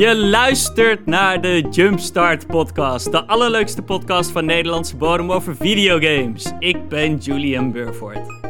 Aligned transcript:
Je 0.00 0.16
luistert 0.16 1.06
naar 1.06 1.40
de 1.40 1.68
Jumpstart 1.70 2.46
Podcast, 2.46 3.10
de 3.10 3.24
allerleukste 3.26 3.82
podcast 3.82 4.30
van 4.30 4.44
Nederlandse 4.44 4.96
bodem 4.96 5.32
over 5.32 5.56
videogames. 5.56 6.52
Ik 6.58 6.88
ben 6.88 7.16
Julian 7.16 7.72
Burford. 7.72 8.40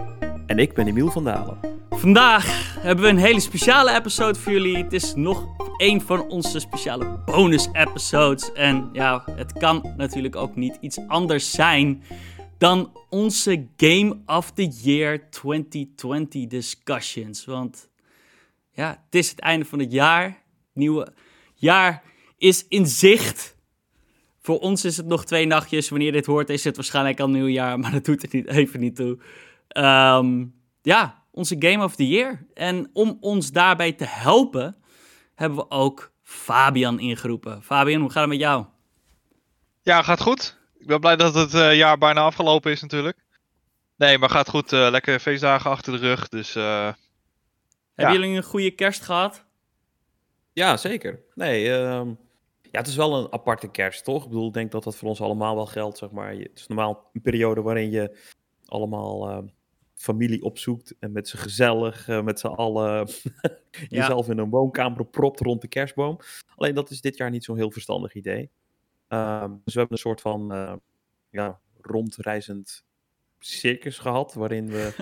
En 0.47 0.59
ik 0.59 0.75
ben 0.75 0.87
Emiel 0.87 1.11
van 1.11 1.25
Dalen. 1.25 1.59
Vandaag 1.91 2.75
hebben 2.81 3.05
we 3.05 3.11
een 3.11 3.17
hele 3.17 3.41
speciale 3.41 3.95
episode 3.95 4.39
voor 4.39 4.53
jullie. 4.53 4.77
Het 4.77 4.93
is 4.93 5.15
nog 5.15 5.47
een 5.77 6.01
van 6.01 6.29
onze 6.29 6.61
speciale 6.61 7.23
bonus-episodes. 7.25 8.53
En 8.53 8.89
ja, 8.93 9.25
het 9.31 9.53
kan 9.53 9.95
natuurlijk 9.97 10.37
ook 10.37 10.57
niet 10.57 10.79
iets 10.81 10.99
anders 11.09 11.51
zijn 11.51 12.03
dan 12.59 12.93
onze 13.09 13.67
Game 13.77 14.19
of 14.27 14.51
the 14.51 14.69
Year 14.83 15.31
2020 15.31 16.47
discussions. 16.47 17.45
Want 17.45 17.91
ja, 18.73 18.89
het 19.05 19.15
is 19.15 19.31
het 19.31 19.41
einde 19.41 19.65
van 19.65 19.79
het 19.79 19.93
jaar. 19.93 20.43
Nieuwe 20.73 21.13
jaar 21.61 22.03
is 22.39 22.67
in 22.69 22.87
zicht. 22.87 23.57
Voor 24.41 24.59
ons 24.59 24.85
is 24.85 24.97
het 24.97 25.07
nog 25.07 25.25
twee 25.25 25.47
nachtjes. 25.47 25.89
Wanneer 25.89 26.13
dit 26.13 26.27
hoort, 26.27 26.51
is 26.51 26.65
het 26.65 26.77
waarschijnlijk 26.77 27.21
al 27.21 27.31
nieuwjaar. 27.31 27.79
Maar 27.79 27.91
dat 27.93 28.05
doet 28.05 28.23
er 28.23 28.29
niet, 28.33 28.47
even 28.47 28.81
niet 28.81 28.97
toe. 28.97 29.19
Ehm, 29.69 30.45
ja, 30.83 31.23
onze 31.31 31.57
Game 31.59 31.85
of 31.85 31.97
the 31.97 32.09
Year. 32.09 32.47
En 32.55 32.91
om 32.93 33.19
ons 33.21 33.53
daarbij 33.53 33.93
te 33.93 34.05
helpen, 34.07 34.77
hebben 35.35 35.59
we 35.59 35.71
ook 35.71 36.13
Fabian 36.23 37.01
ingeroepen. 37.01 37.63
Fabian, 37.63 38.01
hoe 38.01 38.11
gaat 38.11 38.21
het 38.21 38.31
met 38.31 38.39
jou? 38.39 38.65
Ja, 39.83 40.03
gaat 40.03 40.21
goed. 40.21 40.59
Ik 40.79 40.87
ben 40.87 41.01
blij 41.01 41.17
dat 41.17 41.35
het 41.35 41.55
uh, 41.55 41.77
jaar 41.77 41.99
bijna 41.99 42.21
afgelopen 42.21 42.73
is 42.73 42.81
natuurlijk. 42.81 43.19
Nee, 43.97 44.19
maar 44.19 44.31
gaat 44.31 44.49
goed. 44.49 44.73
Uh, 44.73 44.89
lekker 44.91 45.21
feestdagen 45.21 45.71
achter 45.71 45.93
de 45.93 45.99
rug. 45.99 46.29
Dus, 46.29 46.57
uh, 46.57 46.65
Hebben 46.65 46.95
ja. 47.95 48.13
jullie 48.13 48.37
een 48.37 48.43
goede 48.43 48.71
kerst 48.71 49.03
gehad? 49.03 49.45
Ja, 50.53 50.77
zeker. 50.77 51.23
Nee, 51.35 51.71
um, 51.71 52.19
ja, 52.63 52.79
het 52.79 52.87
is 52.87 52.97
wel 52.97 53.17
een 53.17 53.33
aparte 53.33 53.71
kerst, 53.71 54.05
toch? 54.05 54.23
Ik 54.23 54.29
bedoel, 54.29 54.47
ik 54.47 54.53
denk 54.53 54.71
dat 54.71 54.85
dat 54.85 54.97
voor 54.97 55.09
ons 55.09 55.21
allemaal 55.21 55.55
wel 55.55 55.67
geldt, 55.67 55.99
zeg 55.99 56.11
maar. 56.11 56.33
Het 56.33 56.51
is 56.59 56.67
normaal 56.67 57.11
een 57.13 57.21
periode 57.21 57.63
waarin 57.63 57.91
je 57.91 58.19
allemaal 58.65 59.31
uh, 59.31 59.39
familie 59.95 60.43
opzoekt 60.43 60.95
en 60.99 61.13
met 61.13 61.29
z'n 61.29 61.37
gezellig, 61.37 62.09
uh, 62.09 62.23
met 62.23 62.41
z'n 62.41 62.47
allen 62.47 63.09
jezelf 63.89 64.27
ja. 64.27 64.33
in 64.33 64.39
een 64.39 64.51
woonkamer 64.51 65.05
propt 65.05 65.41
rond 65.41 65.61
de 65.61 65.69
kerstboom. 65.69 66.19
Alleen 66.57 66.75
dat 66.75 66.91
is 66.91 67.01
dit 67.01 67.17
jaar 67.17 67.31
niet 67.31 67.45
zo'n 67.45 67.57
heel 67.57 67.71
verstandig 67.71 68.15
idee. 68.15 68.51
Um, 69.09 69.61
dus 69.65 69.75
we 69.75 69.81
hebben 69.81 69.97
een 69.97 69.99
soort 69.99 70.21
van 70.21 70.55
uh, 70.55 70.75
ja, 71.31 71.61
rondreizend 71.81 72.85
circus 73.39 73.99
gehad, 73.99 74.35
waarin 74.35 74.69
we 74.69 74.95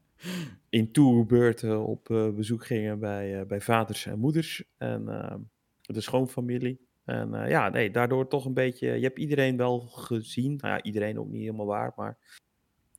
in 0.68 0.92
tourbeurten 0.92 1.84
op 1.84 2.08
uh, 2.08 2.28
bezoek 2.28 2.66
gingen 2.66 2.98
bij, 2.98 3.40
uh, 3.40 3.46
bij 3.46 3.60
vaders 3.60 4.06
en 4.06 4.18
moeders 4.18 4.64
en 4.76 5.02
uh, 5.08 5.34
de 5.80 6.00
schoonfamilie. 6.00 6.86
En 7.04 7.48
ja, 7.48 7.68
nee, 7.68 7.90
daardoor 7.90 8.28
toch 8.28 8.44
een 8.44 8.54
beetje, 8.54 8.86
je 8.86 9.02
hebt 9.02 9.18
iedereen 9.18 9.56
wel 9.56 9.80
gezien. 9.80 10.56
Nou 10.56 10.74
ja, 10.74 10.82
iedereen 10.82 11.18
ook 11.18 11.28
niet 11.28 11.40
helemaal 11.40 11.66
waar, 11.66 11.92
maar 11.96 12.18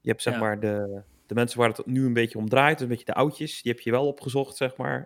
je 0.01 0.09
hebt 0.09 0.21
zeg 0.21 0.33
ja. 0.33 0.39
maar 0.39 0.59
de, 0.59 1.01
de 1.25 1.33
mensen 1.33 1.59
waar 1.59 1.69
het 1.69 1.85
nu 1.85 2.05
een 2.05 2.13
beetje 2.13 2.37
om 2.37 2.49
draait, 2.49 2.73
dus 2.73 2.81
een 2.81 2.87
beetje 2.87 3.05
de 3.05 3.13
oudjes, 3.13 3.61
die 3.61 3.71
heb 3.71 3.81
je 3.81 3.91
wel 3.91 4.07
opgezocht, 4.07 4.55
zeg 4.55 4.77
maar. 4.77 5.05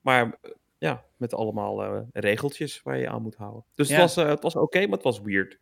maar 0.00 0.38
ja, 0.78 1.04
met 1.16 1.34
allemaal 1.34 2.06
regeltjes 2.12 2.82
waar 2.82 2.98
je 2.98 3.08
aan 3.08 3.22
moet 3.22 3.36
houden. 3.36 3.64
Dus 3.74 3.88
ja. 3.88 3.94
het 3.94 4.14
was, 4.14 4.26
het 4.26 4.42
was 4.42 4.54
oké, 4.54 4.64
okay, 4.64 4.82
maar 4.82 4.92
het 4.92 5.02
was 5.02 5.20
weird. 5.20 5.58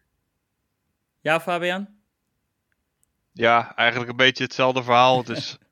Ja, 1.20 1.40
Fabian? 1.40 1.88
Ja, 3.32 3.74
eigenlijk 3.74 4.10
een 4.10 4.16
beetje 4.16 4.44
hetzelfde 4.44 4.82
verhaal. 4.82 5.18
Het 5.18 5.28
is 5.28 5.58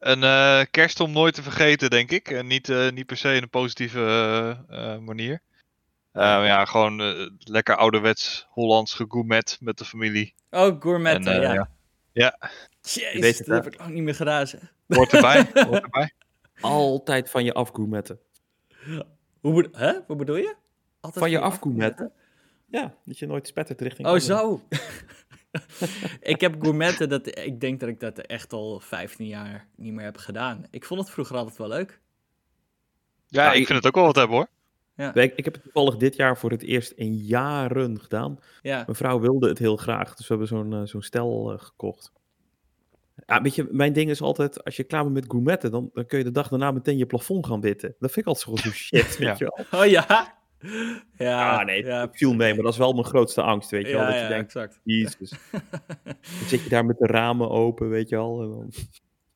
een 0.00 0.22
uh, 0.22 0.62
kerst 0.70 1.00
om 1.00 1.12
nooit 1.12 1.34
te 1.34 1.42
vergeten, 1.42 1.90
denk 1.90 2.10
ik. 2.10 2.30
En 2.30 2.46
niet, 2.46 2.68
uh, 2.68 2.90
niet 2.90 3.06
per 3.06 3.16
se 3.16 3.34
in 3.34 3.42
een 3.42 3.50
positieve 3.50 4.00
uh, 4.70 4.98
manier. 4.98 5.42
ja, 6.12 6.64
gewoon 6.64 7.02
lekker 7.38 7.76
ouderwets 7.76 8.46
Hollands 8.48 8.94
gegourmet 8.94 9.56
met 9.60 9.78
de 9.78 9.84
familie. 9.84 10.34
Oh, 10.50 10.80
gourmet, 10.80 11.24
ja. 11.24 11.52
ja. 11.52 11.70
Ja. 12.12 12.38
Jezus, 12.80 13.38
dat 13.38 13.64
heb 13.64 13.74
ik 13.74 13.80
ook 13.80 13.88
niet 13.88 14.02
meer 14.02 14.14
gedaan, 14.14 14.46
zeg. 14.46 14.60
Hoort 14.86 15.12
erbij, 15.12 15.46
hoort 15.68 15.82
erbij. 15.82 16.12
Altijd 16.60 17.30
van 17.30 17.44
je 17.44 17.52
afgourmetten. 17.52 18.18
Hoe, 19.40 19.68
hè? 19.72 19.92
Wat 20.06 20.16
bedoel 20.16 20.36
je? 20.36 20.54
Altijd 21.00 21.24
van 21.24 21.30
je 21.30 21.40
afgourmetten? 21.40 22.12
Ja, 22.70 22.94
dat 23.04 23.18
je 23.18 23.26
nooit 23.26 23.46
spettert 23.46 23.80
richting... 23.80 24.08
Oh, 24.08 24.18
zo. 24.18 24.62
ik 26.20 26.40
heb 26.40 26.62
gourmetten, 26.62 27.08
dat, 27.08 27.38
ik 27.38 27.60
denk 27.60 27.80
dat 27.80 27.88
ik 27.88 28.00
dat 28.00 28.18
echt 28.18 28.52
al 28.52 28.80
15 28.80 29.26
jaar 29.26 29.68
niet 29.76 29.92
meer 29.92 30.04
heb 30.04 30.16
gedaan. 30.16 30.66
Ik 30.70 30.84
vond 30.84 31.00
het 31.00 31.10
vroeger 31.10 31.36
altijd 31.36 31.56
wel 31.56 31.68
leuk. 31.68 32.00
Ja, 33.26 33.44
ja 33.44 33.52
ik, 33.52 33.60
ik 33.60 33.66
vind 33.66 33.78
het 33.78 33.86
ook 33.86 33.94
wel 33.94 34.04
wat 34.04 34.16
hebben 34.16 34.36
hoor. 34.36 34.48
Ja. 34.94 35.14
Ik, 35.14 35.32
ik 35.36 35.44
heb 35.44 35.54
het 35.54 35.62
toevallig 35.62 35.96
dit 35.96 36.16
jaar 36.16 36.38
voor 36.38 36.50
het 36.50 36.62
eerst 36.62 36.90
in 36.90 37.16
jaren 37.16 38.00
gedaan. 38.00 38.38
Ja. 38.62 38.82
Mijn 38.84 38.96
vrouw 38.96 39.20
wilde 39.20 39.48
het 39.48 39.58
heel 39.58 39.76
graag, 39.76 40.14
dus 40.14 40.28
we 40.28 40.34
hebben 40.34 40.46
zo'n 40.48 40.72
uh, 40.72 40.80
zo'n 40.84 41.02
stel 41.02 41.52
uh, 41.52 41.58
gekocht. 41.58 42.12
Ja, 43.26 43.42
weet 43.42 43.54
je, 43.54 43.68
mijn 43.70 43.92
ding 43.92 44.10
is 44.10 44.20
altijd, 44.20 44.64
als 44.64 44.76
je 44.76 44.84
klaar 44.84 45.02
bent 45.02 45.14
met 45.14 45.24
gourmetten, 45.28 45.70
dan, 45.70 45.90
dan 45.92 46.06
kun 46.06 46.18
je 46.18 46.24
de 46.24 46.30
dag 46.30 46.48
daarna 46.48 46.70
meteen 46.70 46.96
je 46.96 47.06
plafond 47.06 47.46
gaan 47.46 47.60
witten. 47.60 47.94
Dat 47.98 48.12
vind 48.12 48.26
ik 48.26 48.32
altijd 48.32 48.62
zo 48.62 48.70
shit, 48.84 49.18
weet 49.18 49.38
je 49.38 49.52
wel. 49.54 49.80
Oh 49.80 49.86
ja? 49.86 50.38
Ja, 51.16 51.58
ah, 51.58 51.66
nee, 51.66 51.84
ja, 51.84 52.08
viel 52.12 52.34
mee, 52.34 52.54
maar 52.54 52.62
dat 52.62 52.72
is 52.72 52.78
wel 52.78 52.92
mijn 52.92 53.04
grootste 53.04 53.42
angst, 53.42 53.70
weet 53.70 53.86
je 53.86 53.92
wel. 53.92 54.00
Ja, 54.00 54.06
dat 54.06 54.16
je 54.16 54.22
ja, 54.22 54.28
denkt, 54.28 54.44
exact. 54.44 54.80
Jezus. 54.84 55.30
dan 56.04 56.14
zit 56.46 56.62
je 56.62 56.68
daar 56.68 56.84
met 56.86 56.98
de 56.98 57.06
ramen 57.06 57.50
open, 57.50 57.88
weet 57.88 58.08
je 58.08 58.16
wel. 58.16 58.42
En 58.42 58.48
dan... 58.48 58.72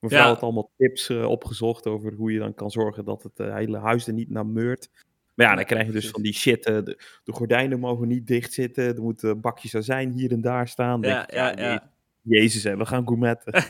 Mijn 0.05 0.17
vrouw 0.17 0.35
had 0.35 0.43
allemaal 0.43 0.71
tips 0.77 1.09
uh, 1.09 1.29
opgezocht 1.29 1.87
over 1.87 2.13
hoe 2.13 2.33
je 2.33 2.39
dan 2.39 2.55
kan 2.55 2.71
zorgen 2.71 3.05
dat 3.05 3.23
het 3.23 3.39
uh, 3.39 3.55
hele 3.55 3.79
huis 3.79 4.07
er 4.07 4.13
niet 4.13 4.31
naar 4.31 4.47
meurt. 4.47 4.91
Maar 5.35 5.47
ja, 5.47 5.55
dan 5.55 5.65
krijg 5.65 5.87
je 5.87 5.93
dus 5.93 6.11
van 6.11 6.23
die 6.23 6.33
shit, 6.35 6.69
uh, 6.69 6.77
de, 6.85 6.99
de, 7.25 7.33
gordijnen 7.33 7.81
mogen 7.81 8.09
niet 8.09 8.27
dicht 8.27 8.53
zitten, 8.53 8.97
er 8.97 9.03
moeten 9.03 9.41
bakjes 9.41 9.75
azijn 9.75 10.13
hier 10.13 10.33
en 10.33 10.41
daar 10.41 10.69
staan. 10.69 11.03
Ja, 11.03 11.29
ja, 11.33 11.53
ja. 11.57 11.91
Jezus, 12.23 12.63
hè, 12.63 12.77
we 12.77 12.87
gaan 12.87 13.07
gourmetten. 13.07 13.53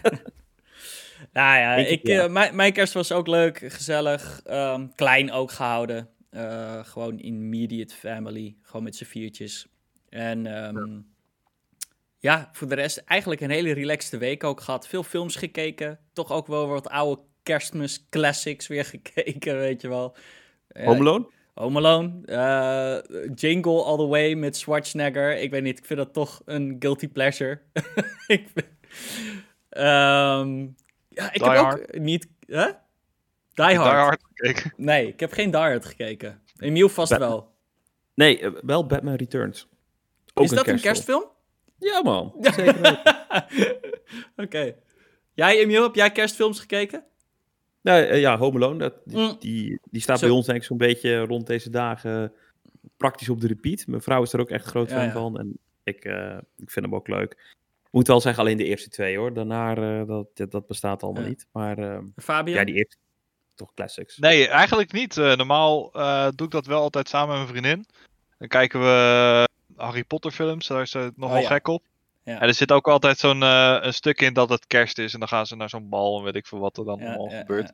nou 1.32 1.58
ja, 1.58 1.74
ik, 1.74 2.06
ja. 2.06 2.28
Mijn, 2.28 2.56
mijn 2.56 2.72
kerst 2.72 2.92
was 2.92 3.12
ook 3.12 3.26
leuk, 3.26 3.58
gezellig, 3.58 4.40
um, 4.50 4.94
klein 4.94 5.32
ook 5.32 5.50
gehouden. 5.50 6.08
Uh, 6.34 6.84
gewoon 6.84 7.18
immediate 7.18 7.94
family. 7.94 8.56
Gewoon 8.62 8.82
met 8.82 8.96
z'n 8.96 9.04
viertjes. 9.04 9.66
En 10.08 10.66
um, 10.66 11.06
ja. 12.18 12.38
ja. 12.38 12.48
voor 12.52 12.68
de 12.68 12.74
rest 12.74 12.96
eigenlijk 12.96 13.40
een 13.40 13.50
hele 13.50 13.72
relaxte 13.72 14.18
week 14.18 14.44
ook 14.44 14.60
gehad. 14.60 14.88
Veel 14.88 15.02
films 15.02 15.36
gekeken. 15.36 15.98
Toch 16.12 16.32
ook 16.32 16.46
wel 16.46 16.66
wat 16.66 16.88
oude 16.88 17.22
kerstmis 17.42 18.06
classics 18.10 18.66
weer 18.66 18.84
gekeken, 18.94 19.58
weet 19.58 19.80
je 19.80 19.88
wel. 19.88 20.16
Home 20.72 21.00
Alone? 21.00 21.26
Home 21.54 21.78
Alone. 21.78 22.22
Uh, 22.26 23.28
Jingle 23.34 23.82
All 23.84 23.96
The 23.96 24.06
Way 24.06 24.34
met 24.34 24.56
Schwarzenegger. 24.56 25.36
Ik 25.36 25.50
weet 25.50 25.62
niet, 25.62 25.78
ik 25.78 25.84
vind 25.84 25.98
dat 25.98 26.12
toch 26.12 26.42
een 26.44 26.76
guilty 26.78 27.08
pleasure. 27.08 27.60
ik 28.26 28.48
vind, 28.54 28.66
um, 29.70 30.74
ja, 31.08 31.32
ik 31.32 31.38
Die 31.38 31.48
heb 31.48 31.58
Hard. 31.58 31.80
ook 31.80 31.98
niet... 31.98 32.28
Huh? 32.46 32.68
Die 33.54 33.64
Hard. 33.64 33.78
Die 33.78 33.80
Hard 33.80 34.22
gekeken. 34.32 34.72
Nee, 34.76 35.08
ik 35.08 35.20
heb 35.20 35.32
geen 35.32 35.50
Die 35.50 35.60
Hard 35.60 35.84
gekeken. 35.84 36.42
Emiel 36.58 36.88
vast 36.88 37.10
Ba 37.10 37.18
wel. 37.18 37.52
Nee, 38.14 38.40
uh, 38.40 38.50
wel 38.62 38.86
Batman 38.86 39.14
Returns. 39.14 39.68
Ook 40.34 40.44
Is 40.44 40.50
dat 40.50 40.66
een 40.66 40.80
kerstfilm? 40.80 41.24
Ja, 41.78 42.02
man. 42.02 42.34
Zeker 42.40 42.78
Oké. 44.32 44.42
okay. 44.42 44.76
Jij, 45.32 45.58
Emiel, 45.58 45.82
heb 45.82 45.94
jij 45.94 46.12
kerstfilms 46.12 46.60
gekeken? 46.60 47.04
Nou, 47.80 48.02
uh, 48.02 48.20
ja, 48.20 48.38
Home 48.38 48.56
Alone, 48.56 48.78
dat, 48.78 48.94
die, 49.04 49.18
mm. 49.18 49.36
die, 49.38 49.80
die 49.90 50.00
staat 50.00 50.18
Zo. 50.18 50.26
bij 50.26 50.34
ons 50.34 50.46
denk 50.46 50.58
ik 50.58 50.64
zo'n 50.64 50.76
beetje 50.76 51.18
rond 51.18 51.46
deze 51.46 51.70
dagen 51.70 52.32
praktisch 52.96 53.28
op 53.28 53.40
de 53.40 53.46
repeat. 53.46 53.86
Mijn 53.86 54.02
vrouw 54.02 54.22
is 54.22 54.32
er 54.32 54.40
ook 54.40 54.50
echt 54.50 54.66
groot 54.66 54.88
fan 54.88 54.98
ja, 54.98 55.04
ja. 55.04 55.12
van 55.12 55.38
en 55.38 55.58
ik, 55.84 56.04
uh, 56.04 56.38
ik 56.56 56.70
vind 56.70 56.84
hem 56.84 56.94
ook 56.94 57.08
leuk. 57.08 57.32
Ik 57.84 58.00
moet 58.00 58.06
wel 58.06 58.20
zeggen, 58.20 58.42
alleen 58.42 58.56
de 58.56 58.64
eerste 58.64 58.88
twee 58.88 59.16
hoor. 59.16 59.32
Daarna, 59.32 59.76
uh, 59.76 60.22
dat, 60.34 60.50
dat 60.50 60.66
bestaat 60.66 61.02
allemaal 61.02 61.22
ja. 61.22 61.28
niet. 61.28 61.46
Maar 61.52 62.02
Fabian? 62.16 62.58
ja, 62.58 62.64
die 62.64 62.74
eerste 62.74 62.96
toch 63.54 63.74
classics. 63.74 64.18
Nee, 64.18 64.48
eigenlijk 64.48 64.92
niet. 64.92 65.16
Uh, 65.16 65.34
normaal 65.34 65.90
uh, 65.96 66.28
doe 66.34 66.46
ik 66.46 66.52
dat 66.52 66.66
wel 66.66 66.80
altijd 66.80 67.08
samen 67.08 67.28
met 67.28 67.36
mijn 67.36 67.62
vriendin. 67.62 67.86
Dan 68.38 68.48
kijken 68.48 68.80
we 68.80 69.48
Harry 69.76 70.04
Potter 70.04 70.30
films, 70.30 70.66
daar 70.66 70.82
is 70.82 70.90
ze 70.90 71.12
nogal 71.16 71.36
oh, 71.36 71.42
ja. 71.42 71.48
gek 71.48 71.68
op. 71.68 71.82
Ja. 72.24 72.40
En 72.40 72.48
er 72.48 72.54
zit 72.54 72.72
ook 72.72 72.88
altijd 72.88 73.18
zo'n 73.18 73.42
uh, 73.42 73.76
een 73.80 73.94
stuk 73.94 74.20
in 74.20 74.32
dat 74.32 74.48
het 74.48 74.66
kerst 74.66 74.98
is 74.98 75.12
en 75.12 75.18
dan 75.18 75.28
gaan 75.28 75.46
ze 75.46 75.56
naar 75.56 75.68
zo'n 75.68 75.88
bal 75.88 76.18
en 76.18 76.24
weet 76.24 76.34
ik 76.34 76.46
veel 76.46 76.58
wat 76.58 76.76
er 76.76 76.84
dan 76.84 76.98
ja, 76.98 77.06
allemaal 77.06 77.30
ja, 77.30 77.38
gebeurt. 77.38 77.72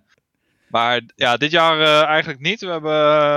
Maar 0.68 1.02
ja, 1.16 1.36
dit 1.36 1.50
jaar 1.50 2.04
eigenlijk 2.04 2.40
niet. 2.40 2.60
We 2.60 2.70
hebben, 2.70 3.36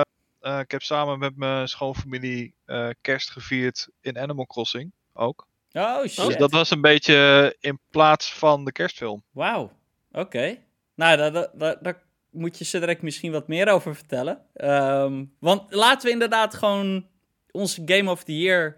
ik 0.59 0.71
heb 0.71 0.81
samen 0.81 1.19
met 1.19 1.37
mijn 1.37 1.67
schoonfamilie 1.67 2.55
kerst 3.01 3.31
gevierd 3.31 3.89
in 4.01 4.19
Animal 4.19 4.45
Crossing 4.45 4.91
ook. 5.13 5.47
Oh 5.71 6.05
shit. 6.05 6.25
Dus 6.25 6.37
dat 6.37 6.51
was 6.51 6.69
een 6.69 6.81
beetje 6.81 7.55
in 7.59 7.79
plaats 7.89 8.33
van 8.33 8.65
de 8.65 8.71
kerstfilm. 8.71 9.23
Wauw, 9.31 9.71
oké. 10.11 10.19
Okay. 10.19 10.65
Nou, 10.95 11.17
daar, 11.17 11.31
daar, 11.53 11.77
daar 11.81 12.02
moet 12.33 12.57
je 12.57 12.65
ze 12.65 12.79
direct 12.79 13.01
misschien 13.01 13.31
wat 13.31 13.47
meer 13.47 13.67
over 13.67 13.95
vertellen. 13.95 14.41
Um, 14.55 15.33
want 15.39 15.73
laten 15.73 16.07
we 16.07 16.13
inderdaad 16.13 16.53
gewoon 16.53 17.05
onze 17.51 17.81
Game 17.85 18.11
of 18.11 18.23
the 18.23 18.37
Year 18.37 18.77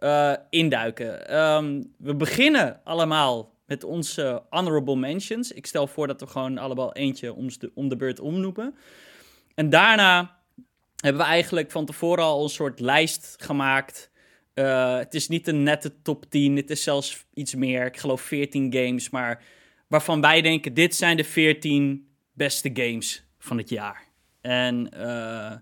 uh, 0.00 0.32
induiken. 0.50 1.36
Um, 1.36 1.94
we 1.98 2.14
beginnen 2.14 2.80
allemaal 2.84 3.54
met 3.66 3.84
onze 3.84 4.42
honorable 4.50 4.96
mentions. 4.96 5.52
Ik 5.52 5.66
stel 5.66 5.86
voor 5.86 6.06
dat 6.06 6.20
we 6.20 6.26
gewoon 6.26 6.58
allemaal 6.58 6.94
eentje 6.94 7.34
om 7.34 7.48
de, 7.58 7.70
om 7.74 7.88
de 7.88 7.96
beurt 7.96 8.20
omnoemen. 8.20 8.74
En 9.54 9.70
daarna 9.70 10.38
hebben 10.96 11.22
we 11.22 11.28
eigenlijk 11.28 11.70
van 11.70 11.86
tevoren 11.86 12.24
al 12.24 12.42
een 12.42 12.48
soort 12.48 12.80
lijst 12.80 13.34
gemaakt. 13.38 14.10
Uh, 14.54 14.96
het 14.96 15.14
is 15.14 15.28
niet 15.28 15.48
een 15.48 15.62
nette 15.62 16.02
top 16.02 16.30
10, 16.30 16.56
het 16.56 16.70
is 16.70 16.82
zelfs 16.82 17.26
iets 17.34 17.54
meer. 17.54 17.86
Ik 17.86 17.96
geloof 17.96 18.20
14 18.20 18.72
games, 18.72 19.10
maar 19.10 19.44
waarvan 19.86 20.20
wij 20.20 20.42
denken: 20.42 20.74
dit 20.74 20.94
zijn 20.94 21.16
de 21.16 21.24
14 21.24 22.08
beste 22.36 22.70
games 22.72 23.24
van 23.38 23.58
het 23.58 23.68
jaar. 23.68 24.08
En 24.40 24.90
uh, 24.96 25.52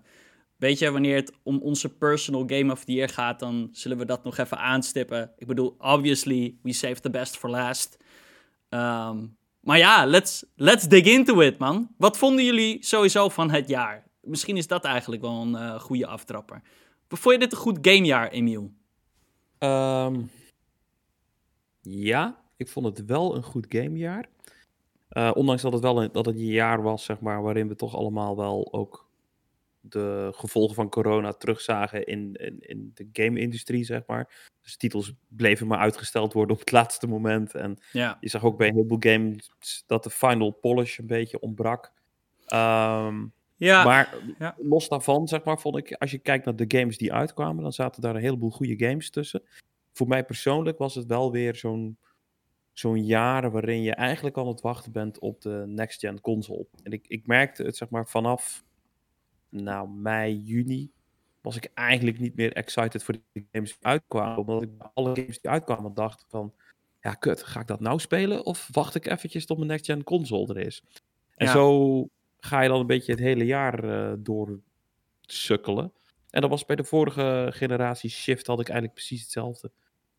weet 0.57 0.79
je, 0.79 0.91
wanneer 0.91 1.15
het 1.15 1.31
om 1.43 1.59
onze 1.59 1.89
personal 1.89 2.43
game 2.47 2.71
of 2.71 2.83
the 2.83 2.91
year 2.91 3.09
gaat, 3.09 3.39
dan 3.39 3.69
zullen 3.71 3.97
we 3.97 4.05
dat 4.05 4.23
nog 4.23 4.37
even 4.37 4.57
aanstippen. 4.57 5.31
Ik 5.37 5.47
bedoel, 5.47 5.75
obviously, 5.77 6.55
we 6.61 6.73
save 6.73 6.99
the 6.99 7.09
best 7.09 7.37
for 7.37 7.49
last. 7.49 7.97
Um, 8.69 9.37
maar 9.59 9.77
ja, 9.77 10.05
let's, 10.05 10.45
let's 10.55 10.87
dig 10.87 11.05
into 11.05 11.39
it, 11.39 11.57
man. 11.57 11.93
Wat 11.97 12.17
vonden 12.17 12.45
jullie 12.45 12.85
sowieso 12.85 13.29
van 13.29 13.51
het 13.51 13.67
jaar? 13.67 14.07
Misschien 14.21 14.57
is 14.57 14.67
dat 14.67 14.85
eigenlijk 14.85 15.21
wel 15.21 15.41
een 15.41 15.53
uh, 15.53 15.79
goede 15.79 16.07
aftrapper. 16.07 16.61
Vond 17.07 17.33
je 17.35 17.39
dit 17.39 17.51
een 17.51 17.57
goed 17.57 17.77
gamejaar, 17.81 18.29
Emiel? 18.29 18.73
Um, 19.59 20.29
ja, 21.81 22.43
ik 22.57 22.69
vond 22.69 22.85
het 22.85 23.05
wel 23.05 23.35
een 23.35 23.43
goed 23.43 23.65
gamejaar. 23.69 24.25
Uh, 25.17 25.31
ondanks 25.33 25.61
dat 25.61 25.73
het 25.73 25.81
wel 25.81 26.03
een, 26.03 26.09
dat 26.11 26.25
het 26.25 26.35
een 26.35 26.45
jaar 26.45 26.81
was, 26.81 27.03
zeg 27.03 27.19
maar, 27.19 27.41
waarin 27.41 27.67
we 27.67 27.75
toch 27.75 27.95
allemaal 27.95 28.35
wel 28.35 28.73
ook 28.73 29.09
de 29.79 30.31
gevolgen 30.35 30.75
van 30.75 30.89
corona 30.89 31.33
terugzagen 31.33 32.05
in, 32.05 32.33
in, 32.33 32.59
in 32.59 32.91
de 32.93 33.09
game-industrie, 33.13 33.83
zeg 33.83 34.03
maar. 34.07 34.51
Dus 34.61 34.77
titels 34.77 35.13
bleven 35.27 35.67
maar 35.67 35.79
uitgesteld 35.79 36.33
worden 36.33 36.55
op 36.55 36.59
het 36.59 36.71
laatste 36.79 37.07
moment. 37.07 37.55
En 37.55 37.77
ja. 37.91 38.17
je 38.19 38.29
zag 38.29 38.43
ook 38.43 38.57
bij 38.57 38.67
een 38.67 38.73
heleboel 38.73 38.97
games 38.99 39.83
dat 39.87 40.03
de 40.03 40.09
final 40.09 40.51
polish 40.51 40.97
een 40.97 41.07
beetje 41.07 41.39
ontbrak. 41.39 41.91
Um, 42.53 43.33
ja. 43.55 43.83
Maar 43.83 44.15
ja. 44.39 44.55
los 44.57 44.89
daarvan, 44.89 45.27
zeg 45.27 45.43
maar, 45.43 45.59
vond 45.59 45.77
ik, 45.77 45.93
als 45.93 46.11
je 46.11 46.17
kijkt 46.17 46.45
naar 46.45 46.55
de 46.55 46.77
games 46.77 46.97
die 46.97 47.13
uitkwamen, 47.13 47.63
dan 47.63 47.73
zaten 47.73 48.01
daar 48.01 48.15
een 48.15 48.21
heleboel 48.21 48.51
goede 48.51 48.87
games 48.87 49.09
tussen. 49.09 49.43
Voor 49.93 50.07
mij 50.07 50.25
persoonlijk 50.25 50.77
was 50.77 50.95
het 50.95 51.05
wel 51.05 51.31
weer 51.31 51.55
zo'n 51.55 51.97
zo'n 52.75 53.05
jaar 53.05 53.51
waarin 53.51 53.83
je 53.83 53.95
eigenlijk 53.95 54.37
aan 54.37 54.47
het 54.47 54.61
wachten 54.61 54.93
bent 54.93 55.19
op 55.19 55.41
de 55.41 55.63
next-gen 55.67 56.21
console. 56.21 56.67
En 56.83 56.93
ik, 56.93 57.07
ik 57.07 57.27
merkte 57.27 57.63
het, 57.63 57.77
zeg 57.77 57.89
maar, 57.89 58.07
vanaf 58.07 58.65
nou, 59.49 59.89
mei, 59.89 60.41
juni 60.43 60.91
was 61.41 61.57
ik 61.57 61.71
eigenlijk 61.75 62.19
niet 62.19 62.35
meer 62.35 62.53
excited 62.53 63.03
voor 63.03 63.15
de 63.33 63.45
games 63.51 63.71
die 63.77 63.85
uitkwamen. 63.87 64.37
Omdat 64.39 64.63
ik 64.63 64.77
bij 64.77 64.89
alle 64.93 65.15
games 65.15 65.41
die 65.41 65.51
uitkwamen 65.51 65.95
dacht 65.95 66.25
van, 66.29 66.55
ja 67.01 67.13
kut, 67.13 67.43
ga 67.43 67.59
ik 67.61 67.67
dat 67.67 67.81
nou 67.81 67.99
spelen? 67.99 68.45
Of 68.45 68.69
wacht 68.71 68.95
ik 68.95 69.07
eventjes 69.07 69.45
tot 69.45 69.57
mijn 69.57 69.69
next-gen 69.69 70.03
console 70.05 70.55
er 70.55 70.65
is? 70.67 70.83
En 71.35 71.47
Ja. 71.47 71.53
zo 71.53 72.07
ga 72.39 72.61
je 72.61 72.69
dan 72.69 72.79
een 72.79 72.87
beetje 72.87 73.11
het 73.11 73.21
hele 73.21 73.45
jaar 73.45 73.83
eh 73.83 74.13
door 74.19 74.61
sukkelen. 75.21 75.93
En 76.29 76.41
dat 76.41 76.49
was 76.49 76.65
bij 76.65 76.75
de 76.77 76.83
vorige 76.85 77.47
generatie 77.53 78.09
Shift 78.11 78.47
had 78.47 78.59
ik 78.59 78.65
eigenlijk 78.69 78.97
precies 78.99 79.21
hetzelfde. 79.21 79.71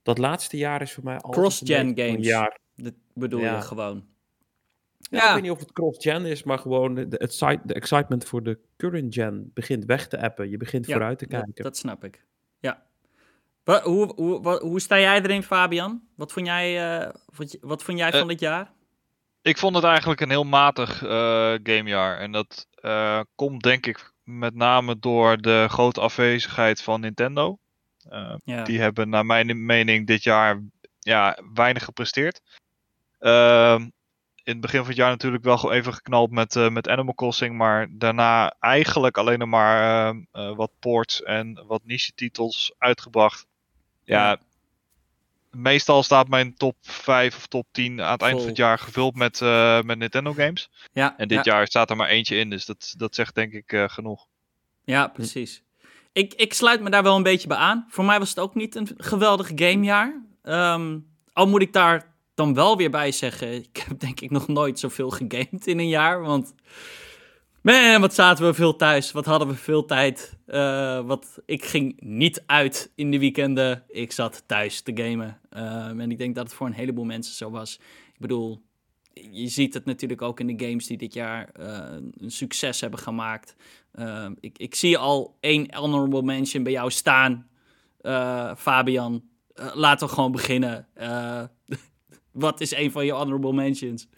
Dat 0.06 0.18
laatste 0.18 0.56
jaar 0.56 0.82
is 0.82 0.92
voor 0.92 1.04
mij 1.04 1.14
altijd 1.14 1.34
Cross-gen 1.34 1.92
games. 1.98 2.26
jaar. 2.26 2.58
Dat 2.74 2.92
bedoel 3.14 3.40
Ja. 3.40 3.54
je 3.56 3.62
gewoon. 3.62 4.04
Ja, 4.98 5.18
Ja. 5.18 5.26
Ik 5.28 5.32
weet 5.34 5.42
niet 5.42 5.50
of 5.50 5.58
het 5.58 5.72
cross-gen 5.72 6.24
is, 6.24 6.42
maar 6.42 6.58
gewoon 6.58 6.94
de, 6.94 7.06
het 7.10 7.34
site- 7.34 7.60
de 7.64 7.74
excitement 7.74 8.24
voor 8.24 8.42
de 8.42 8.58
current 8.76 9.14
gen 9.14 9.50
begint 9.54 9.84
weg 9.84 10.08
te 10.08 10.20
appen. 10.20 10.50
Je 10.50 10.56
begint 10.56 10.86
Ja, 10.86 10.92
vooruit 10.92 11.18
te 11.18 11.26
kijken. 11.26 11.64
dat 11.64 11.76
snap 11.76 12.04
ik. 12.04 12.24
Ja. 12.60 12.82
Hoe, 13.82 14.12
hoe, 14.14 14.42
wa- 14.42 14.58
hoe 14.60 14.80
sta 14.80 14.98
jij 15.00 15.22
erin, 15.22 15.42
Fabian? 15.42 16.02
Wat 16.16 16.32
vond 16.32 16.46
jij, 16.46 16.98
eh, 17.00 17.10
wat, 17.36 17.56
wat 17.60 17.82
vond 17.82 17.98
jij 17.98 18.10
Eh, 18.12 18.18
van 18.18 18.28
dit 18.28 18.40
jaar? 18.40 18.72
Ik 19.42 19.58
vond 19.58 19.74
het 19.74 19.84
eigenlijk 19.84 20.20
een 20.20 20.30
heel 20.30 20.44
matig 20.44 21.02
eh, 21.02 21.54
gamejaar. 21.62 22.18
En 22.18 22.32
dat 22.32 22.66
eh, 22.74 23.20
komt 23.34 23.62
denk 23.62 23.86
ik 23.86 24.12
met 24.22 24.54
name 24.54 24.98
door 24.98 25.36
de 25.40 25.66
grote 25.68 26.00
afwezigheid 26.00 26.82
van 26.82 27.00
Nintendo. 27.00 27.58
Eh, 28.08 28.34
Ja. 28.44 28.64
Die 28.64 28.80
hebben 28.80 29.08
naar 29.08 29.26
mijn 29.26 29.64
mening 29.66 30.06
dit 30.06 30.22
jaar 30.22 30.62
ja, 30.98 31.38
weinig 31.54 31.84
gepresteerd. 31.84 32.40
Ehm, 33.18 33.80
in 34.34 34.52
het 34.52 34.60
begin 34.60 34.78
van 34.78 34.88
het 34.88 34.96
jaar 34.96 35.10
natuurlijk 35.10 35.44
wel 35.44 35.72
even 35.72 35.94
geknald 35.94 36.30
met, 36.30 36.56
eh, 36.56 36.68
met 36.68 36.88
Animal 36.88 37.14
Crossing. 37.14 37.56
Maar 37.56 37.86
daarna 37.90 38.54
eigenlijk 38.60 39.18
alleen 39.18 39.38
nog 39.38 39.48
maar 39.48 40.06
ehm, 40.08 40.22
eh, 40.32 40.56
wat 40.56 40.70
ports 40.78 41.22
en 41.22 41.64
wat 41.66 41.80
niche 41.84 42.12
titels 42.14 42.74
uitgebracht. 42.78 43.46
Ja, 44.04 44.30
Ja. 44.30 44.38
meestal 45.50 46.02
staat 46.02 46.28
mijn 46.28 46.54
top 46.54 46.76
5 46.80 47.36
of 47.36 47.46
top 47.46 47.66
10 47.70 48.00
aan 48.02 48.12
het 48.12 48.20
eind 48.22 48.32
Vol. 48.32 48.40
van 48.40 48.48
het 48.48 48.58
jaar 48.58 48.78
gevuld 48.78 49.14
met, 49.14 49.40
met 49.84 49.98
Nintendo 49.98 50.32
games. 50.32 50.70
ja, 50.92 51.14
En 51.18 51.28
dit 51.28 51.44
ja, 51.44 51.52
jaar 51.54 51.66
staat 51.66 51.90
er 51.90 51.96
maar 51.96 52.08
eentje 52.08 52.36
in, 52.36 52.50
dus 52.50 52.64
dat, 52.66 52.94
dat 52.96 53.14
zegt 53.14 53.34
denk 53.34 53.52
ik 53.52 53.84
genoeg. 53.90 54.26
Ja, 54.84 55.06
precies. 55.08 55.62
Ik, 56.16 56.34
ik 56.34 56.52
sluit 56.52 56.80
me 56.80 56.90
daar 56.90 57.02
wel 57.02 57.16
een 57.16 57.22
beetje 57.22 57.48
bij 57.48 57.56
aan. 57.56 57.86
Voor 57.88 58.04
mij 58.04 58.18
was 58.18 58.28
het 58.28 58.38
ook 58.38 58.54
niet 58.54 58.74
een 58.74 58.88
geweldig 58.96 59.50
gamejaar. 59.54 60.22
Ehm, 60.42 60.98
al 61.32 61.48
moet 61.48 61.62
ik 61.62 61.72
daar 61.72 62.14
dan 62.34 62.54
wel 62.54 62.76
weer 62.76 62.90
bij 62.90 63.12
zeggen, 63.12 63.52
ik 63.52 63.84
heb 63.88 64.00
denk 64.00 64.20
ik 64.20 64.30
nog 64.30 64.48
nooit 64.48 64.78
zoveel 64.78 65.10
gegamed 65.10 65.66
in 65.66 65.78
een 65.78 65.88
jaar. 65.88 66.20
Want, 66.20 66.54
man, 67.60 68.00
wat 68.00 68.14
zaten 68.14 68.46
we 68.46 68.54
veel 68.54 68.76
thuis. 68.76 69.12
Wat 69.12 69.24
hadden 69.24 69.48
we 69.48 69.54
veel 69.54 69.84
tijd. 69.84 70.36
Eh, 70.46 71.00
wat, 71.00 71.38
ik 71.46 71.64
ging 71.64 72.00
niet 72.00 72.42
uit 72.46 72.92
in 72.94 73.10
de 73.10 73.18
weekenden. 73.18 73.84
Ik 73.88 74.12
zat 74.12 74.42
thuis 74.46 74.80
te 74.80 74.92
gamen. 74.94 75.40
Ehm, 75.50 76.00
en 76.00 76.10
ik 76.10 76.18
denk 76.18 76.34
dat 76.34 76.44
het 76.44 76.54
voor 76.54 76.66
een 76.66 76.72
heleboel 76.72 77.04
mensen 77.04 77.34
zo 77.34 77.50
was. 77.50 77.74
Ik 78.12 78.20
bedoel, 78.20 78.62
je 79.30 79.48
ziet 79.48 79.74
het 79.74 79.84
natuurlijk 79.84 80.22
ook 80.22 80.40
in 80.40 80.56
de 80.56 80.66
games 80.66 80.86
die 80.86 80.96
dit 80.96 81.14
jaar 81.14 81.48
eh, 81.52 81.96
een 82.18 82.30
succes 82.30 82.80
hebben 82.80 83.00
gemaakt. 83.00 83.56
Ehm, 83.96 84.32
ik, 84.40 84.58
ik 84.58 84.74
zie 84.74 84.98
al 84.98 85.36
één 85.40 85.74
honorable 85.74 86.22
mention 86.22 86.62
bij 86.62 86.72
jou 86.72 86.90
staan, 86.90 87.48
eh, 88.00 88.54
Fabian. 88.56 89.22
Eh, 89.54 89.74
laten 89.74 90.06
we 90.06 90.14
gewoon 90.14 90.32
beginnen. 90.32 90.86
Eh, 90.94 91.42
wat 92.32 92.60
is 92.60 92.74
een 92.74 92.90
van 92.90 93.04
je 93.06 93.12
honorable 93.12 93.52
mentions? 93.52 94.08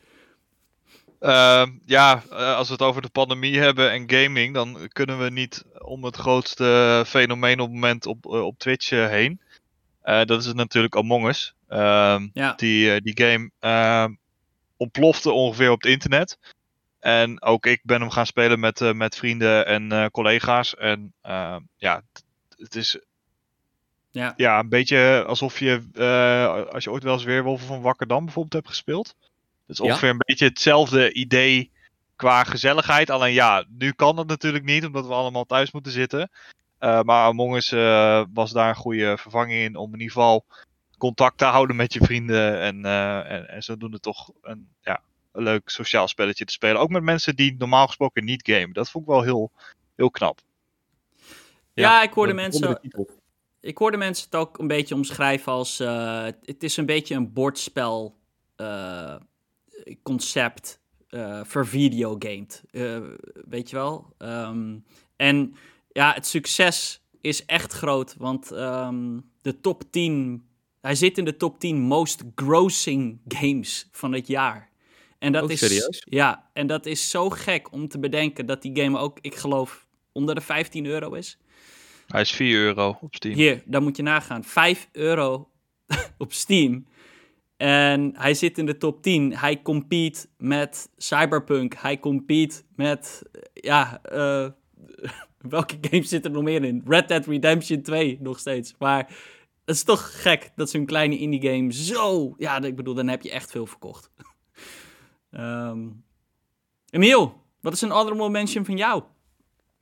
Ehm, 1.21 1.71
ja, 1.85 2.23
als 2.31 2.67
we 2.67 2.73
het 2.73 2.83
over 2.83 3.03
de 3.03 3.09
pandemie 3.09 3.59
hebben 3.59 3.91
en 3.91 4.11
gaming, 4.11 4.55
dan 4.55 4.89
kunnen 4.93 5.19
we 5.19 5.31
niet 5.31 5.65
om 5.79 6.05
het 6.05 6.17
grootste 6.17 7.03
fenomeen 7.07 7.61
op 7.61 7.67
het 7.67 7.75
moment 7.75 8.07
op, 8.07 8.27
op 8.27 8.59
Twitch 8.59 8.91
heen. 8.91 9.41
Dat 10.03 10.45
is 10.45 10.53
natuurlijk 10.53 10.97
Among 10.97 11.29
Us. 11.29 11.55
Ehm, 11.69 12.29
Ja, 12.33 12.53
die, 12.55 13.01
die 13.01 13.19
game 13.25 13.51
ontplofte 14.77 15.31
ongeveer 15.31 15.71
op 15.71 15.83
het 15.83 15.91
internet. 15.91 16.39
En 17.01 17.43
ook 17.43 17.67
ik 17.67 17.81
ben 17.83 18.01
hem 18.01 18.11
gaan 18.11 18.27
spelen 18.27 18.61
met, 18.61 18.81
eh, 18.81 18.93
met 18.93 19.17
vrienden 19.17 19.67
en 19.67 19.93
eh, 19.93 20.07
collega's. 20.07 20.75
En 20.75 21.13
ehm, 21.23 21.61
ja, 21.77 22.03
het 22.57 22.75
is 22.75 22.99
ja, 24.11 24.35
ja, 24.37 24.59
een 24.59 24.69
beetje 24.69 25.25
alsof 25.27 25.59
je, 25.59 25.89
eh, 25.95 26.73
als 26.73 26.85
je 26.85 26.91
ooit 26.91 27.03
wel 27.03 27.13
eens 27.13 27.25
Weerwolven 27.25 27.67
van 27.67 27.81
Wakkerdam 27.81 28.25
bijvoorbeeld 28.25 28.55
hebt 28.55 28.69
gespeeld. 28.69 29.15
Dat 29.67 29.77
is 29.77 29.79
Ja. 29.79 29.85
ongeveer 29.85 30.09
een 30.11 30.23
beetje 30.27 30.45
hetzelfde 30.47 31.13
idee 31.13 31.71
qua 32.17 32.45
gezelligheid. 32.45 33.11
Alleen 33.11 33.33
ja, 33.33 33.65
nu 33.69 33.93
kan 33.93 34.17
dat 34.17 34.27
natuurlijk 34.27 34.65
niet, 34.65 34.85
omdat 34.87 35.07
we 35.07 35.13
allemaal 35.13 35.45
thuis 35.45 35.71
moeten 35.71 35.93
zitten. 35.93 36.31
Eh, 36.79 37.03
maar 37.03 37.25
Among 37.25 37.57
Us 37.57 37.73
eh, 37.73 38.25
was 38.33 38.53
daar 38.53 38.69
een 38.69 38.75
goede 38.75 39.19
vervanging 39.19 39.61
in 39.61 39.77
om 39.77 39.87
in 39.87 40.01
ieder 40.01 40.13
geval 40.15 40.45
contact 40.99 41.39
te 41.39 41.45
houden 41.45 41.77
met 41.77 41.93
je 41.93 42.01
vrienden. 42.01 42.61
En, 42.61 42.85
eh 42.85 43.31
en, 43.31 43.49
en 43.49 43.63
zodoende 43.63 44.01
toch 44.01 44.31
een, 44.43 44.69
ja, 44.81 45.01
leuk 45.43 45.69
sociaal 45.69 46.09
spelletje 46.09 46.45
te 46.45 46.53
spelen. 46.53 46.81
Ook 46.81 46.89
met 46.89 47.03
mensen 47.03 47.37
die 47.37 47.55
normaal 47.59 47.87
gesproken 47.87 48.25
niet 48.25 48.49
gamen. 48.51 48.73
Dat 48.73 48.91
vond 48.91 49.05
ik 49.05 49.11
wel 49.11 49.23
heel, 49.23 49.51
heel 49.97 50.11
knap. 50.11 50.41
ja, 51.75 52.03
ik 52.03 52.13
hoorde 52.13 52.35
mensen... 52.35 52.81
Ik 53.61 53.79
hoorde 53.79 53.97
mensen 53.97 54.25
het 54.25 54.35
ook 54.35 54.59
een 54.59 54.67
beetje 54.67 54.95
omschrijven 54.95 55.53
als... 55.53 55.81
eh, 55.81 56.25
het 56.25 56.63
is 56.63 56.77
een 56.77 56.87
beetje 56.87 57.15
een 57.15 57.33
bordspel 57.33 58.17
eh, 58.57 59.17
concept 60.03 60.81
eh 61.09 61.41
vervideogamed. 61.45 62.63
Eh 62.71 63.01
weet 63.49 63.71
je 63.71 63.77
wel? 63.77 64.15
Ehm, 64.19 64.77
en 65.17 65.55
ja, 65.93 66.13
het 66.13 66.27
succes 66.27 67.03
is 67.21 67.45
echt 67.45 67.73
groot, 67.73 68.15
want 68.19 68.53
ehm, 68.53 69.19
de 69.43 69.61
top 69.61 69.83
10... 69.91 70.43
Hij 70.81 70.95
zit 70.95 71.19
in 71.19 71.25
de 71.25 71.37
top 71.37 71.59
10 71.61 71.81
most 71.81 72.23
grossing 72.35 73.21
games 73.29 73.89
van 73.93 74.13
het 74.13 74.27
jaar. 74.27 74.71
En 75.19 75.33
dat 75.33 75.51
is 75.51 75.59
serieus? 75.59 76.07
Ja, 76.09 76.51
en 76.53 76.67
dat 76.67 76.87
is 76.87 77.11
zo 77.11 77.31
gek 77.31 77.73
om 77.73 77.89
te 77.89 77.99
bedenken 77.99 78.47
dat 78.47 78.63
die 78.63 78.81
game 78.81 78.99
ook, 78.99 79.19
ik 79.21 79.35
geloof, 79.35 79.87
onder 80.13 80.35
de 80.35 80.41
15 80.41 80.87
euro 80.87 81.13
is. 81.13 81.39
Hij 82.07 82.21
is 82.21 82.31
4 82.31 82.57
euro 82.57 82.99
op 83.01 83.15
Steam. 83.15 83.35
Hier, 83.35 83.63
daar 83.67 83.83
moet 83.83 83.97
je 83.97 84.03
nagaan. 84.03 84.45
5 84.45 84.89
euro 84.93 85.51
op 86.19 86.33
Steam. 86.33 86.87
En 87.57 88.13
hij 88.17 88.35
zit 88.35 88.59
in 88.59 88.67
de 88.67 88.77
top 88.77 89.03
10. 89.03 89.37
Hij 89.37 89.63
compete 89.63 90.29
met 90.37 90.89
Cyberpunk. 90.97 91.75
Hij 91.75 92.01
compete 92.01 92.63
met, 92.77 93.23
eh, 93.33 93.41
ja, 93.55 94.03
eh, 94.03 94.49
welke 95.39 95.79
games 95.81 96.09
zitten 96.09 96.31
er 96.31 96.37
nog 96.37 96.45
meer 96.45 96.65
in? 96.65 96.83
Red 96.87 97.09
Dead 97.09 97.27
Redemption 97.27 97.83
2 97.83 98.19
nog 98.21 98.39
steeds. 98.39 98.75
Maar 98.79 98.99
het 99.65 99.77
is 99.77 99.83
toch 99.83 100.23
gek 100.23 100.51
dat 100.57 100.71
zo'n 100.71 100.87
kleine 100.87 101.19
indie 101.19 101.43
game 101.43 101.73
zo, 101.73 102.35
ja, 102.37 102.63
ik 102.63 102.77
bedoel, 102.77 102.95
dan 102.95 103.09
heb 103.09 103.23
je 103.23 103.31
echt 103.31 103.51
veel 103.51 103.67
verkocht. 103.67 104.11
Ehm 105.31 105.89
Emiel, 106.91 107.43
wat 107.61 107.73
is 107.73 107.81
een 107.81 107.91
honorable 107.91 108.31
mention 108.31 108.65
van 108.65 108.77
jou? 108.77 109.03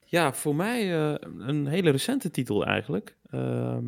Ja, 0.05 0.33
voor 0.33 0.55
mij 0.55 1.11
eh, 1.11 1.15
een 1.39 1.67
hele 1.67 1.91
recente 1.91 2.31
titel 2.31 2.65
eigenlijk. 2.65 3.17
Ehm, 3.31 3.85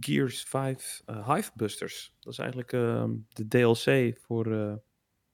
Gears 0.00 0.42
5 0.42 1.02
uh, 1.06 1.34
Hive 1.34 1.50
Busters. 1.54 2.14
Dat 2.20 2.32
is 2.32 2.38
eigenlijk 2.38 2.72
ehm, 2.72 3.10
de 3.28 3.48
DLC 3.48 4.18
voor, 4.20 4.52
eh, 4.52 4.74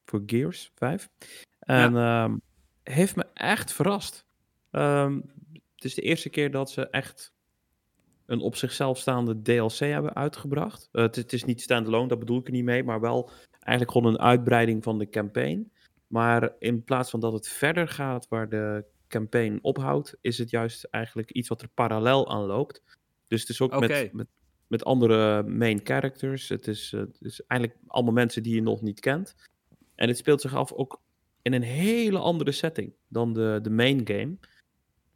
voor 0.05 0.23
Gears 0.27 0.71
5. 0.75 1.09
En 1.59 2.41
heeft 2.83 3.17
me 3.17 3.27
echt 3.35 3.73
verrast. 3.73 4.27
Het 4.71 5.85
is 5.85 5.95
de 5.95 6.03
eerste 6.03 6.29
keer 6.29 6.51
dat 6.51 6.71
ze 6.71 6.89
echt 6.91 7.35
een 8.27 8.41
op 8.41 8.57
zichzelf 8.57 8.99
staande 8.99 9.43
DLC 9.43 9.79
hebben 9.79 10.15
uitgebracht. 10.15 10.89
Het, 10.93 11.17
het, 11.17 11.33
is 11.33 11.45
niet 11.45 11.61
standalone, 11.63 12.09
dat 12.09 12.19
bedoel 12.19 12.39
ik 12.39 12.47
er 12.47 12.53
niet 12.53 12.65
mee, 12.65 12.85
maar 12.85 13.01
wel 13.01 13.31
eigenlijk 13.67 13.91
gewoon 13.91 14.13
een 14.15 14.21
uitbreiding 14.21 14.83
van 14.83 14.99
de 14.99 15.09
campaign. 15.09 15.71
Maar 16.07 16.53
in 16.59 16.85
plaats 16.85 17.11
van 17.11 17.21
dat 17.21 17.33
het 17.33 17.49
verder 17.49 17.89
gaat 17.89 18.29
waar 18.29 18.49
de 18.49 18.85
campaign 19.09 19.59
ophoudt, 19.63 20.17
is 20.21 20.39
het 20.39 20.51
juist 20.51 20.85
eigenlijk 20.85 21.31
iets 21.31 21.49
wat 21.49 21.63
er 21.63 21.69
parallel 21.69 22.31
aan 22.31 22.45
loopt. 22.45 22.83
Dus 23.29 23.41
het 23.41 23.51
is 23.51 23.61
ook 23.61 23.81
met, 23.81 24.13
met, 24.13 24.27
met 24.67 24.85
andere 24.85 25.43
main 25.43 25.81
characters. 25.85 26.49
Het 26.49 26.67
is, 26.69 26.93
eh, 26.93 27.01
het 27.01 27.17
is 27.21 27.41
eigenlijk 27.47 27.81
allemaal 27.87 28.13
mensen 28.13 28.43
die 28.43 28.55
je 28.55 28.63
nog 28.63 28.83
niet 28.83 29.01
kent. 29.01 29.35
En 29.95 30.09
het 30.09 30.17
speelt 30.17 30.41
zich 30.41 30.55
af 30.55 30.73
ook 30.73 31.01
in 31.43 31.53
een 31.53 31.63
hele 31.63 32.19
andere 32.19 32.53
setting 32.53 32.93
dan 33.09 33.33
de, 33.33 33.59
de 33.63 33.71
main 33.71 34.01
game. 34.05 34.37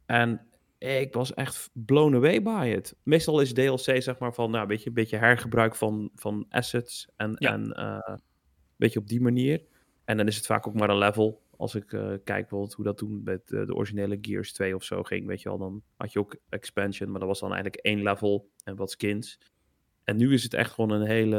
En 0.05 0.45
ik 0.77 1.13
was 1.13 1.33
echt 1.33 1.69
blown 1.73 2.15
away 2.15 2.41
by 2.41 2.73
it. 2.77 2.95
Meestal 3.03 3.39
is 3.39 3.53
DLC 3.53 4.01
zeg 4.01 4.17
maar 4.17 4.33
van, 4.33 4.51
nou, 4.51 4.67
weet 4.67 4.81
je, 4.81 4.87
een 4.87 4.93
beetje 4.93 5.17
hergebruik 5.17 5.75
van, 5.75 6.09
van 6.15 6.45
assets 6.49 7.07
en, 7.15 7.35
Ja. 7.39 7.51
en 7.53 7.71
eh, 7.71 8.15
beetje 8.81 8.99
op 8.99 9.07
die 9.07 9.21
manier. 9.21 9.61
En 10.05 10.17
dan 10.17 10.27
is 10.27 10.35
het 10.35 10.45
vaak 10.45 10.67
ook 10.67 10.73
maar 10.73 10.89
een 10.89 10.97
level. 10.97 11.41
Als 11.57 11.75
ik 11.75 11.93
eh, 11.93 12.01
kijk 12.07 12.23
bijvoorbeeld 12.25 12.73
hoe 12.73 12.85
dat 12.85 12.97
toen 12.97 13.21
met 13.23 13.51
eh, 13.51 13.65
de 13.65 13.73
originele 13.75 14.17
Gears 14.21 14.53
2 14.53 14.75
of 14.75 14.83
zo 14.83 15.03
ging, 15.03 15.25
weet 15.27 15.41
je 15.41 15.49
wel, 15.49 15.57
dan 15.57 15.81
had 15.97 16.11
je 16.13 16.19
ook 16.19 16.35
expansion, 16.49 17.09
maar 17.11 17.19
dat 17.19 17.29
was 17.29 17.39
dan 17.39 17.53
eigenlijk 17.53 17.83
één 17.83 18.03
level 18.03 18.49
en 18.63 18.75
wat 18.75 18.91
skins. 18.91 19.39
En 20.03 20.17
nu 20.17 20.33
is 20.33 20.43
het 20.43 20.53
echt 20.53 20.71
gewoon 20.71 20.89
een 20.91 21.07
hele, 21.07 21.37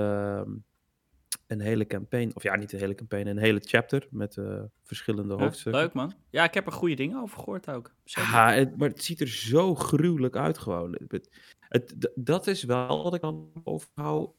een 1.46 1.60
hele 1.60 1.86
campaign, 1.86 2.30
of 2.34 2.42
ja, 2.42 2.56
niet 2.56 2.72
een 2.72 2.78
hele 2.78 2.94
campaign, 2.94 3.26
een 3.26 3.38
hele 3.38 3.60
chapter 3.60 4.06
met 4.10 4.36
eh, 4.36 4.62
verschillende 4.82 5.34
Ja, 5.34 5.40
hoofdstukken. 5.40 5.82
leuk 5.82 5.92
man. 5.92 6.12
Ja, 6.30 6.44
ik 6.44 6.54
heb 6.54 6.66
er 6.66 6.72
goede 6.72 6.94
dingen 6.94 7.22
over 7.22 7.38
gehoord 7.38 7.70
ook. 7.70 7.94
Ja, 8.04 8.52
het, 8.52 8.76
maar 8.76 8.88
het 8.88 9.04
ziet 9.04 9.20
er 9.20 9.28
zo 9.28 9.74
gruwelijk 9.74 10.36
uit 10.36 10.58
gewoon. 10.58 10.98
Het, 11.08 11.30
het- 11.68 12.10
dat 12.14 12.46
is 12.46 12.62
wel 12.64 13.02
wat 13.02 13.14
ik 13.14 13.20
dan 13.20 13.50
overhoud. 13.64 14.30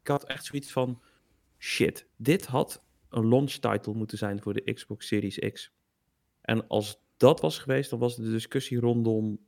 Ik 0.00 0.08
had 0.08 0.24
echt 0.24 0.44
zoiets 0.44 0.72
van, 0.72 1.02
shit, 1.58 2.06
dit 2.16 2.46
had 2.46 2.82
een 3.10 3.28
launch 3.28 3.50
title 3.50 3.94
moeten 3.94 4.18
zijn 4.18 4.42
voor 4.42 4.54
de 4.54 4.72
Xbox 4.72 5.06
Series 5.06 5.38
X. 5.52 5.72
En 6.40 6.66
als 6.68 7.00
dat 7.16 7.40
was 7.40 7.58
geweest, 7.58 7.90
dan 7.90 7.98
was 7.98 8.16
de 8.16 8.30
discussie 8.30 8.80
rondom, 8.80 9.38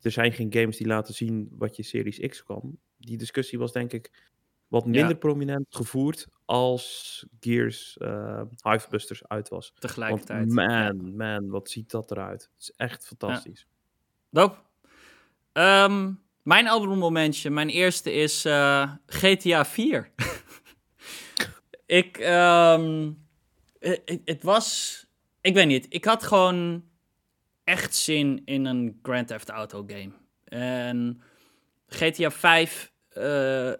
er 0.00 0.10
zijn 0.10 0.32
geen 0.32 0.52
games 0.52 0.76
die 0.76 0.86
laten 0.86 1.14
zien 1.14 1.48
wat 1.52 1.76
je 1.76 1.82
Series 1.82 2.18
X 2.18 2.42
kan. 2.42 2.78
Die 2.98 3.16
discussie 3.16 3.58
was 3.58 3.72
denk 3.72 3.92
ik 3.92 4.28
wat 4.68 4.86
minder 4.86 5.16
prominent 5.16 5.66
gevoerd 5.70 6.26
als 6.44 7.26
Gears 7.40 7.96
eh 7.98 8.42
Hivebusters 8.62 9.28
uit 9.28 9.48
was. 9.48 9.68
Want 9.68 9.80
Tegelijkertijd. 9.80 10.48
man, 10.48 10.68
Ja. 10.70 10.92
man, 10.92 11.48
wat 11.48 11.70
ziet 11.70 11.90
dat 11.90 12.10
eruit. 12.10 12.42
Het 12.52 12.60
is 12.62 12.72
echt 12.76 13.06
fantastisch. 13.06 13.66
Dope. 14.30 14.56
Ehm, 15.52 16.12
mijn 16.42 17.12
mention, 17.12 17.52
mijn 17.54 17.68
eerste 17.68 18.12
is 18.12 18.44
eh, 18.44 18.92
GTA 19.06 19.64
4. 19.64 20.10
ik, 21.90 22.18
ehm, 22.18 23.10
het, 23.78 24.02
het- 24.04 24.20
het 24.24 24.42
was, 24.42 24.96
ik 25.40 25.54
weet 25.54 25.66
niet, 25.66 25.86
ik 25.88 26.04
had 26.04 26.22
gewoon 26.22 26.84
echt 27.64 27.94
zin 27.96 28.42
in 28.44 28.64
een 28.64 28.98
Grand 29.02 29.28
Theft 29.28 29.48
Auto 29.48 29.84
game. 29.86 30.10
En 30.44 31.22
GTA 31.88 32.30
5 32.30 32.92
eh, 33.08 33.72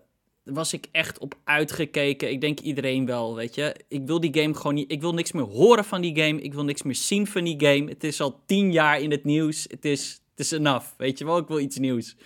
was 0.44 0.72
ik 0.72 0.86
echt 0.92 1.18
op 1.18 1.34
uitgekeken. 1.44 2.30
Ik 2.30 2.40
denk 2.40 2.60
iedereen 2.60 3.06
wel, 3.06 3.34
weet 3.34 3.54
je. 3.54 3.74
Ik 3.88 4.06
wil 4.06 4.20
die 4.20 4.34
game 4.40 4.54
gewoon 4.54 4.74
niet, 4.74 4.92
ik 4.92 5.00
wil 5.00 5.14
niks 5.14 5.32
meer 5.32 5.44
horen 5.44 5.84
van 5.84 6.00
die 6.00 6.20
game. 6.20 6.40
Ik 6.40 6.54
wil 6.54 6.64
niks 6.64 6.82
meer 6.82 6.94
zien 6.94 7.26
van 7.26 7.44
die 7.44 7.60
game. 7.66 7.88
Het 7.88 8.04
is 8.04 8.20
al 8.20 8.42
tien 8.46 8.72
jaar 8.72 9.00
in 9.00 9.10
het 9.10 9.24
nieuws. 9.24 9.66
Het 9.70 9.84
is, 9.84 10.20
het 10.30 10.40
is 10.40 10.50
enough, 10.52 10.86
weet 10.96 11.18
je 11.18 11.24
wel. 11.24 11.38
Ik 11.38 11.48
wil 11.48 11.58
iets 11.58 11.78
nieuws. 11.78 12.16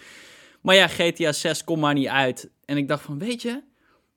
Maar 0.61 0.75
ja, 0.75 0.87
GTA 0.89 1.33
6 1.33 1.65
komt 1.65 1.81
maar 1.81 1.95
niet 1.95 2.09
uit. 2.09 2.51
En 2.65 2.77
ik 2.77 2.89
dacht 2.89 3.03
van, 3.05 3.19
weet 3.19 3.43
je, 3.43 3.63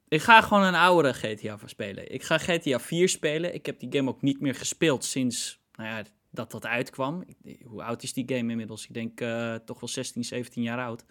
ik 0.07 0.21
ga 0.21 0.41
gewoon 0.41 0.63
een 0.63 0.75
oudere 0.75 1.13
GTA 1.13 1.57
spelen. 1.65 2.13
Ik 2.13 2.23
ga 2.23 2.37
GTA 2.37 2.79
4 2.79 3.09
spelen. 3.09 3.53
Ik 3.53 3.65
heb 3.65 3.79
die 3.79 3.91
game 3.91 4.09
ook 4.09 4.21
niet 4.21 4.41
meer 4.41 4.55
gespeeld 4.55 5.03
sinds, 5.03 5.61
nou 5.75 5.89
ja, 5.89 6.03
dat 6.29 6.51
dat 6.51 6.65
uitkwam. 6.65 7.23
Hoe 7.63 7.83
oud 7.83 8.03
is 8.03 8.13
die 8.13 8.23
game 8.27 8.51
inmiddels? 8.51 8.85
Ik 8.85 8.93
denk 8.93 9.21
eh, 9.21 9.55
toch 9.55 9.79
wel 9.79 9.89
16, 9.89 10.23
17 10.23 10.63
jaar 10.63 10.79
oud. 10.79 11.05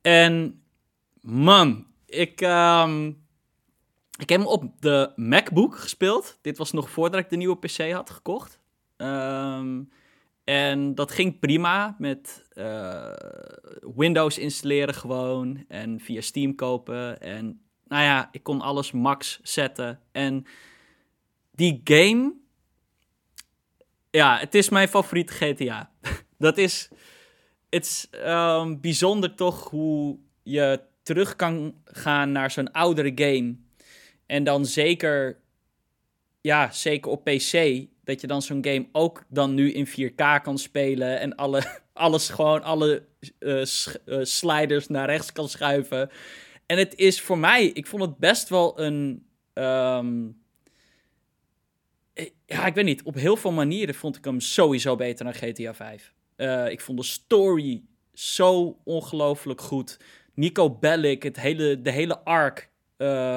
En 0.00 0.62
man, 1.20 1.86
ik, 2.06 2.40
ehm, 2.40 3.06
ik 4.18 4.28
heb 4.28 4.38
hem 4.38 4.46
op 4.46 4.80
de 4.80 5.12
MacBook 5.16 5.78
gespeeld. 5.78 6.38
Dit 6.40 6.58
was 6.58 6.72
nog 6.72 6.90
voordat 6.90 7.20
ik 7.20 7.30
de 7.30 7.36
nieuwe 7.36 7.58
PC 7.58 7.90
had 7.92 8.10
gekocht. 8.10 8.60
Ehm, 8.96 9.82
en 10.44 10.94
dat 10.94 11.10
ging 11.10 11.38
prima 11.38 11.96
met 11.98 12.41
eh, 12.54 13.12
Windows 13.96 14.38
installeren 14.38 14.94
gewoon 14.94 15.64
en 15.68 16.00
via 16.00 16.20
Steam 16.20 16.54
kopen. 16.54 17.20
En 17.20 17.60
nou 17.88 18.02
ja, 18.02 18.28
ik 18.32 18.42
kon 18.42 18.60
alles 18.60 18.92
max 18.92 19.40
zetten. 19.42 20.00
En 20.12 20.46
die 21.50 21.80
game, 21.84 22.34
ja, 24.10 24.38
het 24.38 24.54
is 24.54 24.68
mijn 24.68 24.88
favoriete 24.88 25.32
GTA. 25.32 25.90
dat 26.38 26.58
is, 26.58 26.88
het 27.70 27.84
is 27.84 28.08
ehm, 28.10 28.80
bijzonder 28.80 29.34
toch 29.34 29.70
hoe 29.70 30.18
je 30.42 30.80
terug 31.02 31.36
kan 31.36 31.74
gaan 31.84 32.32
naar 32.32 32.50
zo'n 32.50 32.72
oudere 32.72 33.12
game. 33.14 33.56
En 34.26 34.44
dan 34.44 34.66
zeker, 34.66 35.40
ja, 36.40 36.70
zeker 36.70 37.10
op 37.10 37.24
PC, 37.24 37.86
dat 38.04 38.20
je 38.20 38.26
dan 38.26 38.42
zo'n 38.42 38.64
game 38.64 38.88
ook 38.92 39.24
dan 39.28 39.54
nu 39.54 39.72
in 39.72 39.86
4K 39.88 40.42
kan 40.42 40.58
spelen 40.58 41.20
en 41.20 41.34
alle, 41.34 41.80
alles 41.92 42.28
gewoon, 42.28 42.62
alle 42.62 43.02
eh, 43.38 43.62
sliders 44.22 44.88
naar 44.88 45.08
rechts 45.08 45.32
kan 45.32 45.48
schuiven. 45.48 46.10
En 46.66 46.78
het 46.78 46.94
is 46.94 47.20
voor 47.20 47.38
mij, 47.38 47.66
ik 47.66 47.86
vond 47.86 48.02
het 48.02 48.18
best 48.18 48.48
wel 48.48 48.80
een, 48.80 49.26
ehm, 49.52 50.28
eh, 52.14 52.30
ja, 52.46 52.66
ik 52.66 52.74
weet 52.74 52.84
niet, 52.84 53.02
op 53.02 53.14
heel 53.14 53.36
veel 53.36 53.52
manieren 53.52 53.94
vond 53.94 54.16
ik 54.16 54.24
hem 54.24 54.40
sowieso 54.40 54.96
beter 54.96 55.24
dan 55.24 55.34
GTA 55.34 55.74
5. 55.74 56.14
Eh, 56.36 56.70
ik 56.70 56.80
vond 56.80 56.98
de 56.98 57.04
story 57.04 57.82
zo 58.12 58.78
ongelooflijk 58.84 59.60
goed. 59.60 59.98
Nico 60.34 60.70
Bellic, 60.70 61.22
het 61.22 61.40
hele, 61.40 61.82
de 61.82 61.90
hele 61.90 62.18
arc 62.18 62.70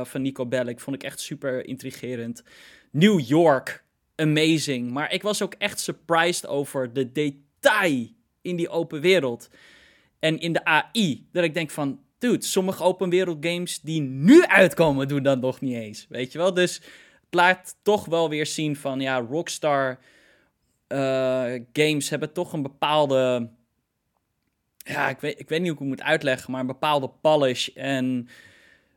van 0.03 0.21
Nico 0.21 0.45
Bellic 0.45 0.79
vond 0.79 0.95
ik 0.95 1.03
echt 1.03 1.19
super 1.19 1.65
intrigerend. 1.65 2.43
New 2.91 3.19
York, 3.19 3.83
amazing. 4.15 4.91
Maar 4.91 5.13
ik 5.13 5.21
was 5.21 5.41
ook 5.41 5.53
echt 5.53 5.79
surprised 5.79 6.47
over 6.47 6.93
de 6.93 7.12
detail 7.12 8.14
in 8.45 8.55
die 8.55 8.69
open 8.69 9.01
wereld. 9.01 9.49
En 10.19 10.39
in 10.39 10.53
de 10.53 10.65
AI, 10.65 11.27
dat 11.31 11.43
ik 11.43 11.53
denk 11.53 11.71
van, 11.71 11.99
dude, 12.17 12.45
sommige 12.45 12.83
open 12.83 13.09
wereld 13.09 13.45
games 13.45 13.81
die 13.81 14.01
nu 14.01 14.45
uitkomen, 14.45 15.07
doen 15.07 15.23
dat 15.23 15.41
nog 15.41 15.61
niet 15.61 15.75
eens. 15.75 16.05
Weet 16.09 16.31
je 16.31 16.37
wel? 16.37 16.53
Dus 16.53 16.75
het 16.75 17.33
laat 17.33 17.75
toch 17.81 18.05
wel 18.05 18.29
weer 18.29 18.45
zien 18.45 18.75
van, 18.75 18.99
ja, 18.99 19.19
Rockstar 19.19 19.99
eh, 20.87 21.53
games 21.73 22.09
hebben 22.09 22.33
toch 22.33 22.53
een 22.53 22.61
bepaalde 22.61 23.49
ja, 24.85 25.09
ik 25.09 25.19
weet, 25.19 25.39
ik 25.39 25.49
weet 25.49 25.61
niet 25.61 25.69
hoe 25.69 25.79
ik 25.79 25.87
moet 25.87 26.01
uitleggen, 26.01 26.51
maar 26.51 26.59
een 26.59 26.67
bepaalde 26.67 27.09
polish 27.21 27.67
en 27.67 28.27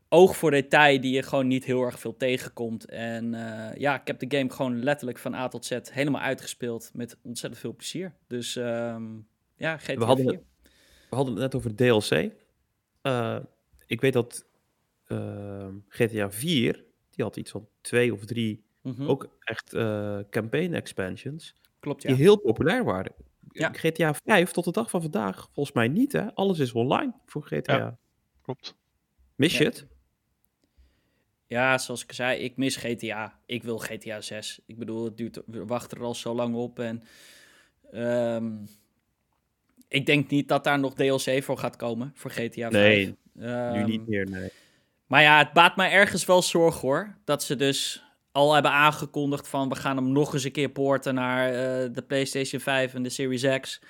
oog 0.09 0.37
voor 0.37 0.51
detail 0.51 1.01
die 1.01 1.15
je 1.15 1.23
gewoon 1.23 1.47
niet 1.47 1.65
heel 1.65 1.83
erg 1.83 1.99
veel 2.01 2.17
tegenkomt. 2.17 2.85
En 2.85 3.35
eh, 3.35 3.81
ja, 3.81 4.01
ik 4.01 4.07
heb 4.07 4.19
de 4.19 4.37
game 4.39 4.51
gewoon 4.51 4.83
letterlijk 4.83 5.19
van 5.19 5.35
A 5.35 5.49
tot 5.49 5.65
Z 5.65 5.79
helemaal 5.91 6.21
uitgespeeld 6.21 6.91
met 6.93 7.17
ontzettend 7.23 7.61
veel 7.61 7.75
plezier. 7.75 8.13
Dus 8.27 8.57
ehm, 8.57 9.05
ja, 9.59 9.77
GTA 9.77 9.95
We 9.95 10.05
hadden 10.05 10.25
4. 10.29 10.35
het- 10.35 10.45
We 11.11 11.17
hadden 11.17 11.35
het 11.35 11.43
net 11.43 11.55
over 11.55 11.75
DLC. 11.75 12.33
Eh, 13.03 13.39
ik 13.87 14.01
weet 14.01 14.13
dat 14.13 14.47
ehm, 15.07 15.75
GTA 15.89 16.31
4, 16.31 16.85
die 17.11 17.25
had 17.25 17.37
iets 17.37 17.51
van 17.51 17.69
twee 17.81 18.13
of 18.13 18.25
drie 18.25 18.67
Mhm, 18.83 19.07
ook 19.09 19.37
echt 19.41 19.73
eh, 19.75 20.19
campaign 20.31 20.75
expansions, 20.75 21.55
Klopt, 21.81 22.03
ja. 22.03 22.09
die 22.09 22.19
heel 22.19 22.37
populair 22.41 22.85
waren. 22.85 23.13
Ja. 23.51 23.71
GTA 23.73 24.15
5 24.15 24.51
tot 24.51 24.65
de 24.65 24.71
dag 24.71 24.91
van 24.91 25.03
vandaag, 25.03 25.49
volgens 25.53 25.75
mij 25.75 25.89
niet 25.89 26.13
hè. 26.13 26.35
Alles 26.35 26.59
is 26.59 26.73
online 26.73 27.13
voor 27.27 27.43
GTA. 27.43 27.77
Ja. 27.77 27.99
Klopt. 28.43 28.77
Mis 29.35 29.59
je 29.59 29.65
Ja. 29.65 29.71
het? 29.71 29.87
Ja, 31.47 31.79
zoals 31.79 32.03
ik 32.03 32.13
zei, 32.13 32.39
ik 32.41 32.57
mis 32.57 32.77
GTA. 32.77 33.41
Ik 33.47 33.63
wil 33.63 33.79
GTA 33.79 34.21
6. 34.21 34.61
Ik 34.67 34.79
bedoel, 34.79 35.05
het 35.05 35.17
duurt, 35.17 35.41
we 35.47 35.65
wachten 35.67 35.99
er 35.99 36.05
al 36.05 36.15
zo 36.15 36.35
lang 36.35 36.55
op. 36.55 36.79
En 36.79 37.03
ehm, 37.91 38.57
ik 39.89 40.07
denk 40.07 40.31
niet 40.31 40.49
dat 40.49 40.65
daar 40.65 40.79
nog 40.79 40.95
DLC 40.95 41.43
voor 41.43 41.59
gaat 41.59 41.77
komen, 41.77 42.13
voor 42.15 42.31
GTA 42.31 42.71
5. 42.71 42.73
Nee, 42.73 43.17
nu 43.33 43.47
Ehm, 43.47 43.85
niet 43.85 44.09
meer, 44.09 44.27
nee. 44.31 44.51
Maar 45.07 45.23
ja, 45.23 45.39
het 45.39 45.53
baat 45.53 45.77
mij 45.77 45.91
ergens 45.91 46.25
wel 46.25 46.43
zorg 46.43 46.81
hoor. 46.81 47.17
Dat 47.25 47.43
ze 47.43 47.57
dus 47.57 48.05
al 48.33 48.53
hebben 48.53 48.71
aangekondigd 48.71 49.49
van 49.49 49.69
we 49.69 49.75
gaan 49.75 49.97
hem 49.97 50.13
nog 50.13 50.33
eens 50.35 50.45
een 50.45 50.53
keer 50.53 50.69
porten 50.69 51.15
naar 51.15 51.49
eh, 51.49 51.89
de 51.93 52.03
PlayStation 52.07 52.61
5 52.61 52.95
en 52.95 53.03
de 53.03 53.09
Series 53.09 53.61
X. 53.61 53.83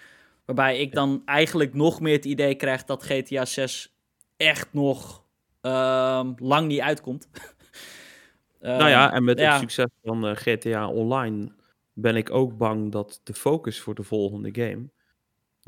Waarbij 0.45 0.79
ik 0.79 0.93
dan 0.93 1.23
eigenlijk 1.25 1.75
nog 1.75 2.01
meer 2.01 2.13
het 2.13 2.25
idee 2.25 2.55
krijg 2.55 2.85
dat 2.85 3.03
GTA 3.03 3.45
6 3.45 3.95
echt 4.37 4.69
nog 4.73 5.25
ehm, 5.61 6.33
lang 6.37 6.69
niet 6.69 6.81
uitkomt. 6.81 7.29
nou 8.61 8.89
ja, 8.89 9.07
Ehm, 9.07 9.17
en 9.17 9.25
met 9.25 9.39
ja. 9.39 9.51
het 9.51 9.61
succes 9.61 9.91
van 10.05 10.27
eh, 10.27 10.37
GTA 10.37 10.89
Online 10.89 11.53
ben 11.93 12.17
ik 12.17 12.31
ook 12.31 12.57
bang 12.57 12.93
dat 12.93 13.21
de 13.25 13.35
focus 13.35 13.81
voor 13.81 13.95
de 13.95 14.03
volgende 14.03 14.51
game 14.53 14.89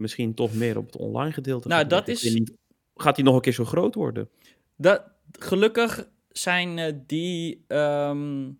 misschien 0.00 0.34
toch 0.34 0.54
meer 0.54 0.76
op 0.76 0.86
het 0.86 0.96
online 0.96 1.32
gedeelte 1.32 1.68
Nou, 1.68 1.86
dat 1.86 2.08
is- 2.08 2.22
niet- 2.34 2.52
Gaat 2.94 3.14
die 3.16 3.24
nog 3.24 3.34
een 3.34 3.40
keer 3.40 3.52
zo 3.52 3.64
groot 3.64 3.94
worden? 3.94 4.28
Dat, 4.76 5.02
gelukkig 5.38 6.08
zijn 6.28 6.78
eh, 6.78 6.92
die. 7.06 7.64
ehm, 7.68 8.50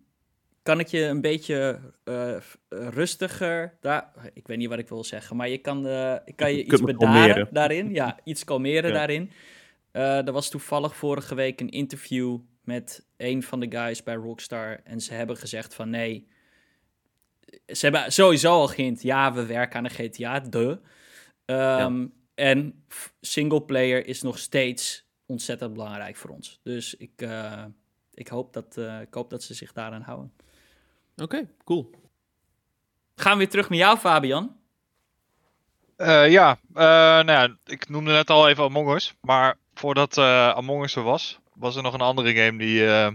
kan 0.63 0.79
ik 0.79 0.87
je 0.87 1.01
een 1.05 1.21
beetje 1.21 1.79
eh, 2.03 2.35
eh, 2.35 2.41
rustiger. 2.69 3.77
Daar, 3.81 4.11
ik 4.33 4.47
weet 4.47 4.57
niet 4.57 4.69
wat 4.69 4.79
ik 4.79 4.89
wil 4.89 5.03
zeggen, 5.03 5.35
maar 5.35 5.49
je 5.49 5.57
kan, 5.57 5.87
ik 6.25 6.35
kan 6.35 6.51
je 6.51 6.57
Je 6.57 6.63
iets 6.63 6.81
bedaren 6.81 6.97
kalmeren. 6.97 7.47
daarin. 7.51 7.93
Ja, 7.93 8.19
iets 8.23 8.43
kalmeren 8.43 8.89
Ja. 8.89 8.95
daarin. 8.95 9.31
Er 9.91 10.31
was 10.31 10.49
toevallig 10.49 10.95
vorige 10.95 11.35
week 11.35 11.59
een 11.61 11.69
interview 11.69 12.37
met 12.63 13.05
een 13.17 13.43
van 13.43 13.59
de 13.59 13.71
guys 13.71 14.03
bij 14.03 14.15
Rockstar. 14.15 14.79
En 14.83 15.01
ze 15.01 15.13
hebben 15.13 15.37
gezegd 15.37 15.73
van 15.75 15.89
nee. 15.89 16.27
Ze 17.67 17.85
hebben 17.89 18.11
sowieso 18.11 18.51
al 18.51 18.67
geïnd, 18.67 19.01
ja, 19.01 19.33
we 19.33 19.45
werken 19.45 19.77
aan 19.77 19.85
een 19.85 19.91
GTA, 19.91 20.39
de. 20.39 20.79
Ehm, 21.59 22.05
En 22.35 22.83
f- 22.93 23.13
singleplayer 23.21 24.05
is 24.07 24.21
nog 24.21 24.37
steeds 24.39 25.05
ontzettend 25.25 25.73
belangrijk 25.73 26.15
voor 26.15 26.29
ons. 26.29 26.59
Dus 26.63 26.95
ik, 26.95 27.11
eh, 27.15 27.63
ik, 28.13 28.27
hoop, 28.27 28.53
dat, 28.53 28.77
eh, 28.77 29.01
ik 29.01 29.13
hoop 29.13 29.29
dat 29.29 29.43
ze 29.43 29.53
zich 29.53 29.71
daaraan 29.73 30.01
houden. 30.01 30.31
Oké, 31.17 31.49
cool. 31.63 31.91
Gaan 33.15 33.31
we 33.31 33.37
weer 33.37 33.49
terug 33.49 33.69
naar 33.69 33.77
jou, 33.77 33.97
Fabian. 33.97 34.55
Eh, 35.95 36.31
ja, 36.31 36.59
eh, 36.73 36.83
nou 37.25 37.31
ja, 37.31 37.55
ik 37.65 37.89
noemde 37.89 38.11
net 38.11 38.29
al 38.29 38.49
even 38.49 38.63
Among 38.63 38.93
Us. 38.93 39.13
Maar 39.21 39.57
voordat 39.73 40.17
eh 40.17 40.49
Among 40.49 40.83
Us 40.83 40.95
er 40.95 41.03
was, 41.03 41.39
was 41.53 41.75
er 41.75 41.83
nog 41.83 41.93
een 41.93 42.01
andere 42.01 42.33
game 42.33 42.57
die 42.57 42.85
eh, 42.87 43.11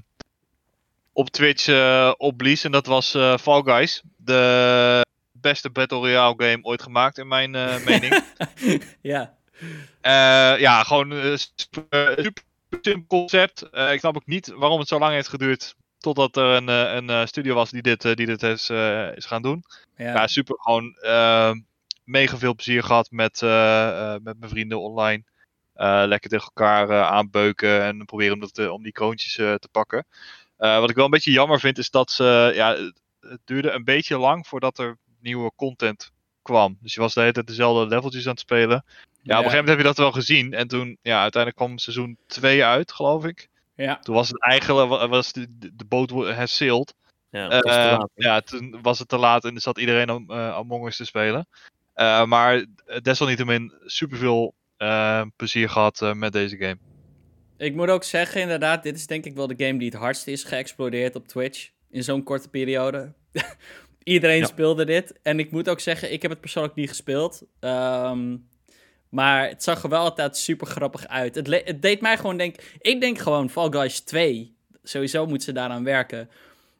op 1.12 1.30
Twitch 1.30 1.68
eh 1.68 2.12
opblies. 2.16 2.64
En 2.64 2.72
dat 2.72 2.86
was 2.86 3.14
eh, 3.14 3.36
Fall 3.36 3.62
Guys. 3.62 4.02
De 4.16 5.05
beste 5.48 5.70
Battle 5.70 5.98
Royale 5.98 6.34
game 6.36 6.58
ooit 6.64 6.82
gemaakt, 6.82 7.18
in 7.18 7.28
mijn 7.28 7.54
eh, 7.54 7.84
mening. 7.84 8.22
ja, 9.12 9.34
Eh, 10.00 10.60
ja, 10.60 10.82
gewoon 10.82 11.10
een 11.10 11.38
super, 11.38 12.14
super 12.22 12.42
simpel 12.80 13.06
concept. 13.18 13.62
Eh, 13.62 13.92
ik 13.92 13.98
snap 14.00 14.16
ook 14.16 14.26
niet 14.26 14.46
waarom 14.56 14.78
het 14.78 14.88
zo 14.88 14.98
lang 14.98 15.12
heeft 15.12 15.28
geduurd. 15.28 15.74
Totdat 15.98 16.36
er 16.36 16.44
een, 16.44 16.68
eh, 16.68 16.94
een 16.94 17.10
eh, 17.10 17.26
studio 17.26 17.54
was 17.54 17.70
die 17.70 17.82
dit, 17.82 18.04
eh, 18.04 18.14
die 18.14 18.26
dit 18.26 18.42
is, 18.42 18.68
eh, 18.68 19.16
is 19.16 19.24
gaan 19.24 19.42
doen. 19.42 19.64
ja. 19.96 20.12
Ja, 20.12 20.26
super. 20.26 20.56
Gewoon 20.58 20.94
eh, 21.00 21.52
mega 22.04 22.36
veel 22.36 22.54
plezier 22.54 22.82
gehad 22.82 23.10
met, 23.10 23.42
eh, 23.42 23.88
eh, 24.14 24.20
met 24.22 24.38
mijn 24.38 24.50
vrienden 24.50 24.80
online. 24.80 25.22
Eh, 25.74 26.02
lekker 26.06 26.30
tegen 26.30 26.46
elkaar 26.54 26.90
eh, 26.90 27.02
aanbeuken 27.10 27.82
en 27.82 28.04
proberen 28.04 28.34
om, 28.34 28.40
dat, 28.40 28.58
eh, 28.58 28.70
om 28.72 28.82
die 28.82 28.92
kroontjes 28.92 29.38
eh, 29.38 29.54
te 29.54 29.68
pakken. 29.70 30.06
Eh, 30.56 30.78
wat 30.80 30.90
ik 30.90 30.96
wel 30.96 31.04
een 31.04 31.10
beetje 31.10 31.32
jammer 31.32 31.60
vind 31.60 31.78
is 31.78 31.90
dat 31.90 32.10
ze, 32.10 32.52
ja, 32.54 32.76
het 33.20 33.40
duurde 33.44 33.70
een 33.70 33.84
beetje 33.84 34.18
lang 34.18 34.46
voordat 34.46 34.78
er 34.78 34.96
nieuwe 35.26 35.50
content 35.56 36.12
kwam. 36.42 36.78
Dus 36.80 36.94
je 36.94 37.00
was 37.00 37.14
de 37.14 37.20
hele 37.20 37.32
tijd 37.32 37.46
dezelfde 37.46 37.86
leveltjes 37.86 38.24
aan 38.24 38.30
het 38.30 38.40
spelen. 38.40 38.84
Ja, 39.22 39.38
op 39.38 39.44
een 39.44 39.50
gegeven 39.50 39.50
moment 39.50 39.68
heb 39.68 39.78
je 39.78 39.82
dat 39.84 39.96
wel 39.96 40.12
gezien. 40.12 40.52
En 40.54 40.68
toen, 40.68 40.98
ja, 41.02 41.20
uiteindelijk 41.20 41.62
kwam 41.64 41.78
seizoen 41.78 42.16
2 42.26 42.64
uit, 42.64 42.92
geloof 42.92 43.24
ik. 43.24 43.48
ja. 43.74 43.98
Toen 43.98 44.14
was 44.14 44.28
het 44.28 44.42
eigenlijk, 44.42 44.88
wa- 44.88 45.08
was 45.08 45.32
de, 45.32 45.46
de, 45.58 45.84
boot 45.88 46.10
has 46.10 46.56
sailed. 46.56 46.94
Ja, 47.30 47.48
Eh, 47.50 47.60
laat. 47.98 48.10
ja, 48.14 48.40
toen 48.40 48.78
was 48.82 48.98
het 48.98 49.08
te 49.08 49.16
laat 49.16 49.44
en 49.44 49.54
er 49.54 49.60
zat 49.60 49.78
iedereen 49.78 50.10
om 50.10 50.30
eh, 50.30 50.54
Among 50.54 50.86
Us 50.86 50.96
te 50.96 51.04
spelen. 51.04 51.46
Eh, 51.94 52.24
maar 52.24 52.64
desalniettemin 53.02 53.72
superveel 53.84 54.54
plezier 55.36 55.68
gehad 55.70 56.02
eh, 56.02 56.12
met 56.12 56.32
deze 56.32 56.56
game. 56.56 56.76
Ik 57.58 57.74
moet 57.74 57.88
ook 57.88 58.04
zeggen, 58.04 58.40
inderdaad, 58.40 58.82
dit 58.82 58.96
is 58.96 59.06
denk 59.06 59.24
ik 59.24 59.34
wel 59.34 59.46
de 59.46 59.64
game 59.66 59.78
die 59.78 59.88
het 59.88 59.98
hardst 59.98 60.26
is 60.26 60.44
geëxplodeerd 60.44 61.14
op 61.16 61.28
Twitch. 61.28 61.70
In 61.90 62.04
zo'n 62.04 62.22
korte 62.22 62.48
periode. 62.48 63.12
Iedereen 64.06 64.38
Ja. 64.38 64.46
speelde 64.46 64.84
dit. 64.84 65.18
En 65.22 65.38
ik 65.38 65.50
moet 65.50 65.68
ook 65.68 65.80
zeggen, 65.80 66.12
ik 66.12 66.22
heb 66.22 66.30
het 66.30 66.40
persoonlijk 66.40 66.74
niet 66.74 66.88
gespeeld. 66.88 67.42
Ehm, 67.60 68.36
maar 69.08 69.48
het 69.48 69.62
zag 69.62 69.82
er 69.82 69.88
wel 69.88 70.00
altijd 70.00 70.36
super 70.36 70.66
grappig 70.66 71.06
uit. 71.06 71.34
Het 71.34 71.82
deed 71.82 72.00
mij 72.00 72.16
gewoon 72.16 72.36
denken... 72.36 72.62
Ik 72.78 73.00
denk 73.00 73.18
gewoon 73.18 73.50
Fall 73.50 73.70
Guys 73.70 74.00
2, 74.00 74.56
sowieso 74.82 75.26
moeten 75.26 75.46
ze 75.46 75.52
daaraan 75.52 75.84
werken. 75.84 76.30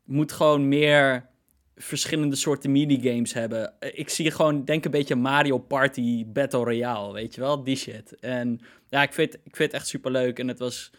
Moet 0.04 0.32
gewoon 0.32 0.68
meer 0.68 1.28
verschillende 1.76 2.36
soorten 2.36 2.72
minigames 2.72 3.32
hebben. 3.32 3.80
Eh, 3.80 3.98
Ik 3.98 4.08
zie 4.08 4.30
gewoon, 4.30 4.64
denk 4.64 4.84
een 4.84 4.90
beetje 4.90 5.14
Mario 5.14 5.58
Party 5.58 6.26
Battle 6.26 6.64
Royale, 6.64 7.12
weet 7.12 7.34
je 7.34 7.40
wel? 7.40 7.64
Die 7.64 7.76
shit. 7.76 8.18
En 8.20 8.60
ja, 8.88 9.02
ik 9.02 9.12
vind, 9.12 9.34
ik 9.34 9.56
vind 9.56 9.72
het 9.72 9.80
echt 9.80 9.86
super 9.88 10.10
leuk. 10.10 10.38
En 10.38 10.48
het 10.48 10.58
was 10.58 10.90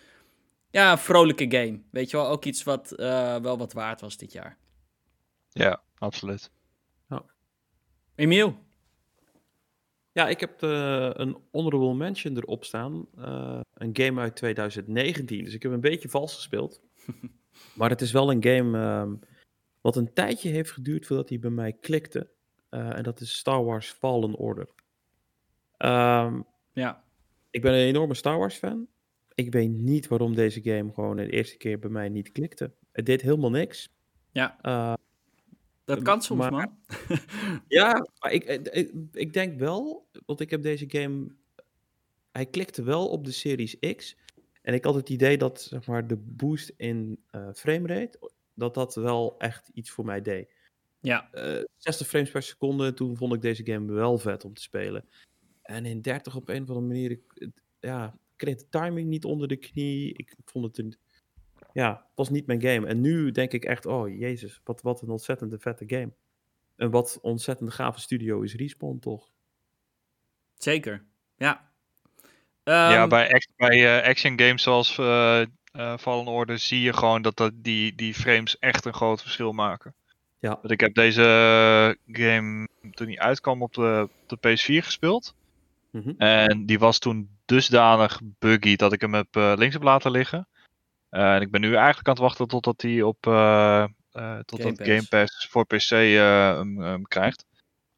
ja, 0.72 0.92
een 0.92 0.98
vrolijke 0.98 1.46
game. 1.50 1.80
Weet 1.92 2.10
je 2.12 2.18
wel, 2.18 2.28
ook 2.28 2.46
iets 2.46 2.64
wat 2.64 2.92
eh, 2.92 3.36
wel 3.36 3.58
wat 3.58 3.74
waard 3.74 4.02
was 4.02 4.18
dit 4.18 4.32
jaar. 4.32 4.58
Ja, 5.52 5.82
absoluut. 5.98 6.52
Emiel? 8.16 8.58
Ja, 10.12 10.28
ik 10.28 10.40
heb 10.40 10.64
eh, 10.64 11.10
een 11.14 11.38
honorable 11.52 11.94
mention 11.94 12.38
erop 12.38 12.64
staan. 12.66 13.08
Eh, 13.18 13.60
een 13.74 13.90
game 13.98 14.22
uit 14.22 14.36
2019. 14.36 15.44
Dus 15.44 15.54
ik 15.54 15.64
heb 15.64 15.72
een 15.72 15.82
beetje 15.82 16.10
vals 16.10 16.36
gespeeld. 16.36 16.82
maar 17.76 17.90
het 17.90 18.02
is 18.02 18.12
wel 18.12 18.32
een 18.32 18.44
game 18.44 18.78
ehm, 18.78 19.16
wat 19.82 19.96
een 19.96 20.14
tijdje 20.14 20.50
heeft 20.50 20.72
geduurd 20.72 21.06
voordat 21.06 21.30
hij 21.30 21.40
bij 21.40 21.50
mij 21.50 21.74
klikte. 21.74 22.30
Eh, 22.70 22.98
en 22.98 23.04
dat 23.04 23.20
is 23.20 23.38
Star 23.38 23.64
Wars 23.66 23.90
Fallen 23.92 24.36
Order. 24.36 24.70
Ehm, 25.78 26.42
Ja. 26.74 27.04
ik 27.50 27.62
ben 27.62 27.74
een 27.74 27.80
enorme 27.88 28.14
Star 28.14 28.38
Wars 28.38 28.56
fan. 28.56 28.88
Ik 29.36 29.52
weet 29.52 29.70
niet 29.70 30.08
waarom 30.08 30.36
deze 30.36 30.62
game 30.62 30.94
gewoon 30.94 31.16
de 31.16 31.30
eerste 31.32 31.58
keer 31.58 31.80
bij 31.80 31.90
mij 31.90 32.10
niet 32.10 32.32
klikte. 32.32 32.72
Het 32.92 33.06
deed 33.06 33.22
helemaal 33.22 33.50
niks. 33.52 33.90
Ja, 34.32 34.58
Eh, 34.62 34.94
dat 35.88 36.02
kan 36.02 36.22
soms, 36.22 36.40
maar- 36.40 36.52
man. 36.52 36.78
Ja, 37.68 38.08
maar 38.20 38.32
ik, 38.32 38.44
ik, 38.44 38.92
ik, 39.12 39.34
denk 39.34 39.60
wel, 39.60 40.08
want 40.26 40.40
ik 40.40 40.50
heb 40.50 40.62
deze 40.62 40.86
game. 40.88 41.28
Hij 42.32 42.46
klikte 42.46 42.84
wel 42.84 43.08
op 43.10 43.26
de 43.26 43.32
Series 43.32 43.80
X. 43.96 44.18
En 44.62 44.74
ik 44.74 44.84
had 44.84 44.96
het 44.96 45.10
idee 45.10 45.38
dat 45.38 45.62
zeg 45.62 45.86
maar, 45.88 46.08
de 46.08 46.16
boost 46.18 46.74
in 46.78 47.20
eh 47.32 47.50
framerate. 47.54 48.32
dat 48.54 48.74
dat 48.74 48.96
wel 48.96 49.36
echt 49.38 49.70
iets 49.74 49.90
voor 49.90 50.06
mij 50.06 50.22
deed. 50.22 50.50
Ja, 51.00 51.32
Eh 51.32 51.64
60 51.78 52.08
frames 52.08 52.32
per 52.32 52.42
seconde, 52.44 52.94
toen 52.94 53.18
vond 53.18 53.34
ik 53.34 53.42
deze 53.42 53.66
game 53.66 53.94
wel 53.94 54.18
vet 54.18 54.46
om 54.46 54.54
te 54.54 54.62
spelen. 54.62 55.06
En 55.62 55.86
in 55.86 56.02
30 56.02 56.36
op 56.36 56.50
een 56.50 56.62
of 56.62 56.70
andere 56.70 56.88
manier. 56.88 57.12
Ik, 57.12 57.50
ja, 57.80 58.08
ik 58.08 58.34
kreeg 58.36 58.56
de 58.56 58.70
timing 58.70 59.10
niet 59.10 59.26
onder 59.26 59.48
de 59.48 59.58
knie. 59.58 60.14
Ik 60.14 60.36
vond 60.46 60.66
het 60.66 60.78
een. 60.78 60.96
Ja, 61.78 61.90
het 61.92 62.16
was 62.16 62.30
niet 62.30 62.48
mijn 62.48 62.62
game. 62.62 62.88
En 62.88 63.02
nu 63.02 63.32
denk 63.32 63.52
ik 63.52 63.66
echt, 63.66 63.86
oh 63.86 64.20
jezus, 64.20 64.62
wat, 64.64 64.82
wat 64.82 65.02
een 65.02 65.10
ontzettende 65.10 65.60
vette 65.60 65.84
game. 65.88 66.12
En 66.76 66.90
wat 66.90 67.20
ontzettend 67.22 67.74
gave 67.74 68.00
studio 68.00 68.42
is 68.42 68.56
Respawn 68.56 69.00
toch? 69.00 69.30
zeker. 70.58 71.06
Ja. 71.36 71.72
ja, 72.64 73.02
Ehm, 73.02 73.10
bij, 73.10 73.42
bij 73.56 74.00
eh, 74.00 74.10
action 74.10 74.40
games 74.40 74.64
zoals 74.64 74.98
eh 74.98 75.42
eh, 75.78 75.98
Fallen 75.98 76.28
Order 76.28 76.60
zie 76.60 76.82
je 76.82 76.94
gewoon 76.94 77.22
dat, 77.22 77.38
dat 77.38 77.52
die, 77.56 77.96
die 77.96 78.14
frames 78.14 78.60
echt 78.60 78.86
een 78.86 78.94
groot 78.94 79.22
verschil 79.22 79.52
maken. 79.52 79.94
Ja. 80.40 80.50
Want 80.50 80.72
ik 80.72 80.80
heb 80.80 80.94
deze 80.94 81.98
game 82.08 82.68
toen 82.92 83.08
die 83.08 83.22
uitkwam 83.22 83.62
op 83.62 83.74
de, 83.74 84.10
de 84.28 84.38
PS4 84.38 84.86
gespeeld. 84.86 85.36
Mhm. 85.92 86.10
En 86.18 86.66
die 86.66 86.80
was 86.80 87.00
toen 87.00 87.30
dusdanig 87.46 88.22
buggy 88.24 88.76
dat 88.76 88.94
ik 88.94 89.02
hem 89.02 89.14
heb, 89.14 89.36
eh, 89.36 89.54
links 89.56 89.74
heb 89.74 89.84
laten 89.84 90.12
liggen. 90.12 90.48
Eh, 91.10 91.36
en 91.36 91.42
ik 91.42 91.52
ben 91.52 91.62
nu 91.62 91.76
eigenlijk 91.76 92.08
aan 92.08 92.14
het 92.14 92.24
wachten 92.24 92.48
totdat 92.48 92.82
hij 92.82 93.02
op 93.02 93.28
eh, 93.28 93.84
eh, 94.12 94.40
totdat 94.46 94.62
Game 94.62 94.76
Pass. 94.76 94.90
Game 94.90 95.08
Pass 95.10 95.48
voor 95.50 95.66
PC 95.66 95.92
eh, 95.92 96.56
hem, 96.58 96.80
hem 96.82 97.08
krijgt. 97.08 97.46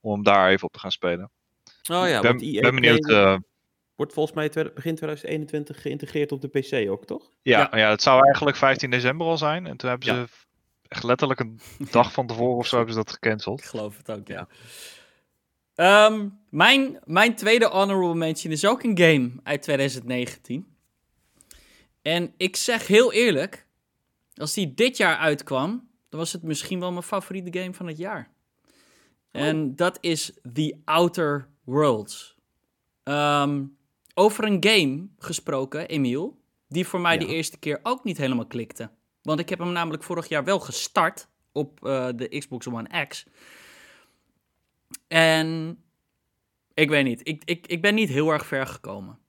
Om 0.01 0.11
hem 0.13 0.23
daar 0.23 0.49
even 0.49 0.67
op 0.67 0.73
te 0.73 0.79
gaan 0.79 0.91
spelen. 0.91 1.31
Oh 1.91 2.07
ja, 2.07 2.15
Ik 2.15 2.21
ben, 2.21 2.31
want 2.31 2.41
EA 2.41 2.61
ben 2.61 2.75
benieuwd. 2.75 3.09
Eh, 3.09 3.37
wordt 3.95 4.13
volgens 4.13 4.35
mij 4.35 4.49
begin 4.49 4.95
2021 4.95 5.81
geïntegreerd 5.81 6.31
op 6.31 6.41
de 6.41 6.47
PC 6.47 6.89
ook, 6.89 7.05
toch? 7.05 7.29
ja, 7.41 7.69
Ja. 7.71 7.77
ja. 7.77 7.89
het 7.89 8.01
zou 8.01 8.25
eigenlijk 8.25 8.57
15 8.57 8.89
december 8.89 9.27
al 9.27 9.37
zijn. 9.37 9.67
En 9.67 9.77
toen 9.77 9.89
hebben 9.89 10.15
Ja. 10.15 10.25
ze 10.25 10.31
echt 10.87 11.03
letterlijk 11.03 11.39
een 11.39 11.59
dag 11.91 12.11
van 12.11 12.27
tevoren 12.27 12.57
of 12.57 12.67
zo 12.67 12.75
hebben 12.75 12.93
ze 12.93 12.99
dat 13.03 13.11
gecanceld. 13.11 13.59
Ik 13.59 13.65
geloof 13.65 13.97
het 13.97 14.11
ook, 14.11 14.27
ja. 14.27 14.47
Ehm, 15.75 16.27
mijn, 16.49 16.99
mijn 17.03 17.35
tweede 17.35 17.65
honorable 17.67 18.15
mention 18.15 18.53
is 18.53 18.65
ook 18.65 18.83
een 18.83 18.97
game 18.97 19.31
uit 19.43 19.61
2019. 19.61 20.77
En 22.01 22.33
ik 22.37 22.55
zeg 22.55 22.87
heel 22.87 23.13
eerlijk, 23.13 23.67
als 24.33 24.53
die 24.53 24.73
dit 24.73 24.97
jaar 24.97 25.17
uitkwam, 25.17 25.89
dan 26.09 26.19
was 26.19 26.33
het 26.33 26.43
misschien 26.43 26.79
wel 26.79 26.91
mijn 26.91 27.03
favoriete 27.03 27.59
game 27.59 27.73
van 27.73 27.87
het 27.87 27.97
jaar. 27.97 28.31
En 29.31 29.75
dat 29.75 29.97
is 30.01 30.33
The 30.53 30.77
Outer 30.85 31.47
Worlds. 31.63 32.37
Ehm, 33.03 33.63
over 34.13 34.43
een 34.43 34.57
game 34.65 35.07
gesproken, 35.17 35.87
Emiel, 35.87 36.41
die 36.67 36.87
voor 36.87 36.99
mij 36.99 37.13
Ja. 37.13 37.19
de 37.19 37.27
eerste 37.27 37.57
keer 37.59 37.79
ook 37.83 38.03
niet 38.03 38.17
helemaal 38.17 38.47
klikte. 38.47 38.89
Want 39.21 39.39
ik 39.39 39.49
heb 39.49 39.59
hem 39.59 39.71
namelijk 39.71 40.03
vorig 40.03 40.27
jaar 40.27 40.43
wel 40.43 40.59
gestart 40.59 41.27
op 41.51 41.79
uh, 41.85 42.07
de 42.15 42.27
Xbox 42.37 42.67
One 42.67 43.05
X. 43.07 43.25
En 45.07 45.77
ik 46.73 46.89
weet 46.89 47.03
niet, 47.03 47.27
ik, 47.27 47.41
ik, 47.45 47.67
ik 47.67 47.81
ben 47.81 47.95
niet 47.95 48.09
heel 48.09 48.29
erg 48.31 48.45
ver 48.45 48.67
gekomen. 48.67 49.19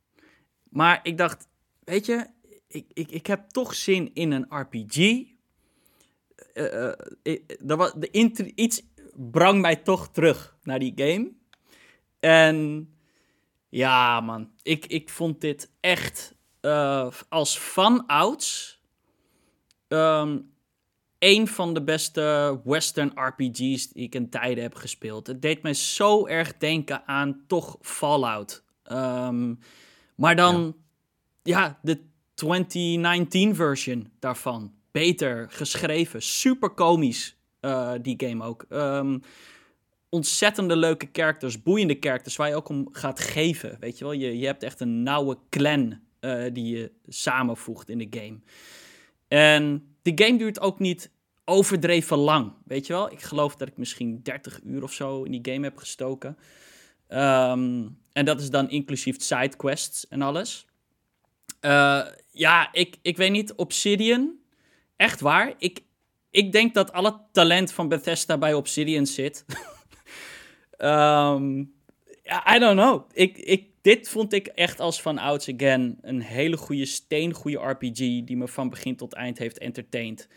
Maar 0.71 1.01
ik 1.03 1.17
dacht, 1.19 1.49
weet 1.85 2.07
je, 2.07 2.27
ik, 2.71 2.87
ik, 2.93 3.11
ik 3.11 3.27
heb 3.27 3.49
toch 3.49 3.75
zin 3.75 4.11
in 4.15 4.33
een 4.33 4.47
RPG. 4.49 4.97
Uh, 6.55 6.93
uh, 7.23 7.91
de 7.97 8.53
iets 8.55 8.83
brang 9.15 9.61
mij 9.61 9.77
toch 9.77 10.09
terug 10.09 10.57
naar 10.63 10.79
die 10.79 10.93
game. 10.97 11.33
En 12.21 12.89
ja, 13.69 14.21
man, 14.21 14.51
ik, 14.63 14.87
ik 14.87 15.09
vond 15.09 15.41
dit 15.41 15.71
echt 15.81 16.35
uh, 16.61 17.11
als 17.29 17.59
fan-outs 17.59 18.81
um, 19.89 20.53
een 21.19 21.49
van 21.49 21.75
de 21.75 21.83
beste 21.83 22.61
Western 22.65 23.13
RPG's 23.15 23.89
die 23.89 24.03
ik 24.03 24.15
in 24.15 24.31
tijden 24.31 24.63
heb 24.63 24.75
gespeeld. 24.75 25.27
Het 25.27 25.43
deed 25.43 25.63
mij 25.63 25.75
zo 25.75 26.27
erg 26.27 26.57
denken 26.57 27.07
aan 27.07 27.45
toch 27.47 27.77
Fallout. 27.81 28.65
Um, 28.93 29.59
maar 30.15 30.37
dan, 30.37 30.77
ja, 31.43 31.59
ja 31.59 31.79
de 31.83 32.10
2019 32.41 33.55
version 33.55 34.11
daarvan. 34.19 34.73
Beter 34.91 35.47
geschreven, 35.51 36.23
super 36.23 36.71
komisch, 36.71 37.37
uh, 37.61 37.93
die 38.03 38.15
game 38.27 38.45
ook. 38.45 38.65
Um, 38.71 39.23
ontzettende 40.09 40.77
leuke 40.77 41.09
characters, 41.13 41.63
boeiende 41.63 41.97
characters, 42.01 42.37
waar 42.37 42.49
je 42.49 42.55
ook 42.55 42.69
om 42.69 42.89
gaat 42.93 43.21
geven. 43.21 43.77
Weet 43.81 43.99
je 43.99 44.05
wel, 44.05 44.13
je, 44.13 44.39
je 44.39 44.47
hebt 44.47 44.63
echt 44.63 44.81
een 44.81 45.03
nauwe 45.03 45.39
clan 45.51 46.01
uh, 46.21 46.45
die 46.53 46.77
je 46.77 46.93
samenvoegt 47.09 47.89
in 47.89 47.99
de 47.99 48.07
game. 48.11 48.39
En 49.29 49.95
de 50.03 50.13
game 50.15 50.39
duurt 50.39 50.61
ook 50.61 50.79
niet 50.79 51.11
overdreven 51.45 52.17
lang, 52.17 52.53
weet 52.65 52.87
je 52.87 52.93
wel. 52.93 53.13
Ik 53.13 53.21
geloof 53.23 53.57
dat 53.57 53.69
ik 53.69 53.77
misschien 53.77 54.21
30 54.23 54.61
uur 54.65 54.83
of 54.83 54.93
zo 54.93 55.23
in 55.23 55.31
die 55.31 55.53
game 55.53 55.67
heb 55.67 55.77
gestoken. 55.77 56.37
Um, 57.09 57.99
en 58.13 58.25
dat 58.25 58.41
is 58.41 58.51
dan 58.51 58.71
inclusief 58.71 59.23
sidequests 59.23 60.09
en 60.09 60.23
alles. 60.23 60.67
Uh, 61.61 62.07
ja, 62.31 62.73
ik, 62.73 62.97
ik 63.03 63.17
weet 63.17 63.31
niet, 63.31 63.55
Obsidian, 63.55 64.39
echt 64.97 65.21
waar. 65.21 65.55
Ik, 65.59 65.83
ik 66.31 66.53
denk 66.53 66.75
dat 66.75 66.93
alle 66.93 67.21
talent 67.33 67.73
van 67.73 67.89
Bethesda 67.89 68.39
bij 68.39 68.55
Obsidian 68.55 69.07
zit. 69.07 69.45
um, 70.79 71.73
I 72.55 72.59
don't 72.59 72.81
know. 72.81 73.09
Ik, 73.13 73.39
ik, 73.39 73.67
dit 73.81 74.09
vond 74.09 74.33
ik 74.33 74.47
echt 74.47 74.81
als 74.81 75.03
van 75.03 75.19
ouds 75.19 75.49
again 75.49 75.99
een 76.01 76.23
hele 76.23 76.57
goede 76.57 76.87
steengoede 76.87 77.59
RPG 77.59 77.99
die 77.99 78.37
me 78.37 78.49
van 78.49 78.71
begin 78.71 78.97
tot 78.97 79.13
eind 79.13 79.39
heeft 79.39 79.59
entertained. 79.59 80.29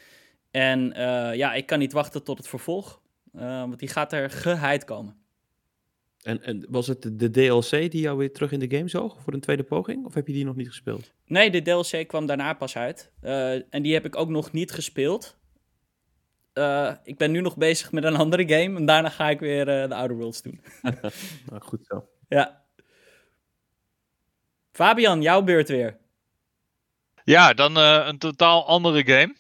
En 0.52 0.94
uh, 0.98 1.36
ja, 1.36 1.54
ik 1.54 1.66
kan 1.66 1.80
niet 1.80 1.94
wachten 1.94 2.24
tot 2.24 2.38
het 2.38 2.48
vervolg, 2.48 3.02
uh, 3.36 3.42
want 3.60 3.80
die 3.80 3.90
gaat 3.90 4.14
er 4.14 4.30
geheid 4.30 4.84
komen. 4.84 5.23
En, 6.24 6.44
en, 6.44 6.66
was 6.70 6.88
het 6.88 7.20
de 7.20 7.30
DLC 7.30 7.70
die 7.70 8.02
jou 8.02 8.18
weer 8.18 8.34
terug 8.34 8.52
in 8.52 8.60
de 8.60 8.78
game 8.78 8.88
zoog 8.88 9.22
voor 9.22 9.34
een 9.34 9.40
tweede 9.40 9.64
poging? 9.64 10.06
Of 10.06 10.14
heb 10.14 10.28
je 10.28 10.34
die 10.34 10.46
nog 10.46 10.56
niet 10.56 10.68
gespeeld? 10.68 11.12
Nee, 11.26 11.52
de 11.52 11.62
DLC 11.62 12.08
kwam 12.08 12.26
daarna 12.26 12.54
pas 12.54 12.78
uit. 12.78 13.12
Uh, 13.24 13.54
en 13.54 13.82
die 13.82 13.94
heb 13.94 14.06
ik 14.06 14.16
ook 14.16 14.30
nog 14.30 14.52
niet 14.52 14.72
gespeeld. 14.72 15.38
Uh, 16.54 16.92
ik 17.04 17.18
ben 17.18 17.32
nu 17.32 17.42
nog 17.42 17.58
bezig 17.58 17.92
met 17.92 18.04
een 18.04 18.16
andere 18.16 18.48
game. 18.48 18.78
En 18.78 18.86
daarna 18.86 19.10
ga 19.10 19.30
ik 19.30 19.40
weer 19.40 19.82
uh, 19.82 19.90
de 19.90 19.96
Outer 19.96 20.18
Worlds 20.18 20.42
doen. 20.42 20.62
nou, 21.50 21.62
goed 21.62 21.86
zo. 21.86 22.08
Ja. 22.28 22.62
Fabian, 24.72 25.22
jouw 25.22 25.42
beurt 25.42 25.70
weer. 25.70 25.98
Ja, 27.24 27.54
dan 27.54 27.78
uh, 27.78 28.04
een 28.08 28.18
totaal 28.18 28.68
andere 28.68 29.04
game. 29.06 29.36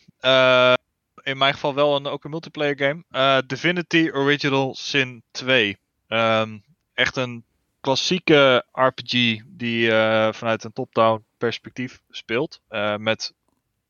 in 1.23 1.37
mijn 1.37 1.53
geval 1.53 1.73
wel 1.73 1.95
een, 1.95 2.07
ook 2.07 2.23
een 2.23 2.29
multiplayer 2.29 2.77
game. 2.77 3.43
Divinity 3.47 4.09
Original 4.13 4.75
Sin 4.75 5.23
2. 5.31 5.77
Um, 6.07 6.63
echt 6.93 7.15
een 7.15 7.43
klassieke 7.79 8.65
RPG 8.71 9.41
die 9.45 9.89
vanuit 10.31 10.63
een 10.63 10.73
top-down 10.73 11.25
perspectief 11.37 12.01
speelt. 12.09 12.61
met, 12.97 13.33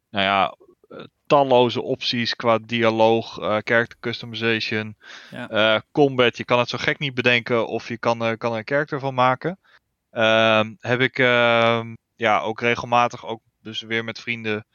nou 0.10 0.26
ja, 0.26 0.56
talloze 1.28 1.82
opties 1.82 2.36
qua 2.36 2.58
dialoog, 2.58 3.40
uh, 3.40 3.58
character 3.64 3.98
customization, 4.00 4.96
ja. 5.32 5.52
uh, 5.52 5.82
combat. 5.92 6.38
Je 6.38 6.46
kan 6.46 6.60
het 6.60 6.70
zo 6.70 6.78
gek 6.78 7.00
niet 7.00 7.14
bedenken 7.14 7.68
of 7.68 7.88
je 7.88 7.98
kan, 7.98 8.24
uh, 8.24 8.38
kan 8.38 8.52
er 8.52 8.58
een 8.58 8.68
character 8.68 9.00
van 9.00 9.14
maken. 9.14 9.60
Ehm, 10.12 10.74
heb 10.80 11.00
ik 11.00 11.20
ehm, 11.20 11.96
ja, 12.16 12.40
ook 12.40 12.62
regelmatig, 12.62 13.26
ook 13.26 13.42
dus 13.62 13.82
weer 13.82 14.04
met 14.04 14.20
vrienden 14.20 14.66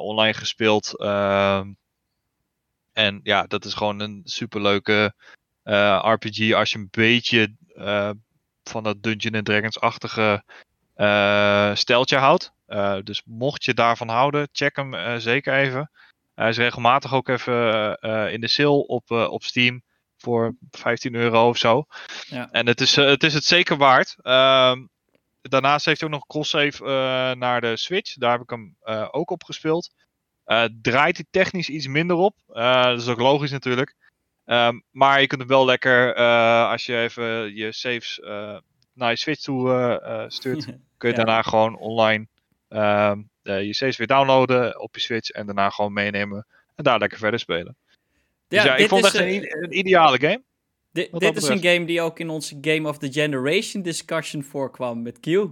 online 0.00 0.34
gespeeld. 0.34 0.98
Ehm, 0.98 1.72
en 2.92 3.20
ja, 3.22 3.42
dat 3.42 3.64
is 3.64 3.74
gewoon 3.74 4.00
een 4.00 4.20
superleuke 4.24 5.14
RPG 5.64 6.52
als 6.52 6.70
je 6.70 6.78
een 6.78 6.88
beetje 6.90 7.54
van 8.62 8.82
dat 8.82 9.02
Dungeon 9.02 9.42
Dragons-achtige 9.42 10.44
steltje 11.76 12.16
houdt. 12.16 12.52
Dus 13.04 13.22
mocht 13.24 13.64
je 13.64 13.74
daarvan 13.74 14.08
houden, 14.08 14.48
check 14.52 14.76
hem 14.76 15.20
zeker 15.20 15.54
even. 15.54 15.90
Hij 16.34 16.48
is 16.48 16.56
regelmatig 16.56 17.14
ook 17.14 17.28
even 17.28 17.98
in 18.32 18.40
de 18.40 18.48
sale 18.48 18.86
op, 18.86 19.10
op 19.10 19.42
Steam 19.42 19.82
voor 20.16 20.56
15 20.70 21.14
euro 21.14 21.48
of 21.48 21.56
zo. 21.56 21.84
Ja. 22.26 22.48
En 22.50 22.66
het 22.66 22.80
is, 22.80 22.96
het 22.96 23.22
is 23.22 23.34
het 23.34 23.44
zeker 23.44 23.76
waard. 23.76 24.16
Ehm, 24.22 24.86
daarnaast 25.40 25.84
heeft 25.84 26.00
hij 26.00 26.08
ook 26.08 26.14
nog 26.14 26.26
cross-save 26.26 26.84
naar 27.38 27.60
de 27.60 27.76
Switch. 27.76 28.14
Daar 28.14 28.32
heb 28.32 28.40
ik 28.40 28.50
hem 28.50 28.76
ook 29.10 29.30
op 29.30 29.44
gespeeld. 29.44 29.92
draait 30.80 31.16
hij 31.16 31.26
technisch 31.30 31.68
iets 31.68 31.86
minder 31.86 32.16
op. 32.16 32.36
dat 32.46 33.00
is 33.00 33.08
ook 33.08 33.20
logisch 33.20 33.50
natuurlijk. 33.50 33.94
Um, 34.46 34.82
maar 34.90 35.20
je 35.20 35.26
kunt 35.26 35.40
hem 35.40 35.50
wel 35.50 35.64
lekker, 35.64 36.14
als 36.64 36.86
je 36.86 36.96
even 36.96 37.54
je 37.54 37.72
saves 37.72 38.20
naar 38.94 39.10
je 39.10 39.16
Switch 39.16 39.42
toe 39.42 40.26
stuurt, 40.28 40.64
kun 40.98 41.10
je 41.10 41.16
ja. 41.16 41.24
daarna 41.24 41.42
gewoon 41.42 41.76
online 41.76 42.26
uh, 43.44 43.62
je 43.62 43.74
saves 43.74 43.96
weer 43.96 44.06
downloaden 44.06 44.80
op 44.80 44.94
je 44.94 45.00
Switch 45.00 45.30
en 45.30 45.46
daarna 45.46 45.70
gewoon 45.70 45.92
meenemen 45.92 46.46
en 46.74 46.84
daar 46.84 46.98
lekker 46.98 47.18
verder 47.18 47.40
spelen. 47.40 47.76
Ja, 48.48 48.62
dus 48.62 48.62
ja, 48.62 48.76
ik 48.76 48.88
vond 48.88 49.04
het 49.04 49.14
echt 49.14 49.24
een, 49.24 49.62
een, 49.62 49.78
ideale 49.78 50.20
game. 50.20 50.42
Dit, 50.92 51.20
dit 51.20 51.36
is 51.36 51.48
een 51.48 51.62
game 51.62 51.84
die 51.84 52.00
ook 52.00 52.18
in 52.18 52.28
onze 52.28 52.58
Game 52.60 52.88
of 52.88 52.98
the 52.98 53.12
Generation 53.12 53.82
discussion 53.82 54.42
voorkwam 54.42 55.02
met 55.02 55.20
Q. 55.20 55.24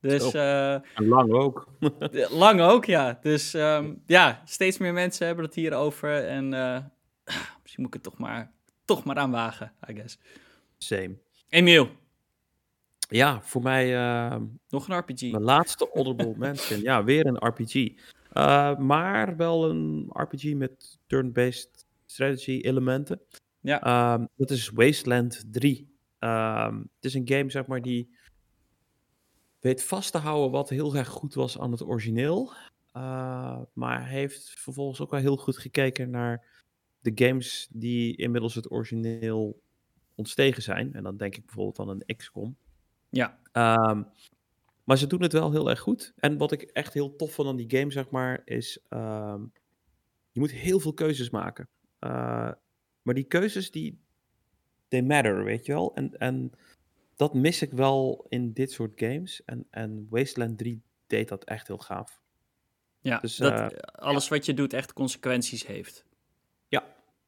dus, 0.00 0.34
uh, 0.34 0.76
lang 0.94 1.32
ook. 1.32 1.68
lang 2.44 2.60
ook, 2.60 2.84
ja. 2.84 3.18
Dus 3.22 3.54
um, 3.54 4.02
ja, 4.06 4.42
steeds 4.44 4.78
meer 4.78 4.92
mensen 4.92 5.26
hebben 5.26 5.44
het 5.44 5.54
hier 5.54 5.74
over. 5.74 6.24
En 6.26 6.52
uh, 6.52 6.78
misschien 7.62 7.82
moet 7.82 7.94
ik 7.94 8.02
het 8.02 8.02
toch 8.02 8.18
maar, 8.18 8.52
toch 8.84 9.04
maar 9.04 9.16
aanwagen, 9.16 9.72
I 9.88 9.94
guess. 9.94 10.18
Same. 10.78 11.18
Emiel, 11.48 11.90
ja, 13.10 13.40
voor 13.42 13.62
mij... 13.62 13.94
Uh, 13.94 14.36
Nog 14.68 14.88
een 14.88 14.98
RPG. 14.98 15.20
Mijn 15.20 15.42
laatste 15.42 15.88
Honorable 15.92 16.34
Mention. 16.46 16.80
Ja, 16.80 17.04
weer 17.04 17.26
een 17.26 17.46
RPG. 17.46 17.74
Uh, 17.74 18.76
maar 18.76 19.36
wel 19.36 19.70
een 19.70 20.10
RPG 20.12 20.54
met 20.54 20.98
turn-based 21.06 21.86
strategy 22.06 22.60
elementen. 22.62 23.20
Ja. 23.60 24.12
Um, 24.14 24.28
dat 24.36 24.50
is 24.50 24.68
Wasteland 24.68 25.44
3. 25.52 25.94
Um, 26.18 26.78
het 26.94 27.04
is 27.04 27.14
een 27.14 27.28
game, 27.28 27.50
zeg 27.50 27.66
maar, 27.66 27.82
die 27.82 28.14
weet 29.60 29.84
vast 29.84 30.12
te 30.12 30.18
houden 30.18 30.50
wat 30.50 30.68
heel 30.68 30.96
erg 30.96 31.08
goed 31.08 31.34
was 31.34 31.58
aan 31.58 31.70
het 31.70 31.82
origineel. 31.82 32.52
Uh, 32.96 33.58
maar 33.72 34.06
heeft 34.06 34.50
vervolgens 34.50 35.00
ook 35.00 35.10
wel 35.10 35.20
heel 35.20 35.36
goed 35.36 35.58
gekeken 35.58 36.10
naar 36.10 36.49
de 37.00 37.12
games 37.14 37.68
die 37.70 38.16
inmiddels 38.16 38.54
het 38.54 38.70
origineel 38.70 39.62
ontstegen 40.14 40.62
zijn. 40.62 40.94
En 40.94 41.02
dan 41.02 41.16
denk 41.16 41.36
ik 41.36 41.44
bijvoorbeeld 41.44 41.78
aan 41.78 41.88
een 41.88 42.16
XCOM. 42.16 42.56
Ja. 43.08 43.38
Um, 43.90 44.06
maar 44.84 44.98
ze 44.98 45.06
doen 45.06 45.22
het 45.22 45.32
wel 45.32 45.50
heel 45.50 45.70
erg 45.70 45.80
goed. 45.80 46.12
En 46.16 46.36
wat 46.36 46.52
ik 46.52 46.62
echt 46.62 46.94
heel 46.94 47.16
tof 47.16 47.32
vond 47.32 47.48
aan 47.48 47.56
die 47.56 47.78
game, 47.78 47.90
zeg 47.90 48.10
maar, 48.10 48.42
is... 48.44 48.84
Um, 48.88 49.52
je 50.32 50.40
moet 50.40 50.50
heel 50.50 50.80
veel 50.80 50.94
keuzes 50.94 51.30
maken. 51.30 51.68
Uh, 52.00 52.50
maar 53.02 53.14
die 53.14 53.24
keuzes, 53.24 53.70
die... 53.70 54.00
They 54.88 55.02
matter, 55.02 55.44
weet 55.44 55.66
je 55.66 55.72
wel? 55.72 55.94
En, 55.94 56.18
en 56.18 56.52
dat 57.16 57.34
mis 57.34 57.62
ik 57.62 57.72
wel 57.72 58.26
in 58.28 58.52
dit 58.52 58.72
soort 58.72 58.92
games. 58.94 59.44
En, 59.44 59.66
en 59.70 60.06
Wasteland 60.10 60.58
3 60.58 60.82
deed 61.06 61.28
dat 61.28 61.44
echt 61.44 61.66
heel 61.66 61.78
gaaf. 61.78 62.20
Ja, 63.00 63.18
dus, 63.18 63.36
dat 63.36 63.72
uh, 63.72 63.78
alles 63.78 64.28
ja. 64.28 64.34
wat 64.34 64.46
je 64.46 64.54
doet 64.54 64.72
echt 64.72 64.92
consequenties 64.92 65.66
heeft. 65.66 66.04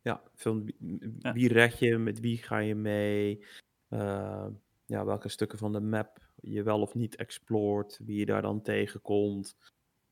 Ja. 0.03 0.23
Van 0.35 0.65
wie, 0.65 1.19
ja. 1.19 1.33
red 1.33 1.79
je, 1.79 1.99
met 1.99 2.21
wie 2.21 2.37
ga 2.37 2.59
je 2.59 2.75
mee... 2.75 3.45
Uh, 3.91 4.47
ja, 4.87 5.05
welke 5.05 5.29
stukken 5.29 5.59
van 5.59 5.73
de 5.73 5.81
map 5.81 6.19
je 6.43 6.63
wel 6.63 6.81
of 6.81 6.95
niet 6.95 7.17
exploort, 7.17 8.01
wie 8.05 8.19
je 8.19 8.27
daar 8.27 8.43
dan 8.43 8.63
tegenkomt, 8.63 9.57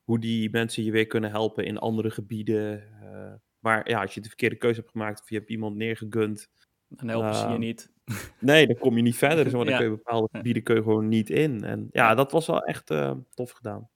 hoe 0.04 0.18
die 0.18 0.50
mensen 0.50 0.84
je 0.84 0.90
weer 0.90 1.06
kunnen 1.06 1.30
helpen 1.30 1.64
in 1.64 1.78
andere 1.78 2.10
gebieden. 2.10 2.82
Uh, 3.02 3.32
maar 3.58 3.88
ja, 3.88 4.00
als 4.00 4.14
je 4.14 4.20
de 4.20 4.28
verkeerde 4.28 4.56
keuze 4.56 4.80
hebt 4.80 4.90
gemaakt 4.90 5.20
of 5.20 5.28
je 5.28 5.36
hebt 5.36 5.50
iemand 5.50 5.76
neergegund. 5.76 6.48
Dan 6.88 7.08
helpen 7.08 7.34
ze 7.34 7.42
je 7.42 7.48
ehm, 7.48 7.60
niet. 7.60 7.90
Nee, 8.38 8.66
dan 8.66 8.78
kom 8.78 8.96
je 8.96 9.02
niet 9.02 9.16
verder. 9.16 9.44
Dus 9.44 9.52
dan 9.52 9.66
ja. 9.68 9.76
kun 9.76 9.84
je 9.84 9.96
bepaalde 9.96 10.28
gebieden 10.32 10.62
kun 10.62 10.74
je 10.74 10.82
gewoon 10.82 11.08
niet 11.08 11.30
in. 11.30 11.64
En 11.64 11.88
ja, 11.90 12.14
dat 12.14 12.32
was 12.32 12.46
wel 12.46 12.62
echt 12.62 12.90
uh, 12.90 13.12
tof 13.34 13.50
gedaan. 13.50 13.88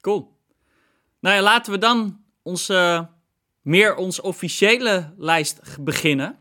Cool. 0.00 0.36
Nou 1.20 1.36
ja, 1.36 1.42
laten 1.42 1.72
we 1.72 1.78
dan 1.78 2.24
onze, 2.42 3.08
meer 3.62 3.94
onze 3.94 4.22
officiële 4.22 5.14
lijst 5.16 5.60
beginnen. 5.80 6.38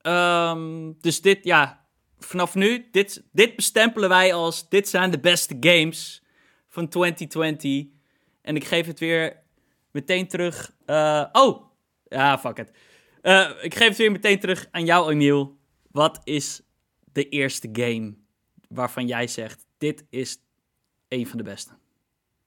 Ehm, 0.00 0.92
dus 1.00 1.20
dit, 1.20 1.44
ja, 1.44 1.86
vanaf 2.18 2.54
nu, 2.54 2.88
dit, 2.90 3.24
dit 3.32 3.56
bestempelen 3.56 4.08
wij 4.08 4.34
als, 4.34 4.68
dit 4.68 4.88
zijn 4.88 5.10
de 5.10 5.20
beste 5.20 5.56
games 5.60 6.22
van 6.68 6.88
2020. 6.88 7.86
En 8.42 8.56
ik 8.56 8.64
geef 8.64 8.86
het 8.86 8.98
weer 8.98 9.42
meteen 9.90 10.28
terug. 10.28 10.74
eh, 10.84 11.24
oh, 11.32 11.64
ja, 12.04 12.38
fuck 12.38 12.58
it. 12.58 12.70
Eh, 13.22 13.50
ik 13.60 13.74
geef 13.74 13.88
het 13.88 13.96
weer 13.96 14.12
meteen 14.12 14.40
terug 14.40 14.68
aan 14.70 14.84
jou, 14.84 15.10
Emiel. 15.10 15.58
Wat 15.90 16.20
is 16.24 16.60
de 17.12 17.28
eerste 17.28 17.68
game 17.72 18.14
waarvan 18.68 19.06
jij 19.06 19.26
zegt: 19.26 19.66
dit 19.78 20.04
is 20.10 20.38
een 21.08 21.26
van 21.26 21.38
de 21.38 21.44
beste? 21.44 21.72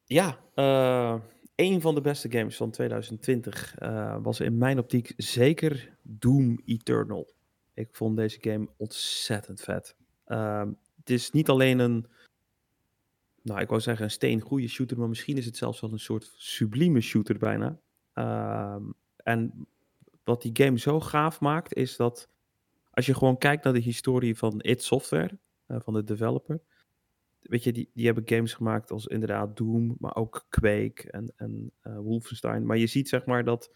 Ja, 0.06 0.38
eh, 0.56 1.16
een 1.60 1.82
van 1.82 1.96
de 1.96 2.02
beste 2.02 2.32
games 2.32 2.56
van 2.56 2.72
2020 2.72 3.76
eh, 3.78 4.18
was 4.22 4.40
in 4.40 4.58
mijn 4.58 4.80
optiek 4.80 5.14
zeker 5.18 5.98
Doom 6.02 6.62
Eternal. 6.66 7.34
Ik 7.74 7.88
vond 7.92 8.18
deze 8.18 8.38
game 8.42 8.70
ontzettend 8.78 9.62
vet. 9.62 9.96
Ehm, 10.26 10.72
het 10.98 11.10
is 11.10 11.32
niet 11.32 11.50
alleen 11.50 11.80
een, 11.80 12.06
nou 13.42 13.60
ik 13.60 13.68
wou 13.68 13.82
zeggen 13.82 14.04
een 14.06 14.12
steengoede 14.12 14.68
shooter, 14.68 14.98
maar 14.98 15.10
misschien 15.10 15.38
is 15.38 15.46
het 15.46 15.58
zelfs 15.58 15.80
wel 15.80 15.92
een 15.92 16.00
soort 16.00 16.34
sublieme 16.38 17.02
shooter 17.02 17.38
bijna. 17.38 17.80
Ehm, 18.14 18.84
en 19.18 19.68
wat 20.24 20.42
die 20.42 20.66
game 20.66 20.80
zo 20.80 21.00
gaaf 21.00 21.40
maakt, 21.40 21.74
is 21.74 21.96
dat 21.96 22.30
als 22.92 23.06
je 23.06 23.14
gewoon 23.14 23.38
kijkt 23.38 23.64
naar 23.64 23.74
de 23.74 23.80
historie 23.80 24.38
van 24.38 24.60
id 24.62 24.84
Software, 24.84 25.38
eh, 25.66 25.80
van 25.80 25.94
de 25.94 26.04
developer, 26.04 26.62
weet 27.42 27.64
je, 27.64 27.72
die, 27.72 27.90
die 27.94 28.06
hebben 28.06 28.28
games 28.28 28.54
gemaakt 28.54 28.92
als 28.92 29.06
inderdaad 29.06 29.58
Doom, 29.58 29.96
maar 30.00 30.16
ook 30.16 30.46
Quake 30.50 31.12
en, 31.12 31.34
en 31.36 31.72
eh, 31.82 31.98
Wolfenstein. 31.98 32.66
Maar 32.66 32.78
je 32.78 32.88
ziet 32.88 33.10
zeg 33.10 33.26
maar 33.26 33.44
dat 33.44 33.72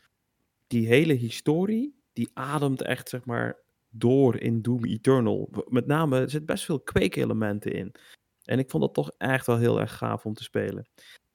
die 0.68 0.88
hele 0.88 1.14
historie, 1.14 2.02
die 2.14 2.30
ademt 2.34 2.82
echt 2.82 3.10
zeg 3.10 3.26
maar 3.26 3.60
door 3.90 4.40
in 4.40 4.62
Doom 4.62 4.86
Eternal. 4.86 5.50
Met 5.68 5.86
name, 5.86 6.20
er 6.20 6.30
zit 6.30 6.46
best 6.46 6.66
veel 6.66 6.80
Quake-elementen 6.80 7.74
in. 7.74 7.96
En 8.44 8.60
ik 8.60 8.70
vond 8.70 8.84
dat 8.84 8.94
toch 8.94 9.12
echt 9.18 9.46
wel 9.46 9.58
heel 9.58 9.80
erg 9.80 9.98
gaaf 9.98 10.26
om 10.26 10.34
te 10.34 10.44
spelen. 10.44 10.88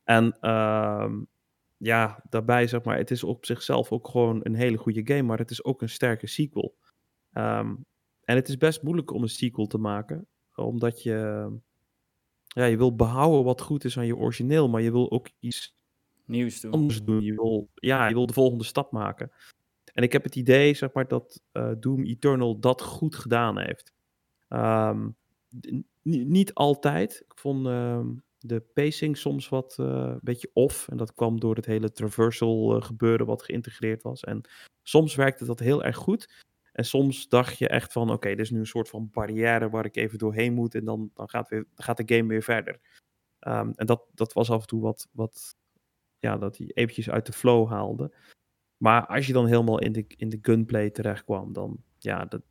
En 0.04 0.36
ehm, 0.40 1.22
ja, 1.76 2.24
daarbij 2.28 2.66
zeg 2.66 2.82
maar, 2.82 2.96
het 2.96 3.10
is 3.10 3.24
op 3.24 3.46
zichzelf 3.46 3.92
ook 3.92 4.08
gewoon 4.08 4.40
een 4.42 4.54
hele 4.54 4.76
goede 4.76 5.00
game, 5.04 5.22
maar 5.22 5.38
het 5.38 5.50
is 5.50 5.64
ook 5.64 5.82
een 5.82 5.88
sterke 5.88 6.26
sequel. 6.26 6.76
Ehm, 7.32 7.74
en 8.24 8.36
het 8.36 8.48
is 8.48 8.56
best 8.56 8.82
moeilijk 8.82 9.12
om 9.12 9.22
een 9.22 9.28
sequel 9.28 9.66
te 9.66 9.78
maken, 9.78 10.28
omdat 10.54 11.02
je 11.02 11.50
ja, 12.48 12.64
je 12.64 12.76
wil 12.76 12.94
behouden 12.94 13.44
wat 13.44 13.60
goed 13.60 13.84
is 13.84 13.98
aan 13.98 14.06
je 14.06 14.16
origineel, 14.16 14.68
maar 14.68 14.82
je 14.82 14.90
wil 14.90 15.10
ook 15.10 15.28
iets 15.40 15.76
Nieuws 16.24 16.60
doen. 16.60 16.72
anders 16.72 17.04
doen. 17.04 17.22
Je 17.22 17.34
wil, 17.34 17.68
ja, 17.74 18.08
je 18.08 18.14
wil 18.14 18.26
de 18.26 18.32
volgende 18.32 18.64
stap 18.64 18.92
maken. 18.92 19.30
En 19.92 20.02
ik 20.02 20.12
heb 20.12 20.24
het 20.24 20.36
idee, 20.36 20.74
zeg 20.74 20.92
maar, 20.92 21.08
dat 21.08 21.42
eh, 21.52 21.70
Doom 21.78 22.04
Eternal 22.04 22.60
dat 22.60 22.82
goed 22.82 23.16
gedaan 23.16 23.58
heeft. 23.58 23.92
Ehm, 24.48 25.08
niet 26.02 26.54
altijd. 26.54 27.22
Ik 27.24 27.38
vond 27.38 27.66
ehm, 27.66 28.06
de 28.38 28.60
pacing 28.60 29.16
soms 29.16 29.48
wat 29.48 29.76
eh, 29.80 29.86
een 29.86 30.20
beetje 30.22 30.50
off. 30.52 30.88
En 30.88 30.96
dat 30.96 31.14
kwam 31.14 31.40
door 31.40 31.54
het 31.54 31.66
hele 31.66 31.92
traversal 31.92 32.76
eh, 32.76 32.82
gebeuren 32.82 33.26
wat 33.26 33.42
geïntegreerd 33.42 34.02
was. 34.02 34.24
En 34.24 34.40
soms 34.82 35.14
werkte 35.14 35.44
dat 35.44 35.58
heel 35.58 35.84
erg 35.84 35.96
goed. 35.96 36.44
En 36.78 36.84
soms 36.84 37.28
dacht 37.28 37.58
je 37.58 37.68
echt 37.68 37.92
van, 37.92 38.10
oké, 38.10 38.28
dit 38.28 38.38
is 38.38 38.50
nu 38.50 38.58
een 38.58 38.66
soort 38.66 38.88
van 38.88 39.10
barrière 39.10 39.70
waar 39.70 39.84
ik 39.84 39.96
even 39.96 40.18
doorheen 40.18 40.54
moet. 40.54 40.74
En 40.74 40.84
dan, 40.84 41.10
dan, 41.14 41.28
gaat, 41.28 41.48
weer, 41.48 41.66
gaat 41.74 41.96
de 42.06 42.16
game 42.16 42.28
weer 42.28 42.42
verder. 42.42 42.80
Ehm, 43.38 43.70
en 43.74 43.86
dat, 43.86 44.02
dat 44.14 44.32
was 44.32 44.50
af 44.50 44.60
en 44.60 44.66
toe 44.66 44.80
wat, 44.80 45.08
wat, 45.12 45.56
ja, 46.18 46.36
dat 46.36 46.56
hij 46.56 46.70
eventjes 46.74 47.10
uit 47.10 47.26
de 47.26 47.32
flow 47.32 47.68
haalde. 47.68 48.14
Maar 48.76 49.06
als 49.06 49.26
je 49.26 49.32
dan 49.32 49.46
helemaal 49.46 49.78
in 49.78 49.92
de, 49.92 50.04
in 50.16 50.28
de 50.28 50.38
gunplay 50.42 50.90
terecht 50.90 51.24
kwam, 51.24 51.52
dan, 51.52 51.82
ja, 51.98 52.24
dat, 52.24 52.42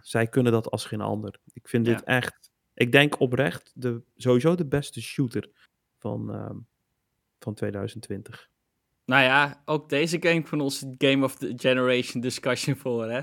zij 0.00 0.26
kunnen 0.26 0.52
dat 0.52 0.70
als 0.70 0.84
geen 0.84 1.00
ander. 1.00 1.40
Ik 1.52 1.68
vind 1.68 1.86
Ja. 1.86 1.94
dit 1.94 2.04
echt, 2.04 2.50
ik 2.74 2.92
denk 2.92 3.20
oprecht, 3.20 3.72
de, 3.74 4.02
sowieso 4.16 4.54
de 4.54 4.66
beste 4.66 5.02
shooter 5.02 5.50
van, 5.98 6.32
ehm, 6.32 6.56
van 7.38 7.54
2020. 7.54 8.50
Nou 9.06 9.22
ja, 9.22 9.62
ook 9.64 9.88
deze 9.88 10.16
game 10.20 10.42
van 10.44 10.60
onze 10.60 10.94
Game 10.98 11.24
of 11.24 11.36
the 11.36 11.52
Generation 11.56 12.20
discussion 12.20 12.76
voor, 12.76 13.10
hè? 13.10 13.20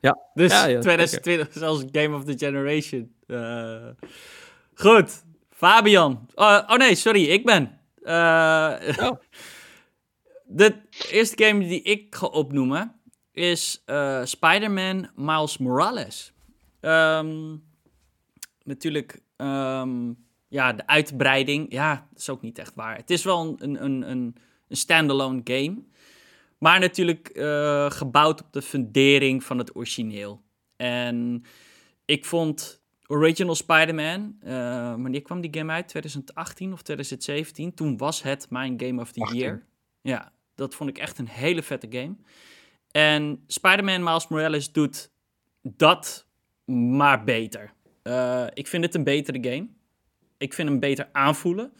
Ja. 0.00 0.18
dus 0.34 0.52
Ja, 0.52 0.66
ja, 0.66 0.80
2020 0.80 1.54
is 1.54 1.62
als 1.62 1.84
Game 1.92 2.16
of 2.16 2.24
the 2.24 2.38
Generation. 2.38 3.14
Eh, 3.26 3.88
goed, 4.74 5.24
Fabian. 5.50 6.28
Oh, 6.34 6.62
oh 6.66 6.76
nee, 6.76 6.94
sorry, 6.94 7.24
ik 7.24 7.44
ben. 7.44 7.80
Eh, 8.02 8.98
Oh. 8.98 9.12
De 10.54 10.74
eerste 11.10 11.44
game 11.44 11.66
die 11.66 11.82
ik 11.82 12.14
ga 12.14 12.26
opnoemen 12.26 13.00
is 13.32 13.82
eh, 13.84 14.20
Spider-Man 14.24 15.10
Miles 15.14 15.58
Morales. 15.58 16.32
Ehm, 16.80 17.56
natuurlijk, 18.62 19.22
ehm, 19.36 20.12
ja, 20.48 20.72
de 20.72 20.86
uitbreiding. 20.86 21.72
Ja, 21.72 22.06
dat 22.10 22.20
is 22.20 22.28
ook 22.28 22.42
niet 22.42 22.58
echt 22.58 22.74
waar. 22.74 22.96
Het 22.96 23.10
is 23.10 23.24
wel 23.24 23.54
een, 23.58 23.84
een, 23.84 24.10
een, 24.10 24.36
een 24.72 24.78
standalone 24.78 25.40
game. 25.44 25.82
Maar 26.58 26.80
natuurlijk 26.80 27.28
eh, 27.28 27.90
gebouwd 27.90 28.40
op 28.40 28.52
de 28.52 28.62
fundering 28.62 29.44
van 29.44 29.58
het 29.58 29.76
origineel. 29.76 30.42
En 30.76 31.44
ik 32.04 32.24
vond 32.24 32.82
Original 33.06 33.54
Spider-Man, 33.54 34.36
eh, 34.40 34.54
wanneer 34.90 35.22
kwam 35.22 35.40
die 35.40 35.54
game 35.54 35.72
uit? 35.72 35.88
2018 35.88 36.72
of 36.72 36.82
2017? 36.82 37.74
Toen 37.74 37.96
was 37.96 38.22
het 38.22 38.50
mijn 38.50 38.80
Game 38.80 39.00
of 39.00 39.12
the 39.12 39.20
18. 39.20 39.38
Year. 39.38 39.66
Ja, 40.02 40.32
dat 40.54 40.74
vond 40.74 40.90
ik 40.90 40.98
echt 40.98 41.18
een 41.18 41.28
hele 41.28 41.62
vette 41.62 41.86
game. 41.90 42.16
En 42.90 43.44
Spider-Man 43.46 44.02
Miles 44.02 44.28
Morales 44.28 44.72
doet 44.72 45.10
dat 45.62 46.26
maar 46.64 47.24
beter. 47.24 47.72
Eh, 48.02 48.46
ik 48.54 48.66
vind 48.66 48.84
het 48.84 48.94
een 48.94 49.04
betere 49.04 49.50
game. 49.50 49.68
Ik 50.38 50.54
vind 50.54 50.68
hem 50.68 50.80
beter 50.80 51.08
aanvoelen. 51.12 51.72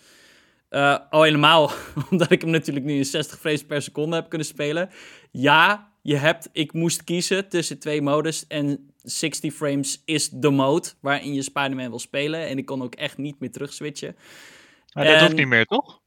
Eh, 0.72 0.98
al 1.10 1.22
helemaal 1.22 1.70
omdat 2.10 2.30
ik 2.30 2.40
hem 2.40 2.50
natuurlijk 2.50 2.86
nu 2.86 2.96
in 2.96 3.04
60 3.04 3.38
frames 3.38 3.64
per 3.64 3.82
seconde 3.82 4.16
heb 4.16 4.28
kunnen 4.28 4.46
spelen. 4.46 4.90
Ja, 5.30 5.92
je 6.02 6.16
hebt, 6.16 6.48
ik 6.52 6.72
moest 6.72 7.04
kiezen 7.04 7.48
tussen 7.48 7.78
twee 7.78 8.02
modes 8.02 8.46
en 8.46 8.92
60 9.02 9.54
frames 9.54 10.02
is 10.04 10.28
de 10.28 10.50
mode 10.50 10.88
waarin 11.00 11.34
je 11.34 11.42
Spider-Man 11.42 11.88
wil 11.88 11.98
spelen. 11.98 12.48
En 12.48 12.58
ik 12.58 12.66
kon 12.66 12.82
ook 12.82 12.94
echt 12.94 13.18
niet 13.18 13.40
meer 13.40 13.50
terug 13.50 13.72
switchen. 13.72 14.16
Maar 14.92 15.04
dat 15.04 15.20
hoeft 15.20 15.34
niet 15.34 15.46
meer, 15.46 15.64
toch? 15.64 16.01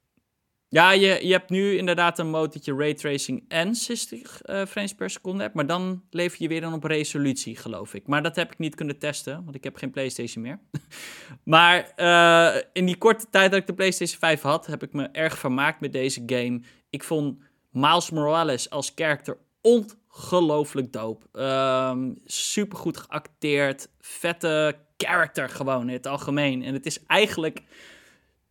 Ja, 0.76 0.92
je, 0.92 1.28
je 1.28 1.32
hebt 1.32 1.50
nu 1.50 1.78
inderdaad 1.78 2.20
een 2.20 2.30
mode 2.30 2.54
dat 2.54 2.66
je 2.66 2.76
raytracing 2.76 3.46
en 3.48 3.76
60 3.76 4.42
eh, 4.42 4.66
frames 4.66 4.96
per 4.96 5.10
seconde 5.10 5.42
hebt. 5.44 5.56
Maar 5.56 5.66
dan 5.66 6.04
lever 6.10 6.42
je 6.42 6.48
weer 6.48 6.62
dan 6.62 6.74
op 6.74 6.84
resolutie, 6.84 7.56
geloof 7.56 7.94
ik. 7.94 8.08
Maar 8.08 8.24
dat 8.24 8.36
heb 8.36 8.52
ik 8.52 8.58
niet 8.58 8.76
kunnen 8.76 9.00
testen, 9.00 9.44
want 9.44 9.56
ik 9.56 9.64
heb 9.64 9.76
geen 9.76 9.92
PlayStation 9.92 10.44
meer. 10.44 10.60
maar 11.44 11.92
eh, 11.96 12.62
in 12.74 12.86
die 12.86 12.98
korte 12.98 13.26
tijd 13.30 13.52
dat 13.52 13.60
ik 13.60 13.68
de 13.68 13.74
PlayStation 13.74 14.20
5 14.20 14.42
had, 14.42 14.66
heb 14.66 14.84
ik 14.84 14.94
me 14.94 15.10
erg 15.12 15.38
vermaakt 15.38 15.80
met 15.80 15.94
deze 15.94 16.24
game. 16.26 16.62
Ik 16.90 17.04
vond 17.04 17.38
Miles 17.72 18.10
Morales 18.10 18.70
als 18.70 18.92
character 18.96 19.38
ongelooflijk 19.62 20.94
dope. 20.94 21.26
Ehm 21.32 22.14
Super 22.26 22.78
goed 22.78 22.98
geacteerd. 22.98 23.90
Vette 24.00 24.76
character 24.98 25.50
gewoon 25.50 25.88
in 25.88 25.94
het 25.94 26.08
algemeen. 26.08 26.64
En 26.64 26.74
het 26.74 26.86
is 26.86 27.06
eigenlijk 27.06 27.62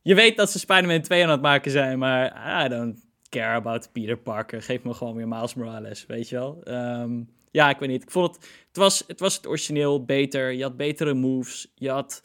je 0.05 0.15
weet 0.15 0.37
dat 0.37 0.51
ze 0.51 0.59
Spider-Man 0.59 1.01
2 1.01 1.23
aan 1.23 1.31
het 1.31 1.43
maken 1.43 1.71
zijn, 1.71 1.99
maar 1.99 2.65
I 2.65 2.69
don't 2.69 3.07
care 3.29 3.55
about 3.55 3.93
Peter 3.93 4.17
Parker. 4.19 4.63
Geef 4.63 4.83
me 4.83 4.95
gewoon 4.95 5.15
weer 5.15 5.29
Miles 5.29 5.55
Morales, 5.55 6.07
weet 6.07 6.29
je 6.29 6.37
wel. 6.37 6.63
Ehm, 6.63 7.23
ja, 7.51 7.71
ik 7.71 7.79
weet 7.79 7.89
niet. 7.89 8.03
Ik 8.03 8.11
vond 8.11 8.35
het, 8.35 8.45
het 8.69 8.77
was, 8.77 9.05
het 9.07 9.21
was 9.21 9.37
het 9.37 9.47
origineel 9.47 10.05
beter. 10.05 10.53
Je 10.53 10.63
had 10.63 10.77
betere 10.77 11.15
moves. 11.15 11.73
Je 11.75 11.91
had, 11.91 12.23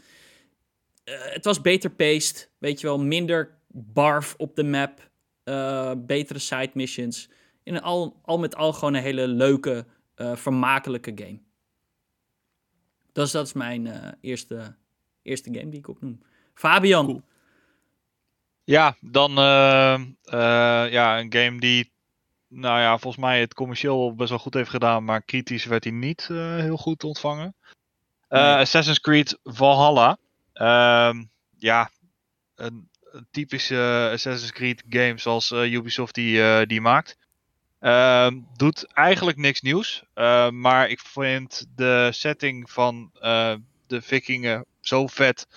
eh, 1.04 1.14
het 1.20 1.46
was 1.46 1.62
beter 1.62 1.90
paced, 1.90 2.52
weet 2.58 2.80
je 2.82 2.88
wel. 2.88 3.00
Minder 3.00 3.58
barf 3.68 4.36
op 4.38 4.56
de 4.56 4.64
map. 4.64 5.08
eh, 5.44 5.92
betere 5.98 6.40
side 6.40 6.70
missions. 6.74 7.30
In 7.64 7.82
al, 7.82 8.20
al 8.22 8.40
met 8.40 8.56
al 8.56 8.74
gewoon 8.74 8.94
een 8.94 9.02
hele 9.02 9.28
leuke, 9.28 9.86
eh, 10.16 10.36
vermakelijke 10.36 11.12
game. 11.16 11.40
Dus 13.12 13.32
dat 13.32 13.46
is 13.46 13.54
mijn 13.54 13.88
eerste, 14.22 14.76
eerste 15.22 15.54
game 15.54 15.70
die 15.70 15.80
ik 15.80 15.88
opnoem. 15.88 16.22
Fabian. 16.54 17.24
Ja, 18.70 18.96
dan 19.00 19.38
eh, 19.38 19.94
eh, 19.94 20.92
ja, 20.92 21.20
een 21.20 21.34
game 21.34 21.60
die, 21.60 21.92
nou 22.48 22.80
ja, 22.80 22.98
volgens 22.98 23.24
mij 23.24 23.40
het 23.40 23.54
commercieel 23.54 24.16
best 24.16 24.30
wel 24.30 24.40
goed 24.40 24.54
heeft 24.54 24.70
gedaan, 24.70 25.04
maar 25.04 25.22
kritisch 25.22 25.66
werd 25.66 25.84
hij 25.84 25.94
niet 25.94 26.28
eh, 26.32 26.56
heel 26.56 26.78
goed 26.78 27.04
ontvangen. 27.04 27.56
Nee. 28.30 28.42
Assassin's 28.42 29.00
Creed 29.00 29.40
Valhalla. 29.44 30.18
Ehm, 30.54 31.24
ja, 31.58 31.90
een, 32.56 32.90
een 33.12 33.28
typische 33.32 34.10
Assassin's 34.14 34.52
Creed 34.52 34.84
game 34.90 35.18
zoals 35.18 35.52
Ubisoft 35.52 36.16
die, 36.16 36.66
die 36.66 36.82
maakt. 36.82 37.18
Ehm, 37.80 38.40
doet 38.58 38.94
eigenlijk 38.94 39.38
niks 39.38 39.62
nieuws, 39.62 40.04
maar 40.50 40.90
ik 40.90 41.00
vind 41.00 41.66
de 41.76 42.10
setting 42.12 42.72
van 42.72 43.12
de 43.88 44.02
vikingen 44.02 44.66
zo 44.82 45.08
vet 45.08 45.48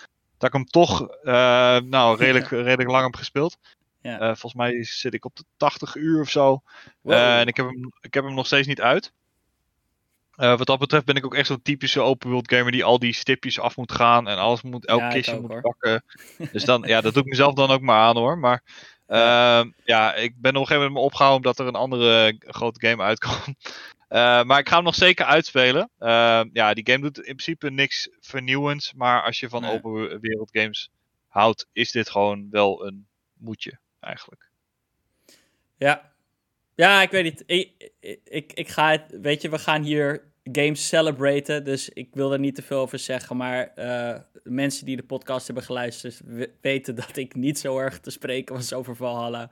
dat 0.42 0.54
ik 0.54 0.56
hem 0.56 0.66
toch 0.66 1.08
eh, 1.08 1.78
nou, 1.78 2.18
redelijk, 2.18 2.48
redelijk 2.48 2.90
lang 2.90 3.04
heb 3.04 3.16
gespeeld. 3.16 3.58
Ja. 4.00 4.18
Eh, 4.18 4.26
volgens 4.26 4.54
mij 4.54 4.84
zit 4.84 5.14
ik 5.14 5.24
op 5.24 5.36
de 5.36 5.44
80 5.56 5.94
uur 5.94 6.20
of 6.20 6.30
zo. 6.30 6.62
Wow. 7.00 7.14
Eh, 7.14 7.40
en 7.40 7.46
ik 7.46 7.56
heb, 7.56 7.66
hem, 7.66 7.92
ik 8.00 8.14
heb 8.14 8.24
hem 8.24 8.34
nog 8.34 8.46
steeds 8.46 8.66
niet 8.66 8.80
uit. 8.80 9.12
Wat 10.34 10.66
dat 10.66 10.78
betreft 10.78 11.04
ben 11.04 11.14
ik 11.14 11.24
ook 11.24 11.34
echt 11.34 11.46
zo'n 11.46 11.62
typische 11.62 12.00
open 12.00 12.30
world 12.30 12.52
gamer 12.52 12.72
die 12.72 12.84
al 12.84 12.98
die 12.98 13.12
stipjes 13.12 13.60
af 13.60 13.76
moet 13.76 13.92
gaan 13.92 14.28
en 14.28 14.36
alles 14.36 14.62
moet, 14.62 14.86
elk 14.86 15.00
Ja, 15.00 15.08
kistje 15.08 15.40
moet 15.40 15.50
hoor. 15.50 15.60
pakken. 15.60 16.04
Dus 16.52 16.64
dan, 16.64 16.82
ja, 16.86 17.00
dat 17.00 17.14
doe 17.14 17.22
ik 17.22 17.28
mezelf 17.28 17.54
dan 17.54 17.70
ook 17.70 17.80
maar 17.80 18.00
aan 18.00 18.16
hoor. 18.16 18.38
Maar 18.38 18.62
ehm, 19.06 19.70
ja, 19.84 20.14
ik 20.14 20.34
ben 20.40 20.50
op 20.50 20.60
een 20.60 20.66
gegeven 20.66 20.76
moment 20.76 20.94
me 20.94 21.00
opgehouden 21.00 21.36
omdat 21.36 21.58
er 21.58 21.66
een 21.66 21.80
andere 21.80 22.36
grote 22.38 22.88
game 22.88 23.02
uitkwam. 23.02 23.56
Eh, 24.12 24.42
maar 24.42 24.58
ik 24.58 24.68
ga 24.68 24.74
hem 24.74 24.84
nog 24.84 24.94
zeker 24.94 25.24
uitspelen. 25.24 25.90
Ehm, 25.98 26.48
ja, 26.52 26.74
die 26.74 26.86
game 26.90 27.00
doet 27.02 27.16
in 27.18 27.22
principe 27.24 27.70
niks 27.70 28.08
vernieuwends. 28.20 28.92
Maar 28.94 29.22
als 29.22 29.40
je 29.40 29.48
van 29.48 29.62
Nee. 29.62 29.70
open 29.72 30.20
wereld 30.20 30.50
games 30.52 30.90
houdt, 31.28 31.66
is 31.72 31.90
dit 31.90 32.10
gewoon 32.10 32.46
wel 32.50 32.86
een 32.86 33.06
moetje 33.38 33.78
eigenlijk. 34.00 34.48
Ja. 35.76 36.12
Ja, 36.74 37.02
ik 37.02 37.10
weet 37.10 37.24
niet. 37.24 37.42
Ik, 37.46 38.52
ik, 38.54 38.68
ga 38.68 38.90
het, 38.90 39.02
weet 39.20 39.42
je, 39.42 39.48
we 39.50 39.58
gaan 39.58 39.82
hier 39.82 40.22
games 40.52 40.88
celebraten, 40.88 41.64
dus 41.64 41.88
ik 41.88 42.08
wil 42.14 42.32
er 42.32 42.38
niet 42.38 42.54
te 42.54 42.62
veel 42.62 42.78
over 42.80 42.98
zeggen, 42.98 43.36
maar 43.36 43.66
eh, 43.66 44.20
de 44.42 44.50
mensen 44.50 44.86
die 44.86 44.96
de 44.96 45.02
podcast 45.02 45.46
hebben 45.46 45.64
geluisterd 45.64 46.20
we- 46.24 46.50
weten 46.60 46.94
dat 46.94 47.16
ik 47.16 47.34
niet 47.34 47.58
zo 47.58 47.78
erg 47.78 48.00
te 48.00 48.10
spreken 48.10 48.54
was 48.54 48.72
over 48.72 48.96
Valhalla. 48.96 49.50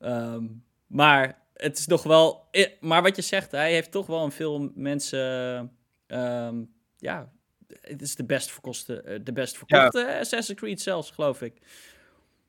Ehm, 0.00 0.44
maar 0.86 1.38
het 1.58 1.78
is 1.78 1.86
nog 1.86 2.02
wel, 2.02 2.48
eh, 2.50 2.66
maar 2.80 3.02
wat 3.02 3.16
je 3.16 3.22
zegt, 3.22 3.50
hij 3.50 3.72
heeft 3.72 3.90
toch 3.90 4.06
wel 4.06 4.24
een 4.24 4.32
veel 4.32 4.70
mensen, 4.74 5.70
ehm, 6.06 6.56
ja, 6.98 7.32
het 7.80 8.02
is 8.02 8.14
de 8.14 8.24
best 8.24 8.50
verkochte, 8.50 9.00
eh, 9.02 9.18
de 9.22 9.32
best 9.32 9.56
verkochte 9.58 10.18
Assassin's 10.20 10.60
Creed 10.60 10.80
zelfs, 10.80 11.10
geloof 11.10 11.42
ik. 11.42 11.54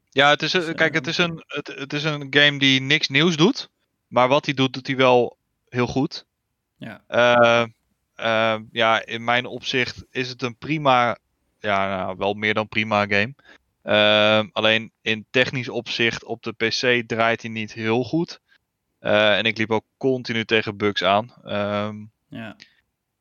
Ja, 0.10 0.30
het 0.30 0.42
is, 0.42 0.54
een- 0.54 0.62
Dus, 0.66 0.76
kijk, 0.76 0.92
eh, 0.92 0.98
het 0.98 1.08
is, 1.08 1.18
een, 1.18 1.44
het, 1.48 1.68
het 1.68 1.94
is 1.94 2.04
een 2.04 2.28
game 2.30 2.60
die 2.60 2.82
niks 2.82 3.08
nieuws 3.08 3.38
doet. 3.38 3.70
Maar 4.08 4.28
wat 4.28 4.46
hij 4.46 4.54
doet, 4.54 4.74
doet 4.74 4.88
hij 4.88 4.96
wel 4.96 5.38
heel 5.70 5.88
goed. 5.88 6.26
Ja. 6.78 7.04
Eh, 7.08 7.66
eh, 8.16 8.60
ja, 8.72 9.06
in 9.06 9.24
mijn 9.24 9.46
opzicht 9.46 10.06
is 10.12 10.30
het 10.30 10.42
een 10.42 10.58
prima, 10.58 11.18
ja, 11.60 11.96
nou, 11.98 12.18
wel 12.18 12.34
meer 12.34 12.54
dan 12.54 12.68
prima 12.68 13.06
game. 13.08 13.34
Eh, 13.82 14.44
alleen 14.52 14.92
in 15.02 15.26
technisch 15.30 15.70
opzicht 15.70 16.24
op 16.24 16.44
de 16.44 16.52
PC 16.54 17.08
draait 17.08 17.42
hij 17.42 17.52
niet 17.52 17.74
heel 17.74 18.04
goed. 18.04 18.40
Eh, 19.00 19.38
en 19.38 19.44
ik 19.44 19.58
liep 19.58 19.72
ook 19.72 19.86
continu 19.98 20.46
tegen 20.46 20.78
bugs 20.78 21.04
aan. 21.04 21.34
Ehm, 21.44 21.96
Ja. 22.30 22.56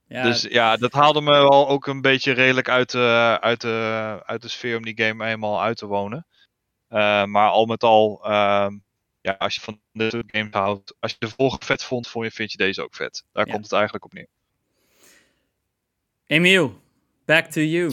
Ja, 0.08 0.22
dus 0.22 0.42
ja, 0.42 0.76
dat 0.76 0.92
haalde 0.92 1.20
me 1.20 1.30
wel 1.30 1.68
ook 1.68 1.86
een 1.86 2.00
beetje 2.00 2.32
redelijk 2.32 2.68
uit 2.68 2.90
de, 2.90 3.38
uit 3.40 3.60
de, 3.60 4.20
uit 4.24 4.42
de 4.42 4.48
sfeer 4.48 4.76
om 4.76 4.84
die 4.84 5.02
game 5.02 5.26
eenmaal 5.26 5.62
uit 5.62 5.76
te 5.76 5.86
wonen. 5.86 6.26
Eh, 6.88 7.24
maar 7.24 7.48
al 7.50 7.66
met 7.66 7.82
al, 7.82 8.20
ehm, 8.24 8.78
ja, 9.20 9.32
als 9.38 9.54
je 9.54 9.60
van 9.60 9.80
dit 9.92 10.10
soort 10.12 10.30
games 10.36 10.52
houdt, 10.54 10.94
als 11.00 11.10
je 11.10 11.16
de 11.18 11.28
vorige 11.28 11.64
vet 11.64 11.82
vond, 11.84 12.08
vond 12.08 12.24
je, 12.24 12.30
vind 12.30 12.52
je 12.52 12.58
deze 12.58 12.82
ook 12.82 12.94
vet. 12.94 13.24
Daar 13.32 13.46
Ja. 13.46 13.52
komt 13.52 13.64
het 13.64 13.72
eigenlijk 13.72 14.04
op 14.04 14.12
neer. 14.12 14.26
Emiel, 16.26 16.80
back 17.24 17.44
to 17.46 17.60
you. 17.60 17.92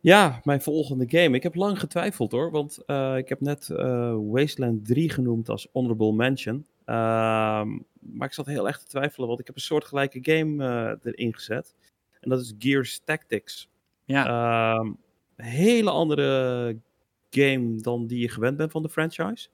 Ja, 0.00 0.40
mijn 0.44 0.62
volgende 0.62 1.04
game. 1.08 1.36
Ik 1.36 1.42
heb 1.42 1.54
lang 1.54 1.78
getwijfeld 1.80 2.32
hoor, 2.32 2.50
want 2.50 2.78
eh, 2.86 3.16
ik 3.16 3.28
heb 3.28 3.40
net 3.40 3.70
eh, 3.70 4.14
Wasteland 4.30 4.86
3 4.86 5.10
genoemd 5.10 5.48
als 5.48 5.68
honorable 5.72 6.12
mention. 6.12 6.66
Ehm, 6.84 7.78
maar 8.00 8.28
ik 8.28 8.32
zat 8.32 8.46
heel 8.46 8.66
erg 8.66 8.78
te 8.78 8.86
twijfelen, 8.86 9.28
want 9.28 9.40
ik 9.40 9.46
heb 9.46 9.54
een 9.54 9.60
soortgelijke 9.60 10.18
game 10.22 10.64
eh, 10.64 11.12
erin 11.12 11.34
gezet. 11.34 11.74
En 12.20 12.30
dat 12.30 12.40
is 12.40 12.54
Gears 12.58 13.00
Tactics. 13.04 13.68
Ja, 14.04 14.26
Ehm, 14.26 14.86
een 15.36 15.44
hele 15.44 15.90
andere 15.90 16.78
game 17.30 17.80
dan 17.80 18.06
die 18.06 18.18
je 18.18 18.28
gewend 18.28 18.56
bent 18.56 18.70
van 18.70 18.82
de 18.82 18.88
franchise. 18.88 19.48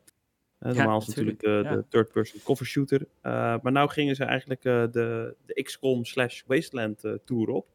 Eh, 0.58 0.72
normaal 0.72 1.00
is 1.00 1.06
natuurlijk 1.06 1.40
de, 1.40 1.66
de 1.68 1.84
third-person 1.88 2.40
cover 2.44 2.66
shooter. 2.66 3.06
Eh, 3.20 3.32
maar 3.62 3.72
nou 3.72 3.88
gingen 3.88 4.16
ze 4.16 4.24
eigenlijk 4.24 4.62
de, 4.62 5.34
de 5.46 5.62
XCOM 5.62 6.04
slash 6.04 6.42
Wasteland 6.46 7.02
tour 7.24 7.48
op. 7.48 7.66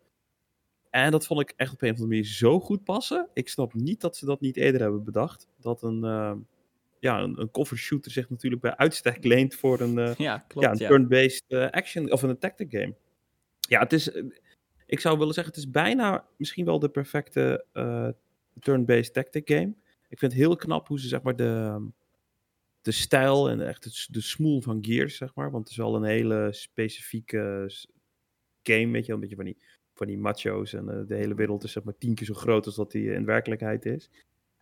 En 0.95 1.11
dat 1.11 1.25
vond 1.25 1.41
ik 1.41 1.53
echt 1.55 1.73
op 1.73 1.81
een 1.81 1.87
of 1.87 1.93
andere 1.93 2.15
manier 2.15 2.25
zo 2.31 2.59
goed 2.59 2.83
passen. 2.83 3.27
Ik 3.33 3.49
snap 3.49 3.73
niet 3.73 4.01
dat 4.01 4.17
ze 4.17 4.25
dat 4.25 4.41
niet 4.41 4.57
eerder 4.57 4.81
hebben 4.81 5.03
bedacht. 5.03 5.47
Dat 5.59 5.81
een, 5.81 6.03
eh, 6.03 6.33
ja, 7.05 7.21
een, 7.21 7.39
een 7.41 7.51
cover 7.51 7.77
shooter 7.77 8.11
zich 8.11 8.29
natuurlijk 8.29 8.61
bij 8.61 8.75
uitstek 8.75 9.23
leent 9.23 9.55
voor 9.55 9.79
een, 9.79 9.97
eh, 9.97 10.15
ja 10.15 10.37
klopt. 10.37 10.67
ja, 10.67 10.73
Ja, 10.73 10.85
een 10.85 10.87
turn-based 10.87 11.43
eh, 11.47 11.69
action 11.69 12.11
of 12.11 12.21
een 12.21 12.37
tactic 12.37 12.71
game. 12.71 12.95
Ja, 13.59 13.79
het 13.79 13.93
is. 13.93 14.11
eh, 14.11 14.23
ik 14.85 14.99
zou 14.99 15.17
willen 15.17 15.33
zeggen, 15.33 15.53
het 15.53 15.63
is 15.63 15.69
bijna 15.71 16.25
misschien 16.37 16.65
wel 16.65 16.79
de 16.79 16.89
perfecte 16.89 17.65
turn-based 18.59 19.13
tactic 19.13 19.49
game. 19.49 19.75
Ik 20.09 20.19
vind 20.19 20.31
het 20.31 20.41
heel 20.41 20.55
knap 20.55 20.87
hoe 20.87 20.99
ze 20.99 21.07
zeg 21.07 21.21
maar 21.21 21.35
de, 21.35 21.87
de 22.81 22.91
stijl 22.91 23.49
en 23.49 23.67
echt 23.67 23.83
het, 23.83 24.07
de 24.11 24.21
smoel 24.21 24.61
van 24.61 24.85
Gears, 24.85 25.17
zeg 25.17 25.35
maar. 25.35 25.51
Want 25.51 25.63
het 25.63 25.71
is 25.71 25.83
wel 25.83 25.95
een 25.95 26.03
hele 26.03 26.47
specifieke 26.51 27.71
game, 28.63 28.91
weet 28.91 29.05
je, 29.05 29.13
een 29.13 29.19
beetje 29.19 29.35
van 29.35 29.45
die, 29.45 29.57
van 29.93 30.07
die 30.07 30.17
macho's. 30.17 30.73
En 30.73 31.05
de 31.07 31.15
hele 31.15 31.35
wereld 31.35 31.63
is 31.63 31.71
zeg 31.71 31.83
maar 31.83 31.97
tien 31.97 32.15
keer 32.15 32.25
zo 32.27 32.33
groot 32.33 32.65
als 32.65 32.75
dat 32.75 32.91
die 32.91 33.11
in 33.11 33.25
werkelijkheid 33.25 33.85
is. 33.85 34.09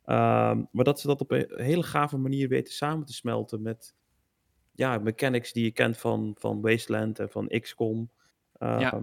Ehm, 0.06 0.64
maar 0.72 0.84
dat 0.84 1.00
ze 1.00 1.08
dat 1.08 1.22
op 1.22 1.32
een 1.32 1.52
hele 1.56 1.84
gave 1.84 2.18
manier 2.18 2.48
weten 2.48 2.74
samen 2.74 3.06
te 3.06 3.14
smelten 3.14 3.62
met 3.62 3.96
ja, 4.72 4.98
mechanics 4.98 5.54
die 5.54 5.64
je 5.64 5.72
kent 5.72 5.98
van, 5.98 6.36
van 6.38 6.62
Wasteland 6.62 7.20
en 7.20 7.30
van 7.30 7.48
XCOM. 7.48 8.10
Ja. 8.60 8.80
ja. 8.80 9.02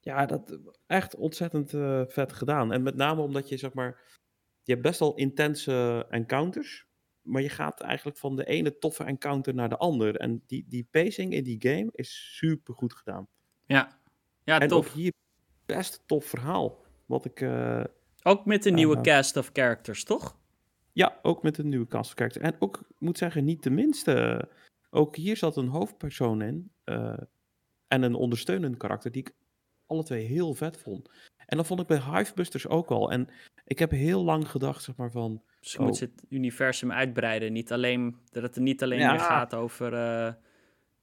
ja, 0.00 0.26
dat 0.26 0.58
echt 0.86 1.16
ontzettend 1.16 1.74
eh, 1.74 2.02
vet 2.06 2.32
gedaan. 2.32 2.72
En 2.72 2.82
met 2.82 2.96
name 2.96 3.20
omdat 3.20 3.48
je 3.48 3.56
zeg 3.56 3.72
maar, 3.72 4.20
je 4.62 4.72
hebt 4.72 4.84
best 4.84 5.00
wel 5.00 5.14
intense 5.14 6.06
encounters, 6.10 6.86
maar 7.22 7.42
je 7.42 7.48
gaat 7.48 7.80
eigenlijk 7.80 8.16
van 8.16 8.36
de 8.36 8.44
ene 8.44 8.78
toffe 8.78 9.04
encounter 9.04 9.54
naar 9.54 9.68
de 9.68 9.76
ander. 9.76 10.16
En 10.16 10.42
die, 10.46 10.64
die 10.68 10.88
pacing 10.90 11.32
in 11.32 11.44
die 11.44 11.68
game 11.68 11.88
is 11.92 12.36
super 12.36 12.74
goed 12.74 12.94
gedaan. 12.94 13.28
ja. 13.66 14.00
ja 14.44 14.60
en 14.60 14.68
tof. 14.68 14.86
ook 14.86 14.92
hier 14.92 15.12
best 15.66 16.02
tof 16.06 16.24
verhaal. 16.24 16.84
Wat 17.06 17.24
ik, 17.24 17.40
eh, 17.40 17.84
Ook 18.22 18.44
met 18.44 18.62
de 18.62 18.70
nieuwe 18.70 18.96
Eh, 18.96 19.02
cast 19.02 19.36
of 19.36 19.50
characters, 19.52 20.04
toch? 20.04 20.38
Ja, 20.92 21.18
ook 21.22 21.42
met 21.42 21.58
een 21.58 21.68
nieuwe 21.68 21.86
cast 21.86 22.10
of 22.10 22.16
character. 22.16 22.42
En 22.42 22.54
ook, 22.58 22.76
ik 22.76 22.96
moet 22.98 23.18
zeggen, 23.18 23.44
niet 23.44 23.62
de 23.62 23.70
minste. 23.70 24.48
Ook 24.90 25.16
hier 25.16 25.36
zat 25.36 25.56
een 25.56 25.68
hoofdpersoon 25.68 26.42
in. 26.42 26.70
eh, 26.84 27.16
en 27.88 28.02
een 28.02 28.14
ondersteunend 28.14 28.76
karakter 28.76 29.10
die 29.12 29.22
ik 29.22 29.32
alle 29.86 30.02
twee 30.04 30.24
heel 30.24 30.54
vet 30.54 30.76
vond. 30.76 31.10
En 31.46 31.56
dat 31.56 31.66
vond 31.66 31.80
ik 31.80 31.86
bij 31.86 32.00
Hivebusters 32.00 32.68
ook 32.68 32.90
al. 32.90 33.10
En 33.12 33.28
ik 33.64 33.78
heb 33.78 33.90
heel 33.90 34.24
lang 34.24 34.48
gedacht, 34.50 34.82
zeg 34.82 34.96
maar, 34.96 35.10
van... 35.10 35.42
Dus 35.60 35.76
Oh. 35.76 35.84
moet 35.84 35.96
ze 35.96 36.04
het 36.04 36.24
universum 36.28 36.92
uitbreiden. 36.92 37.52
Niet 37.52 37.72
alleen, 37.72 38.16
dat 38.30 38.42
het 38.42 38.56
er 38.56 38.62
niet 38.62 38.82
alleen 38.82 38.98
Ja. 38.98 39.10
meer 39.10 39.20
gaat 39.20 39.54
over, 39.54 39.94
eh, 39.94 40.32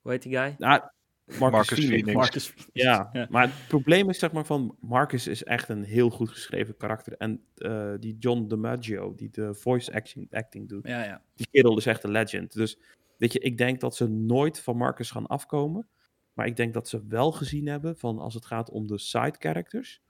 hoe 0.02 0.12
heet 0.12 0.22
die 0.22 0.38
guy? 0.38 0.56
Nou, 0.58 0.82
Marcus, 1.30 1.50
Marcus 1.52 1.78
Phoenix. 1.78 2.02
Phoenix. 2.02 2.14
Marcus. 2.14 2.48
Phoenix. 2.48 2.70
Ja, 2.74 3.10
ja. 3.14 3.28
maar 3.30 3.44
het 3.44 3.68
probleem 3.68 4.10
is 4.10 4.20
zeg 4.20 4.32
maar 4.32 4.46
van... 4.46 4.76
Marcus 4.80 5.28
is 5.28 5.44
echt 5.44 5.70
een 5.70 5.84
heel 5.84 6.10
goed 6.10 6.30
geschreven 6.30 6.78
karakter. 6.78 7.18
En 7.18 7.42
eh, 7.56 7.94
die 8.00 8.18
John 8.20 8.48
DiMaggio, 8.48 9.16
die 9.16 9.30
de 9.32 9.54
voice 9.54 9.94
acting, 9.94 10.28
acting 10.34 10.70
doet... 10.70 10.88
Ja, 10.88 11.04
ja. 11.04 11.22
die 11.36 11.48
kerel 11.52 11.78
is 11.78 11.86
echt 11.86 12.04
een 12.04 12.12
legend. 12.12 12.54
Dus 12.54 12.80
weet 13.18 13.34
je, 13.34 13.40
ik 13.40 13.58
denk 13.58 13.80
dat 13.80 13.96
ze 13.96 14.08
nooit 14.08 14.60
van 14.60 14.78
Marcus 14.78 15.12
gaan 15.12 15.28
afkomen. 15.28 15.88
Maar 16.34 16.48
ik 16.48 16.56
denk 16.56 16.74
dat 16.74 16.88
ze 16.88 17.08
wel 17.08 17.32
gezien 17.32 17.68
hebben 17.68 17.98
van 17.98 18.20
als 18.20 18.34
het 18.34 18.46
gaat 18.46 18.70
om 18.70 18.88
de 18.88 18.98
side 18.98 19.36
characters. 19.40 20.02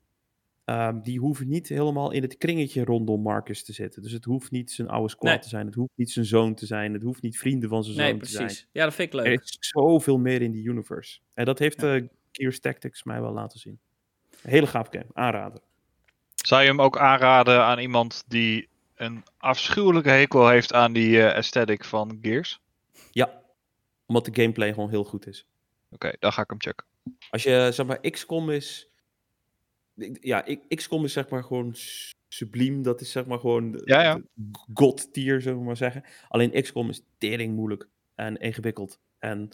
Ehm, 0.70 1.02
die 1.02 1.20
hoeven 1.20 1.48
niet 1.48 1.70
helemaal 1.70 2.12
in 2.12 2.22
het 2.22 2.38
kringetje 2.38 2.84
rondom 2.84 3.22
Marcus 3.22 3.64
te 3.64 3.74
zitten. 3.74 4.02
Dus 4.02 4.12
het 4.12 4.26
hoeft 4.26 4.52
niet 4.52 4.72
zijn 4.72 4.88
oude 4.90 5.10
squad 5.10 5.32
Nee. 5.34 5.40
te 5.42 5.50
zijn. 5.50 5.66
Het 5.66 5.76
hoeft 5.76 5.92
niet 5.96 6.12
zijn 6.12 6.26
zoon 6.26 6.56
te 6.56 6.66
zijn. 6.66 6.94
Het 6.94 7.02
hoeft 7.04 7.22
niet 7.22 7.38
vrienden 7.38 7.70
van 7.70 7.84
zijn 7.84 7.98
Nee, 7.98 8.10
zoon 8.10 8.20
te 8.20 8.26
zijn. 8.30 8.46
precies. 8.46 8.68
Ja, 8.72 8.84
dat 8.84 8.94
vind 8.94 9.14
ik 9.14 9.20
Er 9.20 9.26
leuk. 9.26 9.42
is 9.42 9.58
zoveel 9.60 10.18
meer 10.18 10.42
in 10.42 10.52
die 10.52 10.64
universe. 10.64 11.20
En 11.34 11.46
dat 11.46 11.60
heeft 11.60 11.82
Ja. 11.82 11.96
eh 11.96 12.04
Gears 12.32 12.60
Tactics 12.60 13.04
mij 13.04 13.22
wel 13.22 13.34
laten 13.34 13.60
zien. 13.60 13.80
Een 14.44 14.50
hele 14.50 14.68
gaaf 14.68 14.88
game. 14.90 15.06
Aanraden. 15.14 15.62
Zou 16.36 16.62
je 16.62 16.68
hem 16.68 16.82
ook 16.82 16.98
aanraden 16.98 17.64
aan 17.64 17.80
iemand 17.80 18.24
die 18.28 18.68
een 18.96 19.24
afschuwelijke 19.38 20.10
hekel 20.10 20.48
heeft 20.50 20.74
aan 20.74 20.94
die 20.94 21.22
eh, 21.24 21.36
aesthetic 21.36 21.84
van 21.86 22.18
Gears? 22.22 22.62
Ja, 23.12 23.42
omdat 24.06 24.26
de 24.26 24.42
gameplay 24.42 24.74
gewoon 24.74 24.90
heel 24.90 25.04
goed 25.04 25.28
is. 25.28 25.46
Oké, 25.92 26.12
dan 26.20 26.34
ga 26.34 26.42
ik 26.42 26.50
hem 26.50 26.62
checken. 26.62 26.86
Als 27.30 27.44
je, 27.44 27.70
zeg 27.74 27.86
maar, 27.86 28.00
XCOM 28.00 28.50
is... 28.50 28.89
Ja, 30.22 30.46
ik- 30.46 30.62
XCOM 30.68 31.04
is 31.04 31.14
zeg 31.14 31.30
maar 31.30 31.44
gewoon 31.44 31.76
subliem. 32.28 32.82
Dat 32.84 33.02
is 33.02 33.12
zeg 33.12 33.26
maar 33.26 33.40
gewoon 33.40 33.82
Ja, 33.86 34.02
ja. 34.04 34.22
god 34.74 35.14
tier, 35.14 35.42
zullen 35.42 35.58
we 35.60 35.64
maar 35.66 35.78
zeggen. 35.78 36.04
Alleen 36.28 36.62
XCOM 36.62 36.90
is 36.90 37.02
tering 37.18 37.56
moeilijk 37.56 37.88
en 38.16 38.38
ingewikkeld. 38.38 39.00
En 39.20 39.50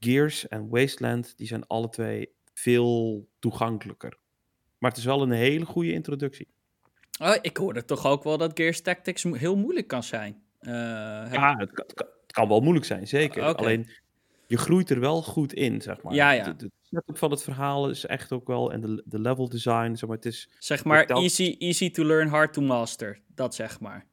Gears 0.00 0.48
en 0.48 0.68
Wasteland, 0.68 1.36
die 1.36 1.46
zijn 1.46 1.66
alle 1.66 1.88
twee 1.88 2.32
veel 2.54 3.28
toegankelijker. 3.38 4.18
Maar 4.78 4.90
het 4.90 4.98
is 4.98 5.04
wel 5.06 5.22
een 5.22 5.30
hele 5.30 5.64
goede 5.66 5.92
introductie. 5.92 6.48
Oh, 7.20 7.34
ik 7.40 7.56
hoorde 7.56 7.84
toch 7.84 8.06
ook 8.06 8.24
wel 8.24 8.38
dat 8.38 8.50
Gears 8.58 8.80
Tactics 8.80 9.22
heel 9.22 9.56
moeilijk 9.56 9.86
kan 9.86 10.02
zijn. 10.02 10.42
Eh, 10.58 10.72
heb- 11.22 11.32
Ja, 11.32 11.56
het 11.56 11.72
kan, 11.72 12.06
het 12.26 12.48
wel 12.48 12.60
moeilijk 12.60 12.86
zijn, 12.86 13.08
zeker. 13.08 13.42
Alleen, 13.54 13.88
je 14.48 14.56
groeit 14.56 14.90
er 14.90 15.00
wel 15.00 15.22
goed 15.22 15.52
in, 15.52 15.80
zeg 15.82 16.02
maar. 16.02 16.14
Ja, 16.14 16.30
ja. 16.30 16.44
De, 16.44 16.56
de 16.56 16.70
setup 16.82 17.18
van 17.18 17.30
het 17.30 17.42
verhaal 17.42 17.90
is 17.90 18.06
echt 18.06 18.32
ook 18.32 18.46
wel... 18.46 18.72
En 18.72 18.80
de, 18.80 19.02
de 19.06 19.18
level 19.20 19.48
design, 19.48 19.94
zeg 19.94 20.08
maar, 20.08 20.16
het 20.16 20.26
is... 20.26 20.48
Zeg 20.58 20.84
maar, 20.84 21.04
easy, 21.04 21.56
easy 21.58 21.90
to 21.90 22.04
learn, 22.04 22.28
hard 22.28 22.52
to 22.52 22.60
master. 22.62 23.20
Dat 23.34 23.54
zeg 23.54 23.80
maar. 23.80 24.06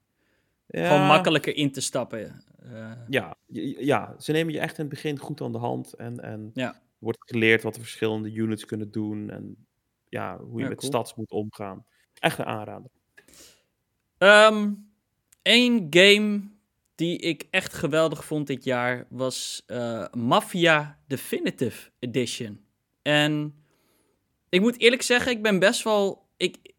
Ja, 0.67 0.87
Gewoon 0.87 1.07
makkelijker 1.07 1.55
in 1.55 1.71
te 1.71 1.81
stappen. 1.81 2.43
Eh, 2.63 2.91
Ja, 3.07 3.35
ja, 3.79 4.15
ze 4.19 4.31
nemen 4.31 4.53
je 4.53 4.59
echt 4.59 4.77
in 4.77 4.85
het 4.85 4.93
begin 4.93 5.17
goed 5.19 5.41
aan 5.41 5.51
de 5.51 5.57
hand. 5.57 5.93
En, 5.93 6.19
en 6.19 6.51
Ja. 6.53 6.81
wordt 6.97 7.29
geleerd 7.29 7.63
wat 7.63 7.73
de 7.73 7.79
verschillende 7.79 8.31
units 8.33 8.65
kunnen 8.65 8.91
doen. 8.91 9.29
En 9.29 9.65
ja, 10.09 10.37
hoe 10.39 10.57
je 10.57 10.63
Ja, 10.63 10.69
met 10.69 10.77
cool. 10.77 10.91
stads 10.91 11.15
moet 11.15 11.31
omgaan. 11.31 11.85
Echt 12.19 12.37
een 12.37 12.45
aanrader. 12.45 12.89
Eén 14.17 14.77
Ehm, 15.43 15.87
game 15.89 16.41
die 16.95 17.17
ik 17.17 17.47
echt 17.49 17.73
geweldig 17.73 18.25
vond 18.25 18.47
dit 18.47 18.63
jaar 18.63 19.05
was 19.09 19.63
eh, 19.65 20.05
Mafia 20.11 20.99
Definitive 21.07 21.89
Edition. 21.99 22.65
En 23.01 23.55
ik 24.49 24.61
moet 24.61 24.79
eerlijk 24.79 25.01
zeggen, 25.01 25.31
ik 25.31 25.41
ben 25.41 25.59
best 25.59 25.83
wel 25.83 26.29
ik, 26.37 26.73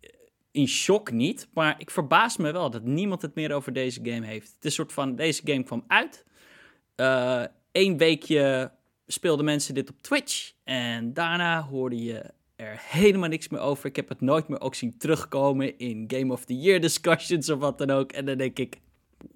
in 0.50 0.68
shock 0.68 1.10
niet, 1.10 1.48
maar 1.54 1.74
ik 1.78 1.90
verbaas 1.90 2.36
me 2.36 2.52
wel 2.52 2.70
dat 2.70 2.84
niemand 2.84 3.22
het 3.22 3.34
meer 3.34 3.52
over 3.52 3.72
deze 3.72 4.00
game 4.02 4.26
heeft. 4.26 4.46
Het 4.46 4.64
is 4.64 4.64
een 4.64 4.70
soort 4.70 4.92
van, 4.92 5.16
deze 5.16 5.42
game 5.44 5.62
kwam 5.62 5.84
uit. 5.86 6.24
Eén 7.72 7.96
weekje 7.96 8.72
speelden 9.06 9.44
mensen 9.44 9.74
dit 9.74 9.90
op 9.90 10.02
Twitch 10.02 10.52
en 10.64 11.12
daarna 11.12 11.62
hoorde 11.62 12.02
je 12.02 12.24
er 12.56 12.80
helemaal 12.80 13.28
niks 13.28 13.48
meer 13.48 13.60
over. 13.60 13.86
Ik 13.86 13.96
heb 13.96 14.08
het 14.08 14.20
nooit 14.20 14.48
meer 14.48 14.60
ook 14.60 14.74
zien 14.74 14.98
terugkomen 14.98 15.78
in 15.78 16.04
Game 16.06 16.32
of 16.32 16.44
the 16.44 16.58
Year 16.58 16.80
discussions 16.80 17.50
of 17.50 17.58
wat 17.58 17.78
dan 17.78 17.90
ook. 17.90 18.12
En 18.12 18.24
dan 18.24 18.36
denk 18.36 18.58
ik, 18.58 18.80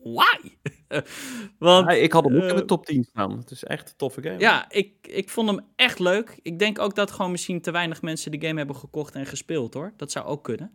why? 0.03 0.57
Want 1.59 1.91
ik 1.91 2.13
had 2.13 2.25
hem 2.25 2.37
ook 2.37 2.43
in 2.43 2.49
de 2.49 2.61
eh, 2.61 2.67
top 2.67 2.87
10 2.87 3.05
staan. 3.05 3.39
Het 3.39 3.51
is 3.51 3.65
echt 3.65 3.89
een 3.89 3.97
toffe 3.97 4.23
game. 4.23 4.39
ja, 4.39 4.71
ik, 4.71 4.95
ik 5.01 5.29
vond 5.29 5.49
hem 5.49 5.61
echt 5.77 5.99
leuk. 5.99 6.39
Ik 6.43 6.59
denk 6.59 6.79
ook 6.79 6.95
dat 6.95 7.11
gewoon 7.11 7.31
misschien 7.31 7.61
te 7.61 7.71
weinig 7.71 8.03
mensen 8.03 8.31
de 8.31 8.47
game 8.47 8.59
hebben 8.59 8.77
gekocht 8.77 9.15
en 9.15 9.27
gespeeld 9.27 9.75
hoor. 9.75 9.93
Dat 9.97 10.13
zou 10.13 10.27
ook 10.27 10.45
kunnen. 10.45 10.73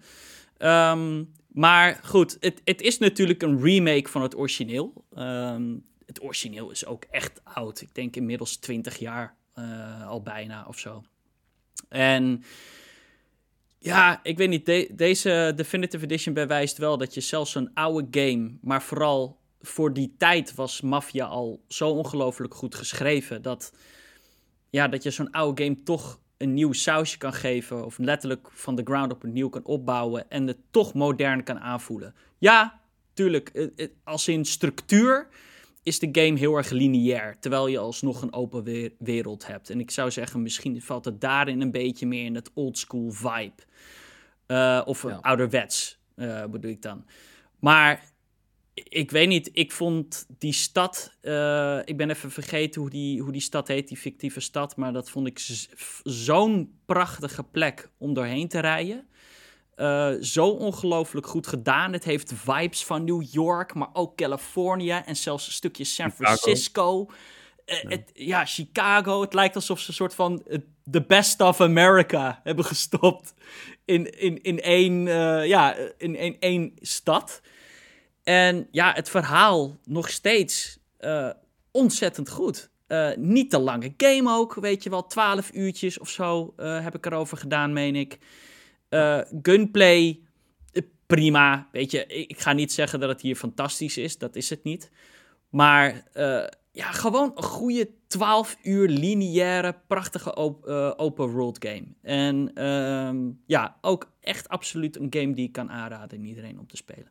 Ehm, 0.58 1.24
maar 1.48 2.00
goed, 2.04 2.38
het, 2.40 2.62
het 2.64 2.82
is 2.82 2.98
natuurlijk 2.98 3.42
een 3.42 3.62
remake 3.62 4.10
van 4.10 4.22
het 4.22 4.38
origineel. 4.38 5.06
Ehm, 5.14 5.76
het 6.06 6.24
origineel 6.24 6.72
is 6.72 6.86
ook 6.86 7.04
echt 7.04 7.42
oud. 7.44 7.82
Ik 7.82 7.96
denk 7.96 8.16
inmiddels 8.16 8.58
20 8.58 8.98
jaar 8.98 9.36
eh, 9.54 10.08
al 10.08 10.22
bijna 10.22 10.66
of 10.68 10.80
zo. 10.80 11.04
En 11.90 12.44
ja, 13.86 14.20
ik 14.24 14.38
weet 14.38 14.50
niet. 14.50 14.66
de- 14.66 14.90
deze 14.92 15.54
Definitive 15.56 16.04
Edition 16.04 16.34
bewijst 16.34 16.78
wel 16.78 16.98
dat 16.98 17.14
je 17.14 17.22
zelfs 17.22 17.52
zo'n 17.52 17.72
oude 17.74 18.08
game, 18.22 18.58
maar 18.62 18.82
vooral 18.84 19.40
voor 19.62 19.94
die 19.94 20.16
tijd 20.18 20.56
was 20.56 20.82
Mafia 20.82 21.26
al 21.26 21.64
zo 21.68 21.90
ongelooflijk 21.90 22.54
goed 22.54 22.76
geschreven 22.76 23.42
dat, 23.42 23.74
ja, 24.70 24.88
dat 24.88 25.04
je 25.04 25.12
zo'n 25.12 25.32
oude 25.32 25.64
game 25.64 25.84
toch 25.84 26.20
een 26.38 26.54
nieuw 26.54 26.74
sausje 26.74 27.18
kan 27.18 27.34
geven 27.34 27.86
of 27.86 27.98
letterlijk 27.98 28.48
van 28.52 28.76
de 28.76 28.84
ground 28.84 29.12
up 29.12 29.24
opnieuw 29.24 29.50
kan 29.50 29.66
opbouwen 29.66 30.30
en 30.30 30.48
het 30.48 30.58
toch 30.72 30.94
modern 30.94 31.44
kan 31.44 31.60
aanvoelen. 31.60 32.16
Ja, 32.38 32.80
tuurlijk, 33.14 33.50
eh, 33.50 33.68
eh, 33.76 33.90
als 34.04 34.28
in 34.28 34.46
structuur 34.46 35.28
is 35.86 36.00
de 36.00 36.10
game 36.12 36.38
heel 36.40 36.56
erg 36.58 36.70
lineair, 36.70 37.40
terwijl 37.40 37.68
je 37.68 37.78
alsnog 37.78 38.22
een 38.22 38.34
open 38.34 38.64
we- 38.64 38.96
wereld 39.00 39.48
hebt. 39.48 39.70
En 39.70 39.80
ik 39.80 39.92
zou 39.92 40.12
zeggen, 40.12 40.42
misschien 40.42 40.82
valt 40.82 41.06
het 41.06 41.22
daarin 41.22 41.62
een 41.62 41.72
beetje 41.72 42.08
meer 42.08 42.26
in 42.26 42.36
het 42.36 42.52
old 42.54 42.78
school 42.78 43.12
vibe. 43.12 43.54
Eh, 44.46 44.82
of 44.86 45.04
Ja. 45.04 45.18
ouderwets, 45.22 46.00
eh, 46.16 46.46
bedoel 46.46 46.72
ik 46.72 46.82
dan. 46.82 47.06
Maar 47.60 48.14
ik 48.74 49.12
weet 49.12 49.28
niet, 49.28 49.50
ik 49.54 49.72
vond 49.72 50.26
die 50.38 50.54
stad. 50.54 51.14
eh, 51.22 51.80
ik 51.86 51.98
ben 51.98 52.10
even 52.10 52.32
vergeten 52.32 52.82
hoe 52.82 52.90
die, 52.90 53.22
hoe 53.22 53.32
die 53.32 53.42
stad 53.42 53.68
heet, 53.68 53.88
die 53.88 53.98
fictieve 53.98 54.40
stad. 54.40 54.76
Maar 54.76 54.94
dat 54.94 55.10
vond 55.10 55.28
ik 55.28 55.40
zo'n 56.04 56.80
prachtige 56.86 57.44
plek 57.44 57.90
om 57.98 58.14
doorheen 58.14 58.48
te 58.48 58.60
rijden. 58.60 59.08
Eh, 59.76 60.12
zo 60.22 60.48
ongelooflijk 60.48 61.28
goed 61.28 61.48
gedaan. 61.48 61.94
Het 61.94 62.04
heeft 62.04 62.32
vibes 62.36 62.84
van 62.84 63.04
New 63.04 63.24
York, 63.32 63.74
maar 63.74 63.90
ook 63.94 64.16
Californië 64.16 65.02
en 65.06 65.16
zelfs 65.16 65.46
een 65.48 65.54
stukje 65.54 65.84
San. 65.84 66.12
Francisco. 66.12 67.10
Eh, 67.66 67.80
Het, 67.82 68.12
ja, 68.14 68.46
Chicago. 68.46 69.22
Het 69.22 69.34
lijkt 69.34 69.56
alsof 69.56 69.80
ze 69.80 69.88
een 69.88 69.94
soort 69.94 70.16
van 70.16 70.44
eh, 70.48 70.58
the 70.92 71.02
best 71.02 71.42
of 71.42 71.62
America 71.62 72.40
hebben 72.44 72.66
gestopt 72.66 73.34
in, 73.86 74.20
in, 74.20 74.42
in, 74.44 74.62
één, 74.62 75.08
eh, 75.08 75.48
ja, 75.48 75.76
in, 75.98 76.16
in 76.16 76.38
één 76.40 76.72
stad. 76.76 77.42
En 78.24 78.68
ja, 78.72 78.94
het 78.94 79.10
verhaal 79.10 79.78
nog 79.84 80.10
steeds 80.10 80.80
eh, 80.98 81.30
ontzettend 81.72 82.30
goed. 82.30 82.70
Eh, 82.88 83.10
niet 83.16 83.50
te 83.50 83.60
lange 83.60 83.94
game 83.98 84.32
ook, 84.32 84.54
weet 84.54 84.84
je 84.84 84.90
wel. 84.90 85.08
12 85.08 85.52
uurtjes 85.54 86.00
of 86.00 86.10
zo 86.10 86.54
eh, 86.58 86.84
heb 86.84 86.96
ik 86.96 87.06
erover 87.06 87.38
gedaan, 87.38 87.74
meen 87.74 87.96
ik. 87.96 88.20
Eh, 88.96 89.20
gunplay, 89.42 90.20
eh, 90.72 90.82
prima. 91.06 91.68
Weet 91.72 91.92
je, 91.92 92.06
ik, 92.06 92.40
ga 92.40 92.54
niet 92.54 92.72
zeggen 92.72 93.00
dat 93.00 93.10
het 93.10 93.22
hier 93.22 93.36
fantastisch 93.36 93.98
is. 93.98 94.18
Dat 94.18 94.36
is 94.36 94.50
het 94.50 94.64
niet. 94.64 94.92
Maar 95.50 96.04
eh, 96.14 96.44
ja, 96.72 96.92
gewoon 96.92 97.32
een 97.36 97.44
goede 97.44 97.90
12 98.08 98.58
uur 98.64 98.88
lineaire, 98.88 99.76
prachtige 99.88 100.36
op- 100.36 100.66
open 100.98 101.30
world 101.30 101.66
game. 101.66 101.86
En 102.02 102.52
ehm, 102.54 103.18
ja, 103.46 103.78
ook 103.82 104.12
echt 104.20 104.50
absoluut 104.50 104.96
een 105.00 105.08
game 105.10 105.34
die 105.34 105.46
ik 105.48 105.52
kan 105.52 105.72
aanraden 105.72 106.18
aan 106.20 106.26
iedereen 106.26 106.60
om 106.60 106.68
te 106.68 106.78
spelen. 106.78 107.08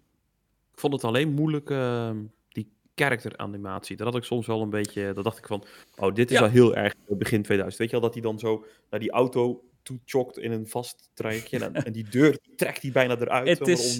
Ik 0.72 0.80
vond 0.80 0.93
het 0.93 1.05
alleen 1.05 1.32
moeilijk, 1.32 1.70
ehm, 1.70 2.16
die 2.49 2.72
character 2.95 3.37
animatie. 3.37 3.97
Dat 3.97 4.07
had 4.07 4.16
ik 4.16 4.24
soms 4.24 4.47
wel 4.47 4.62
een 4.62 4.70
beetje, 4.70 5.12
dat 5.12 5.24
dacht 5.24 5.39
ik 5.39 5.47
van, 5.47 5.64
oh, 5.97 6.14
dit 6.14 6.30
is 6.30 6.37
Ja. 6.37 6.43
wel 6.43 6.53
heel 6.53 6.74
erg 6.74 6.95
begin 7.09 7.43
2000. 7.43 7.76
Weet 7.82 7.91
je 7.91 7.97
wel, 8.01 8.05
dat 8.05 8.14
hij 8.14 8.22
dan 8.22 8.39
zo 8.39 8.64
naar 8.91 9.01
die 9.01 9.11
auto 9.11 9.64
toe 9.85 9.99
chokt 10.05 10.39
in 10.39 10.53
een 10.53 10.66
vast 10.68 11.09
trajectje. 11.14 11.59
En, 11.64 11.74
en 11.74 11.93
die 11.93 12.09
deur 12.11 12.39
trekt 12.57 12.82
hij 12.82 12.93
bijna 12.93 13.16
eruit. 13.18 13.49
Het 13.59 13.68
is- 13.68 13.97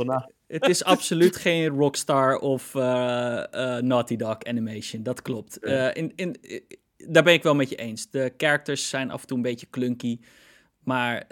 Het 0.47 0.68
is 0.68 0.85
absoluut 0.85 1.37
geen 1.37 1.66
Rockstar 1.68 2.39
of 2.39 2.74
eh, 2.74 3.76
eh, 3.76 3.82
Naughty 3.82 4.16
Dog 4.16 4.39
animation. 4.43 5.03
Dat 5.03 5.22
klopt. 5.22 5.59
Eh, 5.59 5.91
in, 5.93 6.12
in, 6.16 6.37
daar 6.97 7.22
ben 7.22 7.32
ik 7.32 7.43
wel 7.43 7.55
met 7.55 7.68
je 7.68 7.76
eens. 7.76 8.11
De 8.11 8.32
characters 8.37 8.89
zijn 8.89 9.11
af 9.11 9.20
en 9.20 9.26
toe 9.26 9.37
een 9.37 9.43
beetje 9.43 9.70
clunky. 9.70 10.18
Maar 10.78 11.24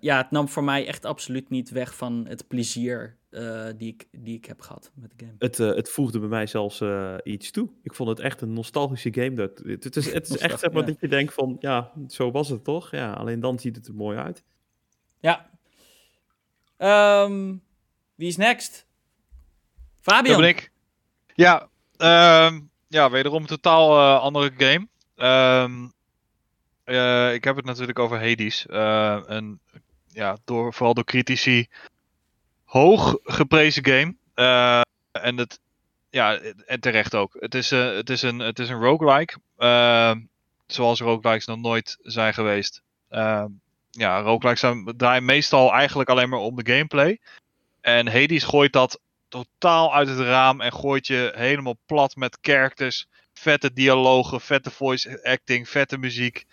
ja, 0.00 0.16
het 0.16 0.30
nam 0.30 0.48
voor 0.48 0.64
mij 0.64 0.86
echt 0.86 1.04
absoluut 1.04 1.48
niet 1.50 1.70
weg 1.70 1.94
van 1.96 2.24
het 2.28 2.48
plezier 2.48 3.16
eh, 3.30 3.66
die, 3.76 3.92
ik, 3.92 4.08
die 4.10 4.36
ik 4.36 4.44
heb 4.44 4.60
gehad 4.60 4.90
met 4.94 5.10
de 5.10 5.24
game. 5.24 5.36
Het, 5.38 5.60
eh, 5.60 5.74
het 5.74 5.90
voegde 5.90 6.18
bij 6.18 6.28
mij 6.28 6.46
zelfs 6.46 6.80
eh, 6.80 7.14
iets 7.24 7.50
toe. 7.50 7.68
Ik 7.82 7.94
vond 7.94 8.08
het 8.08 8.20
echt 8.20 8.40
een 8.40 8.52
nostalgische 8.52 9.12
game. 9.12 9.34
Dat, 9.34 9.58
het, 9.64 9.84
het 9.84 9.96
is, 9.96 10.12
het 10.12 10.28
is 10.28 10.36
echt 10.36 10.60
zeg 10.60 10.72
maar 10.72 10.80
Ja. 10.80 10.88
dat 10.88 11.00
je 11.00 11.08
denkt 11.08 11.34
van, 11.34 11.56
ja, 11.60 11.92
zo 12.08 12.30
was 12.30 12.48
het 12.48 12.64
toch? 12.64 12.90
Ja, 12.90 13.12
alleen 13.12 13.40
dan 13.40 13.58
ziet 13.58 13.76
het 13.76 13.86
er 13.86 13.94
mooi 13.94 14.18
uit. 14.18 14.44
Ja. 15.20 15.50
Ehm, 16.76 17.56
wie 18.14 18.28
is 18.28 18.36
next? 18.36 18.86
Fabian. 20.00 20.32
Dat 20.32 20.40
ben 20.40 20.48
ik. 20.48 20.70
Ja, 21.34 21.68
ehm, 21.96 22.60
ja 22.88 23.10
wederom 23.10 23.40
een 23.40 23.46
totaal 23.46 23.98
eh, 23.98 24.22
andere 24.22 24.52
game. 24.56 24.88
Ehm, 25.16 25.88
eh, 26.84 27.34
ik 27.34 27.44
heb 27.44 27.56
het 27.56 27.64
natuurlijk 27.64 27.98
over 27.98 28.18
Hades. 28.18 28.66
Eh, 28.66 29.20
een, 29.24 29.60
ja, 30.06 30.36
door, 30.44 30.74
vooral 30.74 30.94
door 30.94 31.04
critici 31.04 31.66
hoog 32.68 33.18
geprezen 33.22 33.84
game. 33.84 34.14
Eh, 34.34 34.80
en, 35.12 35.36
het, 35.36 35.60
ja, 36.10 36.40
terecht 36.80 37.14
ook. 37.14 37.36
Het 37.38 37.54
is, 37.54 37.72
eh, 37.72 37.94
het 37.94 38.10
is 38.10 38.22
een, 38.22 38.38
het 38.38 38.58
is 38.58 38.68
een 38.68 38.82
roguelike. 38.82 39.38
Ehm, 39.56 40.20
zoals 40.66 41.00
roguelikes 41.00 41.46
nog 41.46 41.58
nooit 41.58 41.98
zijn 42.00 42.34
geweest. 42.34 42.82
Ja, 43.90 44.20
roguelikes 44.20 44.60
zijn, 44.60 44.94
draaien 44.96 45.24
meestal 45.24 45.72
eigenlijk 45.72 46.08
alleen 46.08 46.28
maar 46.28 46.38
om 46.38 46.56
de 46.56 46.72
gameplay. 46.72 47.18
En 47.80 48.06
Hades 48.06 48.44
gooit 48.44 48.72
dat 48.72 49.00
totaal 49.28 49.94
uit 49.94 50.08
het 50.08 50.18
raam 50.18 50.60
en 50.60 50.72
gooit 50.72 51.06
je 51.06 51.32
helemaal 51.34 51.78
plat 51.86 52.16
met 52.16 52.38
characters, 52.40 53.06
vette 53.32 53.72
dialogen, 53.72 54.40
vette 54.40 54.70
voice 54.70 55.24
acting, 55.24 55.68
vette 55.68 55.98
muziek. 55.98 56.44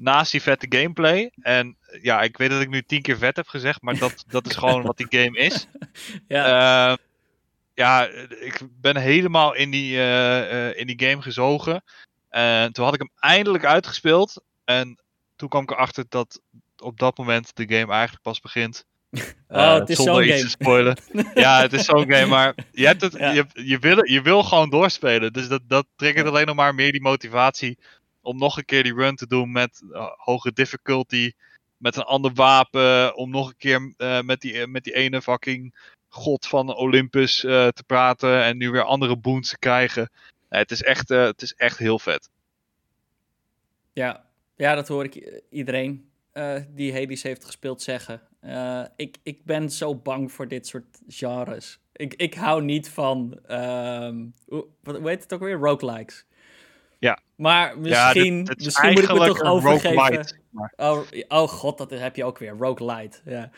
Naast 0.00 0.32
die 0.32 0.42
vette 0.42 0.66
gameplay. 0.68 1.30
En 1.40 1.76
ja, 2.02 2.22
ik 2.22 2.36
weet 2.36 2.50
dat 2.50 2.60
ik 2.60 2.68
nu 2.68 2.82
tien 2.82 3.02
keer 3.02 3.18
vet 3.18 3.36
heb 3.36 3.48
gezegd, 3.48 3.82
maar 3.82 3.98
dat, 3.98 4.24
dat 4.28 4.46
is 4.46 4.56
gewoon 4.56 4.82
wat 4.82 4.96
die 4.96 5.06
game 5.10 5.38
is. 5.38 5.66
Ja. 6.28 6.90
Eh, 6.90 6.96
ja, 7.74 8.06
ik 8.40 8.60
ben 8.80 8.96
helemaal 8.96 9.54
in 9.54 9.70
die, 9.70 9.96
eh, 9.96 10.68
eh, 10.68 10.78
in 10.78 10.86
die 10.86 11.08
game 11.08 11.22
gezogen. 11.22 11.82
En 12.28 12.72
toen 12.72 12.84
had 12.84 12.94
ik 12.94 13.00
hem 13.00 13.10
eindelijk 13.18 13.64
uitgespeeld. 13.64 14.42
En 14.64 15.00
toen 15.36 15.48
kwam 15.48 15.62
ik 15.62 15.70
erachter 15.70 16.04
dat 16.08 16.40
op 16.78 16.98
dat 16.98 17.18
moment 17.18 17.56
de 17.56 17.64
game 17.68 17.92
eigenlijk 17.92 18.22
pas 18.22 18.40
begint. 18.40 18.84
Oh, 19.48 19.74
het 19.74 19.88
is 19.88 19.96
zonder 19.96 20.14
zo'n 20.14 20.24
iets 20.24 20.32
game. 20.32 20.42
te 20.42 20.48
spoilen. 20.48 20.96
ja, 21.44 21.60
het 21.60 21.72
is 21.72 21.84
zo'n 21.84 22.12
game, 22.12 22.26
maar 22.26 22.54
je, 22.72 22.86
hebt 22.86 23.00
het, 23.00 23.12
Ja. 23.12 23.30
je, 23.30 23.46
je, 23.52 23.78
wil, 23.78 24.04
je 24.04 24.22
wil 24.22 24.42
gewoon 24.42 24.70
doorspelen. 24.70 25.32
Dus 25.32 25.48
dat, 25.48 25.60
dat 25.66 25.86
triggert 25.96 26.26
alleen 26.26 26.46
nog 26.46 26.56
maar 26.56 26.74
meer 26.74 26.92
die 26.92 27.02
motivatie 27.02 27.78
om 28.22 28.38
nog 28.38 28.56
een 28.56 28.64
keer 28.64 28.82
die 28.82 28.94
run 28.94 29.16
te 29.16 29.26
doen 29.26 29.52
met 29.52 29.82
eh, 29.92 30.06
hoge 30.16 30.52
difficulty. 30.52 31.32
Met 31.76 31.96
een 31.96 32.02
ander 32.02 32.32
wapen. 32.34 33.16
Om 33.16 33.30
nog 33.30 33.48
een 33.48 33.56
keer 33.56 33.94
eh, 33.96 34.20
met, 34.20 34.40
die, 34.40 34.66
met 34.66 34.84
die 34.84 34.94
ene 34.94 35.22
fucking 35.22 35.74
god 36.08 36.46
van 36.46 36.76
Olympus 36.76 37.44
eh, 37.44 37.68
te 37.68 37.84
praten. 37.86 38.42
En 38.42 38.56
nu 38.56 38.70
weer 38.70 38.82
andere 38.82 39.16
boons 39.16 39.48
te 39.48 39.58
krijgen. 39.58 40.10
Het, 40.48 40.70
is 40.70 40.82
echt, 40.82 41.08
het 41.08 41.42
is 41.42 41.54
echt 41.54 41.78
heel 41.78 41.98
vet. 41.98 42.28
Ja, 43.92 44.26
ja 44.56 44.74
dat 44.74 44.88
hoor 44.88 45.04
ik 45.04 45.42
iedereen 45.50 46.08
die 46.68 46.92
Hades 46.92 47.22
heeft 47.22 47.44
gespeeld 47.44 47.82
zeggen. 47.82 48.22
Ik, 48.96 49.16
ik 49.22 49.44
ben 49.44 49.70
zo 49.70 49.94
bang 49.94 50.32
voor 50.32 50.48
dit 50.48 50.66
soort 50.66 51.00
genres. 51.08 51.78
Ik, 51.92 52.14
ik 52.14 52.34
hou 52.34 52.62
niet 52.62 52.88
van, 52.88 53.38
ehm, 53.46 54.26
hoe, 54.46 54.66
hoe 54.82 55.08
heet 55.08 55.22
het 55.22 55.32
ook 55.32 55.40
weer? 55.40 55.56
Roguelikes. 55.56 56.26
Ja. 57.00 57.18
Maar 57.36 57.78
misschien, 57.78 58.36
dit- 58.38 58.46
dit 58.46 58.58
is 58.58 58.64
misschien 58.64 58.88
moet 58.92 59.02
ik 59.02 59.08
me 59.08 59.14
toch 59.26 59.38
overgeven. 59.52 59.94
maar- 60.50 60.72
Oh, 60.76 61.00
oh 61.28 61.48
god, 61.48 61.78
dat 61.78 61.90
heb 61.90 62.16
je 62.16 62.24
ook 62.24 62.38
weer. 62.38 62.56
Roguelite, 62.58 63.18
ja. 63.24 63.50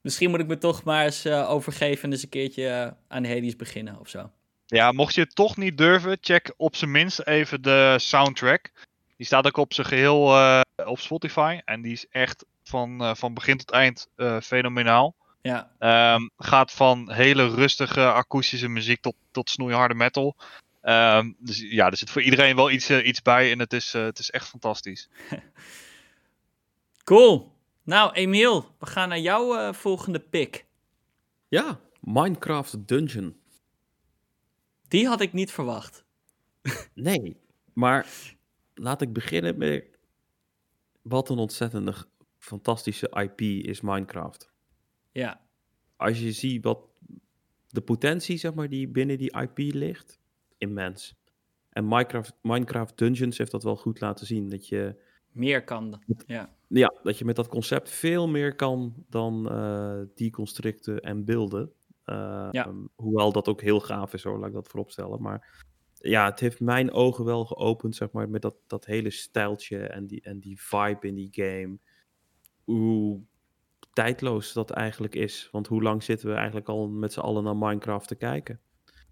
Misschien 0.00 0.30
moet 0.30 0.40
ik 0.40 0.46
me 0.46 0.58
toch 0.58 0.82
maar 0.82 1.04
eens 1.04 1.24
eh, 1.24 1.50
overgeven 1.50 2.02
en 2.04 2.12
eens 2.12 2.22
een 2.22 2.28
keertje 2.28 2.68
eh, 2.68 2.90
aan 3.08 3.24
Hades 3.24 3.56
beginnen 3.56 4.00
of 4.00 4.08
zo. 4.08 4.30
Ja, 4.66 4.92
mocht 4.92 5.14
je 5.14 5.20
het 5.20 5.34
toch 5.34 5.56
niet 5.56 5.78
durven, 5.78 6.18
check 6.20 6.54
op 6.56 6.76
zijn 6.76 6.90
minst 6.90 7.20
even 7.20 7.62
de 7.62 7.94
soundtrack. 8.00 8.70
Die 9.16 9.26
staat 9.26 9.46
ook 9.46 9.56
op 9.56 9.74
zijn 9.74 9.86
geheel 9.86 10.36
eh, 10.36 10.60
op 10.86 10.98
Spotify. 10.98 11.60
En 11.64 11.82
die 11.82 11.92
is 11.92 12.06
echt 12.10 12.44
van, 12.64 13.16
van 13.16 13.34
begin 13.34 13.56
tot 13.58 13.70
eind 13.70 14.08
fenomenaal. 14.42 15.14
Ja, 15.42 15.70
Ehm, 15.78 16.20
gaat 16.38 16.72
van 16.72 17.12
hele 17.12 17.48
rustige 17.54 18.12
akoestische 18.12 18.68
muziek 18.68 19.00
tot, 19.00 19.14
tot 19.30 19.50
snoeiharde 19.50 19.94
metal. 19.94 20.36
Ehm, 20.86 21.32
dus 21.38 21.60
ja, 21.60 21.90
er 21.90 21.96
zit 21.96 22.10
voor 22.10 22.22
iedereen 22.22 22.56
wel 22.56 22.70
iets, 22.70 22.88
eh, 22.88 23.06
iets 23.06 23.22
bij 23.22 23.52
en 23.52 23.58
het 23.58 23.72
is, 23.72 23.94
eh, 23.94 24.02
het 24.04 24.18
is 24.18 24.30
echt 24.30 24.48
fantastisch. 24.48 25.08
cool. 27.04 27.54
Nou, 27.82 28.12
Emiel, 28.12 28.74
we 28.78 28.86
gaan 28.86 29.08
naar 29.08 29.18
jouw 29.20 29.56
eh, 29.56 29.72
volgende 29.72 30.20
pick. 30.20 30.66
Ja, 31.48 31.80
Minecraft 32.00 32.88
Dungeon. 32.88 33.36
Die 34.88 35.06
had 35.06 35.20
ik 35.20 35.32
niet 35.32 35.50
verwacht. 35.52 36.04
Nee, 36.94 37.36
maar 37.72 38.06
laat 38.74 39.02
ik 39.02 39.12
beginnen 39.12 39.58
met 39.58 39.84
wat 41.02 41.28
een 41.28 41.38
ontzettende 41.38 41.92
g- 41.92 42.04
fantastische 42.38 43.08
IP 43.22 43.40
is 43.66 43.80
Minecraft. 43.80 44.52
Ja, 45.12 45.40
Als 45.96 46.18
je 46.20 46.32
ziet 46.32 46.64
wat 46.64 46.78
de 47.68 47.80
potentie, 47.80 48.36
zeg 48.36 48.54
maar, 48.54 48.68
die 48.68 48.88
binnen 48.88 49.18
die 49.18 49.36
IP 49.40 49.58
ligt, 49.74 50.18
immens. 50.58 51.14
En 51.70 51.88
Minecraft, 51.88 52.36
Minecraft 52.42 52.98
Dungeons 52.98 53.38
heeft 53.38 53.50
dat 53.50 53.62
wel 53.62 53.76
goed 53.76 54.00
laten 54.00 54.26
zien. 54.26 54.48
Dat 54.48 54.68
je, 54.68 54.96
meer 55.30 55.64
kan. 55.64 56.02
Ja, 56.26 56.54
ja, 56.68 56.94
dat 57.02 57.18
je 57.18 57.24
met 57.24 57.36
dat 57.36 57.48
concept 57.48 57.90
veel 57.90 58.28
meer 58.28 58.54
kan 58.54 59.04
dan 59.08 59.50
eh 59.50 60.00
deconstructen 60.14 61.00
en 61.00 61.24
beelden. 61.24 61.72
Eh, 62.04 62.48
Ja. 62.50 62.66
um, 62.66 62.88
hoewel 62.94 63.32
dat 63.32 63.48
ook 63.48 63.60
heel 63.60 63.80
gaaf 63.80 64.12
is, 64.14 64.22
hoor, 64.22 64.38
laat 64.38 64.48
ik 64.48 64.54
dat 64.54 64.68
vooropstellen. 64.68 65.22
Maar 65.22 65.64
ja, 65.94 66.24
het 66.24 66.40
heeft 66.40 66.60
mijn 66.60 66.92
ogen 66.92 67.24
wel 67.24 67.44
geopend, 67.44 67.96
zeg 67.96 68.10
maar, 68.10 68.28
met 68.28 68.42
dat, 68.42 68.56
dat 68.66 68.84
hele 68.84 69.10
stijltje 69.10 69.78
en 69.78 70.06
die, 70.06 70.20
en 70.20 70.40
die 70.40 70.60
vibe 70.62 71.06
in 71.06 71.14
die 71.14 71.28
game. 71.32 71.78
Hoe 72.64 73.20
tijdloos 73.92 74.52
dat 74.52 74.70
eigenlijk 74.70 75.14
is. 75.14 75.48
Want 75.52 75.66
hoe 75.66 75.82
lang 75.82 76.02
zitten 76.02 76.28
we 76.28 76.34
eigenlijk 76.34 76.68
al 76.68 76.88
met 76.88 77.12
z'n 77.12 77.20
allen 77.20 77.44
naar 77.44 77.56
Minecraft 77.56 78.08
te 78.08 78.14
kijken? 78.14 78.60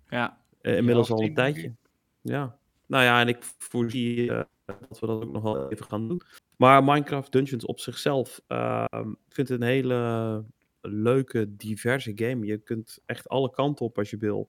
ja, 0.08 0.43
Eh, 0.64 0.76
inmiddels 0.76 1.10
al 1.10 1.22
een 1.22 1.34
tijdje. 1.34 1.74
Ja. 2.20 2.58
Nou 2.86 3.04
ja, 3.04 3.20
en 3.20 3.28
ik 3.28 3.38
voorzie 3.58 4.30
eh, 4.32 4.42
dat 4.64 4.98
we 5.00 5.06
dat 5.06 5.22
ook 5.24 5.32
nog 5.32 5.42
wel 5.42 5.70
even 5.70 5.86
gaan 5.86 6.08
doen. 6.08 6.20
Maar 6.56 6.84
Minecraft 6.84 7.32
Dungeons 7.32 7.64
op 7.64 7.80
zichzelf, 7.80 8.40
ehm, 8.46 9.10
ik 9.10 9.34
vind 9.34 9.48
het 9.48 9.60
een 9.60 9.66
hele 9.66 10.44
leuke, 10.80 11.56
diverse 11.56 12.12
game. 12.14 12.46
Je 12.46 12.58
kunt 12.58 12.98
echt 13.06 13.28
alle 13.28 13.50
kanten 13.50 13.86
op 13.86 13.98
als 13.98 14.10
je 14.10 14.16
wil. 14.16 14.48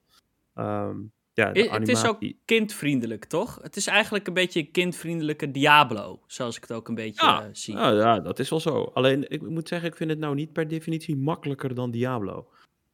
Ehm, 0.54 0.96
ja, 1.32 1.54
I- 1.56 1.68
het 1.68 1.88
is 1.88 2.04
ook 2.06 2.18
kindvriendelijk, 2.44 3.24
toch? 3.24 3.58
Het 3.62 3.76
is 3.76 3.86
eigenlijk 3.86 4.26
een 4.26 4.34
beetje 4.34 4.60
een 4.60 4.70
kindvriendelijke 4.70 5.50
Diablo, 5.50 6.20
zoals 6.26 6.56
ik 6.56 6.62
het 6.62 6.72
ook 6.72 6.88
een 6.88 6.94
beetje 6.94 7.26
Ja, 7.26 7.42
eh, 7.42 7.48
zie. 7.52 7.74
Ja, 7.74 7.90
ja, 7.90 8.20
dat 8.20 8.38
is 8.38 8.50
wel 8.50 8.60
zo. 8.60 8.82
Alleen, 8.94 9.30
ik 9.30 9.42
moet 9.48 9.68
zeggen, 9.68 9.88
ik 9.88 9.96
vind 9.96 10.10
het 10.10 10.18
nou 10.18 10.34
niet 10.34 10.52
per 10.52 10.68
definitie 10.68 11.16
makkelijker 11.16 11.74
dan 11.74 11.90
Diablo. 11.90 12.48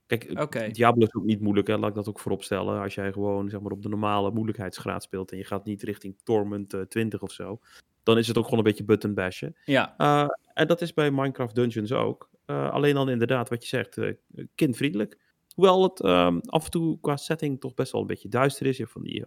Kijk, 0.07 0.25
eh. 0.25 0.73
Diablo 0.73 1.05
is 1.05 1.15
ook 1.15 1.25
niet 1.25 1.41
moeilijk, 1.41 1.67
hè? 1.67 1.79
laat 1.79 1.89
ik 1.89 1.95
dat 1.95 2.09
ook 2.09 2.21
voorop 2.21 2.43
stellen. 2.43 2.81
Als 2.81 2.95
jij 2.95 3.13
gewoon 3.13 3.49
zeg 3.49 3.61
maar, 3.61 3.73
op 3.73 3.83
de 3.83 3.89
normale 3.89 4.31
moeilijkheidsgraad 4.31 5.03
speelt 5.03 5.31
en 5.33 5.39
je 5.39 5.45
gaat 5.45 5.65
niet 5.65 5.83
richting 5.83 6.17
Torment 6.23 6.75
eh, 6.75 6.81
20 6.81 7.23
of 7.23 7.33
zo, 7.33 7.61
dan 8.03 8.19
is 8.19 8.29
het 8.29 8.39
ook 8.39 8.45
gewoon 8.45 8.59
een 8.59 8.65
beetje 8.65 8.85
button 8.85 9.15
bashen. 9.15 9.57
Ja, 9.65 9.95
Eh, 9.97 10.27
en 10.55 10.67
dat 10.67 10.81
is 10.81 10.95
bij 10.95 11.11
Minecraft 11.11 11.55
Dungeons 11.55 11.93
ook. 11.93 12.31
Eh, 12.45 12.71
alleen 12.71 12.95
dan 12.95 13.09
inderdaad, 13.09 13.49
wat 13.49 13.63
je 13.63 13.69
zegt, 13.69 13.99
eh, 13.99 14.15
kindvriendelijk. 14.55 15.19
Hoewel 15.55 15.83
het 15.83 16.01
ehm, 16.01 16.39
af 16.39 16.65
en 16.65 16.71
toe 16.71 17.01
qua 17.01 17.17
setting 17.17 17.61
toch 17.61 17.75
best 17.75 17.93
wel 17.93 18.01
een 18.01 18.07
beetje 18.07 18.29
duister 18.29 18.67
is. 18.67 18.77
Je 18.77 18.83
hebt 18.83 18.95
van 18.95 19.03
die 19.03 19.25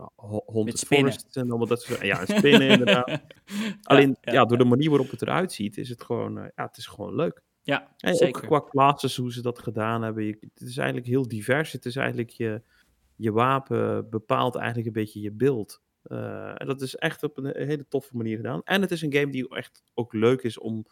spinnen. 0.78 1.12
forests 1.12 1.36
en 1.36 1.50
allemaal 1.50 1.68
dat 1.68 1.82
soort 1.82 2.02
Ja, 2.02 2.20
en 2.20 2.28
spinnen 2.38 2.70
inderdaad. 2.70 3.22
Alleen, 3.84 4.18
ja, 4.22 4.46
door 4.46 4.58
de 4.58 4.66
manier 4.66 4.90
waarop 4.90 5.10
het 5.10 5.22
eruit 5.22 5.52
ziet, 5.52 5.78
is 5.78 5.90
het 5.90 6.04
gewoon, 6.04 6.38
eh, 6.38 6.46
ja, 6.56 6.66
het 6.66 6.78
is 6.78 6.86
gewoon 6.88 7.16
leuk. 7.16 7.44
Ja, 7.66 7.96
En 7.98 8.16
zeker. 8.16 8.42
ook 8.44 8.48
qua 8.48 8.64
classes, 8.70 9.16
hoe 9.16 9.32
ze 9.34 9.42
dat 9.42 9.60
gedaan 9.60 10.02
hebben. 10.02 10.24
Je, 10.24 10.38
het 10.54 10.62
is 10.70 10.78
eigenlijk 10.78 11.08
heel 11.08 11.28
divers. 11.28 11.72
Het 11.72 11.86
is 11.86 11.96
eigenlijk 11.96 12.30
je, 12.30 12.62
je 13.16 13.32
wapen 13.32 14.10
bepaalt 14.10 14.56
eigenlijk 14.56 14.88
een 14.88 14.94
beetje 14.94 15.22
je 15.22 15.32
beeld. 15.32 15.82
Eh, 16.04 16.62
en 16.62 16.68
dat 16.68 16.82
is 16.82 16.96
echt 16.96 17.24
op 17.24 17.38
een 17.38 17.68
hele 17.68 17.88
toffe 17.88 18.18
manier 18.18 18.36
gedaan. 18.36 18.62
En 18.64 18.82
het 18.82 18.92
is 18.92 19.02
een 19.02 19.14
game 19.14 19.32
die 19.32 19.50
echt 19.50 19.84
ook 19.94 20.14
leuk 20.14 20.42
is 20.42 20.58
om 20.60 20.86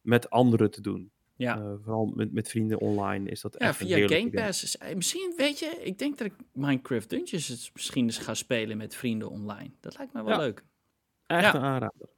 met 0.00 0.30
anderen 0.30 0.70
te 0.70 0.80
doen. 0.80 1.10
Ja. 1.36 1.56
Eh, 1.58 1.74
vooral 1.82 2.06
met, 2.14 2.32
met 2.32 2.48
vrienden 2.48 2.78
online 2.78 3.30
is 3.30 3.40
dat 3.40 3.56
Ja, 3.58 3.66
echt 3.68 3.80
een 3.80 3.86
via 3.86 4.08
Game. 4.08 4.30
Pass. 4.30 4.62
Is, 4.62 4.76
eh, 4.78 4.94
misschien, 4.94 5.34
weet 5.36 5.58
je, 5.58 5.80
ik 5.82 5.98
denk 5.98 6.18
dat 6.18 6.26
ik 6.26 6.34
Minecraft 6.52 7.10
Dungeons 7.10 7.70
misschien 7.74 8.04
eens 8.04 8.18
ga 8.18 8.34
spelen 8.34 8.76
met 8.76 8.94
vrienden 8.96 9.30
online. 9.30 9.70
Dat 9.80 9.96
lijkt 9.98 10.12
me 10.12 10.22
wel 10.22 10.32
Ja. 10.32 10.38
leuk. 10.38 10.64
Echt 11.26 11.42
Ja. 11.42 11.54
een 11.54 11.62
aanrader. 11.62 12.08